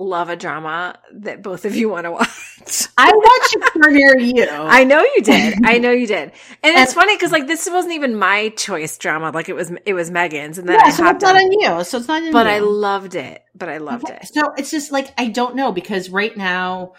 love 0.00 0.30
a 0.30 0.36
drama 0.36 0.98
that 1.12 1.42
both 1.42 1.64
of 1.64 1.76
you 1.76 1.88
want 1.88 2.06
to 2.06 2.10
watch. 2.10 2.28
I 2.98 3.12
watched 3.14 3.56
Extraordinary 3.56 4.24
You. 4.24 4.48
I 4.50 4.84
know 4.84 5.00
you 5.02 5.22
did. 5.22 5.64
I 5.64 5.78
know 5.78 5.90
you 5.90 6.06
did. 6.06 6.32
And 6.62 6.76
it's 6.76 6.94
funny 6.94 7.14
because 7.14 7.30
like 7.30 7.46
this 7.46 7.68
wasn't 7.70 7.94
even 7.94 8.16
my 8.18 8.48
choice 8.50 8.96
drama. 8.98 9.30
Like 9.30 9.48
it 9.48 9.54
was 9.54 9.72
it 9.86 9.94
was 9.94 10.10
Megan's, 10.10 10.58
and 10.58 10.68
then 10.68 10.76
yeah, 10.76 10.86
I 10.86 10.90
so 10.90 11.08
it's 11.08 11.22
not 11.22 11.36
on. 11.36 11.52
you. 11.52 11.84
So 11.84 11.98
it's 11.98 12.08
not 12.08 12.22
in 12.22 12.32
But 12.32 12.46
you. 12.46 12.52
I 12.52 12.58
loved 12.60 13.14
it. 13.14 13.44
But 13.54 13.68
I 13.68 13.78
loved 13.78 14.08
it. 14.08 14.26
So 14.26 14.52
it's 14.56 14.70
just 14.70 14.90
like 14.90 15.12
I 15.18 15.28
don't 15.28 15.54
know 15.54 15.70
because 15.70 16.10
right 16.10 16.36
now 16.36 16.94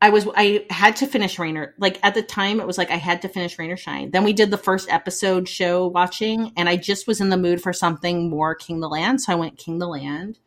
I 0.00 0.10
was 0.10 0.28
I 0.36 0.66
had 0.68 0.96
to 0.96 1.06
finish 1.06 1.38
Rainer. 1.38 1.74
Like 1.78 1.98
at 2.02 2.14
the 2.14 2.22
time 2.22 2.60
it 2.60 2.66
was 2.66 2.76
like 2.76 2.90
I 2.90 2.96
had 2.96 3.22
to 3.22 3.28
finish 3.28 3.58
Rain 3.58 3.70
or 3.70 3.76
Shine. 3.76 4.10
Then 4.10 4.24
we 4.24 4.34
did 4.34 4.50
the 4.50 4.58
first 4.58 4.90
episode 4.90 5.48
show 5.48 5.86
watching 5.86 6.52
and 6.56 6.68
I 6.68 6.76
just 6.76 7.06
was 7.06 7.20
in 7.22 7.30
the 7.30 7.38
mood 7.38 7.62
for 7.62 7.72
something 7.72 8.28
more 8.28 8.54
King 8.54 8.80
the 8.80 8.88
Land, 8.88 9.22
so 9.22 9.32
I 9.32 9.36
went 9.36 9.56
King 9.56 9.78
the 9.78 9.88
Land. 9.88 10.38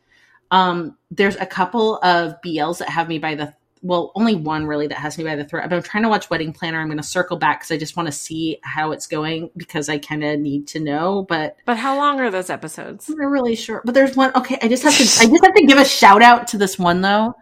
Um 0.50 0.96
there's 1.10 1.36
a 1.36 1.46
couple 1.46 1.98
of 2.02 2.40
BLs 2.44 2.78
that 2.78 2.88
have 2.88 3.08
me 3.08 3.18
by 3.18 3.34
the 3.34 3.54
well, 3.82 4.12
only 4.14 4.34
one 4.34 4.66
really 4.66 4.86
that 4.88 4.98
has 4.98 5.16
me 5.18 5.24
by 5.24 5.36
the 5.36 5.44
throat. 5.44 5.64
But 5.68 5.76
I'm 5.76 5.82
trying 5.82 6.02
to 6.02 6.08
watch 6.08 6.30
Wedding 6.30 6.52
Planner. 6.52 6.80
I'm 6.80 6.88
going 6.88 6.96
to 6.98 7.02
circle 7.02 7.36
back 7.36 7.60
because 7.60 7.70
I 7.70 7.78
just 7.78 7.96
want 7.96 8.06
to 8.08 8.12
see 8.12 8.58
how 8.62 8.92
it's 8.92 9.06
going 9.06 9.50
because 9.56 9.88
I 9.88 9.98
kind 9.98 10.24
of 10.24 10.40
need 10.40 10.66
to 10.68 10.80
know. 10.80 11.24
But 11.28 11.56
But 11.64 11.76
how 11.76 11.96
long 11.96 12.20
are 12.20 12.30
those 12.30 12.50
episodes? 12.50 13.06
They're 13.06 13.28
really 13.28 13.54
short. 13.54 13.84
but 13.84 13.94
there's 13.94 14.16
one. 14.16 14.32
Okay, 14.34 14.58
I 14.60 14.68
just 14.68 14.82
have 14.82 14.94
to. 14.96 15.02
I 15.02 15.26
just 15.30 15.44
have 15.44 15.54
to 15.54 15.66
give 15.66 15.78
a 15.78 15.84
shout 15.84 16.22
out 16.22 16.48
to 16.48 16.58
this 16.58 16.78
one 16.78 17.00
though. 17.02 17.34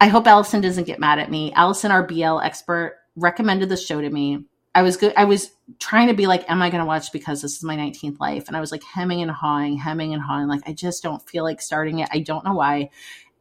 I 0.00 0.08
hope 0.08 0.26
Allison 0.26 0.60
doesn't 0.60 0.84
get 0.84 1.00
mad 1.00 1.18
at 1.18 1.30
me. 1.30 1.52
Allison, 1.54 1.90
our 1.90 2.06
BL 2.06 2.38
expert, 2.40 2.98
recommended 3.16 3.68
this 3.68 3.84
show 3.84 4.00
to 4.00 4.10
me. 4.10 4.44
I 4.76 4.82
was 4.82 4.98
good. 4.98 5.14
I 5.16 5.24
was 5.24 5.52
trying 5.78 6.08
to 6.08 6.14
be 6.14 6.26
like, 6.26 6.50
am 6.50 6.60
I 6.60 6.68
going 6.68 6.82
to 6.82 6.86
watch 6.86 7.10
because 7.10 7.40
this 7.40 7.56
is 7.56 7.64
my 7.64 7.76
19th 7.78 8.20
life? 8.20 8.46
And 8.46 8.54
I 8.54 8.60
was 8.60 8.70
like 8.70 8.84
hemming 8.84 9.22
and 9.22 9.30
hawing, 9.30 9.78
hemming 9.78 10.12
and 10.12 10.22
hawing. 10.22 10.48
Like 10.48 10.68
I 10.68 10.74
just 10.74 11.02
don't 11.02 11.26
feel 11.26 11.44
like 11.44 11.62
starting 11.62 12.00
it. 12.00 12.10
I 12.12 12.18
don't 12.18 12.44
know 12.44 12.52
why. 12.52 12.90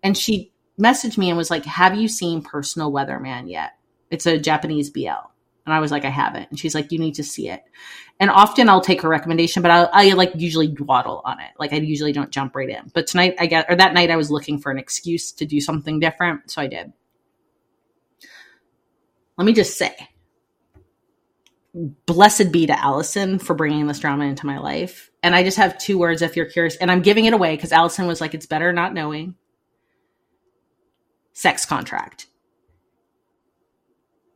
And 0.01 0.17
she 0.17 0.53
messaged 0.79 1.17
me 1.17 1.27
and 1.27 1.37
was 1.37 1.51
like, 1.51 1.65
"Have 1.65 1.93
you 1.93 2.07
seen 2.07 2.41
Personal 2.41 2.89
Weatherman 2.89 3.51
yet? 3.51 3.71
It's 4.09 4.25
a 4.25 4.39
Japanese 4.39 4.89
BL." 4.89 5.09
And 5.65 5.73
I 5.73 5.79
was 5.81 5.91
like, 5.91 6.05
"I 6.05 6.09
haven't." 6.09 6.49
And 6.51 6.57
she's 6.57 6.73
like, 6.73 6.93
"You 6.93 6.99
need 6.99 7.15
to 7.15 7.23
see 7.23 7.49
it." 7.49 7.63
And 8.17 8.29
often 8.29 8.69
I'll 8.69 8.79
take 8.79 9.01
her 9.01 9.09
recommendation, 9.09 9.61
but 9.61 9.71
I, 9.71 9.89
I 9.91 10.13
like 10.13 10.31
usually 10.37 10.69
dwaddle 10.69 11.21
on 11.25 11.41
it. 11.41 11.51
Like 11.59 11.73
I 11.73 11.77
usually 11.77 12.13
don't 12.13 12.31
jump 12.31 12.55
right 12.55 12.69
in. 12.69 12.91
But 12.93 13.07
tonight 13.07 13.35
I 13.39 13.47
got, 13.47 13.65
or 13.67 13.75
that 13.75 13.93
night 13.93 14.09
I 14.09 14.15
was 14.15 14.31
looking 14.31 14.57
for 14.57 14.71
an 14.71 14.77
excuse 14.77 15.33
to 15.33 15.45
do 15.45 15.59
something 15.59 15.99
different, 15.99 16.49
so 16.49 16.61
I 16.61 16.67
did. 16.67 16.93
Let 19.37 19.43
me 19.43 19.51
just 19.51 19.77
say, 19.77 19.93
blessed 21.75 22.51
be 22.51 22.65
to 22.67 22.79
Allison 22.79 23.37
for 23.37 23.53
bringing 23.53 23.87
this 23.87 23.99
drama 23.99 24.25
into 24.25 24.45
my 24.45 24.59
life. 24.59 25.11
And 25.21 25.35
I 25.35 25.43
just 25.43 25.57
have 25.57 25.77
two 25.77 25.97
words 25.97 26.21
if 26.21 26.35
you're 26.35 26.45
curious, 26.45 26.77
and 26.77 26.89
I'm 26.89 27.01
giving 27.01 27.25
it 27.25 27.33
away 27.33 27.55
because 27.55 27.73
Allison 27.73 28.07
was 28.07 28.21
like, 28.21 28.33
"It's 28.33 28.45
better 28.45 28.71
not 28.71 28.93
knowing." 28.93 29.35
Sex 31.33 31.65
contract. 31.65 32.27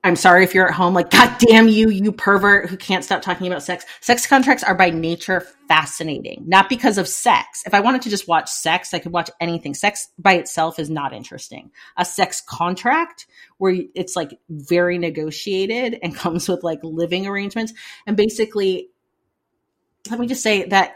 I'm 0.09 0.15
sorry 0.15 0.43
if 0.43 0.55
you're 0.55 0.67
at 0.67 0.73
home, 0.73 0.95
like, 0.95 1.11
God 1.11 1.37
damn 1.37 1.67
you, 1.67 1.89
you 1.89 2.11
pervert 2.11 2.67
who 2.67 2.75
can't 2.75 3.03
stop 3.03 3.21
talking 3.21 3.45
about 3.45 3.61
sex. 3.61 3.85
Sex 4.01 4.25
contracts 4.25 4.63
are 4.63 4.73
by 4.73 4.89
nature 4.89 5.41
fascinating, 5.67 6.43
not 6.47 6.67
because 6.67 6.97
of 6.97 7.07
sex. 7.07 7.61
If 7.67 7.75
I 7.75 7.79
wanted 7.79 8.01
to 8.01 8.09
just 8.09 8.27
watch 8.27 8.49
sex, 8.49 8.91
I 8.91 8.97
could 8.97 9.11
watch 9.11 9.29
anything. 9.39 9.75
Sex 9.75 10.07
by 10.17 10.33
itself 10.33 10.79
is 10.79 10.89
not 10.89 11.13
interesting. 11.13 11.69
A 11.95 12.03
sex 12.03 12.41
contract 12.41 13.27
where 13.59 13.75
it's 13.93 14.15
like 14.15 14.39
very 14.49 14.97
negotiated 14.97 15.99
and 16.01 16.15
comes 16.15 16.49
with 16.49 16.63
like 16.63 16.79
living 16.81 17.27
arrangements. 17.27 17.73
And 18.07 18.17
basically, 18.17 18.89
let 20.09 20.19
me 20.19 20.25
just 20.25 20.41
say 20.41 20.67
that 20.69 20.95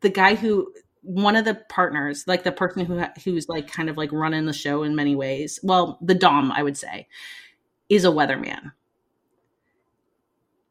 the 0.00 0.10
guy 0.10 0.34
who 0.34 0.70
one 1.00 1.36
of 1.36 1.46
the 1.46 1.54
partners, 1.70 2.24
like 2.26 2.42
the 2.42 2.52
person 2.52 2.84
who 2.84 3.02
who's 3.24 3.48
like 3.48 3.70
kind 3.70 3.88
of 3.88 3.96
like 3.96 4.12
running 4.12 4.44
the 4.44 4.52
show 4.52 4.82
in 4.82 4.94
many 4.94 5.16
ways, 5.16 5.58
well, 5.62 5.98
the 6.02 6.14
dom, 6.14 6.52
I 6.52 6.62
would 6.62 6.76
say, 6.76 7.08
is 7.88 8.04
a 8.04 8.08
weatherman. 8.08 8.72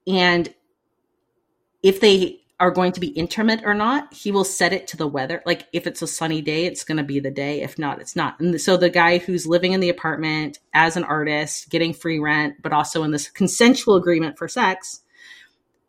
And 0.08 0.54
if 1.82 2.00
they 2.00 2.42
are 2.60 2.72
going 2.72 2.92
to 2.94 3.00
be 3.00 3.08
intimate 3.08 3.62
or 3.64 3.74
not, 3.74 4.14
he 4.14 4.32
will 4.32 4.44
set 4.44 4.74
it 4.74 4.88
to 4.88 4.98
the 4.98 5.08
weather. 5.08 5.42
Like 5.46 5.68
if 5.74 5.86
it's 5.86 6.02
a 6.02 6.08
sunny 6.08 6.42
day, 6.42 6.66
it's 6.66 6.84
going 6.84 6.98
to 6.98 7.04
be 7.04 7.20
the 7.20 7.32
day. 7.32 7.62
If 7.62 7.78
not, 7.78 8.00
it's 8.00 8.16
not. 8.16 8.40
And 8.40 8.60
so 8.60 8.78
the 8.78 8.90
guy 8.90 9.18
who's 9.18 9.46
living 9.46 9.74
in 9.74 9.80
the 9.80 9.90
apartment 9.90 10.60
as 10.74 10.96
an 10.96 11.04
artist, 11.04 11.70
getting 11.70 11.94
free 11.94 12.20
rent, 12.20 12.56
but 12.62 12.72
also 12.72 13.04
in 13.04 13.12
this 13.12 13.30
consensual 13.30 13.96
agreement 13.96 14.38
for 14.38 14.48
sex, 14.48 15.02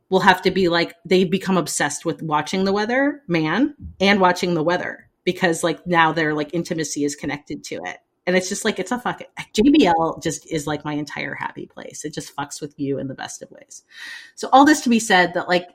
will 0.08 0.20
have 0.20 0.42
to 0.42 0.50
be 0.50 0.68
like 0.68 0.94
they 1.04 1.24
become 1.24 1.56
obsessed 1.56 2.04
with 2.04 2.22
watching 2.22 2.64
the 2.64 2.72
weather 2.72 3.22
man 3.26 3.74
and 4.00 4.20
watching 4.20 4.54
the 4.54 4.62
weather 4.62 5.08
because 5.24 5.64
like 5.64 5.86
now 5.86 6.12
their 6.12 6.34
like 6.34 6.52
intimacy 6.54 7.04
is 7.04 7.16
connected 7.16 7.64
to 7.64 7.76
it 7.84 7.98
and 8.26 8.36
it's 8.36 8.48
just 8.48 8.64
like 8.64 8.78
it's 8.78 8.92
a 8.92 8.98
fucking 8.98 9.26
JBL 9.54 10.22
just 10.22 10.50
is 10.50 10.66
like 10.66 10.84
my 10.84 10.94
entire 10.94 11.34
happy 11.34 11.66
place. 11.66 12.04
It 12.04 12.14
just 12.14 12.34
fucks 12.34 12.60
with 12.60 12.78
you 12.78 12.98
in 12.98 13.08
the 13.08 13.14
best 13.14 13.42
of 13.42 13.50
ways. 13.50 13.82
So 14.34 14.48
all 14.52 14.64
this 14.64 14.80
to 14.82 14.88
be 14.88 14.98
said 15.00 15.34
that 15.34 15.48
like 15.48 15.68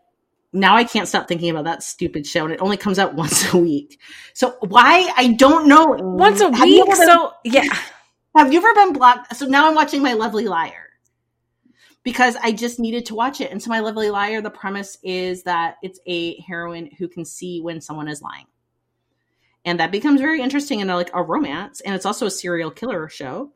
now 0.52 0.76
I 0.76 0.84
can't 0.84 1.08
stop 1.08 1.28
thinking 1.28 1.52
about 1.52 1.66
that 1.66 1.84
stupid 1.84 2.26
show 2.26 2.44
and 2.46 2.54
it 2.54 2.62
only 2.62 2.78
comes 2.78 2.98
out 2.98 3.14
once 3.24 3.54
a 3.54 3.58
week. 3.58 4.00
So 4.34 4.56
why 4.62 5.12
I 5.16 5.34
don't 5.34 5.68
know. 5.68 5.86
Once 6.00 6.42
a 6.42 6.46
Have 6.56 6.62
week. 6.68 6.86
been- 6.86 6.96
So 6.96 7.32
yeah. 7.46 7.64
have 8.36 8.52
you 8.52 8.60
ever 8.60 8.74
been 8.74 8.94
blocked? 8.94 9.36
So 9.36 9.46
now 9.46 9.68
I'm 9.68 9.76
watching 9.76 10.02
My 10.02 10.14
Lovely 10.14 10.46
Liar 10.48 10.88
because 12.04 12.36
I 12.42 12.52
just 12.52 12.80
needed 12.80 13.06
to 13.08 13.16
watch 13.16 13.42
it. 13.42 13.52
And 13.52 13.62
so 13.62 13.70
My 13.70 13.80
Lovely 13.82 14.10
Liar, 14.10 14.42
the 14.42 14.50
premise 14.50 14.98
is 15.04 15.44
that 15.44 15.76
it's 15.84 16.00
a 16.08 16.40
heroine 16.42 16.90
who 16.98 17.08
can 17.08 17.26
see 17.26 17.62
when 17.62 17.82
someone 17.82 18.08
is 18.08 18.22
lying. 18.22 18.46
And 19.70 19.80
that 19.80 19.92
becomes 19.92 20.20
very 20.20 20.42
interesting 20.42 20.80
in 20.80 20.90
a, 20.90 20.96
like 20.96 21.12
a 21.14 21.22
romance. 21.22 21.80
And 21.82 21.94
it's 21.94 22.06
also 22.08 22.26
a 22.26 22.32
serial 22.32 22.72
killer 22.72 23.08
show. 23.08 23.52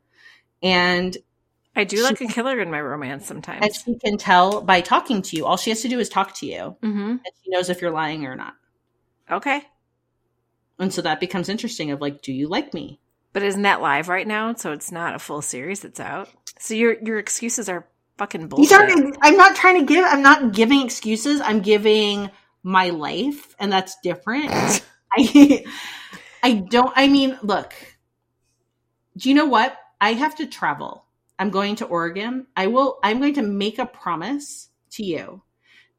And 0.62 1.16
I 1.74 1.82
do 1.82 2.04
like 2.04 2.20
a 2.20 2.28
killer 2.28 2.60
in 2.60 2.70
my 2.70 2.80
romance 2.80 3.26
sometimes. 3.26 3.64
and 3.64 3.74
she 3.74 3.98
can 3.98 4.16
tell 4.16 4.60
by 4.60 4.80
talking 4.80 5.22
to 5.22 5.36
you. 5.36 5.44
All 5.44 5.56
she 5.56 5.70
has 5.70 5.82
to 5.82 5.88
do 5.88 5.98
is 5.98 6.08
talk 6.08 6.32
to 6.36 6.46
you. 6.46 6.76
hmm 6.80 7.10
And 7.10 7.20
she 7.42 7.50
knows 7.50 7.68
if 7.68 7.82
you're 7.82 7.90
lying 7.90 8.26
or 8.26 8.36
not. 8.36 8.54
Okay. 9.28 9.64
And 10.78 10.94
so 10.94 11.02
that 11.02 11.18
becomes 11.18 11.48
interesting 11.48 11.90
of 11.90 12.00
like, 12.00 12.22
do 12.22 12.32
you 12.32 12.46
like 12.46 12.72
me? 12.72 13.00
But 13.32 13.42
isn't 13.42 13.62
that 13.62 13.82
live 13.82 14.08
right 14.08 14.26
now? 14.26 14.54
So 14.54 14.70
it's 14.70 14.92
not 14.92 15.16
a 15.16 15.18
full 15.18 15.42
series 15.42 15.80
that's 15.80 15.98
out. 15.98 16.28
So 16.60 16.74
your 16.74 16.96
your 17.02 17.18
excuses 17.18 17.68
are 17.68 17.88
fucking 18.18 18.46
bullshit. 18.46 18.78
I'm 19.20 19.36
not 19.36 19.56
trying 19.56 19.80
to 19.80 19.92
give, 19.92 20.04
I'm 20.06 20.22
not 20.22 20.52
giving 20.52 20.84
excuses. 20.84 21.40
I'm 21.40 21.58
giving 21.60 22.30
my 22.62 22.90
life, 22.90 23.56
and 23.58 23.72
that's 23.72 23.96
different. 24.00 24.52
I, 25.12 25.64
I 26.44 26.52
don't, 26.52 26.92
I 26.94 27.08
mean, 27.08 27.38
look, 27.42 27.72
do 29.16 29.30
you 29.30 29.34
know 29.34 29.46
what? 29.46 29.78
I 29.98 30.12
have 30.12 30.36
to 30.36 30.46
travel. 30.46 31.06
I'm 31.38 31.48
going 31.48 31.76
to 31.76 31.86
Oregon. 31.86 32.46
I 32.54 32.66
will, 32.66 32.98
I'm 33.02 33.18
going 33.18 33.34
to 33.34 33.42
make 33.42 33.78
a 33.78 33.86
promise 33.86 34.68
to 34.90 35.02
you 35.02 35.40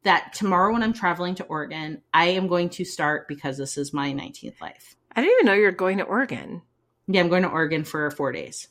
that 0.04 0.34
tomorrow 0.34 0.72
when 0.72 0.84
I'm 0.84 0.94
traveling 0.94 1.34
to 1.36 1.44
Oregon, 1.46 2.04
I 2.14 2.26
am 2.28 2.48
going 2.48 2.70
to 2.70 2.86
start 2.86 3.28
because 3.28 3.58
this 3.58 3.76
is 3.76 3.92
my 3.92 4.14
19th 4.14 4.62
life. 4.62 4.96
I 5.16 5.22
didn't 5.22 5.34
even 5.34 5.46
know 5.48 5.54
you 5.54 5.64
were 5.64 5.72
going 5.72 5.98
to 5.98 6.04
Oregon. 6.04 6.62
Yeah, 7.08 7.22
I'm 7.22 7.30
going 7.30 7.42
to 7.42 7.50
Oregon 7.50 7.84
for 7.84 8.12
four 8.12 8.32
days. 8.32 8.68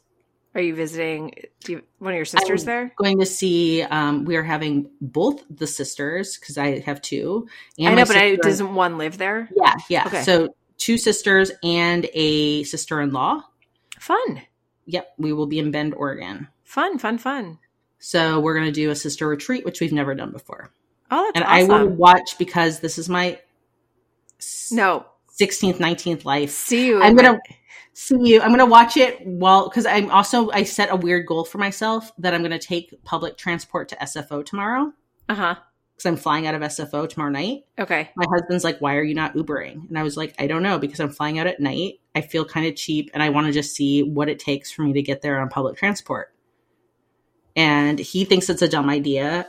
Are 0.55 0.60
you 0.60 0.76
visiting 0.76 1.34
do 1.64 1.72
you, 1.72 1.82
one 1.98 2.12
of 2.12 2.16
your 2.16 2.24
sisters 2.24 2.62
I'm 2.62 2.66
there? 2.66 2.92
Going 2.96 3.18
to 3.18 3.26
see, 3.26 3.82
um, 3.82 4.24
we 4.24 4.36
are 4.36 4.44
having 4.44 4.90
both 5.01 5.42
the 5.51 5.66
sisters 5.66 6.38
because 6.38 6.56
I 6.56 6.78
have 6.78 7.02
two. 7.02 7.48
And 7.76 7.88
I 7.88 7.94
know, 7.94 8.05
but 8.05 8.16
I, 8.16 8.36
doesn't 8.36 8.76
one 8.76 8.96
live 8.96 9.18
there? 9.18 9.51
Yeah, 9.56 9.74
yeah. 9.88 10.06
Okay. 10.06 10.22
So 10.22 10.55
two 10.78 10.98
sisters 10.98 11.51
and 11.62 12.09
a 12.14 12.62
sister 12.64 13.01
in 13.01 13.12
law. 13.12 13.42
Fun, 13.98 14.42
Yep, 14.86 15.14
we 15.18 15.32
will 15.32 15.46
be 15.46 15.59
in 15.59 15.70
Bend, 15.70 15.94
Oregon. 15.94 16.48
fun, 16.64 16.98
fun, 16.98 17.16
fun. 17.18 17.59
So 17.98 18.38
we're 18.40 18.52
going 18.55 18.66
to 18.66 18.72
do 18.72 18.90
a 18.90 18.94
sister 18.96 19.26
retreat, 19.26 19.64
which 19.64 19.80
we've 19.80 19.92
never 19.92 20.14
done 20.14 20.30
before. 20.30 20.70
Oh, 21.10 21.30
that's 21.34 21.36
and 21.36 21.44
I 21.44 21.64
will 21.64 21.88
watch 21.88 22.36
because 22.38 22.80
this 22.80 22.98
is 22.98 23.09
my 23.09 23.38
no, 24.70 25.06
16th, 25.40 25.76
19th 25.78 26.24
life. 26.24 26.51
see 26.51 26.86
you. 26.86 27.02
I'm 27.02 27.16
gonna- 27.16 27.40
see 27.92 28.16
you. 28.20 28.40
I'm 28.42 28.51
gonna 28.51 28.66
watch 28.66 28.96
it 28.96 29.24
while 29.26 29.68
because 29.68 29.86
I'm 29.86 30.10
also 30.10 30.51
I 30.51 30.64
set 30.64 30.90
a 30.90 30.96
weird 30.96 31.26
goal 31.26 31.44
for 31.44 31.59
myself 31.59 32.10
that 32.18 32.34
I'm 32.34 32.42
gonna 32.42 32.59
take 32.59 33.02
public 33.05 33.36
transport 33.36 33.88
to 33.90 33.96
SFO 34.02 34.44
tomorrow. 34.44 34.92
Uh 35.28 35.34
huh. 35.34 35.55
Because 35.94 36.06
I'm 36.06 36.16
flying 36.16 36.46
out 36.46 36.56
of 36.56 36.62
SFO 36.62 37.08
tomorrow 37.08 37.30
night. 37.30 37.66
Okay. 37.78 38.10
My 38.16 38.26
husband's 38.28 38.64
like, 38.64 38.80
"Why 38.80 38.96
are 38.96 39.02
you 39.04 39.14
not 39.14 39.34
Ubering?" 39.34 39.88
And 39.88 39.96
I 39.96 40.02
was 40.02 40.16
like, 40.16 40.34
"I 40.40 40.48
don't 40.48 40.64
know 40.64 40.78
because 40.78 40.98
I'm 40.98 41.10
flying 41.10 41.38
out 41.38 41.46
at 41.46 41.60
night. 41.60 42.00
I 42.16 42.20
feel 42.20 42.44
kind 42.44 42.66
of 42.66 42.74
cheap, 42.74 43.10
and 43.14 43.22
I 43.22 43.30
want 43.30 43.46
to 43.46 43.52
just 43.52 43.76
see 43.76 44.02
what 44.02 44.28
it 44.28 44.40
takes 44.40 44.72
for 44.72 44.82
me 44.82 44.92
to 44.94 45.02
get 45.02 45.22
there 45.22 45.40
on 45.40 45.48
public 45.48 45.76
transport." 45.76 46.34
And 47.54 48.00
he 48.00 48.24
thinks 48.24 48.50
it's 48.50 48.62
a 48.62 48.68
dumb 48.68 48.90
idea. 48.90 49.46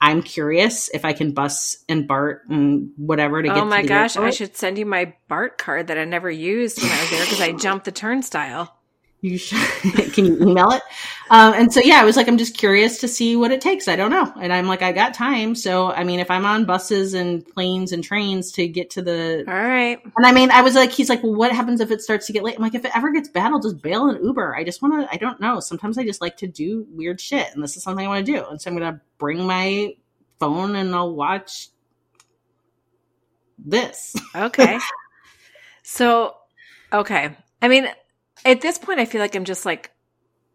I'm 0.00 0.22
curious 0.22 0.88
if 0.92 1.04
I 1.04 1.12
can 1.12 1.32
bus 1.32 1.84
and 1.88 2.08
BART 2.08 2.42
and 2.48 2.90
whatever 2.96 3.42
to 3.42 3.48
get. 3.48 3.56
Oh 3.56 3.64
my 3.64 3.82
gosh, 3.82 4.16
I 4.16 4.30
should 4.30 4.56
send 4.56 4.78
you 4.78 4.86
my 4.86 5.14
BART 5.28 5.58
card 5.58 5.88
that 5.88 5.98
I 5.98 6.04
never 6.04 6.30
used 6.30 6.82
when 6.82 6.90
I 6.90 7.00
was 7.00 7.10
there 7.10 7.24
because 7.24 7.40
I 7.40 7.52
jumped 7.52 7.84
the 7.84 7.92
turnstile. 7.92 8.76
You 9.22 9.38
should. 9.38 9.56
can 10.12 10.24
you 10.26 10.36
email 10.40 10.72
it? 10.72 10.82
Um, 11.30 11.54
and 11.54 11.72
so 11.72 11.78
yeah, 11.78 12.00
I 12.00 12.04
was 12.04 12.16
like, 12.16 12.26
I'm 12.26 12.36
just 12.36 12.58
curious 12.58 12.98
to 13.00 13.08
see 13.08 13.36
what 13.36 13.52
it 13.52 13.60
takes. 13.60 13.86
I 13.86 13.94
don't 13.94 14.10
know, 14.10 14.32
and 14.40 14.52
I'm 14.52 14.66
like, 14.66 14.82
I 14.82 14.90
got 14.90 15.14
time. 15.14 15.54
So 15.54 15.92
I 15.92 16.02
mean, 16.02 16.18
if 16.18 16.28
I'm 16.28 16.44
on 16.44 16.64
buses 16.64 17.14
and 17.14 17.46
planes 17.46 17.92
and 17.92 18.02
trains 18.02 18.50
to 18.52 18.66
get 18.66 18.90
to 18.90 19.02
the, 19.02 19.44
All 19.46 19.54
right. 19.54 20.00
and 20.16 20.26
I 20.26 20.32
mean, 20.32 20.50
I 20.50 20.62
was 20.62 20.74
like, 20.74 20.90
he's 20.90 21.08
like, 21.08 21.22
well, 21.22 21.36
what 21.36 21.52
happens 21.52 21.80
if 21.80 21.92
it 21.92 22.02
starts 22.02 22.26
to 22.26 22.32
get 22.32 22.42
late? 22.42 22.56
I'm 22.56 22.62
like, 22.62 22.74
if 22.74 22.84
it 22.84 22.90
ever 22.96 23.12
gets 23.12 23.28
bad, 23.28 23.52
I'll 23.52 23.60
just 23.60 23.80
bail 23.80 24.08
an 24.08 24.24
Uber. 24.24 24.56
I 24.56 24.64
just 24.64 24.82
want 24.82 25.00
to. 25.00 25.14
I 25.14 25.18
don't 25.18 25.40
know. 25.40 25.60
Sometimes 25.60 25.98
I 25.98 26.04
just 26.04 26.20
like 26.20 26.36
to 26.38 26.48
do 26.48 26.84
weird 26.90 27.20
shit, 27.20 27.46
and 27.54 27.62
this 27.62 27.76
is 27.76 27.84
something 27.84 28.04
I 28.04 28.08
want 28.08 28.26
to 28.26 28.32
do. 28.32 28.44
And 28.44 28.60
so 28.60 28.72
I'm 28.72 28.76
gonna 28.76 29.00
bring 29.18 29.46
my 29.46 29.94
phone 30.40 30.74
and 30.74 30.92
I'll 30.96 31.14
watch 31.14 31.68
this. 33.56 34.16
Okay. 34.34 34.78
so, 35.82 36.36
okay. 36.92 37.36
I 37.60 37.68
mean, 37.68 37.86
at 38.44 38.60
this 38.60 38.78
point, 38.78 39.00
I 39.00 39.04
feel 39.04 39.20
like 39.20 39.34
I'm 39.34 39.44
just 39.44 39.64
like 39.66 39.90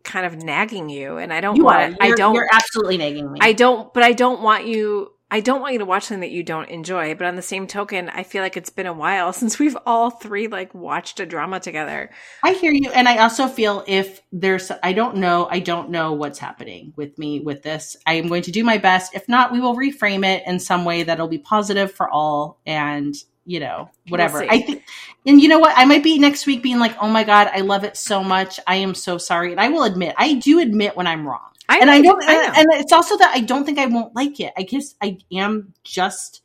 kind 0.04 0.26
of 0.26 0.42
nagging 0.42 0.90
you, 0.90 1.18
and 1.18 1.34
I 1.34 1.42
don't 1.42 1.56
You 1.56 1.66
want. 1.66 1.98
I 2.02 2.12
don't. 2.12 2.34
You're 2.34 2.50
absolutely 2.52 2.98
nagging 2.98 3.32
me. 3.32 3.40
I 3.42 3.54
don't. 3.54 3.94
But 3.94 4.04
I 4.04 4.14
don't 4.14 4.42
want 4.42 4.66
you. 4.66 5.12
I 5.30 5.42
don't 5.42 5.60
want 5.60 5.74
you 5.74 5.80
to 5.80 5.86
watch 5.86 6.04
something 6.04 6.22
that 6.22 6.32
you 6.32 6.42
don't 6.42 6.70
enjoy. 6.70 7.14
But 7.14 7.28
on 7.28 7.36
the 7.36 7.42
same 7.42 7.68
token, 7.68 8.08
I 8.08 8.24
feel 8.24 8.42
like 8.42 8.56
it's 8.56 8.70
been 8.70 8.86
a 8.86 8.94
while 8.94 9.34
since 9.34 9.60
we've 9.60 9.78
all 9.86 10.10
three 10.10 10.48
like 10.48 10.74
watched 10.74 11.20
a 11.20 11.26
drama 11.26 11.60
together. 11.60 12.10
I 12.44 12.54
hear 12.54 12.72
you. 12.72 12.90
And 12.92 13.10
I 13.10 13.18
also 13.18 13.48
feel 13.48 13.84
if 13.88 14.22
there's, 14.32 14.72
I 14.82 14.94
don't 14.94 15.18
know, 15.18 15.48
I 15.52 15.60
don't 15.60 15.90
know 15.90 16.14
what's 16.14 16.40
happening 16.40 16.94
with 16.96 17.18
me 17.18 17.42
with 17.42 17.62
this. 17.62 17.98
I 18.06 18.14
am 18.14 18.30
going 18.30 18.44
to 18.44 18.52
do 18.52 18.64
my 18.64 18.78
best. 18.78 19.16
If 19.16 19.28
not, 19.28 19.52
we 19.52 19.60
will 19.60 19.76
reframe 19.76 20.26
it 20.26 20.44
in 20.48 20.60
some 20.60 20.86
way 20.86 21.04
that'll 21.04 21.28
be 21.28 21.40
positive 21.40 21.92
for 21.92 22.10
all 22.10 22.60
and, 22.66 23.14
you 23.48 23.60
know, 23.62 23.90
whatever. 24.10 24.42
see. 24.42 24.48
I 24.50 24.62
think, 24.62 24.84
and 25.26 25.42
you 25.42 25.48
know 25.48 25.58
what? 25.60 25.74
I 25.76 25.86
might 25.86 26.04
be 26.04 26.20
next 26.20 26.46
week 26.46 26.62
being 26.62 26.80
like, 26.80 26.96
oh 27.02 27.08
my 27.08 27.24
God, 27.24 27.50
I 27.54 27.62
love 27.62 27.84
it 27.86 27.96
so 27.98 28.24
much. 28.24 28.60
I 28.68 28.76
am 28.76 28.94
so 28.94 29.18
sorry. 29.18 29.52
And 29.52 29.60
I 29.60 29.70
will 29.70 29.84
admit, 29.84 30.14
I 30.18 30.34
do 30.34 30.60
admit 30.60 30.96
when 30.98 31.08
I'm 31.08 31.26
wrong. 31.26 31.40
I 31.70 31.80
and 31.80 31.90
I 31.90 32.00
know, 32.00 32.12
don't, 32.12 32.24
I 32.24 32.34
know. 32.36 32.54
and 32.56 32.68
it's 32.74 32.94
also 32.94 33.18
that 33.18 33.32
I 33.34 33.40
don't 33.42 33.66
think 33.66 33.80
I 33.80 33.88
won't 33.88 34.16
like 34.16 34.40
it. 34.40 34.54
I 34.58 34.64
guess 34.64 34.96
I 35.02 35.18
am 35.32 35.74
just, 35.84 36.42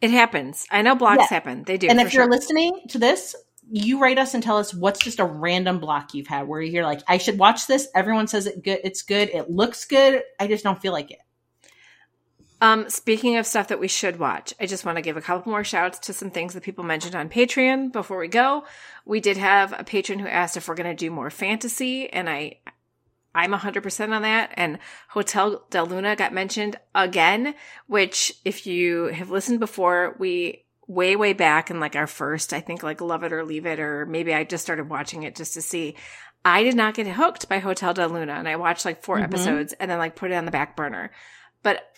It 0.00 0.10
happens. 0.10 0.66
I 0.70 0.82
know 0.82 0.94
blocks 0.94 1.18
Yeah. 1.18 1.26
happen. 1.28 1.64
They 1.64 1.78
do. 1.78 1.88
and 1.88 2.00
if 2.00 2.14
you're 2.14 2.30
listening 2.30 2.80
to 2.90 2.98
this, 2.98 3.34
you 3.68 3.98
write 4.00 4.18
us 4.18 4.34
and 4.34 4.42
tell 4.42 4.58
us 4.58 4.72
what's 4.72 5.00
just 5.00 5.18
a 5.18 5.24
random 5.24 5.80
block 5.80 6.14
you've 6.14 6.28
had 6.28 6.46
where 6.46 6.60
you're 6.60 6.84
like, 6.84 7.00
I 7.08 7.18
should 7.18 7.38
watch 7.38 7.66
this. 7.66 7.88
Everyone 7.94 8.28
says 8.28 8.46
it 8.46 8.62
good. 8.62 8.78
It's 8.84 9.02
good. 9.02 9.28
It 9.30 9.50
looks 9.50 9.84
good. 9.84 10.22
I 10.38 10.46
just 10.46 10.62
don't 10.62 10.80
feel 10.80 10.92
like 10.92 11.10
it. 11.10 11.18
Um, 12.60 12.88
speaking 12.88 13.36
of 13.36 13.46
stuff 13.46 13.68
that 13.68 13.80
we 13.80 13.88
should 13.88 14.18
watch, 14.18 14.54
I 14.58 14.66
just 14.66 14.84
want 14.86 14.96
to 14.96 15.02
give 15.02 15.16
a 15.16 15.20
couple 15.20 15.52
more 15.52 15.64
shouts 15.64 15.98
to 16.00 16.12
some 16.14 16.30
things 16.30 16.54
that 16.54 16.62
people 16.62 16.84
mentioned 16.84 17.14
on 17.14 17.28
Patreon 17.28 17.92
before 17.92 18.18
we 18.18 18.28
go. 18.28 18.64
We 19.04 19.20
did 19.20 19.36
have 19.36 19.74
a 19.78 19.84
patron 19.84 20.18
who 20.18 20.26
asked 20.28 20.56
if 20.56 20.66
we're 20.66 20.74
going 20.74 20.88
to 20.88 20.94
do 20.94 21.10
more 21.10 21.28
fantasy, 21.28 22.08
and 22.10 22.30
I, 22.30 22.58
I'm 23.34 23.52
100% 23.52 24.14
on 24.14 24.22
that. 24.22 24.52
And 24.54 24.78
Hotel 25.08 25.64
Del 25.68 25.84
Luna 25.86 26.16
got 26.16 26.32
mentioned 26.32 26.76
again, 26.94 27.54
which 27.88 28.32
if 28.44 28.66
you 28.66 29.04
have 29.08 29.30
listened 29.30 29.60
before, 29.60 30.16
we 30.18 30.64
way, 30.86 31.14
way 31.14 31.34
back 31.34 31.70
in 31.70 31.78
like 31.78 31.94
our 31.94 32.06
first, 32.06 32.54
I 32.54 32.60
think 32.60 32.82
like 32.82 33.02
Love 33.02 33.22
It 33.22 33.34
or 33.34 33.44
Leave 33.44 33.66
It, 33.66 33.80
or 33.80 34.06
maybe 34.06 34.32
I 34.32 34.44
just 34.44 34.64
started 34.64 34.88
watching 34.88 35.24
it 35.24 35.36
just 35.36 35.52
to 35.54 35.62
see. 35.62 35.94
I 36.42 36.62
did 36.62 36.76
not 36.76 36.94
get 36.94 37.06
hooked 37.08 37.50
by 37.50 37.58
Hotel 37.58 37.92
Del 37.92 38.08
Luna, 38.08 38.32
and 38.32 38.48
I 38.48 38.56
watched 38.56 38.86
like 38.86 39.02
4 39.02 39.18
Mhm. 39.18 39.24
episodes 39.24 39.72
and 39.74 39.90
then 39.90 39.98
like 39.98 40.16
put 40.16 40.30
it 40.30 40.34
on 40.36 40.46
the 40.46 40.50
back 40.52 40.74
burner. 40.74 41.10
But 41.62 41.92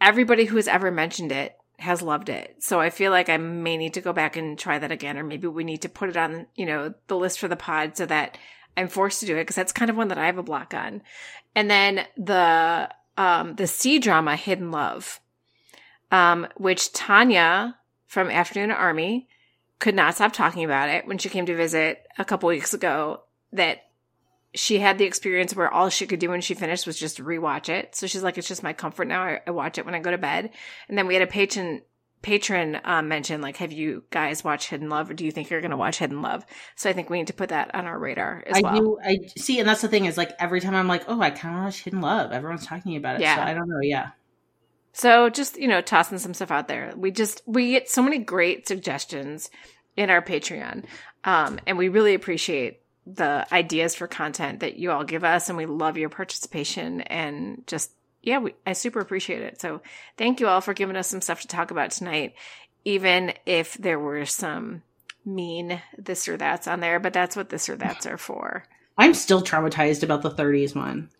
everybody 0.00 0.44
who 0.44 0.56
has 0.56 0.68
ever 0.68 0.90
mentioned 0.90 1.32
it 1.32 1.56
has 1.78 2.02
loved 2.02 2.28
it. 2.28 2.56
So 2.58 2.80
I 2.80 2.90
feel 2.90 3.10
like 3.10 3.28
I 3.28 3.36
may 3.36 3.76
need 3.76 3.94
to 3.94 4.00
go 4.00 4.12
back 4.12 4.36
and 4.36 4.58
try 4.58 4.78
that 4.78 4.92
again, 4.92 5.16
or 5.16 5.24
maybe 5.24 5.46
we 5.46 5.64
need 5.64 5.82
to 5.82 5.88
put 5.88 6.10
it 6.10 6.16
on, 6.16 6.46
you 6.54 6.66
know, 6.66 6.94
the 7.06 7.16
list 7.16 7.38
for 7.38 7.48
the 7.48 7.56
pod 7.56 7.96
so 7.96 8.06
that 8.06 8.36
I'm 8.76 8.88
forced 8.88 9.20
to 9.20 9.26
do 9.26 9.36
it 9.36 9.42
because 9.42 9.56
that's 9.56 9.72
kind 9.72 9.90
of 9.90 9.96
one 9.96 10.08
that 10.08 10.18
I 10.18 10.26
have 10.26 10.38
a 10.38 10.42
block 10.42 10.74
on. 10.74 11.02
And 11.54 11.70
then 11.70 12.06
the 12.16 12.90
um 13.16 13.56
the 13.56 13.66
C 13.66 13.98
drama 13.98 14.36
Hidden 14.36 14.70
Love, 14.70 15.20
um, 16.10 16.46
which 16.56 16.92
Tanya 16.92 17.76
from 18.06 18.28
Afternoona 18.28 18.74
Army 18.74 19.28
could 19.78 19.94
not 19.94 20.14
stop 20.14 20.32
talking 20.32 20.64
about 20.64 20.90
it 20.90 21.06
when 21.06 21.18
she 21.18 21.28
came 21.28 21.46
to 21.46 21.56
visit 21.56 22.06
a 22.18 22.24
couple 22.24 22.48
weeks 22.48 22.74
ago. 22.74 23.22
That 23.52 23.89
she 24.54 24.78
had 24.78 24.98
the 24.98 25.04
experience 25.04 25.54
where 25.54 25.72
all 25.72 25.88
she 25.88 26.06
could 26.06 26.18
do 26.18 26.30
when 26.30 26.40
she 26.40 26.54
finished 26.54 26.86
was 26.86 26.98
just 26.98 27.18
rewatch 27.18 27.68
it. 27.68 27.94
So 27.94 28.06
she's 28.06 28.22
like, 28.22 28.36
it's 28.36 28.48
just 28.48 28.62
my 28.62 28.72
comfort 28.72 29.06
now. 29.06 29.22
I, 29.22 29.40
I 29.46 29.50
watch 29.50 29.78
it 29.78 29.84
when 29.84 29.94
I 29.94 30.00
go 30.00 30.10
to 30.10 30.18
bed. 30.18 30.50
And 30.88 30.98
then 30.98 31.06
we 31.06 31.14
had 31.14 31.22
a 31.22 31.26
patron 31.26 31.82
patron 32.22 32.78
um, 32.84 33.08
mention 33.08 33.40
like, 33.40 33.56
have 33.56 33.72
you 33.72 34.04
guys 34.10 34.44
watched 34.44 34.68
Hidden 34.68 34.90
Love, 34.90 35.08
or 35.08 35.14
do 35.14 35.24
you 35.24 35.32
think 35.32 35.48
you're 35.48 35.62
going 35.62 35.70
to 35.70 35.76
watch 35.76 35.98
Hidden 35.98 36.20
Love? 36.20 36.44
So 36.76 36.90
I 36.90 36.92
think 36.92 37.08
we 37.08 37.18
need 37.18 37.28
to 37.28 37.32
put 37.32 37.48
that 37.48 37.74
on 37.74 37.86
our 37.86 37.98
radar 37.98 38.44
as 38.46 38.58
I 38.58 38.60
well. 38.60 38.74
do. 38.74 38.98
I 39.02 39.18
see. 39.38 39.58
And 39.58 39.68
that's 39.68 39.80
the 39.80 39.88
thing 39.88 40.04
is 40.04 40.18
like 40.18 40.32
every 40.38 40.60
time 40.60 40.74
I'm 40.74 40.88
like, 40.88 41.04
oh, 41.08 41.20
I 41.20 41.30
kind 41.30 41.56
of 41.56 41.64
watch 41.64 41.82
Hidden 41.82 42.00
Love. 42.00 42.32
Everyone's 42.32 42.66
talking 42.66 42.96
about 42.96 43.16
it. 43.16 43.22
Yeah. 43.22 43.36
So 43.36 43.42
I 43.42 43.54
don't 43.54 43.68
know. 43.68 43.80
Yeah. 43.80 44.10
So 44.92 45.30
just, 45.30 45.56
you 45.56 45.68
know, 45.68 45.80
tossing 45.80 46.18
some 46.18 46.34
stuff 46.34 46.50
out 46.50 46.68
there. 46.68 46.92
We 46.96 47.10
just, 47.10 47.42
we 47.46 47.70
get 47.70 47.88
so 47.88 48.02
many 48.02 48.18
great 48.18 48.66
suggestions 48.66 49.48
in 49.96 50.10
our 50.10 50.20
Patreon. 50.20 50.84
Um, 51.24 51.60
and 51.66 51.78
we 51.78 51.88
really 51.88 52.14
appreciate 52.14 52.79
the 53.14 53.46
ideas 53.52 53.94
for 53.94 54.06
content 54.06 54.60
that 54.60 54.76
you 54.76 54.90
all 54.90 55.04
give 55.04 55.24
us. 55.24 55.48
And 55.48 55.58
we 55.58 55.66
love 55.66 55.96
your 55.96 56.08
participation 56.08 57.00
and 57.02 57.66
just, 57.66 57.90
yeah, 58.22 58.38
we, 58.38 58.54
I 58.66 58.72
super 58.74 59.00
appreciate 59.00 59.42
it. 59.42 59.60
So 59.60 59.80
thank 60.16 60.40
you 60.40 60.48
all 60.48 60.60
for 60.60 60.74
giving 60.74 60.96
us 60.96 61.08
some 61.08 61.20
stuff 61.20 61.42
to 61.42 61.48
talk 61.48 61.70
about 61.70 61.90
tonight, 61.90 62.34
even 62.84 63.32
if 63.46 63.74
there 63.74 63.98
were 63.98 64.26
some 64.26 64.82
mean 65.24 65.80
this 65.98 66.28
or 66.28 66.36
that's 66.36 66.66
on 66.66 66.80
there, 66.80 66.98
but 67.00 67.12
that's 67.12 67.36
what 67.36 67.48
this 67.48 67.68
or 67.68 67.76
that's 67.76 68.06
are 68.06 68.18
for. 68.18 68.64
I'm 68.96 69.14
still 69.14 69.42
traumatized 69.42 70.02
about 70.02 70.22
the 70.22 70.30
30s 70.30 70.74
one. 70.74 71.10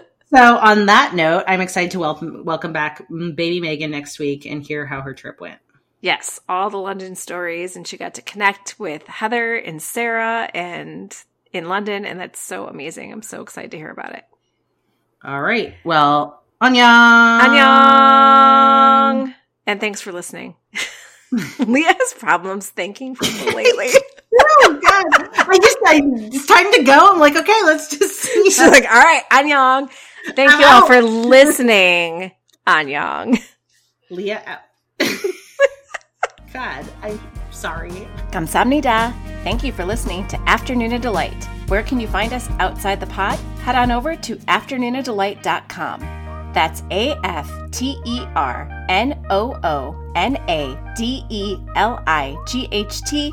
So 0.34 0.56
on 0.56 0.86
that 0.86 1.14
note, 1.14 1.44
I'm 1.46 1.60
excited 1.60 1.92
to 1.92 2.00
welcome 2.00 2.44
welcome 2.44 2.72
back 2.72 3.06
baby 3.08 3.60
Megan 3.60 3.92
next 3.92 4.18
week 4.18 4.46
and 4.46 4.64
hear 4.64 4.84
how 4.84 5.00
her 5.00 5.14
trip 5.14 5.40
went. 5.40 5.60
Yes, 6.04 6.38
all 6.50 6.68
the 6.68 6.76
London 6.76 7.14
stories, 7.14 7.76
and 7.76 7.88
she 7.88 7.96
got 7.96 8.12
to 8.16 8.20
connect 8.20 8.78
with 8.78 9.06
Heather 9.06 9.56
and 9.56 9.80
Sarah 9.80 10.50
and 10.52 11.16
in 11.50 11.70
London, 11.70 12.04
and 12.04 12.20
that's 12.20 12.38
so 12.38 12.66
amazing. 12.66 13.10
I'm 13.10 13.22
so 13.22 13.40
excited 13.40 13.70
to 13.70 13.78
hear 13.78 13.88
about 13.88 14.12
it. 14.12 14.22
All 15.24 15.40
right. 15.40 15.72
Well, 15.82 16.42
annyeong. 16.60 17.40
Annyeong! 17.40 19.34
And 19.66 19.80
thanks 19.80 20.02
for 20.02 20.12
listening. 20.12 20.56
Lia 21.58 21.94
has 21.94 22.12
problems 22.18 22.68
thanking 22.68 23.16
people 23.16 23.46
lately. 23.54 23.88
Oh 24.38 24.78
God! 24.86 25.06
I 25.38 25.58
just 25.58 25.78
I, 25.86 26.02
it's 26.04 26.44
time 26.44 26.70
to 26.74 26.82
go. 26.82 27.12
I'm 27.14 27.18
like, 27.18 27.34
okay, 27.34 27.62
let's 27.64 27.88
just 27.88 28.20
see. 28.20 28.44
She's 28.50 28.58
like, 28.58 28.84
all 28.84 29.02
right, 29.02 29.22
annyeong. 29.32 29.90
Thank 30.36 30.52
I'm 30.52 30.60
you 30.60 30.66
all 30.66 30.82
out. 30.82 30.86
for 30.86 31.00
listening. 31.00 32.32
Annyeong. 32.66 33.42
Lia 34.10 34.42
out. 34.44 34.60
God, 36.54 36.86
I'm 37.02 37.20
sorry. 37.50 37.90
Kamsamnida. 38.30 39.12
Thank 39.42 39.64
you 39.64 39.72
for 39.72 39.84
listening 39.84 40.26
to 40.28 40.36
Afternoona 40.38 41.00
Delight. 41.00 41.44
Where 41.66 41.82
can 41.82 41.98
you 41.98 42.06
find 42.06 42.32
us 42.32 42.48
outside 42.60 43.00
the 43.00 43.06
pod? 43.08 43.38
Head 43.58 43.74
on 43.74 43.90
over 43.90 44.14
to 44.14 44.36
afternoonadelight.com. 44.36 46.00
That's 46.54 46.84
A 46.92 47.16
F 47.24 47.50
T 47.72 48.00
E 48.06 48.20
R 48.36 48.86
N 48.88 49.20
O 49.30 49.58
O 49.64 50.12
N 50.14 50.36
A 50.48 50.78
D 50.96 51.24
E 51.28 51.56
L 51.74 52.00
I 52.06 52.36
G 52.46 52.68
H 52.70 53.02
T 53.02 53.32